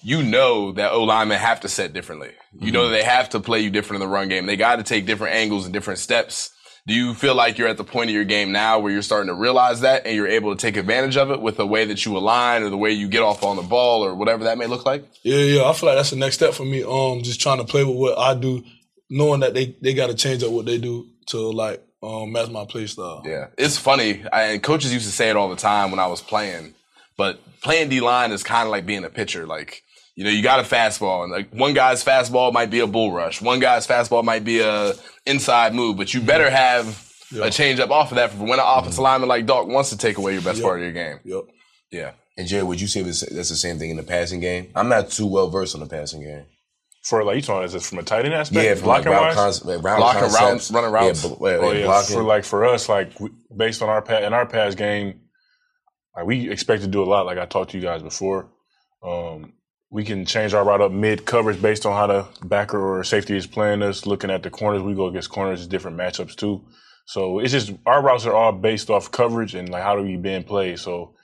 You 0.00 0.22
know 0.22 0.72
that 0.72 0.92
O 0.92 1.02
linemen 1.02 1.38
have 1.38 1.60
to 1.60 1.68
set 1.68 1.92
differently. 1.92 2.30
You 2.58 2.72
know 2.72 2.84
that 2.88 2.96
they 2.96 3.02
have 3.02 3.30
to 3.30 3.40
play 3.40 3.60
you 3.60 3.70
different 3.70 4.02
in 4.02 4.08
the 4.08 4.12
run 4.12 4.28
game. 4.28 4.46
They 4.46 4.56
got 4.56 4.76
to 4.76 4.82
take 4.82 5.06
different 5.06 5.34
angles 5.34 5.64
and 5.64 5.74
different 5.74 5.98
steps. 5.98 6.50
Do 6.86 6.94
you 6.94 7.12
feel 7.12 7.34
like 7.34 7.58
you're 7.58 7.68
at 7.68 7.76
the 7.76 7.84
point 7.84 8.08
of 8.08 8.14
your 8.14 8.24
game 8.24 8.50
now 8.50 8.78
where 8.78 8.90
you're 8.90 9.02
starting 9.02 9.26
to 9.26 9.34
realize 9.34 9.80
that 9.80 10.06
and 10.06 10.16
you're 10.16 10.28
able 10.28 10.56
to 10.56 10.60
take 10.60 10.78
advantage 10.78 11.18
of 11.18 11.30
it 11.30 11.42
with 11.42 11.58
the 11.58 11.66
way 11.66 11.84
that 11.84 12.06
you 12.06 12.16
align 12.16 12.62
or 12.62 12.70
the 12.70 12.78
way 12.78 12.92
you 12.92 13.08
get 13.08 13.22
off 13.22 13.42
on 13.42 13.56
the 13.56 13.62
ball 13.62 14.02
or 14.02 14.14
whatever 14.14 14.44
that 14.44 14.56
may 14.56 14.66
look 14.66 14.86
like? 14.86 15.04
Yeah, 15.22 15.36
yeah. 15.36 15.64
I 15.64 15.74
feel 15.74 15.90
like 15.90 15.98
that's 15.98 16.10
the 16.10 16.16
next 16.16 16.36
step 16.36 16.54
for 16.54 16.64
me. 16.64 16.82
Um, 16.82 17.22
just 17.22 17.42
trying 17.42 17.58
to 17.58 17.64
play 17.64 17.84
with 17.84 17.96
what 17.96 18.18
I 18.18 18.34
do, 18.34 18.64
knowing 19.10 19.40
that 19.40 19.52
they 19.52 19.76
they 19.82 19.92
got 19.92 20.06
to 20.06 20.14
change 20.14 20.42
up 20.42 20.50
what 20.52 20.64
they 20.64 20.78
do 20.78 21.06
to 21.26 21.50
like 21.50 21.84
um 22.02 22.32
match 22.32 22.50
my 22.50 22.64
play 22.64 22.86
style. 22.86 23.22
Yeah, 23.24 23.48
it's 23.56 23.76
funny. 23.78 24.24
I, 24.32 24.58
coaches 24.58 24.92
used 24.92 25.06
to 25.06 25.12
say 25.12 25.30
it 25.30 25.36
all 25.36 25.48
the 25.48 25.56
time 25.56 25.90
when 25.90 26.00
I 26.00 26.06
was 26.06 26.20
playing. 26.20 26.74
But 27.16 27.40
playing 27.62 27.88
D 27.88 28.00
line 28.00 28.30
is 28.30 28.42
kind 28.42 28.66
of 28.66 28.70
like 28.70 28.86
being 28.86 29.04
a 29.04 29.10
pitcher. 29.10 29.46
Like 29.46 29.82
you 30.14 30.24
know, 30.24 30.30
you 30.30 30.42
got 30.42 30.60
a 30.60 30.62
fastball, 30.62 31.22
and 31.22 31.32
like 31.32 31.52
one 31.52 31.74
guy's 31.74 32.04
fastball 32.04 32.52
might 32.52 32.70
be 32.70 32.80
a 32.80 32.86
bull 32.86 33.12
rush, 33.12 33.40
one 33.40 33.60
guy's 33.60 33.86
fastball 33.86 34.24
might 34.24 34.44
be 34.44 34.60
a 34.60 34.94
inside 35.26 35.74
move, 35.74 35.96
but 35.96 36.12
you 36.14 36.20
better 36.20 36.50
have 36.50 37.08
a 37.40 37.50
change 37.50 37.78
up 37.80 37.90
off 37.90 38.10
of 38.10 38.16
that 38.16 38.30
for 38.30 38.44
when 38.44 38.58
an 38.58 38.64
offensive 38.66 39.00
lineman 39.00 39.28
like 39.28 39.46
Doc 39.46 39.66
wants 39.66 39.90
to 39.90 39.98
take 39.98 40.18
away 40.18 40.32
your 40.32 40.42
best 40.42 40.62
part 40.62 40.78
of 40.78 40.82
your 40.82 40.92
game. 40.92 41.20
Yep. 41.24 41.42
Yeah. 41.90 42.12
And 42.36 42.46
Jerry, 42.46 42.62
would 42.62 42.80
you 42.80 42.86
say 42.86 43.02
that's 43.02 43.20
the 43.48 43.56
same 43.56 43.78
thing 43.78 43.90
in 43.90 43.96
the 43.96 44.02
passing 44.02 44.40
game? 44.40 44.70
I'm 44.74 44.88
not 44.88 45.10
too 45.10 45.26
well 45.26 45.48
versed 45.50 45.74
on 45.74 45.80
the 45.80 45.86
passing 45.86 46.22
game. 46.22 46.44
For 47.08 47.24
like 47.24 47.36
you 47.36 47.42
talking 47.42 47.64
is 47.64 47.74
it 47.74 47.82
from 47.82 47.98
a 47.98 48.02
tight 48.02 48.24
end 48.26 48.34
aspect? 48.34 48.64
Yeah, 48.64 48.74
from 48.74 48.88
like 48.88 49.04
blocking 49.04 49.12
route, 49.12 49.22
wise? 49.22 49.34
concept, 49.34 49.84
route 49.84 49.98
Blocking 49.98 50.20
concepts. 50.20 50.42
routes, 50.42 50.70
running 50.72 50.92
routes. 50.92 51.24
Yeah, 51.24 51.30
bl- 51.36 51.46
Oh 51.46 51.72
yeah, 51.72 51.78
yeah, 51.80 51.84
blocking. 51.86 52.16
for 52.16 52.22
like 52.22 52.44
for 52.44 52.66
us, 52.66 52.88
like 52.88 53.18
we, 53.20 53.30
based 53.56 53.82
on 53.82 53.88
our 53.88 54.02
pa- 54.02 54.18
in 54.18 54.34
our 54.34 54.46
pass 54.46 54.74
game, 54.74 55.20
like 56.16 56.26
we 56.26 56.50
expect 56.50 56.82
to 56.82 56.88
do 56.88 57.02
a 57.02 57.06
lot. 57.06 57.26
Like 57.26 57.38
I 57.38 57.46
talked 57.46 57.70
to 57.70 57.78
you 57.78 57.82
guys 57.82 58.02
before, 58.02 58.50
um, 59.02 59.54
we 59.90 60.04
can 60.04 60.26
change 60.26 60.54
our 60.54 60.64
route 60.64 60.80
up 60.82 60.92
mid 60.92 61.24
coverage 61.24 61.62
based 61.62 61.86
on 61.86 61.94
how 61.94 62.06
the 62.08 62.46
backer 62.46 62.78
or 62.80 63.04
safety 63.04 63.36
is 63.36 63.46
playing 63.46 63.82
us. 63.82 64.06
Looking 64.06 64.30
at 64.30 64.42
the 64.42 64.50
corners, 64.50 64.82
we 64.82 64.94
go 64.94 65.06
against 65.06 65.30
corners, 65.30 65.66
different 65.66 65.96
matchups 65.96 66.36
too. 66.36 66.64
So 67.06 67.38
it's 67.38 67.52
just 67.52 67.72
our 67.86 68.02
routes 68.02 68.26
are 68.26 68.34
all 68.34 68.52
based 68.52 68.90
off 68.90 69.10
coverage 69.10 69.54
and 69.54 69.70
like 69.70 69.82
how 69.82 69.96
do 69.96 70.02
we 70.02 70.16
bend 70.16 70.46
play. 70.46 70.76
So 70.76 71.14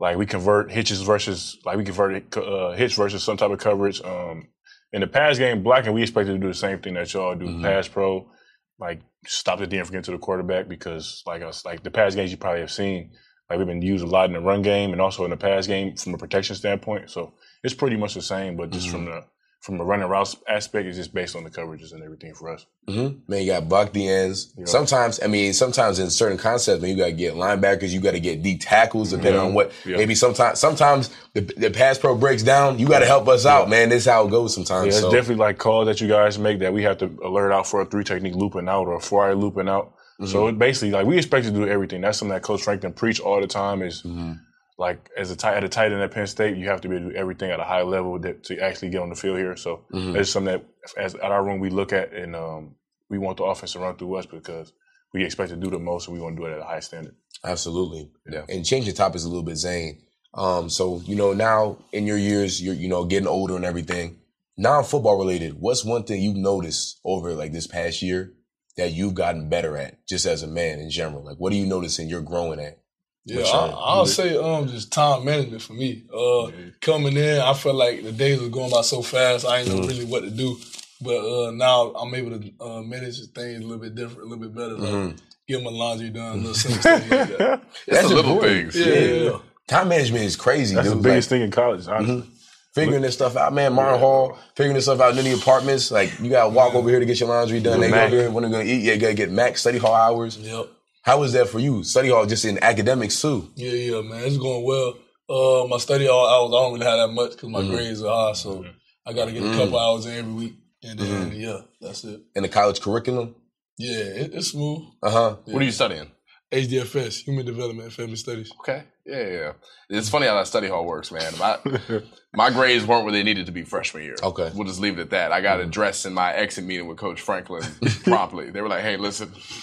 like 0.00 0.18
we 0.18 0.26
convert 0.26 0.70
hitches 0.70 1.00
versus 1.02 1.56
like 1.64 1.78
we 1.78 1.84
convert 1.84 2.36
uh, 2.36 2.72
hitch 2.72 2.96
versus 2.96 3.22
some 3.22 3.38
type 3.38 3.50
of 3.50 3.58
coverage. 3.58 4.02
Um, 4.02 4.48
in 4.92 5.00
the 5.00 5.06
pass 5.06 5.38
game, 5.38 5.62
blocking, 5.62 5.92
we 5.92 6.02
expect 6.02 6.28
to 6.28 6.38
do 6.38 6.48
the 6.48 6.54
same 6.54 6.78
thing 6.80 6.94
that 6.94 7.12
y'all 7.12 7.34
do. 7.34 7.46
Mm-hmm. 7.46 7.62
Pass 7.62 7.88
pro, 7.88 8.30
like 8.78 9.00
stop 9.26 9.58
the 9.58 9.66
DM 9.66 9.84
from 9.84 9.92
getting 9.92 10.02
to 10.02 10.10
the 10.12 10.18
quarterback 10.18 10.68
because 10.68 11.22
like 11.26 11.42
us, 11.42 11.64
like 11.64 11.82
the 11.82 11.90
pass 11.90 12.14
games 12.14 12.30
you 12.30 12.36
probably 12.36 12.60
have 12.60 12.70
seen, 12.70 13.12
like 13.48 13.58
we've 13.58 13.66
been 13.66 13.82
used 13.82 14.04
a 14.04 14.06
lot 14.06 14.26
in 14.26 14.34
the 14.34 14.40
run 14.40 14.62
game 14.62 14.92
and 14.92 15.00
also 15.00 15.24
in 15.24 15.30
the 15.30 15.36
pass 15.36 15.66
game 15.66 15.96
from 15.96 16.14
a 16.14 16.18
protection 16.18 16.56
standpoint. 16.56 17.10
So 17.10 17.34
it's 17.62 17.74
pretty 17.74 17.96
much 17.96 18.14
the 18.14 18.22
same, 18.22 18.56
but 18.56 18.70
just 18.70 18.88
from 18.88 19.06
mm-hmm. 19.06 19.20
the 19.20 19.24
from 19.64 19.80
a 19.80 19.84
running 19.84 20.06
route 20.06 20.34
aspect, 20.46 20.86
it's 20.86 20.98
just 20.98 21.14
based 21.14 21.34
on 21.34 21.42
the 21.42 21.48
coverages 21.48 21.94
and 21.94 22.02
everything 22.02 22.34
for 22.34 22.52
us. 22.52 22.66
Mm-hmm. 22.86 23.20
Man, 23.26 23.40
you 23.40 23.46
got 23.46 23.66
block 23.66 23.94
the 23.94 24.06
ends. 24.06 24.54
Sometimes, 24.66 25.18
I 25.22 25.26
mean, 25.26 25.54
sometimes 25.54 25.98
in 25.98 26.10
certain 26.10 26.36
concepts, 26.36 26.82
man, 26.82 26.90
you 26.90 26.98
got 26.98 27.06
to 27.06 27.12
get 27.12 27.32
linebackers, 27.32 27.88
you 27.88 27.98
got 27.98 28.10
to 28.10 28.20
get 28.20 28.42
D 28.42 28.58
tackles, 28.58 29.12
depending 29.12 29.36
on 29.36 29.46
mm-hmm. 29.46 29.54
what. 29.54 29.72
Yeah. 29.86 29.96
Maybe 29.96 30.14
sometimes, 30.14 30.60
sometimes 30.60 31.08
the, 31.32 31.40
the 31.40 31.70
pass 31.70 31.96
pro 31.96 32.14
breaks 32.14 32.42
down. 32.42 32.78
You 32.78 32.86
got 32.86 32.98
to 32.98 33.06
help 33.06 33.26
us 33.26 33.46
out, 33.46 33.70
man. 33.70 33.88
This 33.88 34.02
is 34.02 34.12
how 34.12 34.26
it 34.26 34.30
goes 34.30 34.54
sometimes. 34.54 34.88
Yeah, 34.88 34.98
it's 34.98 35.00
so. 35.00 35.10
definitely 35.10 35.36
like 35.36 35.56
calls 35.56 35.86
that 35.86 35.98
you 35.98 36.08
guys 36.08 36.38
make 36.38 36.58
that 36.58 36.74
we 36.74 36.82
have 36.82 36.98
to 36.98 37.06
alert 37.24 37.50
out 37.50 37.66
for 37.66 37.80
a 37.80 37.86
three 37.86 38.04
technique 38.04 38.34
looping 38.34 38.68
out 38.68 38.86
or 38.86 38.96
a 38.96 39.00
four 39.00 39.24
eye 39.24 39.32
looping 39.32 39.70
out. 39.70 39.94
So 40.26 40.40
mm-hmm. 40.40 40.56
it 40.56 40.58
basically 40.58 40.90
like 40.90 41.06
we 41.06 41.16
expect 41.16 41.46
to 41.46 41.50
do 41.50 41.66
everything. 41.66 42.02
That's 42.02 42.18
something 42.18 42.34
that 42.34 42.42
Coach 42.42 42.62
Franklin 42.62 42.92
preach 42.92 43.18
all 43.18 43.40
the 43.40 43.46
time. 43.46 43.80
Is 43.80 44.02
mm-hmm. 44.02 44.34
Like 44.76 45.10
as 45.16 45.30
a 45.30 45.36
tight 45.36 45.56
at 45.56 45.64
a 45.64 45.68
tight 45.68 45.92
end 45.92 46.02
at 46.02 46.10
Penn 46.10 46.26
State, 46.26 46.56
you 46.56 46.68
have 46.68 46.80
to 46.80 46.88
be 46.88 46.96
able 46.96 47.08
to 47.08 47.12
do 47.12 47.16
everything 47.16 47.50
at 47.50 47.60
a 47.60 47.64
high 47.64 47.82
level 47.82 48.18
that, 48.20 48.44
to 48.44 48.58
actually 48.60 48.90
get 48.90 49.02
on 49.02 49.08
the 49.08 49.14
field 49.14 49.38
here. 49.38 49.56
So 49.56 49.84
that's 49.90 50.30
something 50.30 50.52
that 50.52 50.64
as 50.96 51.14
at 51.14 51.30
our 51.30 51.44
room 51.44 51.60
we 51.60 51.70
look 51.70 51.92
at 51.92 52.12
and 52.12 52.34
um, 52.34 52.74
we 53.08 53.18
want 53.18 53.36
the 53.36 53.44
offense 53.44 53.72
to 53.72 53.78
run 53.78 53.96
through 53.96 54.16
us 54.16 54.26
because 54.26 54.72
we 55.12 55.24
expect 55.24 55.50
to 55.50 55.56
do 55.56 55.70
the 55.70 55.78
most 55.78 56.08
and 56.08 56.16
we 56.16 56.22
want 56.22 56.36
to 56.36 56.42
do 56.42 56.46
it 56.46 56.52
at 56.52 56.60
a 56.60 56.64
high 56.64 56.80
standard. 56.80 57.14
Absolutely. 57.44 58.10
Yeah. 58.28 58.44
And 58.48 58.66
changing 58.66 58.94
topics 58.94 59.24
a 59.24 59.28
little 59.28 59.44
bit, 59.44 59.56
Zane. 59.56 60.02
Um, 60.34 60.68
so, 60.68 61.00
you 61.04 61.14
know, 61.14 61.32
now 61.32 61.78
in 61.92 62.06
your 62.06 62.18
years, 62.18 62.60
you're, 62.60 62.74
you 62.74 62.88
know, 62.88 63.04
getting 63.04 63.28
older 63.28 63.54
and 63.54 63.64
everything, 63.64 64.18
non 64.56 64.82
football 64.82 65.16
related, 65.16 65.60
what's 65.60 65.84
one 65.84 66.02
thing 66.02 66.20
you've 66.20 66.36
noticed 66.36 66.98
over 67.04 67.34
like 67.34 67.52
this 67.52 67.68
past 67.68 68.02
year 68.02 68.32
that 68.76 68.92
you've 68.92 69.14
gotten 69.14 69.48
better 69.48 69.76
at 69.76 70.04
just 70.08 70.26
as 70.26 70.42
a 70.42 70.48
man 70.48 70.80
in 70.80 70.90
general? 70.90 71.24
Like, 71.24 71.36
what 71.36 71.52
are 71.52 71.56
you 71.56 71.66
noticing 71.66 72.08
you're 72.08 72.20
growing 72.20 72.58
at? 72.58 72.80
Yeah, 73.26 73.38
Which, 73.38 73.46
I, 73.46 73.58
uh, 73.58 73.76
I'll 73.78 74.06
say 74.06 74.36
um 74.36 74.68
just 74.68 74.92
time 74.92 75.24
management 75.24 75.62
for 75.62 75.72
me. 75.72 76.04
Uh, 76.14 76.50
coming 76.80 77.16
in, 77.16 77.40
I 77.40 77.54
felt 77.54 77.76
like 77.76 78.02
the 78.02 78.12
days 78.12 78.40
were 78.40 78.48
going 78.48 78.70
by 78.70 78.82
so 78.82 79.00
fast. 79.00 79.46
I 79.46 79.62
didn't 79.62 79.80
know 79.80 79.86
really 79.86 80.04
what 80.04 80.24
to 80.24 80.30
do, 80.30 80.58
but 81.00 81.18
uh, 81.18 81.50
now 81.52 81.92
I'm 81.94 82.14
able 82.14 82.38
to 82.38 82.52
uh, 82.60 82.82
manage 82.82 83.18
things 83.28 83.58
a 83.58 83.62
little 83.62 83.78
bit 83.78 83.94
different, 83.94 84.20
a 84.20 84.24
little 84.24 84.48
bit 84.48 84.54
better. 84.54 84.74
Like 84.76 85.16
get 85.46 85.62
my 85.62 85.70
laundry 85.70 86.10
done, 86.10 86.38
little 86.38 86.54
simple 86.54 86.82
things 86.82 87.10
like 87.10 87.38
that. 87.38 87.62
It's 87.86 88.08
the 88.08 88.14
little 88.14 88.32
important. 88.32 88.72
things. 88.72 88.86
Yeah, 88.86 88.94
yeah, 88.94 89.30
yeah. 89.30 89.38
Time 89.66 89.88
management 89.88 90.24
is 90.24 90.36
crazy, 90.36 90.74
That's 90.74 90.88
dude. 90.88 90.98
the 90.98 91.02
biggest 91.02 91.30
like, 91.30 91.36
thing 91.38 91.42
in 91.42 91.50
college, 91.50 91.88
honestly. 91.88 92.28
figuring 92.74 93.02
this 93.02 93.14
stuff 93.14 93.36
out, 93.36 93.52
man. 93.54 93.72
Martin 93.72 93.98
Hall, 93.98 94.38
figuring 94.54 94.74
this 94.74 94.84
stuff 94.84 95.00
out 95.00 95.16
in 95.16 95.24
the 95.24 95.32
apartments. 95.32 95.90
Like, 95.90 96.18
you 96.20 96.28
got 96.28 96.44
to 96.44 96.48
walk 96.50 96.74
over 96.74 96.90
here 96.90 97.00
to 97.00 97.06
get 97.06 97.18
your 97.18 97.30
laundry 97.30 97.60
done. 97.60 97.80
They 97.80 97.88
go 97.88 97.96
Mac. 97.96 98.06
over 98.08 98.16
here 98.16 98.30
when 98.30 98.42
they're 98.42 98.50
going 98.50 98.66
to 98.66 98.72
eat. 98.72 98.82
Yeah, 98.82 98.94
you 98.94 99.00
got 99.00 99.08
to 99.08 99.14
get 99.14 99.30
Mac 99.30 99.56
study 99.56 99.78
hall 99.78 99.94
hours. 99.94 100.36
Yep. 100.36 100.68
How 101.04 101.20
was 101.20 101.34
that 101.34 101.48
for 101.48 101.58
you? 101.58 101.84
Study 101.84 102.08
hall 102.08 102.24
just 102.24 102.46
in 102.46 102.58
academics 102.62 103.20
too. 103.20 103.50
Yeah, 103.56 103.72
yeah, 103.72 104.00
man, 104.00 104.24
it's 104.24 104.38
going 104.38 104.64
well. 104.64 104.94
Uh, 105.28 105.66
my 105.68 105.76
study 105.76 106.08
all 106.08 106.26
hours, 106.26 106.52
I 106.54 106.62
don't 106.64 106.72
really 106.72 106.86
have 106.86 107.08
that 107.08 107.14
much 107.14 107.32
because 107.32 107.50
my 107.50 107.62
grades 107.62 108.02
are 108.02 108.28
high, 108.28 108.32
so 108.32 108.64
I 109.06 109.12
got 109.12 109.26
to 109.26 109.32
get 109.32 109.42
a 109.42 109.52
couple 109.54 109.78
hours 109.78 110.06
in 110.06 110.14
every 110.14 110.32
week, 110.32 110.54
and 110.82 110.98
then 110.98 111.32
yeah, 111.32 111.58
that's 111.78 112.04
it. 112.04 112.20
In 112.34 112.42
the 112.42 112.48
college 112.48 112.80
curriculum. 112.80 113.34
Yeah, 113.76 113.98
it, 113.98 114.34
it's 114.34 114.48
smooth. 114.52 114.82
Uh 115.02 115.10
huh. 115.10 115.36
What 115.44 115.60
are 115.60 115.64
you 115.66 115.72
studying? 115.72 116.10
HDFS, 116.50 117.24
Human 117.24 117.44
Development 117.44 117.84
and 117.86 117.92
Family 117.92 118.16
Studies. 118.16 118.50
Okay. 118.60 118.84
Yeah, 119.04 119.20
yeah, 119.20 119.32
yeah. 119.32 119.52
It's 119.90 120.08
funny 120.08 120.26
how 120.26 120.36
that 120.36 120.46
study 120.46 120.68
hall 120.68 120.86
works, 120.86 121.12
man. 121.12 121.32
My 121.38 121.58
my 122.34 122.50
grades 122.50 122.84
weren't 122.84 123.04
where 123.04 123.12
they 123.12 123.22
needed 123.22 123.46
to 123.46 123.52
be 123.52 123.62
freshman 123.62 124.02
year. 124.04 124.16
Okay. 124.22 124.50
We'll 124.54 124.66
just 124.66 124.80
leave 124.80 124.98
it 124.98 125.02
at 125.02 125.10
that. 125.10 125.32
I 125.32 125.40
got 125.40 125.58
mm-hmm. 125.58 125.68
addressed 125.68 126.06
in 126.06 126.14
my 126.14 126.32
exit 126.32 126.64
meeting 126.64 126.86
with 126.86 126.98
Coach 126.98 127.20
Franklin 127.20 127.62
promptly. 128.04 128.50
They 128.50 128.60
were 128.60 128.68
like, 128.68 128.82
hey, 128.82 128.96
listen, 128.96 129.32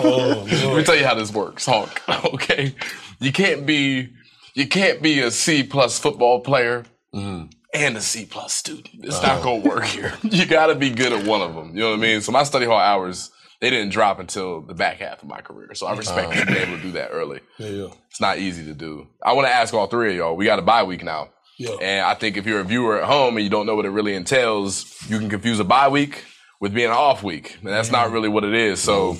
Oh, 0.00 0.46
let 0.50 0.76
me 0.76 0.84
tell 0.84 0.96
you 0.96 1.06
how 1.06 1.14
this 1.14 1.32
works, 1.32 1.66
honk. 1.66 2.02
Okay. 2.08 2.74
You 3.20 3.32
can't 3.32 3.66
be 3.66 4.10
you 4.54 4.66
can't 4.66 5.02
be 5.02 5.20
a 5.20 5.30
C 5.30 5.62
plus 5.62 5.98
football 5.98 6.40
player 6.40 6.84
mm-hmm. 7.14 7.46
and 7.72 7.96
a 7.96 8.00
C 8.00 8.24
plus 8.24 8.52
student. 8.52 9.04
It's 9.04 9.22
not 9.22 9.38
uh-huh. 9.38 9.42
gonna 9.42 9.68
work 9.68 9.84
here. 9.84 10.14
You 10.22 10.46
gotta 10.46 10.74
be 10.74 10.90
good 10.90 11.12
at 11.12 11.26
one 11.26 11.42
of 11.42 11.54
them. 11.54 11.74
You 11.74 11.82
know 11.82 11.90
what 11.90 11.98
I 11.98 12.02
mean? 12.02 12.20
So 12.20 12.32
my 12.32 12.42
study 12.42 12.66
hall 12.66 12.78
hours, 12.78 13.30
they 13.60 13.70
didn't 13.70 13.90
drop 13.90 14.18
until 14.18 14.62
the 14.62 14.74
back 14.74 14.98
half 14.98 15.22
of 15.22 15.28
my 15.28 15.40
career. 15.40 15.74
So 15.74 15.86
I 15.86 15.94
respect 15.94 16.30
uh-huh. 16.30 16.40
you 16.40 16.46
being 16.46 16.68
able 16.68 16.76
to 16.76 16.82
do 16.82 16.92
that 16.92 17.10
early. 17.12 17.40
yeah, 17.58 17.68
yeah. 17.68 17.88
It's 18.10 18.20
not 18.20 18.38
easy 18.38 18.64
to 18.64 18.74
do. 18.74 19.06
I 19.22 19.32
want 19.32 19.46
to 19.46 19.54
ask 19.54 19.72
all 19.74 19.86
three 19.86 20.10
of 20.10 20.16
y'all. 20.16 20.36
We 20.36 20.44
got 20.44 20.58
a 20.58 20.62
bye 20.62 20.82
week 20.82 21.04
now. 21.04 21.28
Yeah. 21.58 21.74
And 21.82 22.06
I 22.06 22.14
think 22.14 22.36
if 22.36 22.46
you're 22.46 22.60
a 22.60 22.64
viewer 22.64 23.00
at 23.00 23.04
home 23.04 23.36
and 23.36 23.44
you 23.44 23.50
don't 23.50 23.66
know 23.66 23.74
what 23.74 23.84
it 23.84 23.90
really 23.90 24.14
entails, 24.14 24.96
you 25.08 25.18
can 25.18 25.28
confuse 25.28 25.58
a 25.58 25.64
bye 25.64 25.88
week 25.88 26.24
with 26.60 26.72
being 26.72 26.86
an 26.86 26.92
off 26.92 27.22
week. 27.22 27.58
And 27.60 27.68
that's 27.68 27.90
not 27.90 28.12
really 28.12 28.28
what 28.28 28.44
it 28.44 28.54
is. 28.54 28.80
So 28.80 29.16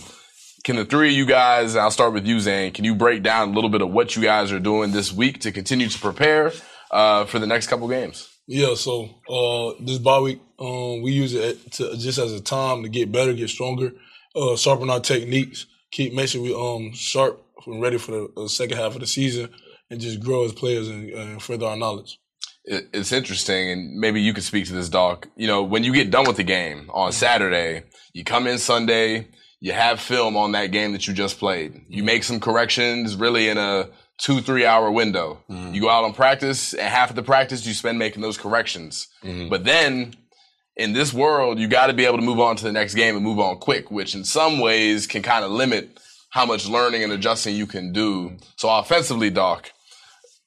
can 0.65 0.77
the 0.77 0.85
three 0.85 1.09
of 1.09 1.15
you 1.15 1.27
guys, 1.27 1.77
I'll 1.77 1.91
start 1.91 2.13
with 2.13 2.27
you, 2.27 2.39
Zane, 2.41 2.73
can 2.73 2.85
you 2.85 2.95
break 2.95 3.23
down 3.23 3.51
a 3.51 3.53
little 3.53 3.71
bit 3.71 3.83
of 3.83 3.91
what 3.91 4.15
you 4.15 4.23
guys 4.23 4.53
are 4.53 4.61
doing 4.61 4.93
this 4.93 5.13
week 5.13 5.41
to 5.41 5.53
continue 5.53 5.89
to 5.89 5.99
prepare 5.99 6.53
uh, 6.91 7.25
for 7.25 7.39
the 7.39 7.47
next 7.47 7.67
couple 7.67 7.89
games? 7.89 8.29
Yeah, 8.47 8.75
so 8.75 9.11
uh, 9.29 9.75
this 9.85 9.99
bye 9.99 10.21
week, 10.21 10.41
um, 10.59 11.03
we 11.03 11.13
use 11.13 11.35
it 11.35 11.73
to, 11.73 11.97
just 11.97 12.19
as 12.19 12.33
a 12.33 12.41
time 12.41 12.83
to 12.83 12.89
get 12.89 13.13
better, 13.13 13.33
get 13.35 13.51
stronger, 13.51 13.93
uh, 14.35 14.57
sharpen 14.57 14.91
our 14.91 15.01
techniques, 15.01 15.67
keep 15.91 16.15
make 16.15 16.29
sure 16.29 16.43
we 16.43 16.55
um 16.55 16.93
sharp 16.93 17.45
and 17.67 17.83
ready 17.83 17.99
for 17.99 18.13
the 18.13 18.33
uh, 18.37 18.49
second 18.49 18.79
half 18.79 18.95
of 18.95 19.01
the 19.01 19.07
season, 19.07 19.51
and 19.91 20.01
just 20.01 20.21
grow 20.21 20.45
as 20.45 20.53
players 20.53 20.89
and, 20.89 21.11
and 21.11 21.43
further 21.43 21.67
our 21.67 21.77
knowledge. 21.77 22.19
It- 22.69 22.89
it's 22.93 23.13
interesting, 23.13 23.71
and 23.71 23.95
maybe 23.99 24.21
you 24.21 24.33
could 24.35 24.45
speak 24.45 24.67
to 24.67 24.73
this, 24.75 24.89
Doc. 24.89 25.27
You 25.37 25.47
know, 25.47 25.63
when 25.63 25.85
you 25.85 25.93
get 25.93 26.11
done 26.11 26.27
with 26.27 26.37
the 26.37 26.45
game 26.45 26.91
on 26.93 27.13
Saturday, 27.13 27.83
you 28.13 28.25
come 28.25 28.47
in 28.47 28.59
Sunday, 28.59 29.29
you 29.61 29.73
have 29.73 30.01
film 30.01 30.37
on 30.37 30.53
that 30.53 30.71
game 30.71 30.93
that 30.93 31.07
you 31.07 31.15
just 31.15 31.39
played. 31.39 31.83
You 31.89 32.03
make 32.03 32.23
some 32.25 32.41
corrections, 32.41 33.17
really 33.17 33.49
in 33.49 33.59
a 33.59 33.89
two 34.25 34.41
three 34.41 34.65
hour 34.67 34.91
window. 34.91 35.39
Mm-hmm. 35.51 35.75
You 35.75 35.81
go 35.81 35.91
out 35.91 36.05
on 36.05 36.13
practice, 36.13 36.75
and 36.75 36.89
half 36.89 37.11
of 37.11 37.17
the 37.17 37.23
practice 37.23 37.67
you 37.67 37.75
spend 37.75 37.99
making 37.99 38.23
those 38.23 38.39
corrections. 38.39 39.09
Mm-hmm. 39.25 39.49
But 39.49 39.65
then. 39.65 40.15
In 40.81 40.93
this 40.93 41.13
world, 41.13 41.59
you 41.59 41.67
got 41.67 41.89
to 41.89 41.93
be 41.93 42.05
able 42.05 42.19
to 42.19 42.23
move 42.25 42.39
on 42.39 42.55
to 42.55 42.63
the 42.63 42.71
next 42.71 42.95
game 42.95 43.17
and 43.17 43.25
move 43.25 43.41
on 43.41 43.57
quick, 43.59 43.91
which 43.91 44.15
in 44.15 44.23
some 44.23 44.61
ways 44.61 45.09
can 45.09 45.23
kind 45.23 45.45
of 45.45 45.51
limit 45.51 45.99
how 46.31 46.47
much 46.47 46.69
learning 46.69 47.03
and 47.03 47.13
adjusting 47.13 47.57
you 47.57 47.67
can 47.67 47.93
do. 47.93 48.37
So 48.55 48.69
offensively, 48.71 49.29
Doc, 49.29 49.73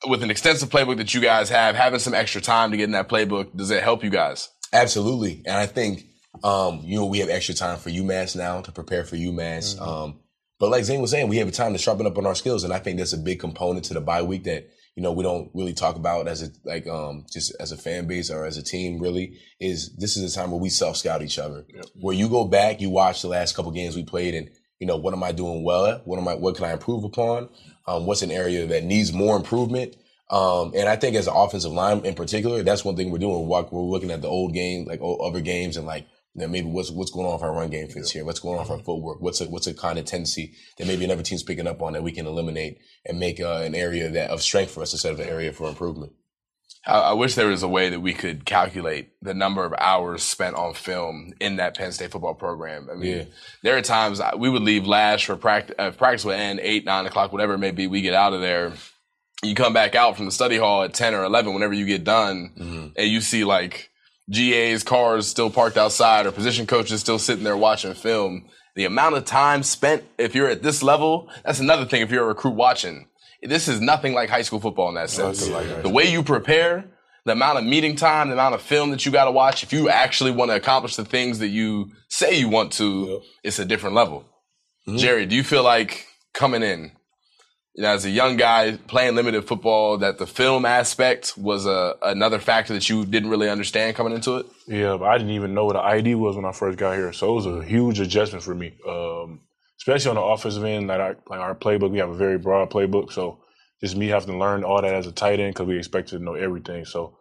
with 0.08 0.24
an 0.24 0.32
extensive 0.32 0.70
playbook 0.70 0.98
that 0.98 1.14
you 1.14 1.22
guys 1.22 1.50
have, 1.50 1.76
having 1.76 2.00
some 2.00 2.14
extra 2.14 2.42
time 2.42 2.72
to 2.72 2.78
get 2.78 2.86
in 2.86 2.92
that 2.92 3.10
playbook, 3.10 3.56
does 3.56 3.72
it 3.72 3.84
help 3.84 4.04
you 4.04 4.10
guys? 4.10 4.50
Absolutely. 4.74 5.44
And 5.46 5.56
I 5.56 5.66
think, 5.66 6.06
um, 6.44 6.82
you 6.84 6.98
know, 6.98 7.06
we 7.06 7.20
have 7.20 7.30
extra 7.30 7.54
time 7.54 7.78
for 7.78 7.90
UMass 7.90 8.36
now 8.36 8.62
to 8.62 8.72
prepare 8.72 9.04
for 9.04 9.16
UMass. 9.16 9.80
Um, 9.80 10.20
but 10.60 10.70
like 10.70 10.84
Zane 10.84 11.02
was 11.02 11.12
saying, 11.12 11.28
we 11.28 11.38
have 11.38 11.48
a 11.48 11.52
time 11.52 11.74
to 11.74 11.80
sharpen 11.80 12.06
up 12.06 12.18
on 12.18 12.26
our 12.26 12.36
skills. 12.36 12.64
And 12.64 12.74
I 12.74 12.80
think 12.80 12.98
that's 12.98 13.14
a 13.14 13.18
big 13.18 13.40
component 13.40 13.86
to 13.86 13.94
the 13.94 14.02
bye 14.02 14.22
week 14.22 14.46
that, 14.46 14.70
you 14.96 15.04
know, 15.04 15.12
we 15.12 15.24
don't 15.24 15.50
really 15.54 15.74
talk 15.74 15.96
about 15.96 16.28
as 16.28 16.42
a, 16.42 16.50
like, 16.64 16.88
um, 16.88 17.26
just 17.32 17.56
as 17.60 17.72
a 17.72 17.78
fan 17.78 18.08
base 18.08 18.30
or 18.30 18.46
as 18.46 18.58
a 18.58 18.64
team 18.64 19.00
really 19.00 19.40
is 19.60 19.96
this 19.98 20.18
is 20.18 20.32
a 20.32 20.40
time 20.40 20.52
where 20.52 20.60
we 20.60 20.70
self 20.70 20.98
scout 20.98 21.22
each 21.22 21.40
other. 21.40 21.66
Where 21.96 22.16
you 22.16 22.30
go 22.30 22.46
back, 22.46 22.82
you 22.82 22.90
watch 22.90 23.22
the 23.22 23.28
last 23.28 23.56
couple 23.56 23.72
games 23.72 23.96
we 23.96 24.04
played 24.04 24.36
and, 24.36 24.50
you 24.80 24.88
know, 24.88 24.98
what 24.98 25.14
am 25.14 25.24
I 25.24 25.32
doing 25.32 25.64
well 25.64 25.86
at? 25.86 26.08
What 26.08 26.20
am 26.20 26.28
I, 26.28 26.36
what 26.36 26.56
can 26.56 26.66
I 26.66 26.74
improve 26.74 27.04
upon? 27.04 27.50
Um, 27.88 28.06
what's 28.06 28.22
an 28.22 28.32
area 28.32 28.65
that 28.67 28.84
needs 28.84 29.12
more 29.12 29.36
improvement? 29.36 29.96
Um, 30.30 30.72
and 30.76 30.88
I 30.88 30.96
think 30.96 31.15
as 31.15 31.28
an 31.28 31.34
offensive 31.36 31.72
line 31.72 32.06
in 32.06 32.15
particular, 32.15 32.63
that's 32.63 32.86
one 32.86 32.96
thing 32.96 33.12
we're 33.12 33.17
doing. 33.17 33.48
We're, 33.48 33.63
we're 33.63 33.82
looking 33.82 34.12
at 34.12 34.22
the 34.22 34.30
old 34.30 34.54
game, 34.54 34.86
like 34.86 35.02
other 35.02 35.41
games, 35.41 35.76
and 35.76 35.86
like 35.86 36.08
you 36.34 36.41
know, 36.41 36.48
maybe 36.48 36.67
what's 36.67 36.89
what's 36.89 37.12
going 37.12 37.28
on 37.28 37.36
if 37.36 37.44
our 37.44 37.52
run 37.52 37.70
game 37.70 37.89
fits 37.89 38.12
here. 38.12 38.24
What's 38.24 38.39
going 38.39 38.56
on 38.58 38.63
with 38.63 38.72
our 38.72 38.80
footwork? 38.80 39.22
What's 39.22 39.41
a 39.41 39.50
what's 39.50 39.67
a 39.67 39.74
kind 39.74 40.00
of 40.00 40.06
tendency 40.06 40.54
that 40.78 40.88
maybe 40.88 41.04
another 41.04 41.24
team's 41.24 41.44
picking 41.44 41.67
up 41.67 41.82
on 41.82 41.94
that 41.94 42.04
we 42.04 42.13
can 42.13 42.26
eliminate 42.26 42.80
and 43.06 43.20
make 43.20 43.41
uh, 43.41 43.58
an 43.58 43.76
area 43.76 44.10
that 44.10 44.30
of 44.30 44.41
strength 44.41 44.72
for 44.72 44.82
us 44.82 44.94
instead 44.94 45.12
of 45.12 45.20
an 45.20 45.28
area 45.28 45.52
for 45.52 45.67
improvement. 45.67 46.13
I, 46.86 47.00
I 47.00 47.13
wish 47.13 47.36
there 47.36 47.48
was 47.48 47.63
a 47.63 47.67
way 47.67 47.89
that 47.89 48.00
we 48.00 48.13
could 48.13 48.46
calculate 48.46 49.12
the 49.22 49.34
number 49.34 49.63
of 49.65 49.74
hours 49.78 50.24
spent 50.24 50.56
on 50.56 50.74
film 50.74 51.34
in 51.39 51.58
that 51.58 51.76
Penn 51.78 51.91
State 51.91 52.12
football 52.12 52.34
program. 52.34 52.89
I 52.91 52.96
mean, 52.96 53.17
Yeah. 53.17 53.24
there 53.63 53.78
are 53.78 53.82
times 53.82 54.20
I- 54.20 54.36
we 54.36 54.50
would 54.50 54.63
leave 54.63 54.88
Lasch 54.88 55.26
for 55.26 55.36
practice. 55.36 55.76
Uh, 55.78 55.91
practice 55.91 56.26
would 56.26 56.36
end 56.39 56.60
eight, 56.62 56.86
nine 56.86 57.06
o'clock, 57.06 57.32
whatever 57.32 57.54
it 57.54 57.60
may 57.60 57.72
be. 57.72 57.88
We 57.88 58.02
get 58.02 58.13
out 58.13 58.34
of 58.34 58.41
there. 58.41 58.74
You 59.44 59.56
come 59.56 59.74
back 59.74 59.96
out 59.96 60.15
from 60.17 60.26
the 60.26 60.32
study 60.32 60.58
hall 60.58 60.84
at 60.84 60.94
ten 60.94 61.13
or 61.15 61.24
eleven. 61.24 61.54
Whenever 61.54 61.74
you 61.74 61.86
get 61.86 62.04
done, 62.04 62.91
and 62.96 63.08
you 63.10 63.22
see 63.22 63.44
like 63.44 63.89
GA's 64.30 64.84
cars 64.84 65.28
still 65.28 65.49
parked 65.49 65.78
outside 65.78 66.26
or 66.26 66.32
position 66.32 66.68
coaches 66.68 66.99
still 67.01 67.18
sitting 67.20 67.43
there 67.43 67.58
watching 67.58 67.93
film. 67.95 68.45
The 68.76 68.86
amount 68.86 69.16
of 69.16 69.26
time 69.26 69.64
spent, 69.64 70.03
if 70.18 70.34
you're 70.36 70.47
at 70.47 70.62
this 70.64 70.82
level, 70.82 71.28
that's 71.43 71.60
another 71.60 71.86
thing. 71.86 72.01
If 72.03 72.12
you're 72.12 72.24
a 72.24 72.28
recruit 72.28 72.51
watching, 72.53 73.08
this 73.42 73.68
is 73.68 73.82
nothing 73.82 74.14
like 74.14 74.30
high 74.30 74.42
school 74.44 74.60
football 74.60 74.89
in 74.89 74.96
that 74.96 75.10
sense. 75.10 75.48
the 75.48 75.89
way 75.89 76.12
you 76.12 76.24
prepare, 76.24 76.86
the 77.26 77.32
amount 77.34 77.58
of 77.58 77.64
meeting 77.64 77.96
time, 77.96 78.28
the 78.28 78.34
amount 78.34 78.56
of 78.56 78.62
film 78.62 78.92
that 78.92 79.06
you 79.06 79.12
got 79.12 79.26
to 79.26 79.32
watch, 79.32 79.64
if 79.64 79.74
you 79.74 79.89
actually 79.89 80.32
want 80.32 80.52
to 80.52 80.56
accomplish 80.56 80.96
the 80.96 81.06
things 81.06 81.39
that 81.39 81.50
you 81.50 81.92
say 82.08 82.38
you 82.39 82.50
want 82.50 82.72
to, 82.74 83.22
it's 83.44 83.60
a 83.60 83.66
different 83.66 83.96
level. 83.96 84.26
Jerry, 84.98 85.26
do 85.26 85.36
you 85.36 85.44
feel 85.44 85.64
like 85.64 86.08
coming 86.34 86.64
in, 86.64 86.92
you 87.76 87.84
know, 87.84 87.89
as 87.89 88.04
a 88.06 88.10
young 88.10 88.36
guy 88.36 88.78
playing 88.88 89.16
limited 89.16 89.48
football, 89.48 90.00
that 90.00 90.18
the 90.18 90.28
film 90.28 90.66
aspect 90.66 91.38
was 91.38 91.66
a, 91.66 91.96
another 92.02 92.39
factor 92.39 92.74
that 92.74 92.89
you 92.89 93.06
didn't 93.06 93.30
really 93.30 93.50
understand 93.50 93.96
coming 93.96 94.14
into 94.14 94.38
it? 94.38 94.48
Yeah, 94.68 94.98
but 94.98 95.06
I 95.06 95.18
didn't 95.18 95.34
even 95.34 95.54
know 95.54 95.66
what 95.66 95.76
an 95.76 95.84
ID 95.84 96.16
was 96.16 96.36
when 96.36 96.46
I 96.46 96.52
first 96.52 96.78
got 96.78 96.96
here, 96.96 97.14
so 97.14 97.32
it 97.32 97.36
was 97.36 97.46
a 97.46 97.64
huge 97.64 98.00
adjustment 98.00 98.44
for 98.44 98.56
me. 98.56 98.74
Um, 98.88 99.42
especially 99.82 100.10
on 100.10 100.16
the 100.16 100.22
offensive 100.22 100.64
end, 100.64 100.88
like 100.88 101.00
our, 101.00 101.18
like 101.28 101.40
our 101.40 101.56
playbook, 101.56 101.90
we 101.90 101.98
have 101.98 102.12
a 102.12 102.16
very 102.16 102.38
broad 102.38 102.70
playbook, 102.70 103.12
so 103.12 103.40
just 103.82 103.98
me 103.98 104.08
having 104.08 104.34
to 104.34 104.38
learn 104.38 104.64
all 104.64 104.80
that 104.80 104.94
as 104.94 105.08
a 105.08 105.12
tight 105.12 105.40
end 105.40 105.56
because 105.56 105.68
we 105.68 105.76
expect 105.76 106.10
to 106.10 106.20
know 106.20 106.36
everything. 106.36 106.86
So 106.86 107.18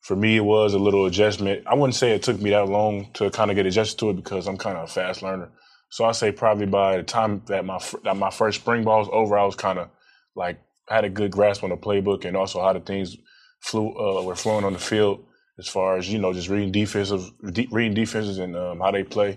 for 0.00 0.14
me, 0.14 0.36
it 0.36 0.44
was 0.44 0.74
a 0.74 0.78
little 0.78 1.06
adjustment. 1.06 1.66
I 1.66 1.74
wouldn't 1.74 1.96
say 1.96 2.12
it 2.12 2.22
took 2.22 2.40
me 2.40 2.50
that 2.50 2.68
long 2.68 3.10
to 3.14 3.30
kind 3.30 3.50
of 3.50 3.56
get 3.56 3.66
adjusted 3.66 3.98
to 3.98 4.10
it 4.10 4.14
because 4.16 4.46
I'm 4.46 4.56
kind 4.56 4.76
of 4.78 4.84
a 4.84 4.86
fast 4.86 5.22
learner. 5.22 5.50
So 5.90 6.04
I 6.04 6.12
say 6.12 6.30
probably 6.30 6.66
by 6.66 6.98
the 6.98 7.02
time 7.02 7.42
that 7.46 7.64
my 7.64 7.80
that 8.04 8.16
my 8.16 8.30
first 8.30 8.60
spring 8.60 8.84
ball 8.84 9.00
was 9.00 9.08
over, 9.10 9.36
I 9.36 9.44
was 9.44 9.56
kind 9.56 9.80
of 9.80 9.88
like 10.36 10.60
had 10.88 11.04
a 11.04 11.10
good 11.10 11.32
grasp 11.32 11.64
on 11.64 11.70
the 11.70 11.76
playbook 11.76 12.24
and 12.24 12.36
also 12.36 12.60
how 12.60 12.72
the 12.72 12.80
things 12.80 13.16
flew 13.60 13.90
uh, 13.90 14.22
were 14.22 14.36
flowing 14.36 14.64
on 14.64 14.72
the 14.72 14.78
field 14.78 15.24
as 15.58 15.66
far 15.66 15.96
as 15.96 16.08
you 16.12 16.18
know 16.20 16.32
just 16.32 16.48
reading 16.48 16.70
defensive 16.70 17.28
de- 17.52 17.68
reading 17.72 17.94
defenses 17.94 18.38
and 18.38 18.56
um, 18.56 18.78
how 18.78 18.92
they 18.92 19.02
play. 19.02 19.36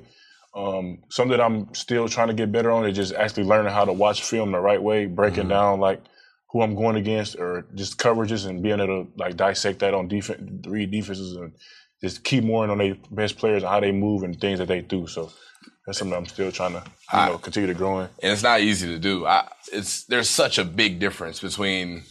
Um, 0.58 1.00
something 1.10 1.38
that 1.38 1.44
I'm 1.44 1.74
still 1.76 2.10
trying 2.10 2.30
to 2.30 2.34
get 2.34 2.52
better 2.52 2.72
on 2.72 2.86
is 2.88 2.96
just 2.96 3.14
actually 3.14 3.44
learning 3.44 3.72
how 3.72 3.86
to 3.86 3.94
watch 3.94 4.24
film 4.24 4.52
the 4.52 4.60
right 4.60 4.82
way, 4.82 5.06
breaking 5.06 5.50
down 5.50 5.80
like 5.80 6.02
who 6.52 6.62
I'm 6.64 6.76
going 6.76 6.96
against 6.96 7.36
or 7.36 7.66
just 7.76 7.98
coverages 8.00 8.48
and 8.48 8.64
being 8.64 8.80
able 8.80 9.06
to 9.06 9.12
like 9.18 9.38
dissect 9.38 9.80
that 9.80 9.94
on 9.94 10.08
defense, 10.08 10.66
read 10.68 10.90
defenses 10.92 11.36
and 11.36 11.54
just 12.02 12.24
keep 12.24 12.44
more 12.44 12.64
in 12.64 12.70
on 12.72 12.80
their 12.80 12.96
best 13.12 13.38
players 13.38 13.62
and 13.64 13.70
how 13.70 13.80
they 13.80 13.92
move 13.92 14.24
and 14.24 14.40
things 14.40 14.58
that 14.60 14.68
they 14.68 14.82
do. 14.82 15.06
So 15.08 15.32
that's 15.86 16.00
something 16.00 16.18
I'm 16.18 16.26
still 16.26 16.52
trying 16.52 16.74
to 16.74 16.84
you 17.14 17.32
know 17.34 17.38
continue 17.38 17.68
to 17.68 17.74
grow 17.74 18.00
in. 18.00 18.10
and 18.24 18.34
it's 18.34 18.44
not 18.44 18.62
easy 18.62 18.88
to 18.88 18.98
do. 19.00 19.26
I, 19.28 19.48
it's 19.72 20.06
there's 20.06 20.30
such 20.30 20.58
a 20.58 20.66
big 20.66 21.00
difference 21.00 21.40
between 21.40 22.04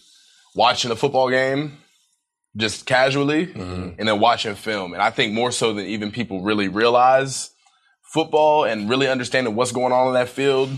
watching 0.55 0.90
a 0.90 0.97
football 0.97 1.30
game 1.30 1.78
just 2.57 2.86
casually 2.86 3.53
and 3.99 4.09
then 4.09 4.20
watching 4.20 4.55
film. 4.55 4.92
And 4.94 5.03
I 5.03 5.11
think 5.11 5.32
more 5.34 5.51
so 5.53 5.72
than 5.74 5.86
even 5.86 6.11
people 6.11 6.42
really 6.42 6.68
realize, 6.68 7.51
football 8.17 8.64
and 8.64 8.89
really 8.89 9.09
understanding 9.09 9.55
what's 9.55 9.73
going 9.73 9.93
on 9.93 10.09
in 10.09 10.14
that 10.14 10.31
field 10.31 10.71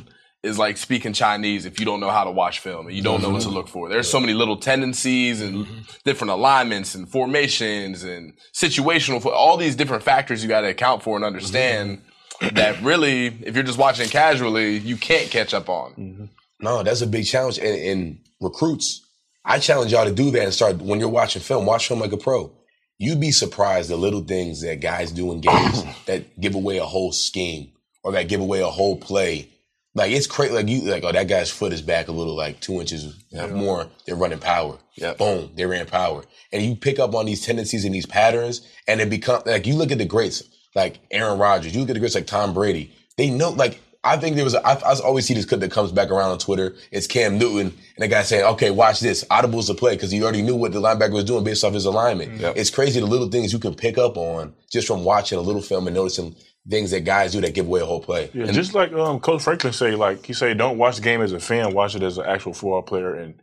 is 0.43 0.59
like 0.59 0.77
speaking 0.77 1.13
Chinese 1.13 1.67
if 1.67 1.79
you 1.79 1.87
don't 1.87 2.01
know 2.01 2.11
how 2.11 2.25
to 2.25 2.33
watch 2.33 2.59
film 2.59 2.89
and 2.89 2.97
you 2.97 3.01
don't 3.03 3.23
know 3.23 3.31
what 3.31 3.43
to 3.43 3.47
mm-hmm. 3.47 3.59
look 3.59 3.69
for. 3.69 3.89
There's 3.89 4.11
so 4.11 4.19
many 4.19 4.33
little 4.35 4.57
tendencies 4.57 5.41
and 5.41 5.65
mm-hmm. 5.65 5.81
different 6.05 6.33
alignments 6.33 6.97
and 6.97 7.09
formations 7.09 8.03
and 8.03 8.33
situational, 8.53 9.25
all 9.27 9.57
these 9.57 9.77
different 9.77 10.03
factors 10.03 10.43
you 10.43 10.49
got 10.49 10.63
to 10.63 10.69
account 10.69 11.05
for 11.05 11.15
and 11.15 11.25
understand 11.25 12.03
mm-hmm. 12.43 12.57
that 12.57 12.83
really, 12.83 13.27
if 13.27 13.55
you're 13.55 13.63
just 13.63 13.79
watching 13.79 14.09
casually, 14.09 14.79
you 14.79 14.97
can't 14.97 15.31
catch 15.31 15.55
up 15.55 15.69
on. 15.69 16.31
No, 16.59 16.83
that's 16.83 17.03
a 17.03 17.07
big 17.07 17.25
challenge. 17.25 17.59
And, 17.59 17.81
and 17.81 18.19
recruits, 18.41 19.07
I 19.45 19.61
challenge 19.61 19.93
y'all 19.93 20.07
to 20.07 20.13
do 20.13 20.33
that 20.33 20.43
and 20.43 20.53
start 20.53 20.79
when 20.79 20.99
you're 20.99 21.09
watching 21.09 21.41
film, 21.41 21.67
watch 21.67 21.87
film 21.87 22.01
like 22.01 22.11
a 22.11 22.17
pro. 22.17 22.53
You'd 22.99 23.21
be 23.21 23.31
surprised 23.31 23.91
the 23.91 23.97
little 23.97 24.23
things 24.23 24.61
that 24.63 24.81
guys 24.81 25.13
do 25.13 25.31
in 25.33 25.41
games 25.41 25.85
that 26.07 26.39
give 26.41 26.55
away 26.55 26.79
a 26.79 26.85
whole 26.85 27.13
scheme 27.13 27.73
or 28.03 28.13
that 28.13 28.29
give 28.29 28.41
away 28.41 28.61
a 28.61 28.67
whole 28.67 28.97
play. 28.97 29.49
Like 29.95 30.13
it's 30.13 30.27
crazy. 30.27 30.55
Like 30.55 30.69
you, 30.69 30.83
like 30.83 31.05
oh, 31.05 31.13
that 31.13 31.29
guy's 31.29 31.51
foot 31.51 31.73
is 31.73 31.83
back 31.83 32.09
a 32.09 32.13
little, 32.13 32.37
like 32.37 32.61
two 32.61 32.81
inches 32.81 33.17
uh, 33.39 33.49
more. 33.49 33.89
They're 34.07 34.17
running 34.17 34.39
power. 34.39 34.79
Yeah. 34.97 35.15
Boom, 35.15 35.51
they 35.55 35.65
ran 35.67 35.87
power, 35.87 36.25
and 36.53 36.63
you 36.63 36.77
pick 36.77 36.99
up 36.99 37.15
on 37.15 37.27
these 37.27 37.45
tendencies 37.45 37.85
and 37.85 37.95
these 37.95 38.07
patterns, 38.07 38.69
and 38.87 39.01
it 39.01 39.11
become 39.11 39.43
like 39.47 39.67
you 39.67 39.75
look 39.75 39.91
at 39.91 39.99
the 39.99 40.05
greats, 40.05 40.43
like 40.75 40.99
Aaron 41.11 41.39
Rodgers. 41.39 41.75
You 41.75 41.81
look 41.81 41.91
at 41.91 41.95
the 41.95 42.01
greats 42.01 42.15
like 42.15 42.27
Tom 42.27 42.53
Brady. 42.53 42.93
They 43.17 43.31
know, 43.31 43.51
like 43.51 43.81
I 44.05 44.17
think 44.17 44.37
there 44.37 44.45
was. 44.45 44.55
A, 44.55 44.65
I, 44.67 44.75
I 44.75 44.95
always 45.01 45.27
see 45.27 45.35
this 45.35 45.45
clip 45.45 45.61
that 45.61 45.73
comes 45.73 45.91
back 45.93 46.11
around 46.11 46.31
on 46.31 46.39
Twitter. 46.39 46.77
It's 46.93 47.07
Cam 47.07 47.37
Newton 47.37 47.67
and 47.97 47.99
the 47.99 48.09
guy 48.09 48.23
saying, 48.23 48.45
"Okay, 48.45 48.71
watch 48.71 49.01
this. 49.01 49.25
Audibles 49.25 49.67
the 49.67 49.75
play 49.75 49.95
because 49.97 50.11
he 50.13 50.23
already 50.23 50.43
knew 50.43 50.55
what 50.55 50.73
the 50.73 50.81
linebacker 50.81 51.13
was 51.13 51.25
doing 51.25 51.43
based 51.45 51.65
off 51.65 51.75
his 51.75 51.85
alignment." 51.85 52.41
Yep. 52.41 52.57
It's 52.57 52.71
crazy 52.71 53.01
the 53.01 53.07
little 53.07 53.29
things 53.29 53.53
you 53.53 53.59
can 53.59 53.75
pick 53.75 53.99
up 53.99 54.17
on 54.17 54.55
just 54.71 54.87
from 54.87 55.05
watching 55.05 55.37
a 55.39 55.41
little 55.43 55.63
film 55.63 55.87
and 55.89 55.97
noticing 55.97 56.37
things 56.71 56.91
that 56.93 57.01
guys 57.01 57.33
do 57.33 57.41
that 57.41 57.55
give 57.55 57.67
away 57.67 57.81
a 57.81 57.87
whole 57.87 58.01
play. 58.01 58.31
Yeah, 58.35 58.47
just 58.53 58.75
like 58.75 58.93
um, 58.93 59.19
Coach 59.21 59.43
Franklin 59.43 59.73
say, 59.73 59.93
like 59.97 60.25
he 60.25 60.33
say, 60.33 60.55
don't 60.55 60.79
watch 60.79 60.97
the 60.97 61.03
game 61.03 61.21
as 61.21 61.33
a 61.33 61.41
fan, 61.41 61.75
watch 61.75 61.95
it 61.97 62.03
as 62.03 62.19
an 62.19 62.27
actual 62.27 62.53
football 62.53 62.83
player, 62.83 63.15
and 63.15 63.35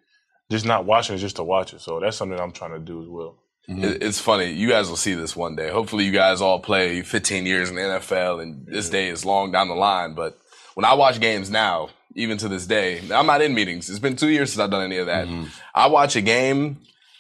just 0.51 0.65
not 0.65 0.85
watching 0.85 1.15
it 1.15 1.19
just 1.19 1.35
to 1.35 1.43
watch 1.43 1.73
it. 1.73 1.81
So 1.81 1.99
that's 1.99 2.15
something 2.15 2.39
I'm 2.39 2.51
trying 2.51 2.71
to 2.73 2.79
do 2.79 3.01
as 3.01 3.09
well. 3.09 3.35
It- 3.67 4.03
It's 4.03 4.19
funny. 4.19 4.51
You 4.53 4.69
guys 4.69 4.87
will 4.89 4.95
see 4.95 5.15
this 5.15 5.35
one 5.35 5.55
day. 5.55 5.69
Hopefully, 5.71 6.05
you 6.05 6.11
guys 6.11 6.39
all 6.39 6.59
play 6.59 7.01
15 7.01 7.45
years 7.45 7.69
in 7.69 7.75
the 7.75 7.81
NFL, 7.81 8.41
and 8.41 8.65
this 8.67 8.89
day 8.89 9.09
is 9.09 9.25
long 9.25 9.51
down 9.51 9.67
the 9.69 9.73
line. 9.75 10.13
But 10.13 10.37
when 10.75 10.85
I 10.85 10.93
watch 10.93 11.19
games 11.19 11.49
now, 11.49 11.89
even 12.13 12.37
to 12.37 12.47
this 12.47 12.65
day, 12.67 13.01
I'm 13.11 13.25
not 13.25 13.41
in 13.41 13.53
meetings. 13.53 13.89
It's 13.89 13.99
been 13.99 14.15
two 14.15 14.29
years 14.29 14.51
since 14.53 14.59
I've 14.61 14.69
done 14.71 14.83
any 14.83 14.97
of 14.97 15.07
that. 15.07 15.27
Mm-hmm. 15.27 15.47
I 15.73 15.87
watch 15.87 16.15
a 16.15 16.21
game, 16.21 16.77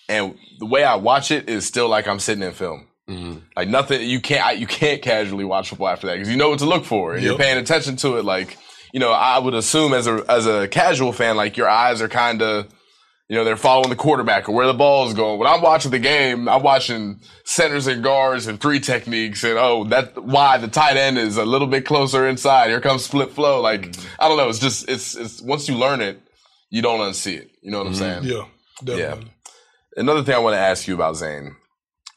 and 0.07 0.37
the 0.59 0.65
way 0.65 0.83
I 0.83 0.95
watch 0.95 1.31
it 1.31 1.49
is 1.49 1.65
still 1.65 1.89
like 1.89 2.07
I'm 2.07 2.19
sitting 2.19 2.43
in 2.43 2.51
film. 2.53 2.87
Mm-hmm. 3.09 3.39
Like 3.57 3.67
nothing, 3.67 4.07
you 4.07 4.19
can't 4.21 4.45
I- 4.45 4.51
you 4.53 4.67
can't 4.67 5.01
casually 5.01 5.43
watch 5.43 5.69
football 5.69 5.89
after 5.89 6.07
that 6.07 6.13
because 6.15 6.29
you 6.29 6.37
know 6.37 6.49
what 6.49 6.59
to 6.59 6.65
look 6.65 6.85
for 6.85 7.13
and 7.13 7.23
you're 7.23 7.37
paying 7.37 7.57
attention 7.57 7.95
to 7.97 8.17
it. 8.17 8.25
Like 8.25 8.57
you 8.93 8.99
know, 8.99 9.11
I 9.11 9.37
would 9.39 9.53
assume 9.53 9.93
as 9.93 10.07
a 10.07 10.23
as 10.29 10.45
a 10.47 10.67
casual 10.69 11.11
fan, 11.11 11.35
like 11.35 11.57
your 11.57 11.69
eyes 11.69 12.01
are 12.01 12.07
kind 12.07 12.41
of 12.41 12.67
you 13.27 13.35
know, 13.35 13.43
they're 13.43 13.57
following 13.57 13.89
the 13.89 13.95
quarterback 13.95 14.47
or 14.47 14.51
where 14.51 14.67
the 14.67 14.73
ball 14.73 15.07
is 15.07 15.13
going. 15.15 15.39
When 15.39 15.47
I'm 15.47 15.61
watching 15.61 15.91
the 15.91 15.99
game, 15.99 16.47
I'm 16.47 16.61
watching 16.61 17.21
centers 17.43 17.87
and 17.87 18.03
guards 18.03 18.45
and 18.45 18.59
three 18.59 18.79
techniques 18.79 19.43
and 19.43 19.57
oh, 19.57 19.85
that 19.85 20.23
why 20.23 20.57
the 20.57 20.67
tight 20.67 20.95
end 20.97 21.17
is 21.17 21.37
a 21.37 21.45
little 21.45 21.67
bit 21.67 21.85
closer 21.85 22.27
inside. 22.27 22.69
Here 22.69 22.81
comes 22.81 23.03
split 23.03 23.31
flow. 23.31 23.61
Like 23.61 23.95
I 24.19 24.27
don't 24.27 24.37
know. 24.37 24.49
It's 24.49 24.59
just 24.59 24.87
it's 24.87 25.15
it's 25.15 25.41
once 25.41 25.67
you 25.67 25.75
learn 25.75 26.01
it, 26.01 26.21
you 26.69 26.81
don't 26.83 26.99
unsee 26.99 27.37
it. 27.37 27.51
You 27.61 27.71
know 27.71 27.79
what 27.79 27.87
I'm 27.87 27.95
saying? 27.95 28.23
Yeah, 28.25 28.45
definitely. 28.83 29.31
Another 29.97 30.23
thing 30.23 30.35
I 30.35 30.39
want 30.39 30.53
to 30.55 30.59
ask 30.59 30.87
you 30.87 30.93
about 30.93 31.15
Zane. 31.15 31.55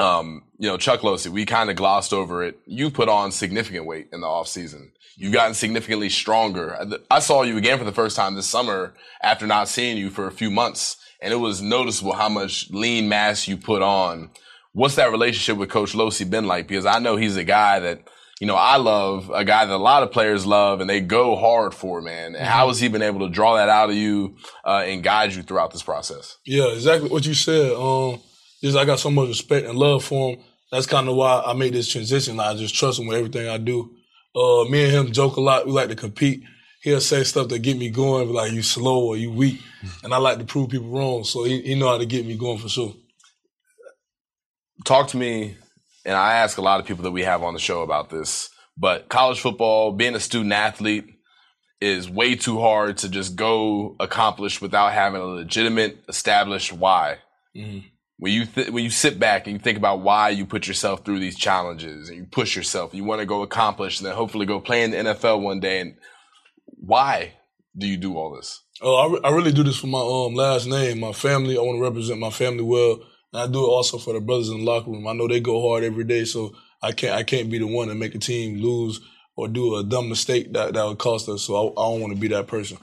Um, 0.01 0.45
you 0.59 0.69
know, 0.69 0.77
Chuck 0.77 1.01
Losey, 1.01 1.31
we 1.31 1.45
kind 1.45 1.71
of 1.71 1.77
glossed 1.77 2.13
over 2.13 2.43
it. 2.43 2.59
You 2.67 2.91
put 2.91 3.09
on 3.09 3.33
significant 3.33 3.87
weight 3.87 4.09
in 4.13 4.21
the 4.21 4.27
off 4.27 4.47
season. 4.47 4.93
You've 5.21 5.33
gotten 5.33 5.55
significantly 5.55 6.09
stronger. 6.11 6.79
I- 7.11 7.19
saw 7.19 7.43
you 7.43 7.57
again 7.57 7.77
for 7.77 7.85
the 7.85 7.91
first 7.93 8.14
time 8.14 8.37
this 8.37 8.47
summer 8.47 8.95
after 9.21 9.49
not 9.49 9.69
seeing 9.69 9.97
you 9.97 10.11
for 10.11 10.29
a 10.29 10.33
few 10.33 10.49
months, 10.49 10.97
and 11.21 11.33
it 11.33 11.39
was 11.39 11.61
noticeable 11.61 12.12
how 12.12 12.29
much 12.29 12.71
lean 12.71 13.09
mass 13.09 13.49
you 13.49 13.57
put 13.57 13.83
on. 13.83 14.31
What's 14.73 14.95
that 14.95 15.11
relationship 15.11 15.57
with 15.59 15.71
Coach 15.71 15.93
Losey 15.93 16.25
been 16.25 16.47
like? 16.47 16.69
Because 16.69 16.87
I 16.87 17.01
know 17.01 17.16
he's 17.16 17.37
a 17.37 17.43
guy 17.43 17.81
that, 17.81 18.07
you 18.41 18.47
know, 18.47 18.55
I 18.55 18.77
love, 18.77 19.29
a 19.35 19.45
guy 19.45 19.64
that 19.66 19.75
a 19.75 19.77
lot 19.77 20.05
of 20.05 20.12
players 20.12 20.47
love, 20.47 20.81
and 20.81 20.89
they 20.89 21.01
go 21.01 21.35
hard 21.35 21.75
for, 21.75 22.01
man. 22.01 22.37
And 22.37 22.47
how 22.47 22.69
has 22.69 22.79
he 22.79 22.87
been 22.87 23.03
able 23.03 23.27
to 23.27 23.29
draw 23.29 23.57
that 23.57 23.69
out 23.69 23.91
of 23.91 23.97
you 23.97 24.37
uh, 24.64 24.85
and 24.87 25.03
guide 25.03 25.35
you 25.35 25.43
throughout 25.43 25.73
this 25.73 25.83
process? 25.83 26.37
Yeah, 26.47 26.69
exactly 26.73 27.09
what 27.11 27.27
you 27.27 27.35
said. 27.35 27.73
Um, 27.73 28.21
just 28.62 28.77
I 28.79 28.85
got 28.85 29.01
so 29.01 29.11
much 29.11 29.27
respect 29.27 29.66
and 29.66 29.77
love 29.77 30.05
for 30.05 30.31
him. 30.31 30.41
That's 30.71 30.87
kind 30.87 31.09
of 31.09 31.16
why 31.16 31.43
I 31.45 31.55
made 31.55 31.73
this 31.73 31.91
transition. 31.91 32.39
I 32.39 32.55
just 32.55 32.77
trust 32.77 33.01
him 33.01 33.09
with 33.09 33.16
everything 33.19 33.49
I 33.49 33.57
do. 33.59 33.97
Uh, 34.39 34.64
me 34.70 34.84
and 34.84 34.93
him 34.93 35.12
joke 35.12 35.36
a 35.36 35.41
lot. 35.41 35.66
We 35.66 35.72
like 35.72 35.89
to 35.89 35.97
compete. 35.97 36.45
He'll 36.82 37.01
say 37.01 37.24
stuff 37.24 37.49
that 37.49 37.59
get 37.59 37.76
me 37.76 37.91
going, 37.91 38.32
like 38.32 38.53
you 38.53 38.62
slow 38.62 39.05
or 39.05 39.16
you 39.16 39.32
weak, 39.32 39.61
and 40.05 40.14
I 40.14 40.18
like 40.18 40.39
to 40.39 40.45
prove 40.45 40.70
people 40.70 40.91
wrong. 40.91 41.24
So 41.24 41.43
he, 41.43 41.61
he 41.62 41.74
know 41.74 41.89
how 41.89 41.99
to 41.99 42.07
get 42.07 42.24
me 42.24 42.36
going 42.36 42.59
for 42.59 42.68
sure. 42.68 42.95
talk 44.84 45.09
to 45.09 45.16
me, 45.16 45.57
and 46.05 46.14
I 46.14 46.34
ask 46.34 46.57
a 46.57 46.62
lot 46.62 46.78
of 46.78 46.86
people 46.86 47.03
that 47.03 47.11
we 47.11 47.24
have 47.24 47.43
on 47.43 47.53
the 47.53 47.59
show 47.59 47.82
about 47.82 48.11
this, 48.11 48.49
but 48.76 49.09
college 49.09 49.41
football, 49.41 49.91
being 49.93 50.14
a 50.14 50.20
student 50.20 50.53
athlete, 50.53 51.07
is 51.80 52.09
way 52.09 52.36
too 52.36 52.61
hard 52.61 52.99
to 52.99 53.09
just 53.09 53.34
go 53.34 53.97
accomplish 53.99 54.61
without 54.61 54.93
having 54.93 55.20
a 55.20 55.24
legitimate, 55.24 55.99
established 56.09 56.72
why. 56.72 57.18
When 58.19 58.33
you 58.33 58.47
th- 58.47 58.71
when 58.71 58.83
you 58.83 58.91
sit 58.91 59.19
back 59.19 59.47
and 59.47 59.55
you 59.55 59.61
think 59.61 59.79
about 59.79 60.01
why 60.01 60.31
you 60.31 60.45
put 60.45 60.66
yourself 60.66 61.05
through 61.05 61.21
these 61.21 61.37
challenges 61.37 62.09
and 62.09 62.19
you 62.19 62.25
push 62.25 62.57
yourself, 62.57 62.93
you 62.93 63.05
want 63.05 63.21
to 63.21 63.27
go 63.27 63.43
accomplish 63.43 63.99
and 63.99 64.07
then 64.07 64.16
hopefully 64.16 64.45
go 64.45 64.61
play 64.61 64.83
in 64.83 64.91
the 64.91 64.97
NFL 64.97 65.41
one 65.41 65.61
day. 65.61 65.81
And 65.81 65.95
why 66.66 67.35
do 67.77 67.87
you 67.87 67.97
do 67.97 68.16
all 68.16 68.35
this? 68.35 68.61
Oh, 68.83 68.95
I, 68.97 69.12
re- 69.12 69.21
I 69.25 69.31
really 69.31 69.53
do 69.53 69.62
this 69.62 69.77
for 69.77 69.87
my 69.87 70.01
um 70.01 70.35
last 70.35 70.66
name, 70.66 71.01
my 71.01 71.12
family. 71.12 71.57
I 71.57 71.61
want 71.61 71.79
to 71.79 71.83
represent 71.83 72.19
my 72.19 72.31
family 72.31 72.64
well, 72.64 73.01
and 73.33 73.43
I 73.43 73.47
do 73.47 73.64
it 73.64 73.69
also 73.69 73.99
for 73.99 74.14
the 74.14 74.21
brothers 74.21 74.49
in 74.49 74.59
the 74.59 74.64
locker 74.64 74.91
room. 74.91 75.07
I 75.07 75.12
know 75.12 75.29
they 75.29 75.41
go 75.41 75.69
hard 75.69 75.85
every 75.85 76.05
day, 76.05 76.25
so 76.25 76.55
I 76.83 76.93
can't 76.93 77.14
I 77.14 77.23
can't 77.23 77.51
be 77.51 77.59
the 77.59 77.66
one 77.66 77.89
to 77.89 77.95
make 77.95 78.14
a 78.14 78.19
team 78.19 78.61
lose 78.61 79.01
or 79.37 79.47
do 79.47 79.77
a 79.77 79.85
dumb 79.85 80.09
mistake 80.09 80.53
that 80.53 80.75
that 80.75 80.85
would 80.85 80.99
cost 80.99 81.29
us. 81.29 81.43
So 81.43 81.55
I, 81.55 81.81
I 81.81 81.91
don't 81.91 82.01
want 82.01 82.12
to 82.14 82.19
be 82.19 82.29
that 82.29 82.49
person. 82.49 82.79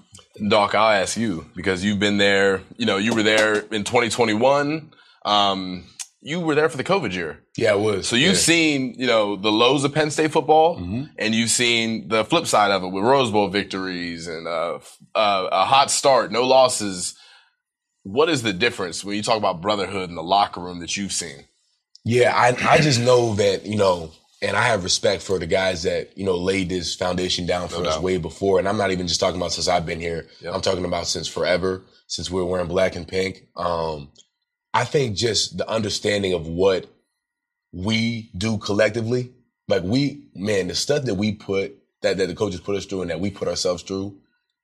Doc, 0.50 0.76
I'll 0.76 1.02
ask 1.02 1.18
you 1.18 1.46
because 1.56 1.84
you've 1.84 2.00
been 2.00 2.18
there. 2.18 2.62
You 2.78 2.86
know, 2.86 2.98
you 2.98 3.14
were 3.14 3.24
there 3.24 3.60
in 3.72 3.84
2021. 3.84 4.92
Um, 5.26 5.86
you 6.22 6.40
were 6.40 6.56
there 6.56 6.70
for 6.70 6.78
the 6.78 6.84
COVID 6.84 7.14
year. 7.14 7.40
Yeah, 7.58 7.74
it 7.74 7.80
was. 7.80 8.08
So 8.08 8.16
you've 8.16 8.34
Yeah. 8.34 8.40
seen, 8.40 8.96
you 8.98 9.06
know, 9.06 9.36
the 9.36 9.52
lows 9.52 9.84
of 9.84 9.94
Penn 9.94 10.10
State 10.10 10.32
football, 10.32 10.78
and 11.18 11.36
you've 11.36 11.52
seen 11.52 12.08
the 12.08 12.24
flip 12.26 12.48
side 12.48 12.72
of 12.72 12.84
it 12.84 12.88
with 12.88 13.04
Rose 13.04 13.30
Bowl 13.32 13.48
victories 13.50 14.28
and 14.28 14.48
uh, 14.48 14.80
uh, 15.14 15.50
a 15.52 15.66
hot 15.66 15.92
start, 15.92 16.32
no 16.32 16.42
losses. 16.44 17.16
What 18.04 18.30
is 18.30 18.42
the 18.44 18.54
difference 18.54 19.04
when 19.04 19.16
you 19.18 19.24
talk 19.24 19.38
about 19.38 19.62
brotherhood 19.62 20.10
in 20.10 20.16
the 20.16 20.24
locker 20.24 20.62
room 20.62 20.80
that 20.80 20.96
you've 20.98 21.12
seen? 21.12 21.46
Yeah, 22.04 22.34
I 22.36 22.56
I 22.74 22.78
just 22.80 23.00
know 23.00 23.34
that 23.36 23.66
you 23.66 23.78
know, 23.78 24.12
and 24.44 24.56
I 24.56 24.64
have 24.68 24.84
respect 24.84 25.24
for 25.24 25.40
the 25.40 25.48
guys 25.48 25.84
that 25.84 26.16
you 26.18 26.24
know 26.26 26.36
laid 26.38 26.70
this 26.70 26.96
foundation 26.96 27.46
down 27.48 27.68
for 27.68 27.82
No 27.82 27.90
us 27.90 27.96
doubt. 27.96 28.04
way 28.04 28.18
before. 28.18 28.60
And 28.60 28.68
I'm 28.70 28.78
not 28.78 28.92
even 28.92 29.08
just 29.08 29.20
talking 29.20 29.40
about 29.40 29.54
since 29.54 29.68
I've 29.68 29.86
been 29.88 30.00
here. 30.00 30.28
Yep. 30.42 30.54
I'm 30.54 30.62
talking 30.62 30.86
about 30.86 31.08
since 31.08 31.28
forever, 31.28 31.84
since 32.08 32.30
we 32.30 32.42
were 32.42 32.48
wearing 32.48 32.68
black 32.68 32.96
and 32.96 33.08
pink. 33.08 33.48
Um, 33.56 34.12
I 34.76 34.86
think 34.86 35.18
just 35.18 35.58
the 35.60 35.70
understanding 35.70 36.34
of 36.34 36.48
what 36.48 36.88
we 37.74 38.32
do 38.38 38.58
collectively, 38.60 39.32
like 39.70 39.84
we, 39.84 40.26
man, 40.36 40.70
the 40.70 40.76
stuff 40.76 41.06
that 41.06 41.16
we 41.16 41.34
put 41.34 41.78
that 42.04 42.18
that 42.18 42.28
the 42.28 42.36
coaches 42.36 42.62
put 42.62 42.78
us 42.78 42.86
through 42.86 43.04
and 43.04 43.12
that 43.12 43.22
we 43.22 43.32
put 43.32 43.50
ourselves 43.50 43.84
through, 43.84 44.18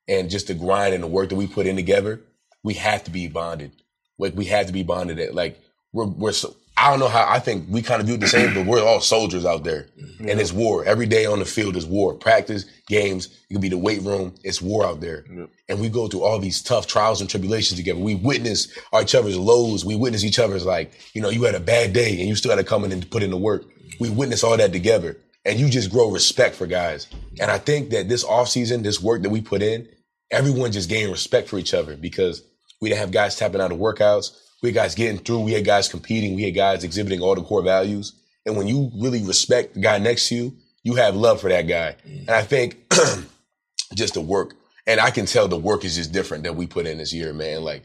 and 0.10 0.32
just 0.32 0.48
the 0.48 0.56
grind 0.56 0.96
and 0.96 1.04
the 1.04 1.08
work 1.08 1.30
that 1.30 1.36
we 1.38 1.48
put 1.48 1.68
in 1.68 1.78
together, 1.78 2.22
we 2.64 2.76
have 2.76 3.06
to 3.06 3.12
be 3.12 3.28
bonded. 3.30 3.74
Like 4.20 4.36
we 4.36 4.46
have 4.48 4.68
to 4.68 4.74
be 4.74 4.84
bonded. 4.84 5.20
At 5.20 5.36
like 5.36 5.60
we're 5.94 6.08
we're 6.08 6.34
so. 6.34 6.56
I 6.82 6.90
don't 6.90 7.00
know 7.00 7.10
how. 7.10 7.28
I 7.30 7.38
think 7.38 7.68
we 7.70 7.84
kind 7.84 8.02
of 8.02 8.08
do 8.08 8.18
the 8.18 8.28
same, 8.28 8.56
but 8.56 8.66
we're 8.66 8.84
all 8.84 9.02
soldiers 9.02 9.46
out 9.46 9.64
there, 9.64 9.86
mm-hmm. 10.00 10.28
and 10.28 10.40
it's 10.42 10.52
war 10.52 10.84
every 10.84 11.06
day 11.06 11.28
on 11.28 11.38
the 11.38 11.46
field. 11.46 11.76
is 11.76 11.86
war, 11.86 12.16
practice, 12.16 12.66
games. 12.88 13.28
It 13.50 13.54
could 13.54 13.62
be 13.62 13.70
the 13.70 13.78
weight 13.78 14.02
room. 14.02 14.34
It's 14.44 14.64
war 14.64 14.84
out 14.84 15.00
there, 15.00 15.24
and 15.70 15.80
we 15.80 15.90
go 15.90 16.08
through 16.08 16.24
all 16.24 16.40
these 16.40 16.60
tough 16.60 16.88
trials 16.88 17.22
and 17.22 17.30
tribulations 17.30 17.80
together. 17.80 18.00
We 18.00 18.16
witness 18.16 18.76
each 19.00 19.14
other's 19.14 19.38
lows. 19.38 19.86
We 19.86 19.96
witness 19.96 20.24
each 20.24 20.40
other's 20.40 20.66
like, 20.66 20.92
you 21.14 21.22
know, 21.22 21.30
you 21.30 21.44
had 21.44 21.54
a 21.54 21.60
bad 21.60 21.94
day 21.94 22.20
and 22.20 22.28
you 22.28 22.36
still 22.36 22.50
had 22.50 22.58
to 22.58 22.64
come 22.64 22.84
in 22.84 22.92
and 22.92 23.08
put 23.12 23.22
in 23.22 23.30
the 23.30 23.38
work. 23.38 23.64
We 24.00 24.10
witness 24.10 24.44
all 24.44 24.58
that 24.58 24.74
together, 24.74 25.18
and 25.46 25.60
you 25.60 25.70
just 25.70 25.92
grow 25.92 26.10
respect 26.10 26.56
for 26.56 26.66
guys. 26.66 27.06
And 27.40 27.52
I 27.52 27.60
think 27.60 27.92
that 27.92 28.10
this 28.10 28.26
offseason, 28.26 28.82
this 28.82 29.00
work 29.00 29.22
that 29.22 29.30
we 29.30 29.42
put 29.42 29.62
in, 29.62 29.88
everyone 30.32 30.72
just 30.72 30.90
gained 30.90 31.12
respect 31.12 31.48
for 31.48 31.60
each 31.60 31.76
other 31.76 31.96
because 31.96 32.42
we 32.82 32.90
didn't 32.90 33.02
have 33.02 33.12
guys 33.12 33.36
tapping 33.36 33.62
out 33.62 33.72
of 33.72 33.78
workouts. 33.78 34.36
We 34.62 34.70
had 34.70 34.76
guys 34.76 34.96
getting 34.96 35.18
through. 35.18 35.42
We 35.42 35.54
had 35.54 35.66
guys 35.66 35.90
competing. 35.90 36.36
We 36.36 36.44
had 36.44 36.56
guys 36.56 36.84
exhibiting 36.84 37.22
all 37.22 37.36
the 37.36 37.42
core 37.42 37.64
values. 37.64 38.14
And 38.46 38.58
when 38.58 38.68
you 38.68 38.92
really 38.96 39.24
respect 39.24 39.74
the 39.74 39.82
guy 39.82 39.98
next 39.98 40.30
to 40.30 40.36
you, 40.36 40.56
you 40.84 40.96
have 40.96 41.16
love 41.16 41.42
for 41.42 41.50
that 41.50 41.68
guy. 41.68 41.96
And 42.06 42.30
I 42.30 42.42
think 42.44 42.94
just 43.94 44.16
the 44.16 44.22
work, 44.22 44.56
and 44.88 45.00
I 45.00 45.12
can 45.12 45.26
tell 45.26 45.48
the 45.48 45.58
work 45.58 45.86
is 45.86 45.96
just 45.96 46.12
different 46.12 46.44
that 46.44 46.56
we 46.56 46.68
put 46.68 46.88
in 46.88 46.98
this 46.98 47.14
year, 47.14 47.34
man. 47.34 47.64
Like 47.64 47.84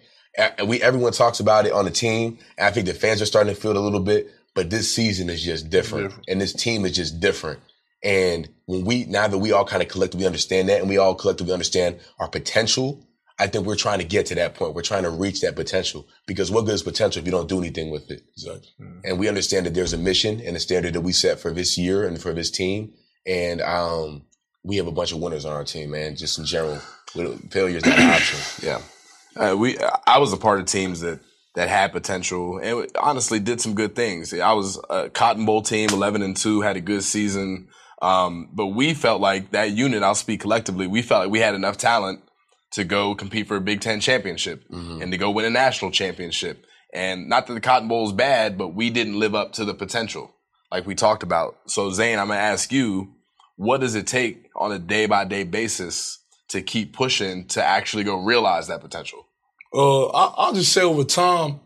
we, 0.65 0.83
everyone 0.83 1.13
talks 1.13 1.41
about 1.41 1.67
it 1.67 1.73
on 1.73 1.85
the 1.85 1.91
team. 1.91 2.39
I 2.59 2.71
think 2.71 2.87
the 2.87 2.95
fans 2.95 3.21
are 3.21 3.27
starting 3.27 3.55
to 3.55 3.61
feel 3.61 3.73
it 3.73 3.77
a 3.77 3.81
little 3.81 4.01
bit, 4.01 4.31
but 4.55 4.71
this 4.71 4.91
season 4.91 5.29
is 5.29 5.43
just 5.43 5.69
different, 5.71 6.09
different. 6.09 6.29
and 6.29 6.41
this 6.41 6.53
team 6.53 6.85
is 6.85 6.93
just 6.93 7.21
different. 7.21 7.61
And 8.03 8.49
when 8.67 8.85
we, 8.85 9.05
now 9.05 9.27
that 9.27 9.39
we 9.39 9.53
all 9.53 9.65
kind 9.65 9.83
of 9.83 9.89
collectively 9.89 10.27
understand 10.27 10.69
that 10.69 10.81
and 10.81 10.89
we 10.89 10.99
all 10.99 11.15
collectively 11.15 11.53
understand 11.53 11.99
our 12.19 12.29
potential, 12.29 13.07
I 13.39 13.47
think 13.47 13.67
we're 13.67 13.77
trying 13.77 13.99
to 13.99 14.05
get 14.05 14.27
to 14.27 14.35
that 14.37 14.55
point. 14.55 14.75
We're 14.75 14.83
trying 14.83 15.03
to 15.03 15.11
reach 15.11 15.43
that 15.43 15.57
potential 15.57 16.07
because 16.27 16.51
what 16.51 16.65
good 16.65 16.75
is 16.75 16.83
potential 16.83 17.21
if 17.21 17.27
you 17.27 17.33
don't 17.33 17.49
do 17.49 17.59
anything 17.59 17.91
with 17.91 18.11
it? 18.11 18.23
Exactly. 18.33 18.69
Mm-hmm. 18.81 19.01
And 19.05 19.19
we 19.19 19.29
understand 19.29 19.67
that 19.67 19.75
there's 19.75 19.93
a 19.93 19.99
mission 19.99 20.41
and 20.41 20.57
a 20.57 20.61
standard 20.61 20.95
that 20.95 21.03
we 21.03 21.13
set 21.13 21.39
for 21.39 21.53
this 21.53 21.77
year 21.77 22.07
and 22.07 22.21
for 22.21 22.33
this 22.33 22.51
team. 22.51 22.95
And, 23.27 23.61
um, 23.61 24.23
we 24.63 24.77
have 24.77 24.87
a 24.87 24.93
bunch 24.93 25.13
of 25.13 25.21
winners 25.21 25.45
on 25.45 25.53
our 25.53 25.65
team, 25.65 25.93
man. 25.93 26.17
Just 26.17 26.39
in 26.39 26.45
general, 26.45 26.77
failure 27.51 27.77
is 27.77 27.87
not 27.87 27.99
an 27.99 28.11
option. 28.15 28.67
Yeah. 28.67 28.81
Uh, 29.37 29.57
we, 29.57 29.79
I 30.07 30.19
was 30.19 30.33
a 30.33 30.37
part 30.37 30.59
of 30.59 30.67
teams 30.67 31.01
that, 31.01 31.21
that 31.55 31.69
had 31.69 31.93
potential 31.93 32.59
and 32.59 32.91
honestly 32.99 33.39
did 33.39 33.61
some 33.61 33.75
good 33.75 33.95
things. 33.95 34.35
I 34.35 34.53
was 34.55 34.81
a 34.91 35.09
Cotton 35.09 35.47
Bowl 35.47 35.63
team, 35.63 35.91
11 35.91 36.23
and 36.23 36.37
2, 36.37 36.63
had 36.63 36.77
a 36.77 36.81
good 36.81 37.05
season. 37.05 37.69
Um, 38.03 38.49
but 38.53 38.69
we 38.69 38.93
felt 38.93 39.21
like 39.21 39.53
that 39.53 39.71
unit, 39.71 40.03
I'll 40.03 40.15
speak 40.15 40.41
collectively, 40.41 40.87
we 40.87 41.01
felt 41.01 41.25
like 41.25 41.31
we 41.31 41.39
had 41.39 41.55
enough 41.55 41.77
talent 41.77 42.21
to 42.77 42.85
go 42.85 43.15
compete 43.15 43.49
for 43.49 43.57
a 43.57 43.61
Big 43.61 43.81
Ten 43.81 44.01
championship 44.01 44.69
mm-hmm. 44.69 45.01
and 45.01 45.11
to 45.11 45.17
go 45.17 45.31
win 45.31 45.47
a 45.47 45.51
national 45.51 45.91
championship. 45.91 46.67
And 46.93 47.27
not 47.27 47.47
that 47.47 47.55
the 47.55 47.61
Cotton 47.61 47.89
Bowl 47.89 48.07
is 48.07 48.13
bad, 48.13 48.59
but 48.59 48.69
we 48.69 48.91
didn't 48.91 49.19
live 49.19 49.35
up 49.35 49.55
to 49.55 49.65
the 49.65 49.73
potential 49.73 50.35
like 50.71 50.87
we 50.87 50.95
talked 50.95 51.23
about. 51.23 51.57
So 51.69 51.91
Zane, 51.91 52.19
I'm 52.19 52.27
going 52.27 52.37
to 52.37 52.43
ask 52.43 52.71
you, 52.71 53.15
what 53.57 53.81
does 53.81 53.95
it 53.95 54.07
take 54.07 54.51
on 54.55 54.73
a 54.73 54.79
day 54.79 55.07
by 55.07 55.25
day 55.25 55.43
basis 55.45 56.19
to 56.49 56.61
keep 56.61 56.93
pushing 56.93 57.47
to 57.49 57.65
actually 57.65 58.05
go 58.05 58.23
realize 58.23 58.69
that 58.69 58.83
potential? 58.83 59.27
Uh, 59.73 60.09
I, 60.09 60.49
will 60.49 60.55
just 60.55 60.73
say 60.73 60.83
over 60.83 61.05
time, 61.05 61.61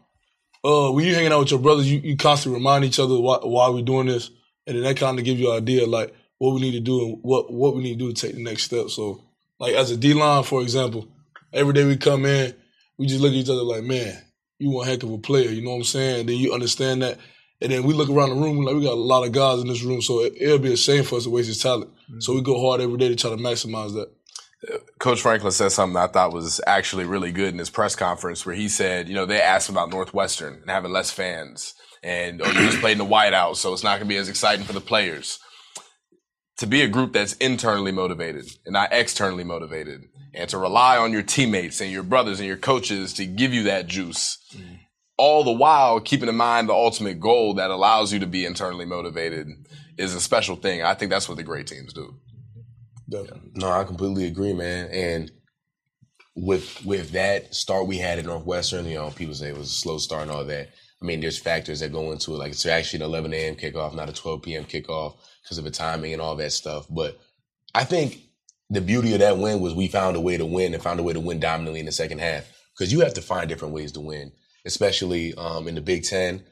uh, 0.64 0.90
when 0.92 1.04
you're 1.04 1.16
hanging 1.16 1.32
out 1.32 1.40
with 1.40 1.50
your 1.50 1.58
brothers, 1.58 1.90
you, 1.90 1.98
you 1.98 2.16
constantly 2.16 2.60
remind 2.60 2.84
each 2.84 3.00
other 3.00 3.18
why, 3.18 3.38
why 3.42 3.68
we're 3.68 3.82
doing 3.82 4.06
this. 4.06 4.30
And 4.64 4.76
then 4.76 4.84
that 4.84 4.96
kind 4.96 5.18
of 5.18 5.24
gives 5.24 5.40
you 5.40 5.50
an 5.50 5.56
idea 5.56 5.86
like 5.86 6.14
what 6.38 6.54
we 6.54 6.60
need 6.60 6.72
to 6.72 6.80
do 6.80 7.02
and 7.02 7.18
what, 7.22 7.52
what 7.52 7.74
we 7.74 7.82
need 7.82 7.98
to 7.98 8.06
do 8.06 8.12
to 8.12 8.26
take 8.26 8.36
the 8.36 8.44
next 8.44 8.62
step. 8.62 8.90
So 8.90 9.24
like 9.60 9.74
as 9.74 9.90
a 9.92 9.96
D 9.96 10.14
line, 10.14 10.42
for 10.42 10.62
example, 10.62 11.06
every 11.52 11.74
day 11.74 11.84
we 11.84 11.96
come 11.96 12.24
in, 12.24 12.54
we 12.98 13.06
just 13.06 13.20
look 13.20 13.30
at 13.30 13.36
each 13.36 13.50
other 13.50 13.62
like, 13.62 13.84
man, 13.84 14.20
you 14.58 14.70
one 14.70 14.86
heck 14.86 15.02
of 15.02 15.12
a 15.12 15.18
player. 15.18 15.50
You 15.50 15.62
know 15.62 15.70
what 15.70 15.76
I'm 15.76 15.84
saying? 15.84 16.26
Then 16.26 16.36
you 16.36 16.52
understand 16.52 17.02
that. 17.02 17.18
And 17.62 17.70
then 17.70 17.82
we 17.82 17.92
look 17.92 18.08
around 18.08 18.30
the 18.30 18.36
room, 18.36 18.64
like 18.64 18.74
we 18.74 18.82
got 18.82 18.94
a 18.94 18.96
lot 18.96 19.24
of 19.24 19.32
guys 19.32 19.60
in 19.60 19.68
this 19.68 19.82
room, 19.82 20.00
so 20.00 20.22
it, 20.22 20.34
will 20.40 20.58
be 20.58 20.72
a 20.72 20.78
shame 20.78 21.04
for 21.04 21.16
us 21.16 21.24
to 21.24 21.30
waste 21.30 21.48
his 21.48 21.62
talent. 21.62 21.90
Mm-hmm. 21.90 22.20
So 22.20 22.34
we 22.34 22.40
go 22.40 22.66
hard 22.66 22.80
every 22.80 22.96
day 22.96 23.08
to 23.08 23.16
try 23.16 23.30
to 23.30 23.36
maximize 23.36 23.92
that. 23.92 24.10
Coach 24.98 25.20
Franklin 25.20 25.52
said 25.52 25.70
something 25.70 25.96
I 25.96 26.06
thought 26.06 26.32
was 26.32 26.60
actually 26.66 27.04
really 27.04 27.32
good 27.32 27.52
in 27.52 27.58
his 27.58 27.70
press 27.70 27.94
conference 27.94 28.44
where 28.44 28.54
he 28.54 28.68
said, 28.68 29.08
you 29.08 29.14
know, 29.14 29.26
they 29.26 29.40
asked 29.40 29.68
him 29.68 29.74
about 29.76 29.90
Northwestern 29.90 30.54
and 30.54 30.70
having 30.70 30.90
less 30.90 31.10
fans. 31.10 31.74
And, 32.02 32.40
oh, 32.40 32.46
you 32.46 32.66
just 32.66 32.80
played 32.80 32.92
in 32.92 32.98
the 32.98 33.04
whiteout, 33.04 33.56
so 33.56 33.74
it's 33.74 33.82
not 33.82 33.98
going 33.98 34.08
to 34.08 34.14
be 34.14 34.16
as 34.16 34.30
exciting 34.30 34.64
for 34.64 34.72
the 34.72 34.80
players 34.80 35.38
to 36.58 36.66
be 36.66 36.82
a 36.82 36.88
group 36.88 37.12
that's 37.12 37.34
internally 37.34 37.92
motivated 37.92 38.46
and 38.66 38.72
not 38.72 38.92
externally 38.92 39.44
motivated 39.44 40.02
and 40.34 40.48
to 40.50 40.58
rely 40.58 40.96
on 40.96 41.12
your 41.12 41.22
teammates 41.22 41.80
and 41.80 41.90
your 41.90 42.02
brothers 42.02 42.38
and 42.38 42.46
your 42.46 42.56
coaches 42.56 43.14
to 43.14 43.26
give 43.26 43.52
you 43.52 43.64
that 43.64 43.86
juice. 43.86 44.38
Mm. 44.54 44.78
All 45.16 45.44
the 45.44 45.52
while 45.52 46.00
keeping 46.00 46.28
in 46.28 46.36
mind 46.36 46.68
the 46.68 46.74
ultimate 46.74 47.20
goal 47.20 47.54
that 47.54 47.70
allows 47.70 48.12
you 48.12 48.20
to 48.20 48.26
be 48.26 48.44
internally 48.44 48.84
motivated 48.86 49.48
is 49.98 50.14
a 50.14 50.20
special 50.20 50.56
thing. 50.56 50.82
I 50.82 50.94
think 50.94 51.10
that's 51.10 51.28
what 51.28 51.36
the 51.36 51.42
great 51.42 51.66
teams 51.66 51.92
do. 51.92 52.14
No, 53.54 53.70
I 53.70 53.84
completely 53.84 54.26
agree, 54.26 54.54
man. 54.54 54.88
And 54.92 55.30
with 56.36 56.84
with 56.84 57.10
that 57.10 57.54
start 57.54 57.86
we 57.86 57.98
had 57.98 58.18
at 58.18 58.24
Northwestern, 58.24 58.86
you 58.86 58.94
know, 58.94 59.10
people 59.10 59.34
say 59.34 59.48
it 59.48 59.58
was 59.58 59.68
a 59.68 59.74
slow 59.74 59.98
start 59.98 60.22
and 60.22 60.30
all 60.30 60.44
that. 60.44 60.68
I 61.02 61.06
mean, 61.06 61.20
there's 61.20 61.38
factors 61.38 61.80
that 61.80 61.92
go 61.92 62.12
into 62.12 62.34
it. 62.34 62.38
Like 62.38 62.52
it's 62.52 62.66
actually 62.66 62.98
an 62.98 63.10
11 63.10 63.32
a.m. 63.32 63.56
kickoff, 63.56 63.94
not 63.94 64.10
a 64.10 64.12
12 64.12 64.42
p.m. 64.42 64.64
kickoff 64.64 65.16
because 65.42 65.58
of 65.58 65.64
the 65.64 65.70
timing 65.70 66.12
and 66.12 66.20
all 66.20 66.36
that 66.36 66.52
stuff. 66.52 66.86
But 66.90 67.18
I 67.74 67.84
think 67.84 68.20
the 68.68 68.80
beauty 68.80 69.14
of 69.14 69.20
that 69.20 69.38
win 69.38 69.60
was 69.60 69.74
we 69.74 69.88
found 69.88 70.16
a 70.16 70.20
way 70.20 70.36
to 70.36 70.44
win 70.44 70.74
and 70.74 70.82
found 70.82 71.00
a 71.00 71.02
way 71.02 71.12
to 71.12 71.20
win 71.20 71.40
dominantly 71.40 71.80
in 71.80 71.86
the 71.86 71.92
second 71.92 72.20
half 72.20 72.46
because 72.74 72.92
you 72.92 73.00
have 73.00 73.14
to 73.14 73.22
find 73.22 73.48
different 73.48 73.74
ways 73.74 73.92
to 73.92 74.00
win, 74.00 74.32
especially 74.66 75.34
um, 75.34 75.66
in 75.66 75.74
the 75.74 75.80
Big 75.80 76.04
Ten. 76.04 76.42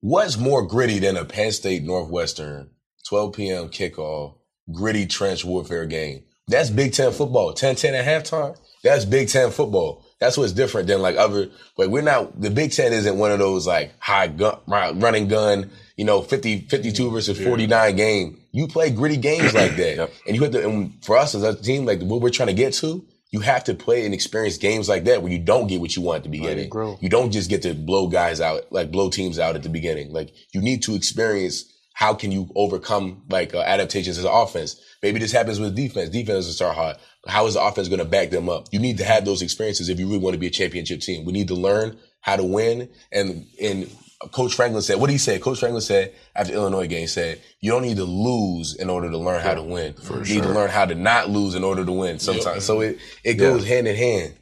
What's 0.00 0.38
more 0.38 0.64
gritty 0.64 1.00
than 1.00 1.16
a 1.16 1.24
Penn 1.24 1.50
State 1.50 1.82
Northwestern 1.82 2.70
12 3.08 3.34
p.m. 3.34 3.68
kickoff, 3.68 4.36
gritty 4.72 5.06
trench 5.06 5.44
warfare 5.44 5.86
game? 5.86 6.22
That's 6.46 6.70
Big 6.70 6.92
Ten 6.92 7.12
football. 7.12 7.52
10 7.52 7.74
10 7.74 7.94
at 7.94 8.04
halftime. 8.04 8.56
That's 8.84 9.04
Big 9.04 9.28
Ten 9.28 9.50
football. 9.50 10.04
That's 10.20 10.36
what's 10.36 10.52
different 10.52 10.88
than 10.88 11.00
like 11.00 11.16
other, 11.16 11.48
like 11.76 11.88
we're 11.88 12.02
not, 12.02 12.40
the 12.40 12.50
Big 12.50 12.72
Ten 12.72 12.92
isn't 12.92 13.18
one 13.18 13.30
of 13.30 13.38
those 13.38 13.66
like 13.66 13.92
high 14.00 14.26
gun, 14.26 14.58
running 14.66 15.28
gun, 15.28 15.70
you 15.96 16.04
know, 16.04 16.22
50, 16.22 16.62
52 16.62 17.10
versus 17.10 17.38
49 17.40 17.96
game. 17.96 18.40
You 18.50 18.66
play 18.66 18.90
gritty 18.90 19.16
games 19.16 19.54
like 19.54 19.76
that. 19.76 19.96
yep. 19.96 20.12
And 20.26 20.34
you 20.36 20.42
have 20.42 20.52
to, 20.52 20.68
and 20.68 21.04
for 21.04 21.16
us 21.16 21.34
as 21.34 21.42
a 21.44 21.54
team, 21.54 21.84
like 21.86 22.00
what 22.00 22.20
we're 22.20 22.30
trying 22.30 22.48
to 22.48 22.52
get 22.54 22.72
to, 22.74 23.04
you 23.30 23.40
have 23.40 23.62
to 23.64 23.74
play 23.74 24.04
and 24.04 24.14
experience 24.14 24.56
games 24.56 24.88
like 24.88 25.04
that 25.04 25.22
where 25.22 25.30
you 25.30 25.38
don't 25.38 25.66
get 25.66 25.80
what 25.80 25.94
you 25.94 26.02
want 26.02 26.18
at 26.18 26.22
the 26.24 26.30
beginning. 26.30 26.70
You 27.00 27.08
don't 27.10 27.30
just 27.30 27.50
get 27.50 27.62
to 27.62 27.74
blow 27.74 28.08
guys 28.08 28.40
out, 28.40 28.72
like 28.72 28.90
blow 28.90 29.10
teams 29.10 29.38
out 29.38 29.54
at 29.54 29.62
the 29.62 29.68
beginning. 29.68 30.12
Like 30.12 30.32
you 30.52 30.60
need 30.62 30.82
to 30.84 30.94
experience 30.94 31.64
how 31.92 32.14
can 32.14 32.32
you 32.32 32.48
overcome 32.54 33.22
like 33.28 33.54
uh, 33.54 33.60
adaptations 33.60 34.18
as 34.18 34.24
an 34.24 34.30
offense. 34.32 34.80
Maybe 35.02 35.18
this 35.18 35.32
happens 35.32 35.60
with 35.60 35.74
defense. 35.76 36.08
Defense 36.10 36.46
is 36.46 36.54
start 36.56 36.74
hot. 36.76 37.00
How 37.26 37.46
is 37.46 37.54
the 37.54 37.62
offense 37.62 37.88
going 37.88 37.98
to 37.98 38.04
back 38.04 38.30
them 38.30 38.48
up? 38.48 38.68
You 38.70 38.78
need 38.78 38.98
to 38.98 39.04
have 39.04 39.24
those 39.24 39.42
experiences 39.42 39.88
if 39.88 39.98
you 39.98 40.06
really 40.06 40.18
want 40.18 40.34
to 40.34 40.38
be 40.38 40.46
a 40.46 40.50
championship 40.50 41.00
team. 41.00 41.24
We 41.24 41.32
need 41.32 41.48
to 41.48 41.54
learn 41.54 41.98
how 42.20 42.36
to 42.36 42.44
win. 42.44 42.88
And 43.12 43.46
and 43.60 43.90
Coach 44.32 44.54
Franklin 44.54 44.82
said, 44.82 44.98
what 44.98 45.06
did 45.06 45.12
he 45.12 45.18
say? 45.18 45.38
Coach 45.38 45.60
Franklin 45.60 45.80
said 45.80 46.12
after 46.34 46.52
the 46.52 46.58
Illinois 46.58 46.86
game, 46.86 47.06
said, 47.06 47.40
you 47.60 47.70
don't 47.70 47.82
need 47.82 47.98
to 47.98 48.04
lose 48.04 48.74
in 48.74 48.90
order 48.90 49.10
to 49.10 49.18
learn 49.18 49.42
how 49.42 49.54
to 49.54 49.62
win. 49.62 49.94
For 49.94 50.18
you 50.18 50.24
sure. 50.24 50.34
need 50.36 50.42
to 50.42 50.52
learn 50.52 50.70
how 50.70 50.86
to 50.86 50.94
not 50.94 51.28
lose 51.30 51.54
in 51.54 51.64
order 51.64 51.84
to 51.84 51.92
win 51.92 52.18
sometimes. 52.18 52.46
Yep. 52.46 52.62
So 52.62 52.80
it, 52.80 52.98
it 53.24 53.34
goes 53.34 53.62
yeah. 53.62 53.76
hand 53.76 53.88
in 53.88 53.96
hand. 53.96 54.34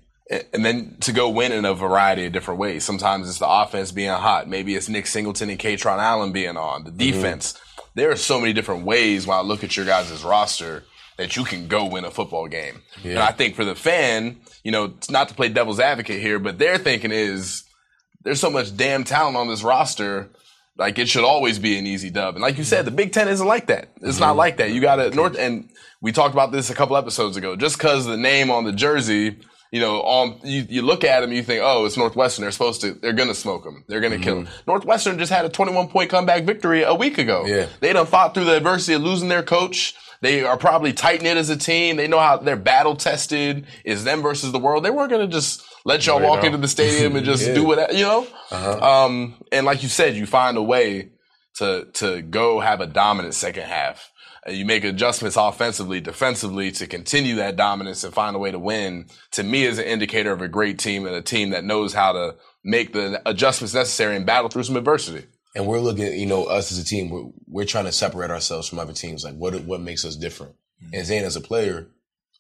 And 0.53 0.65
then 0.65 0.97
to 1.03 1.13
go 1.13 1.29
win 1.29 1.53
in 1.53 1.65
a 1.65 1.75
variety 1.75 2.27
of 2.27 2.33
different 2.33 2.59
ways. 2.59 2.85
Sometimes 2.85 3.29
it's 3.29 3.39
the 3.39 3.49
offense 3.49 3.93
being 3.93 4.11
hot. 4.11 4.49
Maybe 4.49 4.75
it's 4.75 4.89
Nick 4.89 5.07
Singleton 5.07 5.51
and 5.51 5.59
Kaytron 5.59 5.99
Allen 5.99 6.33
being 6.33 6.57
on. 6.57 6.85
The 6.85 6.91
mm-hmm. 6.91 6.99
defense. 6.99 7.53
Mm-hmm. 7.53 7.83
There 7.95 8.11
are 8.11 8.17
so 8.17 8.41
many 8.41 8.53
different 8.53 8.85
ways 8.85 9.27
when 9.27 9.39
I 9.39 9.43
look 9.43 9.63
at 9.63 9.77
your 9.77 9.87
guys' 9.87 10.25
roster 10.25 10.85
that 11.17 11.37
you 11.37 11.45
can 11.45 11.69
go 11.69 11.87
win 11.87 12.05
a 12.05 12.11
football 12.11 12.47
game. 12.47 12.83
Yeah. 13.03 13.13
And 13.13 13.19
I 13.21 13.33
think 13.33 13.55
for 13.55 13.65
the 13.65 13.75
fan, 13.75 14.39
you 14.63 14.71
know, 14.71 14.85
it's 14.85 15.11
not 15.11 15.29
to 15.29 15.35
play 15.35 15.49
devil's 15.49 15.81
advocate 15.81 16.21
here, 16.21 16.39
but 16.39 16.59
their 16.59 16.79
thinking 16.79 17.13
is 17.13 17.65
there's 18.23 18.41
so 18.41 18.51
much 18.51 18.77
damn 18.77 19.05
talent 19.05 19.37
on 19.37 19.49
this 19.49 19.63
roster. 19.63 20.29
Like 20.77 20.99
it 20.99 21.09
should 21.09 21.25
always 21.25 21.59
be 21.59 21.79
an 21.79 21.87
easy 21.87 22.11
dub. 22.11 22.35
And 22.35 22.43
like 22.43 22.59
you 22.59 22.65
said, 22.65 22.85
the 22.85 22.91
Big 22.91 23.13
Ten 23.13 23.29
isn't 23.29 23.47
like 23.47 23.69
that. 23.69 23.89
It's 23.97 24.17
mm-hmm. 24.17 24.21
not 24.21 24.37
like 24.37 24.59
that. 24.59 24.73
You 24.73 24.81
got 24.81 24.97
to 24.97 25.11
North, 25.11 25.39
and 25.39 25.71
we 26.03 26.13
talked 26.13 26.35
about 26.35 26.53
this 26.53 26.69
a 26.69 26.75
couple 26.75 26.97
episodes 26.97 27.39
ago. 27.39 27.57
Just 27.57 27.79
because 27.79 28.05
the 28.05 28.19
name 28.19 28.51
on 28.51 28.65
the 28.65 28.73
jersey, 28.73 29.37
you 29.77 29.83
know, 29.83 30.01
on 30.01 30.41
you, 30.43 30.65
you 30.71 30.81
look 30.81 31.05
at 31.05 31.21
them, 31.21 31.33
you 31.33 31.43
think, 31.43 31.61
oh, 31.63 31.85
it's 31.85 31.99
Northwestern. 31.99 32.45
They're 32.45 32.51
supposed 32.51 32.81
to, 32.81 32.95
they're 32.95 33.13
gonna 33.13 33.35
smoke 33.35 33.63
them. 33.63 33.85
They're 33.89 34.01
gonna 34.01 34.15
mm-hmm. 34.15 34.25
kill 34.25 34.35
them. 34.37 34.49
Northwestern 34.67 35.19
just 35.19 35.31
had 35.31 35.45
a 35.45 35.51
21 35.51 35.89
point 35.89 36.09
comeback 36.09 36.45
victory 36.45 36.83
a 36.83 36.95
week 36.95 37.19
ago. 37.19 37.45
Yeah, 37.45 37.67
they 37.81 37.93
done 37.93 38.07
fought 38.07 38.33
through 38.33 38.47
the 38.47 38.57
adversity 38.57 38.95
of 38.95 39.03
losing 39.03 39.29
their 39.29 39.43
coach. 39.43 39.95
They 40.23 40.45
are 40.45 40.57
probably 40.57 40.95
tight 40.95 41.21
knit 41.21 41.37
as 41.37 41.51
a 41.51 41.59
team. 41.59 41.97
They 41.97 42.09
know 42.09 42.19
how 42.19 42.39
they're 42.39 42.57
battle 42.57 42.97
tested. 42.97 43.67
Is 43.85 44.05
them 44.05 44.23
versus 44.23 44.51
the 44.51 44.59
world. 44.59 44.83
They 44.83 44.91
weren't 44.91 45.11
gonna 45.11 45.27
just 45.27 45.63
let 45.85 46.07
y'all 46.07 46.23
walk 46.23 46.43
into 46.43 46.57
the 46.57 46.69
stadium 46.69 47.15
and 47.15 47.27
just 47.27 47.47
yeah. 47.47 47.55
do 47.55 47.65
what 47.67 47.95
you 47.95 48.03
know. 48.03 48.27
Uh-huh. 48.51 49.05
Um, 49.05 49.35
and 49.53 49.67
like 49.67 49.83
you 49.83 49.91
said, 49.91 50.17
you 50.17 50.25
find 50.25 50.57
a 50.57 50.63
way 50.63 51.11
to 51.57 51.87
to 51.95 52.23
go 52.23 52.61
have 52.61 52.81
a 52.81 52.87
dominant 52.87 53.35
second 53.35 53.65
half. 53.65 54.11
And 54.47 54.57
you 54.57 54.65
make 54.65 54.85
adjustments 54.85 55.37
offensively, 55.37 56.01
defensively 56.01 56.71
to 56.73 56.87
continue 56.87 57.35
that 57.37 57.57
dominance 57.57 58.05
and 58.05 58.15
find 58.15 58.37
a 58.37 58.39
way 58.39 58.53
to 58.53 58.59
win. 58.59 59.07
To 59.33 59.43
me, 59.43 59.65
is 59.65 59.79
an 59.79 59.87
indicator 59.87 60.33
of 60.33 60.41
a 60.41 60.49
great 60.49 60.79
team 60.79 61.05
and 61.05 61.17
a 61.17 61.21
team 61.23 61.51
that 61.51 61.65
knows 61.65 61.93
how 61.93 62.13
to 62.13 62.37
make 62.63 62.93
the 62.93 63.21
adjustments 63.29 63.75
necessary 63.75 64.15
and 64.17 64.25
battle 64.25 64.49
through 64.49 64.63
some 64.63 64.77
adversity. 64.77 65.27
and 65.57 65.67
we're 65.67 65.81
looking, 65.81 66.13
you 66.13 66.27
know, 66.27 66.45
us 66.45 66.71
as 66.71 66.79
a 66.79 66.85
team, 66.85 67.09
we're, 67.09 67.25
we're 67.49 67.65
trying 67.65 67.87
to 67.87 67.93
separate 67.93 68.31
ourselves 68.31 68.69
from 68.69 68.79
other 68.79 68.93
teams. 68.93 69.25
Like, 69.25 69.35
what 69.35 69.55
what 69.65 69.81
makes 69.81 70.05
us 70.05 70.15
different? 70.15 70.55
And 70.93 71.05
Zane, 71.05 71.25
as 71.25 71.37
a 71.37 71.41
player, 71.41 71.89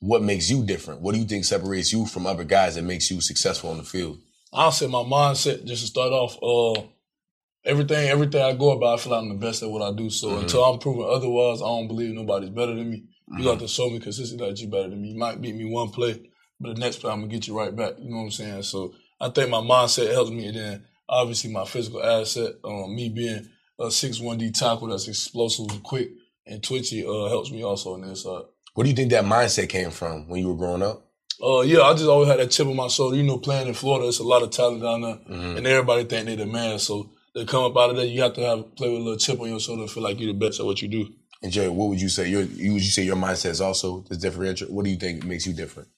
what 0.00 0.22
makes 0.22 0.50
you 0.50 0.64
different? 0.64 1.00
What 1.00 1.14
do 1.14 1.20
you 1.20 1.26
think 1.26 1.44
separates 1.44 1.92
you 1.92 2.06
from 2.06 2.26
other 2.26 2.44
guys 2.44 2.74
that 2.74 2.82
makes 2.82 3.10
you 3.10 3.20
successful 3.20 3.70
on 3.70 3.78
the 3.78 3.82
field? 3.82 4.20
I'll 4.52 4.70
say 4.70 4.86
my 4.86 4.98
mindset 4.98 5.64
just 5.64 5.82
to 5.82 5.88
start 5.88 6.12
off. 6.12 6.36
Uh, 6.42 6.86
everything, 7.66 8.08
everything 8.08 8.40
I 8.40 8.54
go 8.54 8.70
about, 8.70 8.98
I 8.98 9.02
feel 9.02 9.12
like 9.12 9.22
I'm 9.22 9.28
the 9.28 9.34
best 9.34 9.62
at 9.62 9.70
what 9.70 9.82
I 9.82 9.94
do. 9.94 10.08
So 10.08 10.38
until 10.38 10.64
I'm 10.64 10.78
proven 10.78 11.06
otherwise, 11.08 11.60
I 11.60 11.66
don't 11.66 11.88
believe 11.88 12.14
nobody's 12.14 12.50
better 12.50 12.74
than 12.74 12.90
me. 12.90 13.04
You 13.36 13.44
got 13.44 13.58
to 13.58 13.68
show 13.68 13.90
me 13.90 13.98
consistently 13.98 14.48
that 14.48 14.60
you're 14.60 14.70
better 14.70 14.88
than 14.88 15.02
me. 15.02 15.08
You 15.08 15.18
might 15.18 15.40
beat 15.40 15.56
me 15.56 15.68
one 15.68 15.90
play, 15.90 16.30
but 16.60 16.74
the 16.74 16.80
next 16.80 16.98
play 17.00 17.10
I'm 17.10 17.20
gonna 17.20 17.32
get 17.32 17.48
you 17.48 17.58
right 17.58 17.74
back. 17.74 17.94
You 17.98 18.08
know 18.08 18.18
what 18.18 18.22
I'm 18.22 18.30
saying? 18.30 18.62
So 18.62 18.94
I 19.20 19.30
think 19.30 19.50
my 19.50 19.58
mindset 19.58 20.12
helps 20.12 20.30
me. 20.30 20.46
And 20.46 20.56
then 20.56 20.84
obviously 21.08 21.50
my 21.50 21.64
physical 21.64 22.02
asset, 22.02 22.52
um, 22.64 22.94
me 22.94 23.08
being 23.08 23.48
a 23.80 23.90
six 23.90 24.20
one 24.20 24.38
D 24.38 24.52
tackle 24.52 24.88
that's 24.88 25.08
explosive, 25.08 25.66
and 25.70 25.82
quick, 25.82 26.10
and 26.46 26.62
twitchy, 26.62 27.04
uh, 27.04 27.28
helps 27.28 27.50
me 27.50 27.64
also 27.64 27.94
on 27.94 28.02
the 28.02 28.10
inside. 28.10 28.42
Where 28.74 28.84
do 28.84 28.90
you 28.90 28.96
think 28.96 29.10
that 29.10 29.24
mindset 29.24 29.68
came 29.68 29.90
from 29.90 30.28
when 30.28 30.40
you 30.40 30.48
were 30.48 30.56
growing 30.56 30.82
up? 30.82 31.02
Uh, 31.42 31.60
yeah, 31.60 31.82
I 31.82 31.92
just 31.92 32.06
always 32.06 32.28
had 32.28 32.38
that 32.38 32.50
chip 32.50 32.66
on 32.66 32.76
my 32.76 32.88
shoulder. 32.88 33.16
You 33.16 33.22
know, 33.24 33.38
playing 33.38 33.68
in 33.68 33.74
Florida, 33.74 34.08
it's 34.08 34.20
a 34.20 34.22
lot 34.22 34.42
of 34.42 34.50
talent 34.50 34.82
down 34.82 35.02
there, 35.02 35.18
and 35.28 35.66
everybody 35.66 36.04
think 36.04 36.26
they're 36.26 36.36
the 36.36 36.46
man. 36.46 36.78
So 36.78 37.10
they 37.36 37.44
come 37.44 37.64
up 37.64 37.76
out 37.76 37.90
of 37.90 37.96
there, 37.96 38.06
you 38.06 38.22
have 38.22 38.32
to 38.32 38.40
have 38.40 38.74
play 38.76 38.88
with 38.88 39.02
a 39.02 39.04
little 39.04 39.18
chip 39.18 39.38
on 39.38 39.48
your 39.48 39.60
shoulder 39.60 39.82
and 39.82 39.90
feel 39.90 40.02
like 40.02 40.18
you're 40.18 40.32
the 40.32 40.38
best 40.38 40.58
at 40.58 40.64
what 40.64 40.80
you 40.80 40.88
do. 40.88 41.06
And 41.42 41.52
Jerry, 41.52 41.68
what 41.68 41.90
would 41.90 42.00
you 42.00 42.08
say? 42.08 42.28
Your 42.28 42.42
you 42.42 42.72
would 42.72 42.82
you 42.82 42.90
say 42.90 43.02
your 43.02 43.16
mindset 43.16 43.50
is 43.50 43.60
also 43.60 44.00
the 44.08 44.16
differential? 44.16 44.68
What 44.68 44.86
do 44.86 44.90
you 44.90 44.96
think 44.96 45.22
makes 45.22 45.46
you 45.46 45.52
different? 45.52 45.90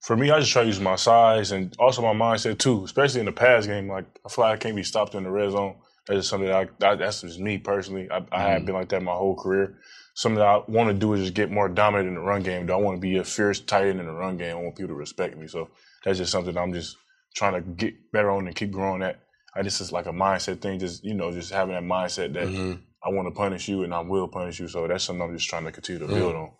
For 0.00 0.16
me, 0.16 0.30
I 0.30 0.40
just 0.40 0.50
try 0.50 0.62
to 0.62 0.66
use 0.66 0.80
my 0.80 0.96
size 0.96 1.52
and 1.52 1.76
also 1.78 2.00
my 2.02 2.14
mindset 2.14 2.58
too, 2.58 2.84
especially 2.84 3.20
in 3.20 3.26
the 3.26 3.32
pass 3.32 3.66
game. 3.66 3.86
Like 3.86 4.06
I 4.24 4.30
feel 4.30 4.46
like 4.46 4.54
I 4.54 4.56
can't 4.56 4.74
be 4.74 4.82
stopped 4.82 5.14
in 5.14 5.24
the 5.24 5.30
red 5.30 5.50
zone. 5.52 5.76
That's 6.08 6.20
just 6.20 6.30
something 6.30 6.48
that 6.48 6.56
I, 6.56 6.68
that, 6.78 6.98
that's 6.98 7.20
just 7.20 7.38
me 7.38 7.58
personally. 7.58 8.10
I, 8.10 8.24
I 8.32 8.42
have 8.42 8.62
mm. 8.62 8.66
been 8.66 8.74
like 8.74 8.88
that 8.88 9.02
my 9.02 9.12
whole 9.12 9.36
career. 9.36 9.78
Something 10.14 10.38
that 10.38 10.48
I 10.48 10.62
want 10.68 10.88
to 10.88 10.94
do 10.94 11.12
is 11.12 11.20
just 11.20 11.34
get 11.34 11.50
more 11.50 11.68
dominant 11.68 12.08
in 12.08 12.14
the 12.14 12.20
run 12.20 12.42
game. 12.42 12.70
I 12.70 12.76
want 12.76 12.96
to 12.96 13.00
be 13.00 13.18
a 13.18 13.24
fierce 13.24 13.60
tight 13.60 13.88
end 13.88 14.00
in 14.00 14.06
the 14.06 14.12
run 14.12 14.38
game? 14.38 14.56
I 14.56 14.60
want 14.60 14.76
people 14.76 14.88
to 14.88 14.94
respect 14.94 15.36
me. 15.36 15.46
So 15.46 15.68
that's 16.04 16.18
just 16.18 16.32
something 16.32 16.56
I'm 16.56 16.72
just 16.72 16.96
trying 17.34 17.54
to 17.54 17.60
get 17.60 18.10
better 18.10 18.30
on 18.30 18.46
and 18.46 18.56
keep 18.56 18.72
growing 18.72 19.02
at. 19.02 19.20
I 19.54 19.62
just 19.62 19.80
is 19.80 19.92
like 19.92 20.06
a 20.06 20.12
mindset 20.12 20.60
thing. 20.60 20.78
Just 20.78 21.04
you 21.04 21.14
know, 21.14 21.30
just 21.30 21.52
having 21.52 21.74
that 21.74 21.82
mindset 21.82 22.32
that 22.34 22.48
mm-hmm. 22.48 22.80
I 23.04 23.10
want 23.10 23.28
to 23.28 23.32
punish 23.32 23.68
you 23.68 23.84
and 23.84 23.92
I 23.92 24.00
will 24.00 24.28
punish 24.28 24.60
you. 24.60 24.68
So 24.68 24.86
that's 24.86 25.04
something 25.04 25.22
I'm 25.22 25.36
just 25.36 25.48
trying 25.48 25.64
to 25.64 25.72
continue 25.72 26.06
to 26.06 26.06
build 26.06 26.34
mm. 26.34 26.42
on. 26.42 26.50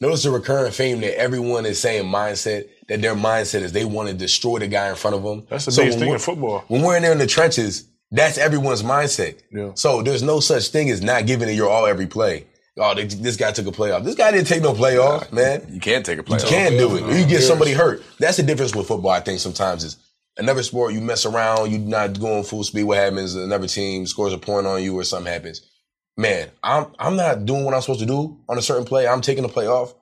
Notice 0.00 0.24
the 0.24 0.32
recurring 0.32 0.72
theme 0.72 1.00
that 1.02 1.16
everyone 1.16 1.64
is 1.64 1.80
saying 1.80 2.04
mindset, 2.10 2.68
that 2.88 3.00
their 3.00 3.14
mindset 3.14 3.60
is 3.60 3.70
they 3.70 3.84
want 3.84 4.08
to 4.08 4.14
destroy 4.14 4.58
the 4.58 4.66
guy 4.66 4.88
in 4.88 4.96
front 4.96 5.14
of 5.14 5.22
them. 5.22 5.46
That's 5.48 5.66
the 5.66 5.70
So 5.70 5.82
biggest 5.82 6.00
thing 6.00 6.12
in 6.12 6.18
football. 6.18 6.64
When 6.66 6.82
we're 6.82 6.96
in 6.96 7.02
there 7.02 7.12
in 7.12 7.18
the 7.18 7.26
trenches, 7.28 7.86
that's 8.10 8.36
everyone's 8.36 8.82
mindset. 8.82 9.38
Yeah. 9.52 9.70
So 9.74 10.02
there's 10.02 10.22
no 10.22 10.40
such 10.40 10.68
thing 10.68 10.90
as 10.90 11.02
not 11.02 11.26
giving 11.26 11.48
it 11.48 11.52
your 11.52 11.70
all 11.70 11.86
every 11.86 12.08
play. 12.08 12.46
Oh, 12.76 12.94
they, 12.94 13.04
this 13.04 13.36
guy 13.36 13.52
took 13.52 13.66
a 13.66 13.72
play 13.72 13.92
off. 13.92 14.02
This 14.02 14.14
guy 14.14 14.32
didn't 14.32 14.48
take 14.48 14.62
no 14.62 14.74
play 14.74 14.98
off, 14.98 15.32
man. 15.32 15.66
You 15.70 15.78
can't 15.78 16.04
take 16.04 16.18
a 16.18 16.22
play. 16.22 16.38
You 16.38 16.44
off. 16.44 16.50
can 16.50 16.72
do 16.72 16.96
it. 16.96 17.02
Or 17.04 17.16
you 17.16 17.26
get 17.26 17.42
somebody 17.42 17.72
hurt. 17.72 18.02
That's 18.18 18.38
the 18.38 18.42
difference 18.42 18.74
with 18.74 18.88
football, 18.88 19.10
I 19.10 19.20
think, 19.20 19.40
sometimes 19.40 19.84
is 19.84 19.98
another 20.36 20.62
sport, 20.62 20.94
you 20.94 21.00
mess 21.00 21.26
around, 21.26 21.70
you're 21.70 21.80
not 21.80 22.18
going 22.18 22.44
full 22.44 22.64
speed. 22.64 22.84
What 22.84 22.98
happens? 22.98 23.34
Another 23.34 23.66
team 23.66 24.06
scores 24.06 24.32
a 24.32 24.38
point 24.38 24.66
on 24.66 24.82
you 24.82 24.98
or 24.98 25.04
something 25.04 25.32
happens. 25.32 25.68
Man, 26.16 26.50
I'm 26.62 26.86
I'm 26.98 27.16
not 27.16 27.46
doing 27.46 27.64
what 27.64 27.74
I'm 27.74 27.80
supposed 27.80 28.00
to 28.00 28.06
do 28.06 28.38
on 28.48 28.58
a 28.58 28.62
certain 28.62 28.84
play. 28.84 29.06
I'm 29.06 29.22
taking 29.22 29.42
the 29.42 29.48
play 29.48 29.66
off. 29.66 29.94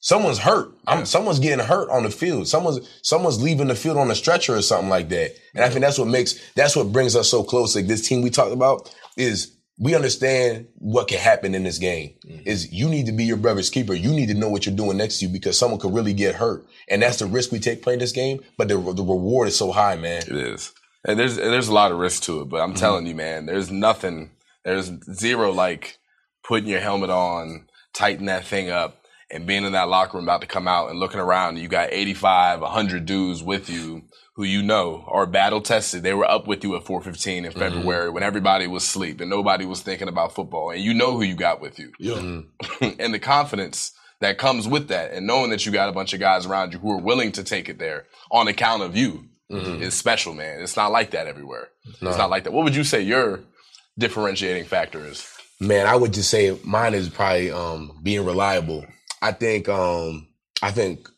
Someone's 0.00 0.38
hurt. 0.38 0.70
I'm 0.86 1.06
someone's 1.06 1.38
getting 1.38 1.64
hurt 1.64 1.88
on 1.90 2.02
the 2.02 2.10
field. 2.10 2.48
Someone's 2.48 2.80
someone's 3.02 3.42
leaving 3.42 3.68
the 3.68 3.74
field 3.74 3.96
on 3.96 4.10
a 4.10 4.14
stretcher 4.14 4.56
or 4.56 4.62
something 4.62 4.90
like 4.90 5.08
that. 5.10 5.34
And 5.54 5.64
I 5.64 5.68
think 5.68 5.82
that's 5.82 5.98
what 5.98 6.08
makes 6.08 6.34
that's 6.54 6.76
what 6.76 6.92
brings 6.92 7.14
us 7.14 7.30
so 7.30 7.42
close. 7.44 7.76
Like 7.76 7.86
this 7.86 8.06
team 8.06 8.20
we 8.20 8.30
talked 8.30 8.52
about 8.52 8.94
is 9.16 9.53
we 9.78 9.94
understand 9.94 10.68
what 10.76 11.08
can 11.08 11.18
happen 11.18 11.54
in 11.54 11.64
this 11.64 11.78
game. 11.78 12.14
Mm-hmm. 12.26 12.46
Is 12.46 12.72
you 12.72 12.88
need 12.88 13.06
to 13.06 13.12
be 13.12 13.24
your 13.24 13.36
brother's 13.36 13.70
keeper. 13.70 13.94
You 13.94 14.10
need 14.10 14.28
to 14.28 14.34
know 14.34 14.48
what 14.48 14.66
you're 14.66 14.74
doing 14.74 14.96
next 14.96 15.18
to 15.18 15.26
you 15.26 15.32
because 15.32 15.58
someone 15.58 15.80
could 15.80 15.94
really 15.94 16.12
get 16.12 16.36
hurt. 16.36 16.64
And 16.88 17.02
that's 17.02 17.18
the 17.18 17.26
risk 17.26 17.50
we 17.50 17.58
take 17.58 17.82
playing 17.82 17.98
this 17.98 18.12
game. 18.12 18.40
But 18.56 18.68
the 18.68 18.76
the 18.76 19.02
reward 19.02 19.48
is 19.48 19.56
so 19.56 19.72
high, 19.72 19.96
man. 19.96 20.22
It 20.22 20.36
is. 20.36 20.72
And 21.04 21.18
there's 21.18 21.38
and 21.38 21.52
there's 21.52 21.68
a 21.68 21.74
lot 21.74 21.92
of 21.92 21.98
risk 21.98 22.22
to 22.24 22.42
it, 22.42 22.48
but 22.48 22.60
I'm 22.60 22.70
mm-hmm. 22.70 22.78
telling 22.78 23.06
you, 23.06 23.14
man, 23.14 23.46
there's 23.46 23.70
nothing. 23.70 24.30
There's 24.64 24.90
zero 25.12 25.52
like 25.52 25.98
putting 26.46 26.68
your 26.68 26.80
helmet 26.80 27.10
on, 27.10 27.66
tighten 27.92 28.26
that 28.26 28.46
thing 28.46 28.70
up, 28.70 29.02
and 29.30 29.46
being 29.46 29.64
in 29.64 29.72
that 29.72 29.88
locker 29.88 30.16
room 30.16 30.24
about 30.24 30.40
to 30.42 30.46
come 30.46 30.68
out 30.68 30.90
and 30.90 31.00
looking 31.00 31.20
around. 31.20 31.58
You 31.58 31.68
got 31.68 31.92
85, 31.92 32.60
100 32.60 33.04
dudes 33.04 33.42
with 33.42 33.68
you 33.68 34.04
who 34.34 34.44
you 34.44 34.62
know 34.62 35.04
are 35.08 35.26
battle 35.26 35.60
tested. 35.60 36.02
They 36.02 36.14
were 36.14 36.30
up 36.30 36.46
with 36.46 36.64
you 36.64 36.76
at 36.76 36.84
415 36.84 37.44
in 37.44 37.52
February 37.52 38.10
when 38.10 38.22
everybody 38.22 38.66
was 38.66 38.82
asleep 38.82 39.20
and 39.20 39.30
nobody 39.30 39.64
was 39.64 39.80
thinking 39.80 40.08
about 40.08 40.34
football, 40.34 40.70
and 40.70 40.80
you 40.80 40.94
know 40.94 41.12
who 41.12 41.22
you 41.22 41.34
got 41.34 41.60
with 41.60 41.78
you. 41.78 41.92
Yeah. 41.98 42.42
and 42.98 43.14
the 43.14 43.18
confidence 43.18 43.92
that 44.20 44.38
comes 44.38 44.66
with 44.66 44.88
that 44.88 45.12
and 45.12 45.26
knowing 45.26 45.50
that 45.50 45.66
you 45.66 45.72
got 45.72 45.88
a 45.88 45.92
bunch 45.92 46.14
of 46.14 46.20
guys 46.20 46.46
around 46.46 46.72
you 46.72 46.78
who 46.78 46.90
are 46.90 47.00
willing 47.00 47.32
to 47.32 47.44
take 47.44 47.68
it 47.68 47.78
there 47.78 48.06
on 48.30 48.48
account 48.48 48.82
of 48.82 48.96
you 48.96 49.28
is 49.48 49.94
special, 49.94 50.34
man. 50.34 50.60
It's 50.60 50.76
not 50.76 50.90
like 50.90 51.10
that 51.10 51.26
everywhere. 51.26 51.68
It's 51.84 52.18
not 52.18 52.30
like 52.30 52.44
that. 52.44 52.52
What 52.52 52.64
would 52.64 52.74
you 52.74 52.84
say 52.84 53.02
your 53.02 53.40
differentiating 53.98 54.64
factor 54.64 55.06
is? 55.06 55.30
Man, 55.60 55.86
I 55.86 55.94
would 55.94 56.12
just 56.12 56.30
say 56.30 56.58
mine 56.64 56.94
is 56.94 57.08
probably 57.08 57.50
um, 57.50 58.00
being 58.02 58.24
reliable. 58.24 58.84
I 59.22 59.32
think 59.32 59.68
um, 59.68 60.26
I 60.62 60.70
think 60.72 61.08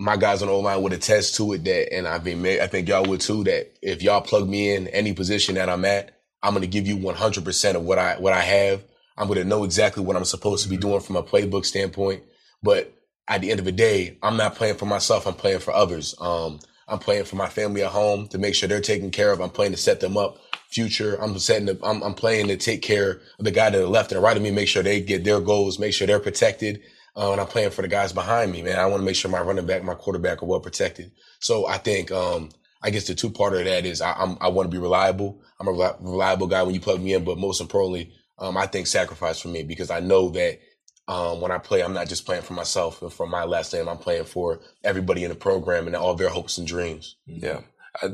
my 0.00 0.16
guys 0.16 0.40
on 0.40 0.48
the 0.48 0.54
line 0.54 0.82
would 0.82 0.94
attest 0.94 1.36
to 1.36 1.52
it 1.52 1.62
that, 1.64 1.92
and 1.92 2.08
I 2.08 2.18
mean, 2.18 2.44
I 2.46 2.66
think 2.66 2.88
y'all 2.88 3.04
would 3.04 3.20
too. 3.20 3.44
That 3.44 3.70
if 3.82 4.02
y'all 4.02 4.22
plug 4.22 4.48
me 4.48 4.74
in 4.74 4.88
any 4.88 5.12
position 5.12 5.56
that 5.56 5.68
I'm 5.68 5.84
at, 5.84 6.18
I'm 6.42 6.54
going 6.54 6.62
to 6.62 6.68
give 6.68 6.86
you 6.86 6.96
100 6.96 7.44
percent 7.44 7.76
of 7.76 7.84
what 7.84 7.98
I 7.98 8.18
what 8.18 8.32
I 8.32 8.40
have. 8.40 8.82
I'm 9.18 9.26
going 9.26 9.38
to 9.38 9.44
know 9.44 9.64
exactly 9.64 10.02
what 10.02 10.16
I'm 10.16 10.24
supposed 10.24 10.62
to 10.62 10.70
be 10.70 10.78
doing 10.78 11.00
from 11.00 11.16
a 11.16 11.22
playbook 11.22 11.66
standpoint. 11.66 12.22
But 12.62 12.94
at 13.28 13.42
the 13.42 13.50
end 13.50 13.60
of 13.60 13.66
the 13.66 13.72
day, 13.72 14.16
I'm 14.22 14.38
not 14.38 14.54
playing 14.54 14.76
for 14.76 14.86
myself. 14.86 15.26
I'm 15.26 15.34
playing 15.34 15.58
for 15.58 15.74
others. 15.74 16.14
Um, 16.18 16.60
I'm 16.88 16.98
playing 16.98 17.24
for 17.24 17.36
my 17.36 17.48
family 17.48 17.82
at 17.82 17.90
home 17.90 18.26
to 18.28 18.38
make 18.38 18.54
sure 18.54 18.68
they're 18.68 18.80
taken 18.80 19.10
care 19.10 19.32
of. 19.32 19.40
I'm 19.40 19.50
playing 19.50 19.72
to 19.72 19.78
set 19.78 20.00
them 20.00 20.16
up 20.16 20.38
future. 20.70 21.20
I'm 21.20 21.38
setting. 21.38 21.66
The, 21.66 21.78
I'm, 21.82 22.02
I'm 22.02 22.14
playing 22.14 22.48
to 22.48 22.56
take 22.56 22.80
care 22.80 23.20
of 23.38 23.44
the 23.44 23.50
guy 23.50 23.68
to 23.68 23.78
the 23.78 23.86
left 23.86 24.12
and 24.12 24.16
the 24.18 24.22
right 24.24 24.36
of 24.36 24.42
me. 24.42 24.50
Make 24.50 24.68
sure 24.68 24.82
they 24.82 25.02
get 25.02 25.24
their 25.24 25.40
goals. 25.40 25.78
Make 25.78 25.92
sure 25.92 26.06
they're 26.06 26.20
protected. 26.20 26.80
Uh, 27.16 27.32
and 27.32 27.40
I'm 27.40 27.46
playing 27.46 27.70
for 27.70 27.82
the 27.82 27.88
guys 27.88 28.12
behind 28.12 28.52
me, 28.52 28.62
man. 28.62 28.78
I 28.78 28.86
want 28.86 29.00
to 29.00 29.04
make 29.04 29.16
sure 29.16 29.30
my 29.30 29.40
running 29.40 29.66
back, 29.66 29.82
my 29.82 29.94
quarterback 29.94 30.42
are 30.42 30.46
well 30.46 30.60
protected. 30.60 31.12
So 31.40 31.66
I 31.66 31.78
think, 31.78 32.10
um, 32.10 32.50
I 32.82 32.90
guess 32.90 33.06
the 33.06 33.14
two 33.14 33.30
part 33.30 33.54
of 33.54 33.64
that 33.64 33.84
is 33.84 34.00
I, 34.00 34.12
I'm, 34.12 34.38
I 34.40 34.48
want 34.48 34.70
to 34.70 34.74
be 34.74 34.80
reliable. 34.80 35.42
I'm 35.58 35.68
a 35.68 35.72
reli- 35.72 35.96
reliable 36.00 36.46
guy 36.46 36.62
when 36.62 36.74
you 36.74 36.80
plug 36.80 37.00
me 37.00 37.14
in, 37.14 37.24
but 37.24 37.38
most 37.38 37.60
importantly, 37.60 38.12
um, 38.38 38.56
I 38.56 38.66
think 38.66 38.86
sacrifice 38.86 39.40
for 39.40 39.48
me 39.48 39.62
because 39.62 39.90
I 39.90 40.00
know 40.00 40.30
that 40.30 40.60
um, 41.08 41.40
when 41.40 41.50
I 41.50 41.58
play, 41.58 41.82
I'm 41.82 41.92
not 41.92 42.08
just 42.08 42.24
playing 42.24 42.42
for 42.42 42.54
myself 42.54 43.02
and 43.02 43.12
for 43.12 43.26
my 43.26 43.44
last 43.44 43.72
name. 43.72 43.88
I'm 43.88 43.98
playing 43.98 44.24
for 44.24 44.60
everybody 44.84 45.24
in 45.24 45.30
the 45.30 45.34
program 45.34 45.86
and 45.86 45.96
all 45.96 46.14
their 46.14 46.28
hopes 46.28 46.56
and 46.56 46.66
dreams. 46.66 47.16
Yeah. 47.26 47.62
I, 48.00 48.10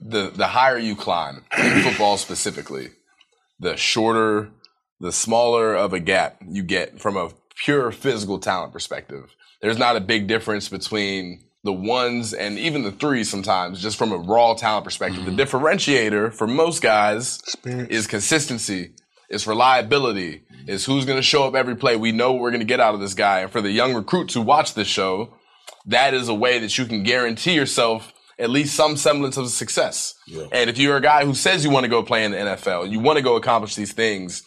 the 0.00 0.30
the 0.30 0.46
higher 0.46 0.78
you 0.78 0.96
climb 0.96 1.44
in 1.58 1.82
football 1.82 2.16
specifically, 2.16 2.90
the 3.58 3.76
shorter, 3.76 4.50
the 5.00 5.12
smaller 5.12 5.74
of 5.74 5.92
a 5.92 6.00
gap 6.00 6.40
you 6.48 6.62
get 6.62 7.00
from 7.00 7.16
a 7.16 7.30
pure 7.64 7.90
physical 7.90 8.38
talent 8.38 8.72
perspective. 8.72 9.34
There's 9.60 9.78
not 9.78 9.96
a 9.96 10.00
big 10.00 10.26
difference 10.26 10.68
between 10.68 11.44
the 11.64 11.72
ones 11.72 12.32
and 12.32 12.58
even 12.58 12.82
the 12.82 12.92
threes 12.92 13.28
sometimes, 13.28 13.82
just 13.82 13.98
from 13.98 14.12
a 14.12 14.16
raw 14.16 14.54
talent 14.54 14.84
perspective. 14.84 15.24
The 15.24 15.32
mm-hmm. 15.32 15.40
differentiator 15.40 16.32
for 16.32 16.46
most 16.46 16.80
guys 16.80 17.40
is 17.64 18.06
consistency, 18.06 18.94
it's 19.28 19.46
reliability, 19.46 20.44
mm-hmm. 20.50 20.70
is 20.70 20.84
who's 20.84 21.04
going 21.04 21.18
to 21.18 21.22
show 21.22 21.46
up 21.46 21.54
every 21.54 21.76
play. 21.76 21.96
We 21.96 22.12
know 22.12 22.32
what 22.32 22.42
we're 22.42 22.50
going 22.50 22.60
to 22.60 22.66
get 22.66 22.80
out 22.80 22.94
of 22.94 23.00
this 23.00 23.14
guy. 23.14 23.40
And 23.40 23.50
for 23.50 23.60
the 23.60 23.72
young 23.72 23.94
recruits 23.94 24.34
who 24.34 24.42
watch 24.42 24.74
this 24.74 24.88
show, 24.88 25.34
that 25.86 26.14
is 26.14 26.28
a 26.28 26.34
way 26.34 26.60
that 26.60 26.78
you 26.78 26.86
can 26.86 27.02
guarantee 27.02 27.54
yourself 27.54 28.12
at 28.38 28.50
least 28.50 28.76
some 28.76 28.96
semblance 28.96 29.36
of 29.36 29.48
success. 29.48 30.14
And 30.52 30.70
if 30.70 30.78
you're 30.78 30.96
a 30.96 31.02
guy 31.02 31.24
who 31.24 31.34
says 31.34 31.64
you 31.64 31.70
want 31.70 31.84
to 31.84 31.90
go 31.90 32.04
play 32.04 32.24
in 32.24 32.30
the 32.30 32.36
NFL, 32.36 32.88
you 32.88 33.00
want 33.00 33.16
to 33.16 33.22
go 33.22 33.34
accomplish 33.34 33.74
these 33.74 33.92
things, 33.92 34.44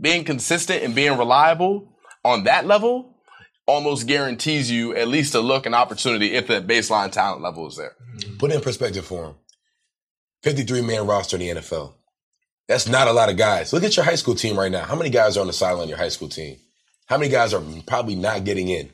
being 0.00 0.24
consistent 0.24 0.84
and 0.84 0.94
being 0.94 1.18
reliable 1.18 1.93
on 2.24 2.44
that 2.44 2.66
level 2.66 3.14
almost 3.66 4.06
guarantees 4.06 4.70
you 4.70 4.94
at 4.94 5.08
least 5.08 5.34
a 5.34 5.40
look 5.40 5.66
and 5.66 5.74
opportunity 5.74 6.34
if 6.34 6.48
that 6.48 6.66
baseline 6.66 7.10
talent 7.10 7.42
level 7.42 7.66
is 7.66 7.76
there. 7.76 7.92
Put 8.38 8.50
it 8.50 8.56
in 8.56 8.60
perspective 8.60 9.04
for 9.04 9.26
him. 9.26 9.34
53 10.42 10.82
man 10.82 11.06
roster 11.06 11.36
in 11.36 11.40
the 11.40 11.60
NFL. 11.60 11.94
That's 12.68 12.88
not 12.88 13.08
a 13.08 13.12
lot 13.12 13.30
of 13.30 13.36
guys. 13.36 13.72
Look 13.72 13.84
at 13.84 13.96
your 13.96 14.04
high 14.04 14.14
school 14.14 14.34
team 14.34 14.58
right 14.58 14.72
now. 14.72 14.84
How 14.84 14.96
many 14.96 15.10
guys 15.10 15.36
are 15.36 15.40
on 15.40 15.46
the 15.46 15.52
sideline 15.52 15.88
your 15.88 15.98
high 15.98 16.08
school 16.08 16.28
team? 16.28 16.56
How 17.06 17.18
many 17.18 17.30
guys 17.30 17.52
are 17.52 17.62
probably 17.86 18.14
not 18.14 18.44
getting 18.44 18.68
in? 18.68 18.90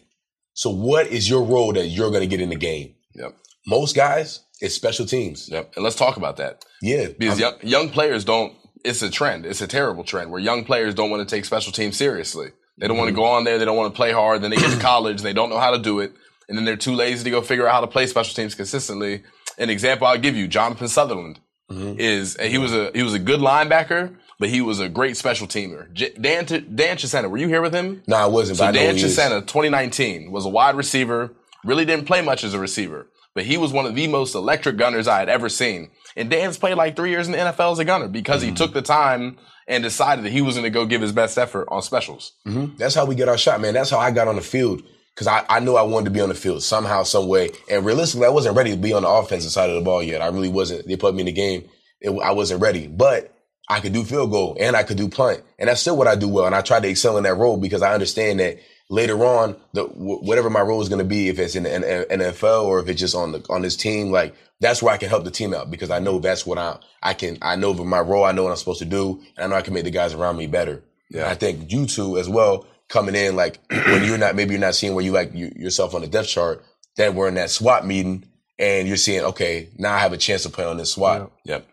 So 0.54 0.70
what 0.70 1.06
is 1.06 1.30
your 1.30 1.44
role 1.44 1.72
that 1.74 1.86
you're 1.86 2.10
going 2.10 2.22
to 2.22 2.26
get 2.26 2.40
in 2.40 2.48
the 2.48 2.56
game? 2.56 2.94
Yep. 3.14 3.36
Most 3.66 3.94
guys, 3.94 4.40
it's 4.60 4.74
special 4.74 5.06
teams. 5.06 5.48
Yep. 5.48 5.74
And 5.76 5.84
let's 5.84 5.96
talk 5.96 6.16
about 6.16 6.36
that. 6.38 6.64
Yeah. 6.82 7.08
Because 7.16 7.38
young, 7.38 7.54
young 7.62 7.88
players 7.90 8.24
don't, 8.24 8.54
it's 8.84 9.02
a 9.02 9.10
trend. 9.10 9.46
It's 9.46 9.60
a 9.60 9.68
terrible 9.68 10.02
trend 10.02 10.30
where 10.30 10.40
young 10.40 10.64
players 10.64 10.94
don't 10.94 11.10
want 11.10 11.26
to 11.26 11.34
take 11.34 11.44
special 11.44 11.72
teams 11.72 11.96
seriously. 11.96 12.48
They 12.80 12.88
don't 12.88 12.96
want 12.96 13.08
to 13.08 13.12
mm-hmm. 13.12 13.20
go 13.20 13.26
on 13.26 13.44
there. 13.44 13.58
They 13.58 13.64
don't 13.64 13.76
want 13.76 13.92
to 13.92 13.96
play 13.96 14.10
hard. 14.10 14.42
Then 14.42 14.50
they 14.50 14.56
get 14.56 14.70
to 14.70 14.80
college. 14.80 15.22
They 15.22 15.32
don't 15.32 15.50
know 15.50 15.58
how 15.58 15.70
to 15.70 15.78
do 15.78 16.00
it. 16.00 16.12
And 16.48 16.58
then 16.58 16.64
they're 16.64 16.76
too 16.76 16.94
lazy 16.94 17.24
to 17.24 17.30
go 17.30 17.42
figure 17.42 17.68
out 17.68 17.74
how 17.74 17.80
to 17.80 17.86
play 17.86 18.06
special 18.06 18.34
teams 18.34 18.54
consistently. 18.54 19.22
An 19.58 19.70
example 19.70 20.06
I'll 20.06 20.18
give 20.18 20.34
you, 20.34 20.48
Jonathan 20.48 20.88
Sutherland. 20.88 21.38
Mm-hmm. 21.70 22.00
is 22.00 22.36
he 22.40 22.58
was 22.58 22.74
a 22.74 22.90
he 22.92 23.04
was 23.04 23.14
a 23.14 23.18
good 23.20 23.38
linebacker, 23.38 24.16
but 24.40 24.48
he 24.48 24.60
was 24.60 24.80
a 24.80 24.88
great 24.88 25.16
special 25.16 25.46
teamer. 25.46 25.92
J- 25.92 26.12
Dan 26.20 26.44
Dan 26.46 26.96
Chisena, 26.96 27.30
were 27.30 27.36
you 27.36 27.46
here 27.46 27.62
with 27.62 27.72
him? 27.72 28.02
No, 28.08 28.16
I 28.16 28.26
wasn't. 28.26 28.58
So 28.58 28.64
but 28.64 28.70
I 28.70 28.72
know 28.72 28.86
Dan 28.92 28.96
is. 28.96 29.14
2019, 29.14 30.32
was 30.32 30.44
a 30.44 30.48
wide 30.48 30.74
receiver. 30.74 31.32
Really 31.64 31.84
didn't 31.84 32.06
play 32.06 32.22
much 32.22 32.42
as 32.42 32.54
a 32.54 32.58
receiver, 32.58 33.06
but 33.36 33.44
he 33.44 33.56
was 33.56 33.72
one 33.72 33.86
of 33.86 33.94
the 33.94 34.08
most 34.08 34.34
electric 34.34 34.78
gunners 34.78 35.06
I 35.06 35.20
had 35.20 35.28
ever 35.28 35.48
seen. 35.48 35.90
And 36.16 36.30
Dan's 36.30 36.58
played 36.58 36.76
like 36.76 36.96
three 36.96 37.10
years 37.10 37.26
in 37.26 37.32
the 37.32 37.38
NFL 37.38 37.72
as 37.72 37.78
a 37.78 37.84
gunner 37.84 38.08
because 38.08 38.42
Mm-hmm. 38.42 38.50
he 38.50 38.56
took 38.56 38.72
the 38.72 38.82
time 38.82 39.38
and 39.68 39.82
decided 39.84 40.24
that 40.24 40.32
he 40.32 40.42
was 40.42 40.54
going 40.54 40.64
to 40.64 40.70
go 40.70 40.84
give 40.86 41.00
his 41.00 41.12
best 41.12 41.38
effort 41.38 41.68
on 41.70 41.82
specials. 41.82 42.32
That's 42.76 42.94
how 42.94 43.04
we 43.06 43.14
get 43.14 43.28
our 43.28 43.38
shot, 43.38 43.60
man. 43.60 43.74
That's 43.74 43.90
how 43.90 43.98
I 43.98 44.10
got 44.10 44.26
on 44.28 44.36
the 44.36 44.42
field 44.42 44.82
because 45.14 45.26
I, 45.26 45.44
I 45.48 45.60
knew 45.60 45.74
I 45.76 45.82
wanted 45.82 46.06
to 46.06 46.10
be 46.10 46.20
on 46.20 46.28
the 46.28 46.34
field 46.34 46.62
somehow, 46.62 47.02
some 47.04 47.28
way. 47.28 47.50
And 47.70 47.84
realistically, 47.84 48.26
I 48.26 48.30
wasn't 48.30 48.56
ready 48.56 48.70
to 48.72 48.76
be 48.76 48.92
on 48.92 49.02
the 49.02 49.08
offensive 49.08 49.50
side 49.52 49.68
of 49.70 49.76
the 49.76 49.82
ball 49.82 50.02
yet. 50.02 50.22
I 50.22 50.28
really 50.28 50.48
wasn't. 50.48 50.86
They 50.88 50.96
put 50.96 51.14
me 51.14 51.20
in 51.20 51.26
the 51.26 51.32
game. 51.32 51.68
It, 52.00 52.10
I 52.10 52.32
wasn't 52.32 52.62
ready, 52.62 52.86
but 52.88 53.32
I 53.68 53.78
could 53.80 53.92
do 53.92 54.02
field 54.04 54.30
goal 54.32 54.56
and 54.58 54.74
I 54.74 54.82
could 54.82 54.96
do 54.96 55.08
punt, 55.08 55.42
and 55.58 55.68
that's 55.68 55.80
still 55.82 55.96
what 55.96 56.08
I 56.08 56.16
do 56.16 56.28
well. 56.28 56.46
And 56.46 56.54
I 56.54 56.60
try 56.62 56.80
to 56.80 56.88
excel 56.88 57.16
in 57.18 57.24
that 57.24 57.34
role 57.36 57.56
because 57.56 57.82
I 57.82 57.92
understand 57.94 58.40
that 58.40 58.58
later 58.90 59.24
on, 59.24 59.56
the 59.72 59.84
whatever 59.84 60.50
my 60.50 60.60
role 60.60 60.82
is 60.82 60.88
going 60.88 60.98
to 60.98 61.04
be, 61.04 61.28
if 61.28 61.38
it's 61.38 61.54
in 61.54 61.62
the 61.62 61.70
NFL 61.70 62.64
or 62.64 62.80
if 62.80 62.88
it's 62.88 63.00
just 63.00 63.14
on 63.14 63.32
the 63.32 63.46
on 63.48 63.62
this 63.62 63.76
team, 63.76 64.10
like 64.10 64.34
that's 64.60 64.82
where 64.82 64.92
I 64.92 64.98
can 64.98 65.08
help 65.08 65.24
the 65.24 65.30
team 65.30 65.54
out 65.54 65.70
because 65.70 65.90
I 65.90 66.00
know 66.00 66.18
that's 66.18 66.44
what 66.44 66.58
I 66.58 66.78
I 67.02 67.14
can. 67.14 67.38
I 67.40 67.56
know 67.56 67.72
that 67.72 67.84
my 67.84 68.00
role. 68.00 68.24
I 68.24 68.32
know 68.32 68.42
what 68.42 68.50
I'm 68.50 68.56
supposed 68.56 68.80
to 68.80 68.84
do, 68.84 69.22
and 69.36 69.44
I 69.44 69.46
know 69.46 69.56
I 69.56 69.62
can 69.62 69.72
make 69.72 69.84
the 69.84 69.90
guys 69.90 70.12
around 70.12 70.36
me 70.36 70.46
better. 70.46 70.82
Yeah, 71.08 71.28
I 71.28 71.34
think 71.34 71.72
you 71.72 71.86
two 71.86 72.18
as 72.18 72.28
well 72.28 72.66
coming 72.88 73.14
in 73.14 73.36
like 73.36 73.58
when 73.70 74.04
you're 74.04 74.18
not 74.18 74.34
maybe 74.34 74.52
you're 74.52 74.60
not 74.60 74.74
seeing 74.74 74.94
where 74.94 75.04
you 75.04 75.12
like 75.12 75.34
you, 75.34 75.50
yourself 75.56 75.94
on 75.94 76.02
the 76.02 76.08
depth 76.08 76.28
chart. 76.28 76.64
Then 76.96 77.14
we're 77.14 77.28
in 77.28 77.34
that 77.34 77.50
SWAT 77.50 77.86
meeting, 77.86 78.28
and 78.58 78.86
you're 78.86 78.96
seeing 78.96 79.24
okay 79.24 79.68
now 79.78 79.94
I 79.94 79.98
have 80.00 80.12
a 80.12 80.18
chance 80.18 80.42
to 80.42 80.50
play 80.50 80.64
on 80.64 80.76
this 80.76 80.92
SWAT. 80.92 81.30
Yep. 81.44 81.66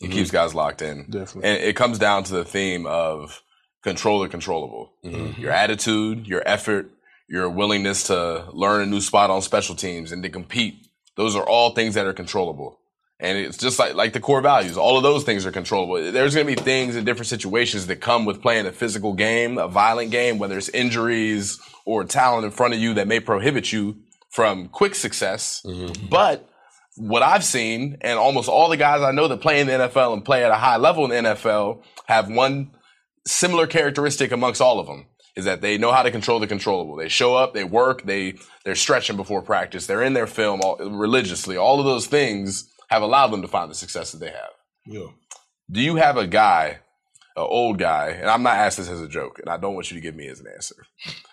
It 0.00 0.04
mm-hmm. 0.04 0.12
keeps 0.12 0.30
guys 0.30 0.54
locked 0.54 0.80
in. 0.80 1.10
Definitely. 1.10 1.50
And 1.50 1.62
it 1.62 1.76
comes 1.76 1.98
down 1.98 2.24
to 2.24 2.32
the 2.32 2.44
theme 2.44 2.86
of 2.86 3.42
control 3.82 4.20
the 4.20 4.28
controllable. 4.28 4.92
Mm-hmm. 5.04 5.40
Your 5.40 5.52
attitude, 5.52 6.26
your 6.26 6.42
effort, 6.46 6.90
your 7.28 7.48
willingness 7.48 8.04
to 8.04 8.46
learn 8.52 8.82
a 8.82 8.86
new 8.86 9.00
spot 9.00 9.30
on 9.30 9.42
special 9.42 9.74
teams 9.74 10.12
and 10.12 10.22
to 10.22 10.28
compete. 10.28 10.88
Those 11.16 11.36
are 11.36 11.48
all 11.48 11.70
things 11.70 11.94
that 11.94 12.06
are 12.06 12.12
controllable. 12.12 12.78
And 13.18 13.36
it's 13.36 13.58
just 13.58 13.78
like 13.78 13.94
like 13.94 14.14
the 14.14 14.20
core 14.20 14.40
values. 14.40 14.78
All 14.78 14.96
of 14.96 15.02
those 15.02 15.24
things 15.24 15.44
are 15.44 15.52
controllable. 15.52 16.10
There's 16.10 16.34
going 16.34 16.46
to 16.46 16.56
be 16.56 16.60
things 16.60 16.96
in 16.96 17.04
different 17.04 17.26
situations 17.26 17.86
that 17.88 17.96
come 17.96 18.24
with 18.24 18.40
playing 18.40 18.66
a 18.66 18.72
physical 18.72 19.12
game, 19.12 19.58
a 19.58 19.68
violent 19.68 20.10
game, 20.10 20.38
whether 20.38 20.56
it's 20.56 20.70
injuries 20.70 21.60
or 21.84 22.04
talent 22.04 22.46
in 22.46 22.50
front 22.50 22.72
of 22.72 22.80
you 22.80 22.94
that 22.94 23.06
may 23.06 23.20
prohibit 23.20 23.72
you 23.72 23.98
from 24.30 24.68
quick 24.68 24.94
success. 24.94 25.62
Mm-hmm. 25.66 26.06
But 26.06 26.48
what 26.96 27.22
I've 27.22 27.44
seen, 27.44 27.98
and 28.00 28.18
almost 28.18 28.48
all 28.48 28.68
the 28.68 28.76
guys 28.76 29.02
I 29.02 29.12
know 29.12 29.28
that 29.28 29.40
play 29.40 29.60
in 29.60 29.66
the 29.66 29.74
NFL 29.74 30.14
and 30.14 30.24
play 30.24 30.44
at 30.44 30.50
a 30.50 30.56
high 30.56 30.78
level 30.78 31.04
in 31.04 31.24
the 31.24 31.30
NFL 31.30 31.82
have 32.06 32.28
one 32.30 32.70
similar 33.30 33.66
characteristic 33.66 34.32
amongst 34.32 34.60
all 34.60 34.80
of 34.80 34.86
them 34.86 35.06
is 35.36 35.44
that 35.44 35.60
they 35.60 35.78
know 35.78 35.92
how 35.92 36.02
to 36.02 36.10
control 36.10 36.40
the 36.40 36.46
controllable. 36.46 36.96
They 36.96 37.08
show 37.08 37.34
up, 37.34 37.54
they 37.54 37.64
work, 37.64 38.04
they 38.04 38.34
they're 38.64 38.74
stretching 38.74 39.16
before 39.16 39.42
practice, 39.42 39.86
they're 39.86 40.02
in 40.02 40.12
their 40.12 40.26
film 40.26 40.60
all, 40.62 40.76
religiously. 40.78 41.56
All 41.56 41.78
of 41.78 41.86
those 41.86 42.06
things 42.06 42.68
have 42.88 43.02
allowed 43.02 43.28
them 43.28 43.42
to 43.42 43.48
find 43.48 43.70
the 43.70 43.74
success 43.74 44.12
that 44.12 44.18
they 44.18 44.30
have. 44.30 44.50
Yeah. 44.86 45.06
Do 45.70 45.80
you 45.80 45.96
have 45.96 46.16
a 46.16 46.26
guy, 46.26 46.80
an 47.36 47.46
old 47.48 47.78
guy, 47.78 48.08
and 48.08 48.28
I'm 48.28 48.42
not 48.42 48.56
asking 48.56 48.86
this 48.86 48.92
as 48.92 49.00
a 49.00 49.08
joke, 49.08 49.38
and 49.38 49.48
I 49.48 49.56
don't 49.56 49.74
want 49.74 49.90
you 49.90 49.94
to 49.94 50.00
give 50.00 50.16
me 50.16 50.26
as 50.26 50.40
an 50.40 50.46
answer, 50.52 50.74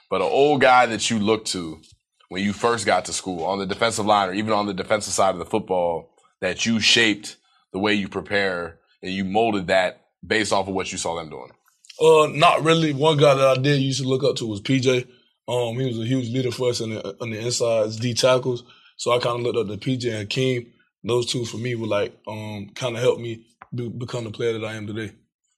but 0.09 0.21
an 0.21 0.29
old 0.29 0.61
guy 0.61 0.85
that 0.85 1.09
you 1.09 1.19
look 1.19 1.45
to 1.45 1.81
when 2.29 2.43
you 2.43 2.53
first 2.53 2.85
got 2.85 3.05
to 3.05 3.13
school 3.13 3.43
on 3.43 3.57
the 3.57 3.65
defensive 3.65 4.05
line 4.05 4.29
or 4.29 4.33
even 4.33 4.53
on 4.53 4.67
the 4.67 4.73
defensive 4.73 5.13
side 5.13 5.31
of 5.31 5.39
the 5.39 5.45
football 5.45 6.11
that 6.41 6.65
you 6.65 6.79
shaped 6.79 7.37
the 7.73 7.79
way 7.79 7.93
you 7.93 8.07
prepare 8.07 8.79
and 9.01 9.11
you 9.11 9.25
molded 9.25 9.67
that 9.67 10.01
based 10.25 10.53
off 10.53 10.67
of 10.67 10.73
what 10.73 10.91
you 10.91 10.97
saw 10.97 11.15
them 11.15 11.29
doing? 11.29 11.51
Uh, 11.99 12.27
not 12.27 12.63
really. 12.63 12.93
One 12.93 13.17
guy 13.17 13.33
that 13.33 13.47
I 13.47 13.61
did 13.61 13.81
used 13.81 14.01
to 14.01 14.07
look 14.07 14.23
up 14.23 14.35
to 14.37 14.45
was 14.45 14.61
PJ. 14.61 15.07
Um, 15.47 15.79
he 15.79 15.87
was 15.87 15.99
a 15.99 16.05
huge 16.05 16.29
leader 16.29 16.51
for 16.51 16.69
us 16.69 16.81
in 16.81 16.91
the, 16.91 17.15
on 17.21 17.31
the 17.31 17.39
insides, 17.39 17.97
D 17.97 18.13
tackles. 18.13 18.63
So 18.97 19.11
I 19.11 19.19
kind 19.19 19.39
of 19.39 19.41
looked 19.41 19.57
up 19.57 19.67
to 19.67 19.89
PJ 19.89 20.05
and 20.09 20.19
Hakeem. 20.19 20.73
Those 21.03 21.25
two 21.25 21.45
for 21.45 21.57
me 21.57 21.75
were 21.75 21.87
like, 21.87 22.17
um, 22.27 22.69
kind 22.75 22.95
of 22.95 23.01
helped 23.01 23.21
me 23.21 23.45
be, 23.73 23.87
become 23.87 24.25
the 24.25 24.31
player 24.31 24.53
that 24.53 24.65
I 24.65 24.73
am 24.73 24.87
today. 24.87 25.13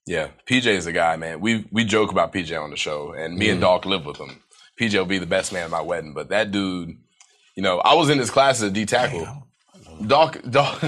Yeah, 0.06 0.28
PJ 0.46 0.66
is 0.66 0.86
a 0.86 0.92
guy, 0.92 1.16
man. 1.16 1.40
We 1.40 1.66
we 1.70 1.84
joke 1.84 2.10
about 2.10 2.32
PJ 2.32 2.60
on 2.60 2.70
the 2.70 2.76
show, 2.76 3.12
and 3.12 3.36
me 3.36 3.48
and 3.50 3.60
Doc 3.60 3.84
live 3.84 4.06
with 4.06 4.16
him. 4.16 4.42
PJ 4.80 4.96
will 4.96 5.04
be 5.04 5.18
the 5.18 5.26
best 5.26 5.52
man 5.52 5.64
at 5.64 5.70
my 5.70 5.82
wedding, 5.82 6.14
but 6.14 6.30
that 6.30 6.50
dude, 6.50 6.96
you 7.54 7.62
know, 7.62 7.78
I 7.78 7.94
was 7.94 8.08
in 8.08 8.18
his 8.18 8.30
class 8.30 8.56
as 8.56 8.70
a 8.70 8.70
D 8.70 8.86
tackle. 8.86 9.46
Doc, 10.06 10.38
Doc. 10.48 10.82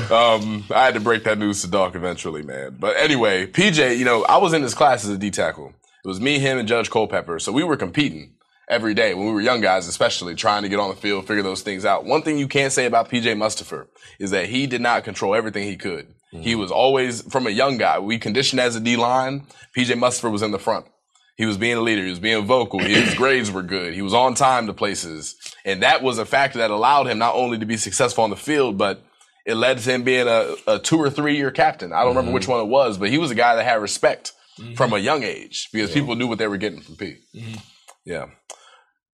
um, 0.10 0.64
I 0.70 0.84
had 0.84 0.94
to 0.94 1.00
break 1.00 1.24
that 1.24 1.38
news 1.38 1.62
to 1.62 1.68
Doc 1.68 1.94
eventually, 1.94 2.42
man. 2.42 2.76
But 2.78 2.96
anyway, 2.96 3.46
PJ, 3.46 3.98
you 3.98 4.04
know, 4.04 4.24
I 4.24 4.38
was 4.38 4.52
in 4.52 4.62
his 4.62 4.74
class 4.74 5.04
as 5.04 5.10
a 5.10 5.18
D 5.18 5.30
tackle. 5.30 5.74
It 6.04 6.08
was 6.08 6.20
me, 6.20 6.38
him, 6.38 6.58
and 6.58 6.66
Judge 6.66 6.90
Culpepper. 6.90 7.38
So 7.38 7.52
we 7.52 7.62
were 7.62 7.76
competing 7.76 8.34
every 8.68 8.94
day 8.94 9.14
when 9.14 9.26
we 9.26 9.32
were 9.32 9.40
young 9.40 9.60
guys, 9.60 9.86
especially 9.86 10.34
trying 10.34 10.62
to 10.62 10.68
get 10.68 10.78
on 10.78 10.88
the 10.88 10.96
field, 10.96 11.26
figure 11.26 11.42
those 11.42 11.62
things 11.62 11.84
out. 11.84 12.04
One 12.04 12.22
thing 12.22 12.38
you 12.38 12.48
can't 12.48 12.72
say 12.72 12.86
about 12.86 13.10
PJ 13.10 13.36
Mustipher 13.36 13.86
is 14.18 14.30
that 14.30 14.46
he 14.46 14.66
did 14.66 14.80
not 14.80 15.04
control 15.04 15.34
everything 15.34 15.64
he 15.64 15.76
could. 15.76 16.14
He 16.32 16.54
was 16.54 16.70
always 16.70 17.22
from 17.22 17.48
a 17.48 17.50
young 17.50 17.76
guy. 17.76 17.98
We 17.98 18.18
conditioned 18.18 18.60
as 18.60 18.76
a 18.76 18.80
D 18.80 18.96
line. 18.96 19.46
PJ 19.76 19.98
Mustipher 19.98 20.30
was 20.30 20.42
in 20.42 20.52
the 20.52 20.60
front. 20.60 20.86
He 21.40 21.46
was 21.46 21.56
being 21.56 21.78
a 21.78 21.80
leader. 21.80 22.04
He 22.04 22.10
was 22.10 22.18
being 22.18 22.44
vocal. 22.44 22.80
His 22.80 23.14
grades 23.16 23.50
were 23.50 23.62
good. 23.62 23.94
He 23.94 24.02
was 24.02 24.12
on 24.12 24.34
time 24.34 24.66
to 24.66 24.74
places. 24.74 25.36
And 25.64 25.82
that 25.82 26.02
was 26.02 26.18
a 26.18 26.26
factor 26.26 26.58
that 26.58 26.70
allowed 26.70 27.06
him 27.06 27.16
not 27.16 27.34
only 27.34 27.56
to 27.56 27.64
be 27.64 27.78
successful 27.78 28.24
on 28.24 28.28
the 28.28 28.36
field, 28.36 28.76
but 28.76 29.02
it 29.46 29.54
led 29.54 29.78
to 29.78 29.90
him 29.90 30.02
being 30.02 30.28
a, 30.28 30.54
a 30.66 30.78
two 30.78 30.98
or 30.98 31.08
three 31.08 31.38
year 31.38 31.50
captain. 31.50 31.94
I 31.94 32.00
don't 32.00 32.14
remember 32.14 32.32
which 32.32 32.42
mm-hmm. 32.42 32.52
one 32.52 32.60
it 32.60 32.68
was, 32.68 32.98
but 32.98 33.08
he 33.08 33.16
was 33.16 33.30
a 33.30 33.34
guy 33.34 33.56
that 33.56 33.64
had 33.64 33.80
respect 33.80 34.34
mm-hmm. 34.58 34.74
from 34.74 34.92
a 34.92 34.98
young 34.98 35.22
age 35.22 35.70
because 35.72 35.90
people 35.90 36.14
knew 36.14 36.26
what 36.26 36.36
they 36.36 36.46
were 36.46 36.58
getting 36.58 36.82
from 36.82 36.96
P. 36.96 37.16
Mm-hmm. 37.34 37.58
Yeah. 38.04 38.26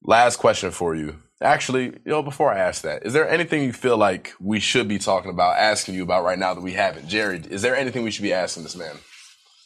Last 0.02 0.38
question 0.38 0.72
for 0.72 0.96
you. 0.96 1.20
Actually, 1.40 1.84
you 1.84 2.00
know, 2.06 2.24
before 2.24 2.52
I 2.52 2.58
ask 2.58 2.82
that, 2.82 3.06
is 3.06 3.12
there 3.12 3.28
anything 3.28 3.62
you 3.62 3.72
feel 3.72 3.98
like 3.98 4.32
we 4.40 4.58
should 4.58 4.88
be 4.88 4.98
talking 4.98 5.30
about, 5.30 5.58
asking 5.58 5.94
you 5.94 6.02
about 6.02 6.24
right 6.24 6.40
now 6.40 6.54
that 6.54 6.60
we 6.60 6.72
haven't? 6.72 7.06
Jerry, 7.06 7.40
is 7.48 7.62
there 7.62 7.76
anything 7.76 8.02
we 8.02 8.10
should 8.10 8.24
be 8.24 8.32
asking 8.32 8.64
this 8.64 8.74
man? 8.74 8.96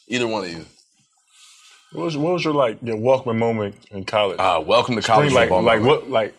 Either 0.07 0.27
one 0.27 0.43
of 0.43 0.51
you. 0.51 0.67
What 1.93 2.05
was, 2.05 2.17
what 2.17 2.33
was 2.33 2.45
your 2.45 2.53
like 2.53 2.77
your 2.81 2.97
welcoming 2.97 3.39
moment 3.39 3.75
in 3.91 4.05
college? 4.05 4.39
Uh, 4.39 4.63
welcome 4.65 4.95
to 4.95 5.01
college 5.01 5.33
like 5.33 5.49
football. 5.49 5.63
like 5.63 5.81
moment. 5.81 6.03
what 6.03 6.09
like 6.09 6.35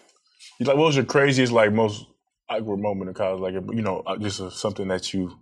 like 0.60 0.76
what 0.76 0.86
was 0.86 0.96
your 0.96 1.04
craziest 1.04 1.52
like 1.52 1.72
most 1.72 2.06
awkward 2.48 2.78
moment 2.80 3.08
in 3.08 3.14
college? 3.14 3.40
Like 3.40 3.54
you 3.54 3.82
know 3.82 4.02
uh, 4.06 4.16
just 4.16 4.40
uh, 4.40 4.50
something 4.50 4.88
that 4.88 5.12
you 5.12 5.36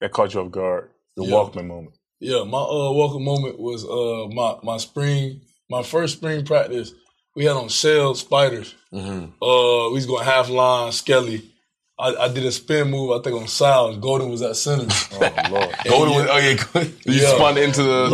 that 0.00 0.12
caught 0.12 0.34
you 0.34 0.40
off 0.40 0.50
guard. 0.50 0.90
The 1.16 1.24
Yeah. 1.24 1.34
welcoming 1.34 1.68
moment. 1.68 1.96
Yeah, 2.20 2.42
my 2.44 2.58
uh, 2.58 2.92
welcome 2.92 3.24
moment 3.24 3.58
was 3.58 3.84
uh, 3.84 4.28
my 4.34 4.56
my 4.62 4.76
spring, 4.78 5.40
my 5.70 5.82
first 5.82 6.16
spring 6.18 6.44
practice. 6.44 6.92
We 7.36 7.44
had 7.46 7.56
on 7.56 7.68
shell 7.68 8.14
spiders. 8.14 8.74
Mm-hmm. 8.92 9.42
Uh, 9.42 9.88
we 9.88 9.94
was 9.94 10.06
going 10.06 10.24
half 10.24 10.48
line, 10.50 10.92
skelly. 10.92 11.50
I, 11.98 12.14
I 12.16 12.28
did 12.28 12.44
a 12.44 12.50
spin 12.50 12.90
move. 12.90 13.12
I 13.12 13.22
think 13.22 13.40
on 13.40 13.46
Sal. 13.46 13.96
Golden 13.96 14.28
was 14.30 14.42
at 14.42 14.56
center. 14.56 14.86
Oh 15.14 15.50
Lord. 15.50 15.76
Golden 15.84 16.14
was- 16.14 16.26
oh 16.28 16.38
yeah, 16.38 16.82
you 17.04 17.20
yeah. 17.22 17.34
spun 17.34 17.56
into 17.58 17.82
the. 17.82 18.08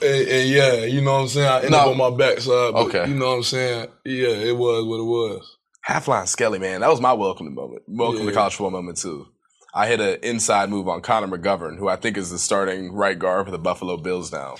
Yep, 0.00 0.02
and, 0.10 0.28
and 0.28 0.48
yeah, 0.50 0.74
you 0.84 1.00
know 1.00 1.12
what 1.14 1.20
I'm 1.22 1.28
saying. 1.28 1.46
I 1.48 1.56
ended 1.56 1.70
No. 1.72 1.78
up 1.78 1.86
on 1.88 1.96
my 1.96 2.10
backside. 2.16 2.72
But 2.72 2.86
Okay. 2.86 3.08
you 3.08 3.14
know 3.14 3.28
what 3.30 3.36
I'm 3.36 3.42
saying. 3.44 3.88
Yeah, 4.04 4.28
it 4.28 4.56
was 4.56 4.84
what 4.84 4.98
it 5.00 5.04
was. 5.04 5.56
Half 5.82 6.08
line 6.08 6.26
Skelly, 6.26 6.58
man. 6.58 6.80
That 6.80 6.90
was 6.90 7.00
my 7.00 7.12
welcoming 7.12 7.54
moment. 7.54 7.82
Welcome 7.86 8.20
to 8.20 8.26
Yeah. 8.26 8.32
college 8.32 8.54
football 8.54 8.70
moment 8.72 8.98
too. 8.98 9.26
I 9.72 9.86
hit 9.86 10.00
an 10.00 10.18
inside 10.24 10.68
move 10.68 10.88
on 10.88 11.00
Connor 11.00 11.28
McGovern, 11.28 11.78
who 11.78 11.88
I 11.88 11.94
think 11.96 12.16
is 12.16 12.30
the 12.30 12.38
starting 12.40 12.92
right 12.92 13.16
guard 13.16 13.46
for 13.46 13.52
the 13.52 13.58
Buffalo 13.58 13.96
Bills 13.96 14.32
now. 14.32 14.56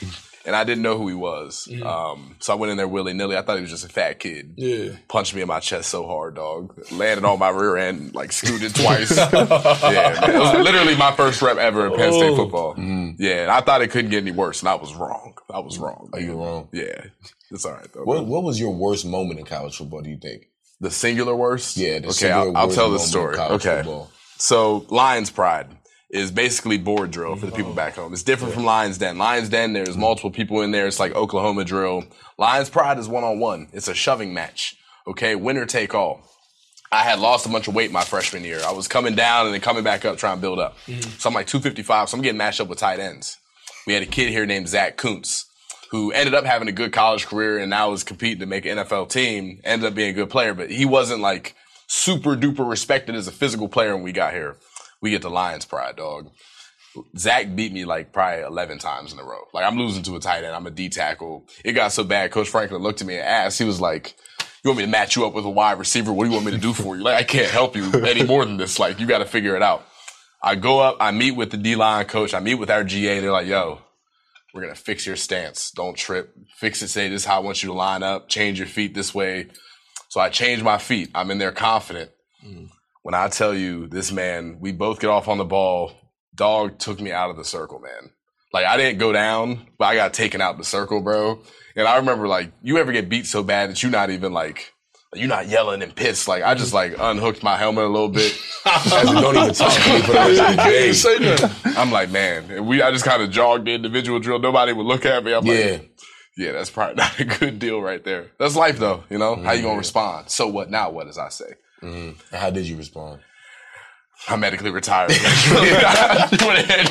And 0.46 0.56
I 0.56 0.64
didn't 0.64 0.82
know 0.82 0.96
who 0.96 1.06
he 1.08 1.14
was. 1.14 1.68
Um, 1.84 2.36
so 2.38 2.54
I 2.54 2.56
went 2.56 2.70
in 2.70 2.78
there 2.78 2.88
willy 2.88 3.12
nilly. 3.12 3.36
I 3.36 3.42
thought 3.42 3.56
he 3.56 3.60
was 3.60 3.70
just 3.70 3.84
a 3.84 3.90
fat 3.90 4.18
kid. 4.20 4.54
Yeah. 4.56 4.92
Punched 5.06 5.34
me 5.34 5.42
in 5.42 5.48
my 5.48 5.60
chest 5.60 5.90
so 5.90 6.06
hard, 6.06 6.36
dog. 6.36 6.80
Landed 6.92 7.26
on 7.26 7.38
my 7.38 7.50
rear 7.50 7.76
end, 7.76 8.14
like 8.14 8.32
scooted 8.32 8.74
twice. 8.74 9.14
yeah, 9.16 9.28
man. 9.32 10.30
It 10.30 10.38
was 10.38 10.64
literally 10.64 10.96
my 10.96 11.12
first 11.12 11.42
rep 11.42 11.58
ever 11.58 11.86
in 11.88 11.94
Penn 11.94 12.12
State 12.14 12.30
Oh. 12.30 12.36
football. 12.36 12.74
Yeah, 13.18 13.42
and 13.42 13.50
I 13.50 13.60
thought 13.60 13.82
it 13.82 13.90
couldn't 13.90 14.10
get 14.10 14.22
any 14.22 14.32
worse, 14.32 14.60
and 14.60 14.68
I 14.68 14.74
was 14.76 14.94
wrong. 14.94 15.34
I 15.52 15.58
was 15.58 15.78
wrong. 15.78 16.10
Are 16.14 16.20
you 16.20 16.34
wrong? 16.42 16.68
Yeah, 16.72 17.04
it's 17.50 17.64
all 17.66 17.72
right 17.72 17.92
though. 17.92 18.04
What 18.04 18.26
What 18.26 18.42
was 18.42 18.58
your 18.58 18.70
worst 18.74 19.04
moment 19.04 19.40
in 19.40 19.44
college 19.46 19.76
football? 19.76 20.00
Do 20.00 20.10
you 20.10 20.18
think? 20.18 20.46
The 20.80 20.90
singular 20.90 21.36
worst? 21.36 21.76
Yeah. 21.76 21.98
The 21.98 22.06
okay, 22.06 22.12
singular 22.12 22.48
I'll, 22.48 22.56
I'll 22.56 22.70
tell 22.70 22.90
the 22.90 22.98
story. 22.98 23.36
Okay. 23.36 23.76
football. 23.82 24.10
So 24.38 24.86
Lions 24.88 25.28
Pride 25.30 25.66
is 26.10 26.30
basically 26.32 26.76
board 26.76 27.10
drill 27.12 27.36
for 27.36 27.46
the 27.46 27.52
people 27.52 27.72
back 27.72 27.94
home. 27.94 28.12
It's 28.12 28.24
different 28.24 28.52
from 28.52 28.64
Lions 28.64 28.98
Den. 28.98 29.16
Lions 29.16 29.48
Den, 29.48 29.72
there's 29.72 29.96
multiple 29.96 30.30
people 30.30 30.60
in 30.62 30.72
there. 30.72 30.86
It's 30.86 30.98
like 30.98 31.14
Oklahoma 31.14 31.64
drill. 31.64 32.04
Lions 32.36 32.68
Pride 32.68 32.98
is 32.98 33.08
one 33.08 33.22
on 33.22 33.38
one. 33.38 33.68
It's 33.72 33.86
a 33.86 33.94
shoving 33.94 34.34
match. 34.34 34.76
Okay, 35.06 35.36
winner 35.36 35.66
take 35.66 35.94
all. 35.94 36.22
I 36.92 37.04
had 37.04 37.20
lost 37.20 37.46
a 37.46 37.48
bunch 37.48 37.68
of 37.68 37.74
weight 37.74 37.92
my 37.92 38.02
freshman 38.02 38.42
year. 38.42 38.60
I 38.66 38.72
was 38.72 38.88
coming 38.88 39.14
down 39.14 39.46
and 39.46 39.54
then 39.54 39.60
coming 39.60 39.84
back 39.84 40.04
up, 40.04 40.18
trying 40.18 40.38
to 40.38 40.40
build 40.40 40.58
up. 40.58 40.76
Mm-hmm. 40.86 41.18
So 41.18 41.28
I'm 41.28 41.34
like 41.34 41.46
255. 41.46 42.08
So 42.08 42.16
I'm 42.16 42.22
getting 42.22 42.38
matched 42.38 42.60
up 42.60 42.66
with 42.66 42.80
tight 42.80 42.98
ends. 42.98 43.38
We 43.86 43.92
had 43.92 44.02
a 44.02 44.06
kid 44.06 44.30
here 44.30 44.44
named 44.44 44.68
Zach 44.68 44.96
Kuntz, 44.96 45.46
who 45.92 46.10
ended 46.10 46.34
up 46.34 46.44
having 46.44 46.66
a 46.66 46.72
good 46.72 46.92
college 46.92 47.26
career 47.26 47.58
and 47.58 47.70
now 47.70 47.92
is 47.92 48.02
competing 48.02 48.40
to 48.40 48.46
make 48.46 48.66
an 48.66 48.78
NFL 48.78 49.08
team. 49.10 49.60
Ended 49.62 49.86
up 49.86 49.94
being 49.94 50.10
a 50.10 50.14
good 50.14 50.30
player, 50.30 50.54
but 50.54 50.70
he 50.70 50.84
wasn't 50.84 51.20
like 51.20 51.54
super 51.86 52.34
duper 52.36 52.68
respected 52.68 53.14
as 53.14 53.28
a 53.28 53.32
physical 53.32 53.68
player 53.68 53.94
when 53.94 54.02
we 54.02 54.12
got 54.12 54.32
here. 54.32 54.56
We 55.00 55.10
get 55.10 55.22
the 55.22 55.30
Lions 55.30 55.64
pride, 55.64 55.96
dog. 55.96 56.30
Zach 57.16 57.54
beat 57.54 57.72
me 57.72 57.84
like 57.84 58.12
probably 58.12 58.42
11 58.42 58.78
times 58.78 59.12
in 59.12 59.18
a 59.18 59.24
row. 59.24 59.42
Like 59.54 59.64
I'm 59.64 59.78
losing 59.78 60.02
to 60.04 60.16
a 60.16 60.20
tight 60.20 60.44
end. 60.44 60.54
I'm 60.54 60.66
a 60.66 60.70
D 60.70 60.88
tackle. 60.88 61.46
It 61.64 61.72
got 61.72 61.92
so 61.92 62.04
bad. 62.04 62.32
Coach 62.32 62.48
Franklin 62.48 62.82
looked 62.82 63.00
at 63.00 63.06
me 63.06 63.14
and 63.14 63.26
asked, 63.26 63.58
he 63.58 63.64
was 63.64 63.80
like, 63.80 64.16
you 64.62 64.68
want 64.68 64.78
me 64.78 64.84
to 64.84 64.90
match 64.90 65.16
you 65.16 65.24
up 65.24 65.32
with 65.32 65.44
a 65.44 65.50
wide 65.50 65.78
receiver? 65.78 66.12
What 66.12 66.24
do 66.24 66.30
you 66.30 66.34
want 66.34 66.46
me 66.46 66.52
to 66.52 66.58
do 66.58 66.74
for 66.74 66.96
you? 66.96 67.02
Like, 67.02 67.16
I 67.16 67.22
can't 67.22 67.50
help 67.50 67.76
you 67.76 67.90
any 68.04 68.24
more 68.24 68.44
than 68.44 68.58
this. 68.58 68.78
Like, 68.78 69.00
you 69.00 69.06
got 69.06 69.18
to 69.18 69.24
figure 69.24 69.56
it 69.56 69.62
out. 69.62 69.86
I 70.42 70.54
go 70.54 70.80
up, 70.80 70.96
I 71.00 71.12
meet 71.12 71.32
with 71.32 71.50
the 71.50 71.56
D 71.56 71.76
line 71.76 72.06
coach, 72.06 72.34
I 72.34 72.40
meet 72.40 72.54
with 72.54 72.70
our 72.70 72.84
GA. 72.84 73.20
They're 73.20 73.32
like, 73.32 73.46
yo, 73.46 73.80
we're 74.52 74.62
going 74.62 74.74
to 74.74 74.80
fix 74.80 75.06
your 75.06 75.16
stance. 75.16 75.70
Don't 75.70 75.96
trip. 75.96 76.34
Fix 76.56 76.82
it. 76.82 76.88
Say, 76.88 77.08
this 77.08 77.22
is 77.22 77.26
how 77.26 77.36
I 77.36 77.44
want 77.44 77.62
you 77.62 77.68
to 77.68 77.74
line 77.74 78.02
up. 78.02 78.28
Change 78.28 78.58
your 78.58 78.68
feet 78.68 78.94
this 78.94 79.14
way. 79.14 79.48
So 80.08 80.20
I 80.20 80.28
change 80.28 80.62
my 80.62 80.78
feet. 80.78 81.10
I'm 81.14 81.30
in 81.30 81.38
there 81.38 81.52
confident. 81.52 82.10
Mm. 82.44 82.68
When 83.02 83.14
I 83.14 83.28
tell 83.28 83.54
you 83.54 83.86
this 83.86 84.12
man, 84.12 84.58
we 84.60 84.72
both 84.72 85.00
get 85.00 85.08
off 85.08 85.28
on 85.28 85.38
the 85.38 85.44
ball. 85.44 85.92
Dog 86.34 86.78
took 86.78 87.00
me 87.00 87.12
out 87.12 87.30
of 87.30 87.36
the 87.36 87.44
circle, 87.44 87.80
man. 87.80 88.10
Like 88.52 88.66
I 88.66 88.76
didn't 88.76 88.98
go 88.98 89.12
down, 89.12 89.66
but 89.78 89.86
I 89.86 89.94
got 89.94 90.12
taken 90.12 90.40
out 90.40 90.58
the 90.58 90.64
circle, 90.64 91.00
bro. 91.00 91.40
And 91.76 91.86
I 91.86 91.96
remember 91.96 92.28
like 92.28 92.52
you 92.62 92.78
ever 92.78 92.92
get 92.92 93.08
beat 93.08 93.26
so 93.26 93.42
bad 93.42 93.70
that 93.70 93.82
you're 93.82 93.92
not 93.92 94.10
even 94.10 94.32
like 94.32 94.72
you're 95.14 95.28
not 95.28 95.48
yelling 95.48 95.82
and 95.82 95.94
pissed. 95.94 96.28
Like 96.28 96.42
I 96.42 96.54
just 96.54 96.74
like 96.74 96.94
unhooked 96.98 97.42
my 97.42 97.56
helmet 97.56 97.84
a 97.84 97.88
little 97.88 98.08
bit. 98.08 98.38
don't 98.64 99.36
even 99.36 99.54
talk 99.54 99.72
to 99.72 99.92
me 99.92 100.00
for 100.02 100.12
the 100.12 100.92
rest 100.92 101.04
of 101.04 101.24
the. 101.26 101.52
Say. 101.64 101.80
I'm 101.80 101.90
like, 101.90 102.10
man, 102.10 102.66
we 102.66 102.82
I 102.82 102.90
just 102.90 103.04
kind 103.04 103.22
of 103.22 103.30
jogged 103.30 103.66
the 103.66 103.72
individual 103.72 104.18
drill. 104.18 104.38
Nobody 104.38 104.72
would 104.72 104.86
look 104.86 105.06
at 105.06 105.24
me. 105.24 105.32
I'm 105.32 105.46
yeah. 105.46 105.54
like, 105.72 105.90
yeah, 106.36 106.52
that's 106.52 106.70
probably 106.70 106.94
not 106.96 107.18
a 107.20 107.24
good 107.24 107.58
deal 107.58 107.80
right 107.80 108.02
there. 108.02 108.30
That's 108.38 108.56
life 108.56 108.78
though, 108.78 109.04
you 109.10 109.18
know? 109.18 109.36
Mm-hmm. 109.36 109.44
How 109.44 109.52
you 109.52 109.62
gonna 109.62 109.78
respond? 109.78 110.30
So 110.30 110.48
what 110.48 110.70
now 110.70 110.90
what 110.90 111.06
as 111.06 111.18
I 111.18 111.28
say? 111.28 111.54
Mm-hmm. 111.82 112.36
How 112.36 112.50
did 112.50 112.66
you 112.66 112.76
respond? 112.76 113.20
I'm 114.28 114.40
medically 114.40 114.70
retired. 114.70 115.10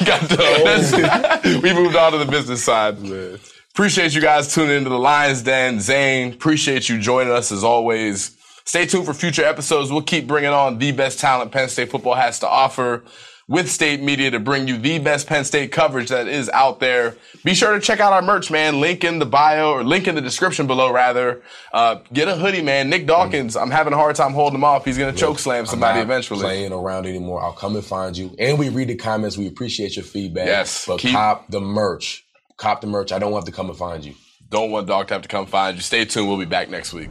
got 0.06 0.30
done. 0.30 1.62
we 1.62 1.74
moved 1.74 1.96
on 1.96 2.12
to 2.14 2.18
the 2.18 2.28
business 2.30 2.64
side. 2.64 3.00
Man. 3.00 3.40
Appreciate 3.72 4.16
you 4.16 4.22
guys 4.22 4.54
tuning 4.54 4.78
into 4.78 4.90
the 4.90 4.98
Lions 4.98 5.44
Den. 5.44 5.80
Zane, 5.80 6.34
appreciate 6.34 6.90
you 6.90 7.00
joining 7.00 7.32
us 7.32 7.52
as 7.52 7.64
always. 7.64 8.36
Stay 8.66 8.86
tuned 8.86 9.06
for 9.06 9.14
future 9.14 9.44
episodes. 9.44 9.92
We'll 9.92 10.02
keep 10.02 10.28
bringing 10.28 10.50
on 10.50 10.80
the 10.80 10.92
best 10.92 11.20
talent 11.20 11.52
Penn 11.52 11.70
State 11.70 11.92
football 11.92 12.16
has 12.16 12.40
to 12.40 12.48
offer 12.48 13.04
with 13.50 13.70
State 13.70 14.02
Media 14.02 14.30
to 14.30 14.40
bring 14.40 14.68
you 14.68 14.78
the 14.78 15.00
best 15.00 15.28
Penn 15.28 15.44
State 15.44 15.72
coverage 15.72 16.10
that 16.10 16.28
is 16.28 16.50
out 16.50 16.80
there. 16.80 17.18
Be 17.44 17.56
sure 17.56 17.74
to 17.74 17.80
check 17.80 18.00
out 18.00 18.14
our 18.14 18.22
merch, 18.22 18.52
man. 18.52 18.80
Link 18.80 19.04
in 19.04 19.18
the 19.18 19.26
bio 19.26 19.72
or 19.72 19.84
link 19.84 20.08
in 20.08 20.14
the 20.14 20.22
description 20.22 20.68
below, 20.68 20.94
rather. 20.94 21.42
Uh, 21.74 21.96
get 22.14 22.28
a 22.28 22.36
hoodie, 22.36 22.62
man. 22.62 22.90
Nick 22.90 23.08
Dawkins, 23.08 23.58
I'm 23.58 23.72
having 23.72 23.92
a 23.92 23.98
hard 23.98 24.16
time 24.16 24.34
holding 24.34 24.60
him 24.60 24.64
off. 24.64 24.86
He's 24.86 25.00
going 25.00 25.14
to 25.14 25.20
choke 25.20 25.40
slam 25.40 25.66
somebody 25.66 26.00
eventually. 26.00 26.42
Playing 26.42 26.72
around 26.72 27.08
anymore. 27.08 27.42
I'll 27.42 27.52
come 27.52 27.76
and 27.76 27.84
find 27.84 28.16
you. 28.16 28.36
And 28.38 28.60
we 28.60 28.70
read 28.70 28.88
the 28.88 28.96
comments. 28.96 29.36
We 29.36 29.48
appreciate 29.48 29.96
your 29.96 30.06
feedback. 30.06 30.46
Yes. 30.46 30.86
But 30.86 31.00
keep, 31.00 31.14
cop 31.14 31.50
the 31.50 31.60
merch. 31.60 32.24
Cop 32.58 32.82
the 32.82 32.88
merch. 32.88 33.12
I 33.12 33.18
don't 33.18 33.32
want 33.32 33.48
to 33.48 33.52
come 33.52 33.70
and 33.70 33.78
find 33.78 34.06
you. 34.06 34.14
Don't 34.50 34.70
want 34.70 34.88
Dog 34.88 35.08
to 35.08 35.16
have 35.16 35.24
to 35.24 35.28
come 35.28 35.48
find 35.48 35.76
you. 35.76 35.82
Stay 35.82 36.06
tuned. 36.06 36.28
We'll 36.28 36.38
be 36.38 36.46
back 36.46 36.70
next 36.70 36.94
week. 36.94 37.10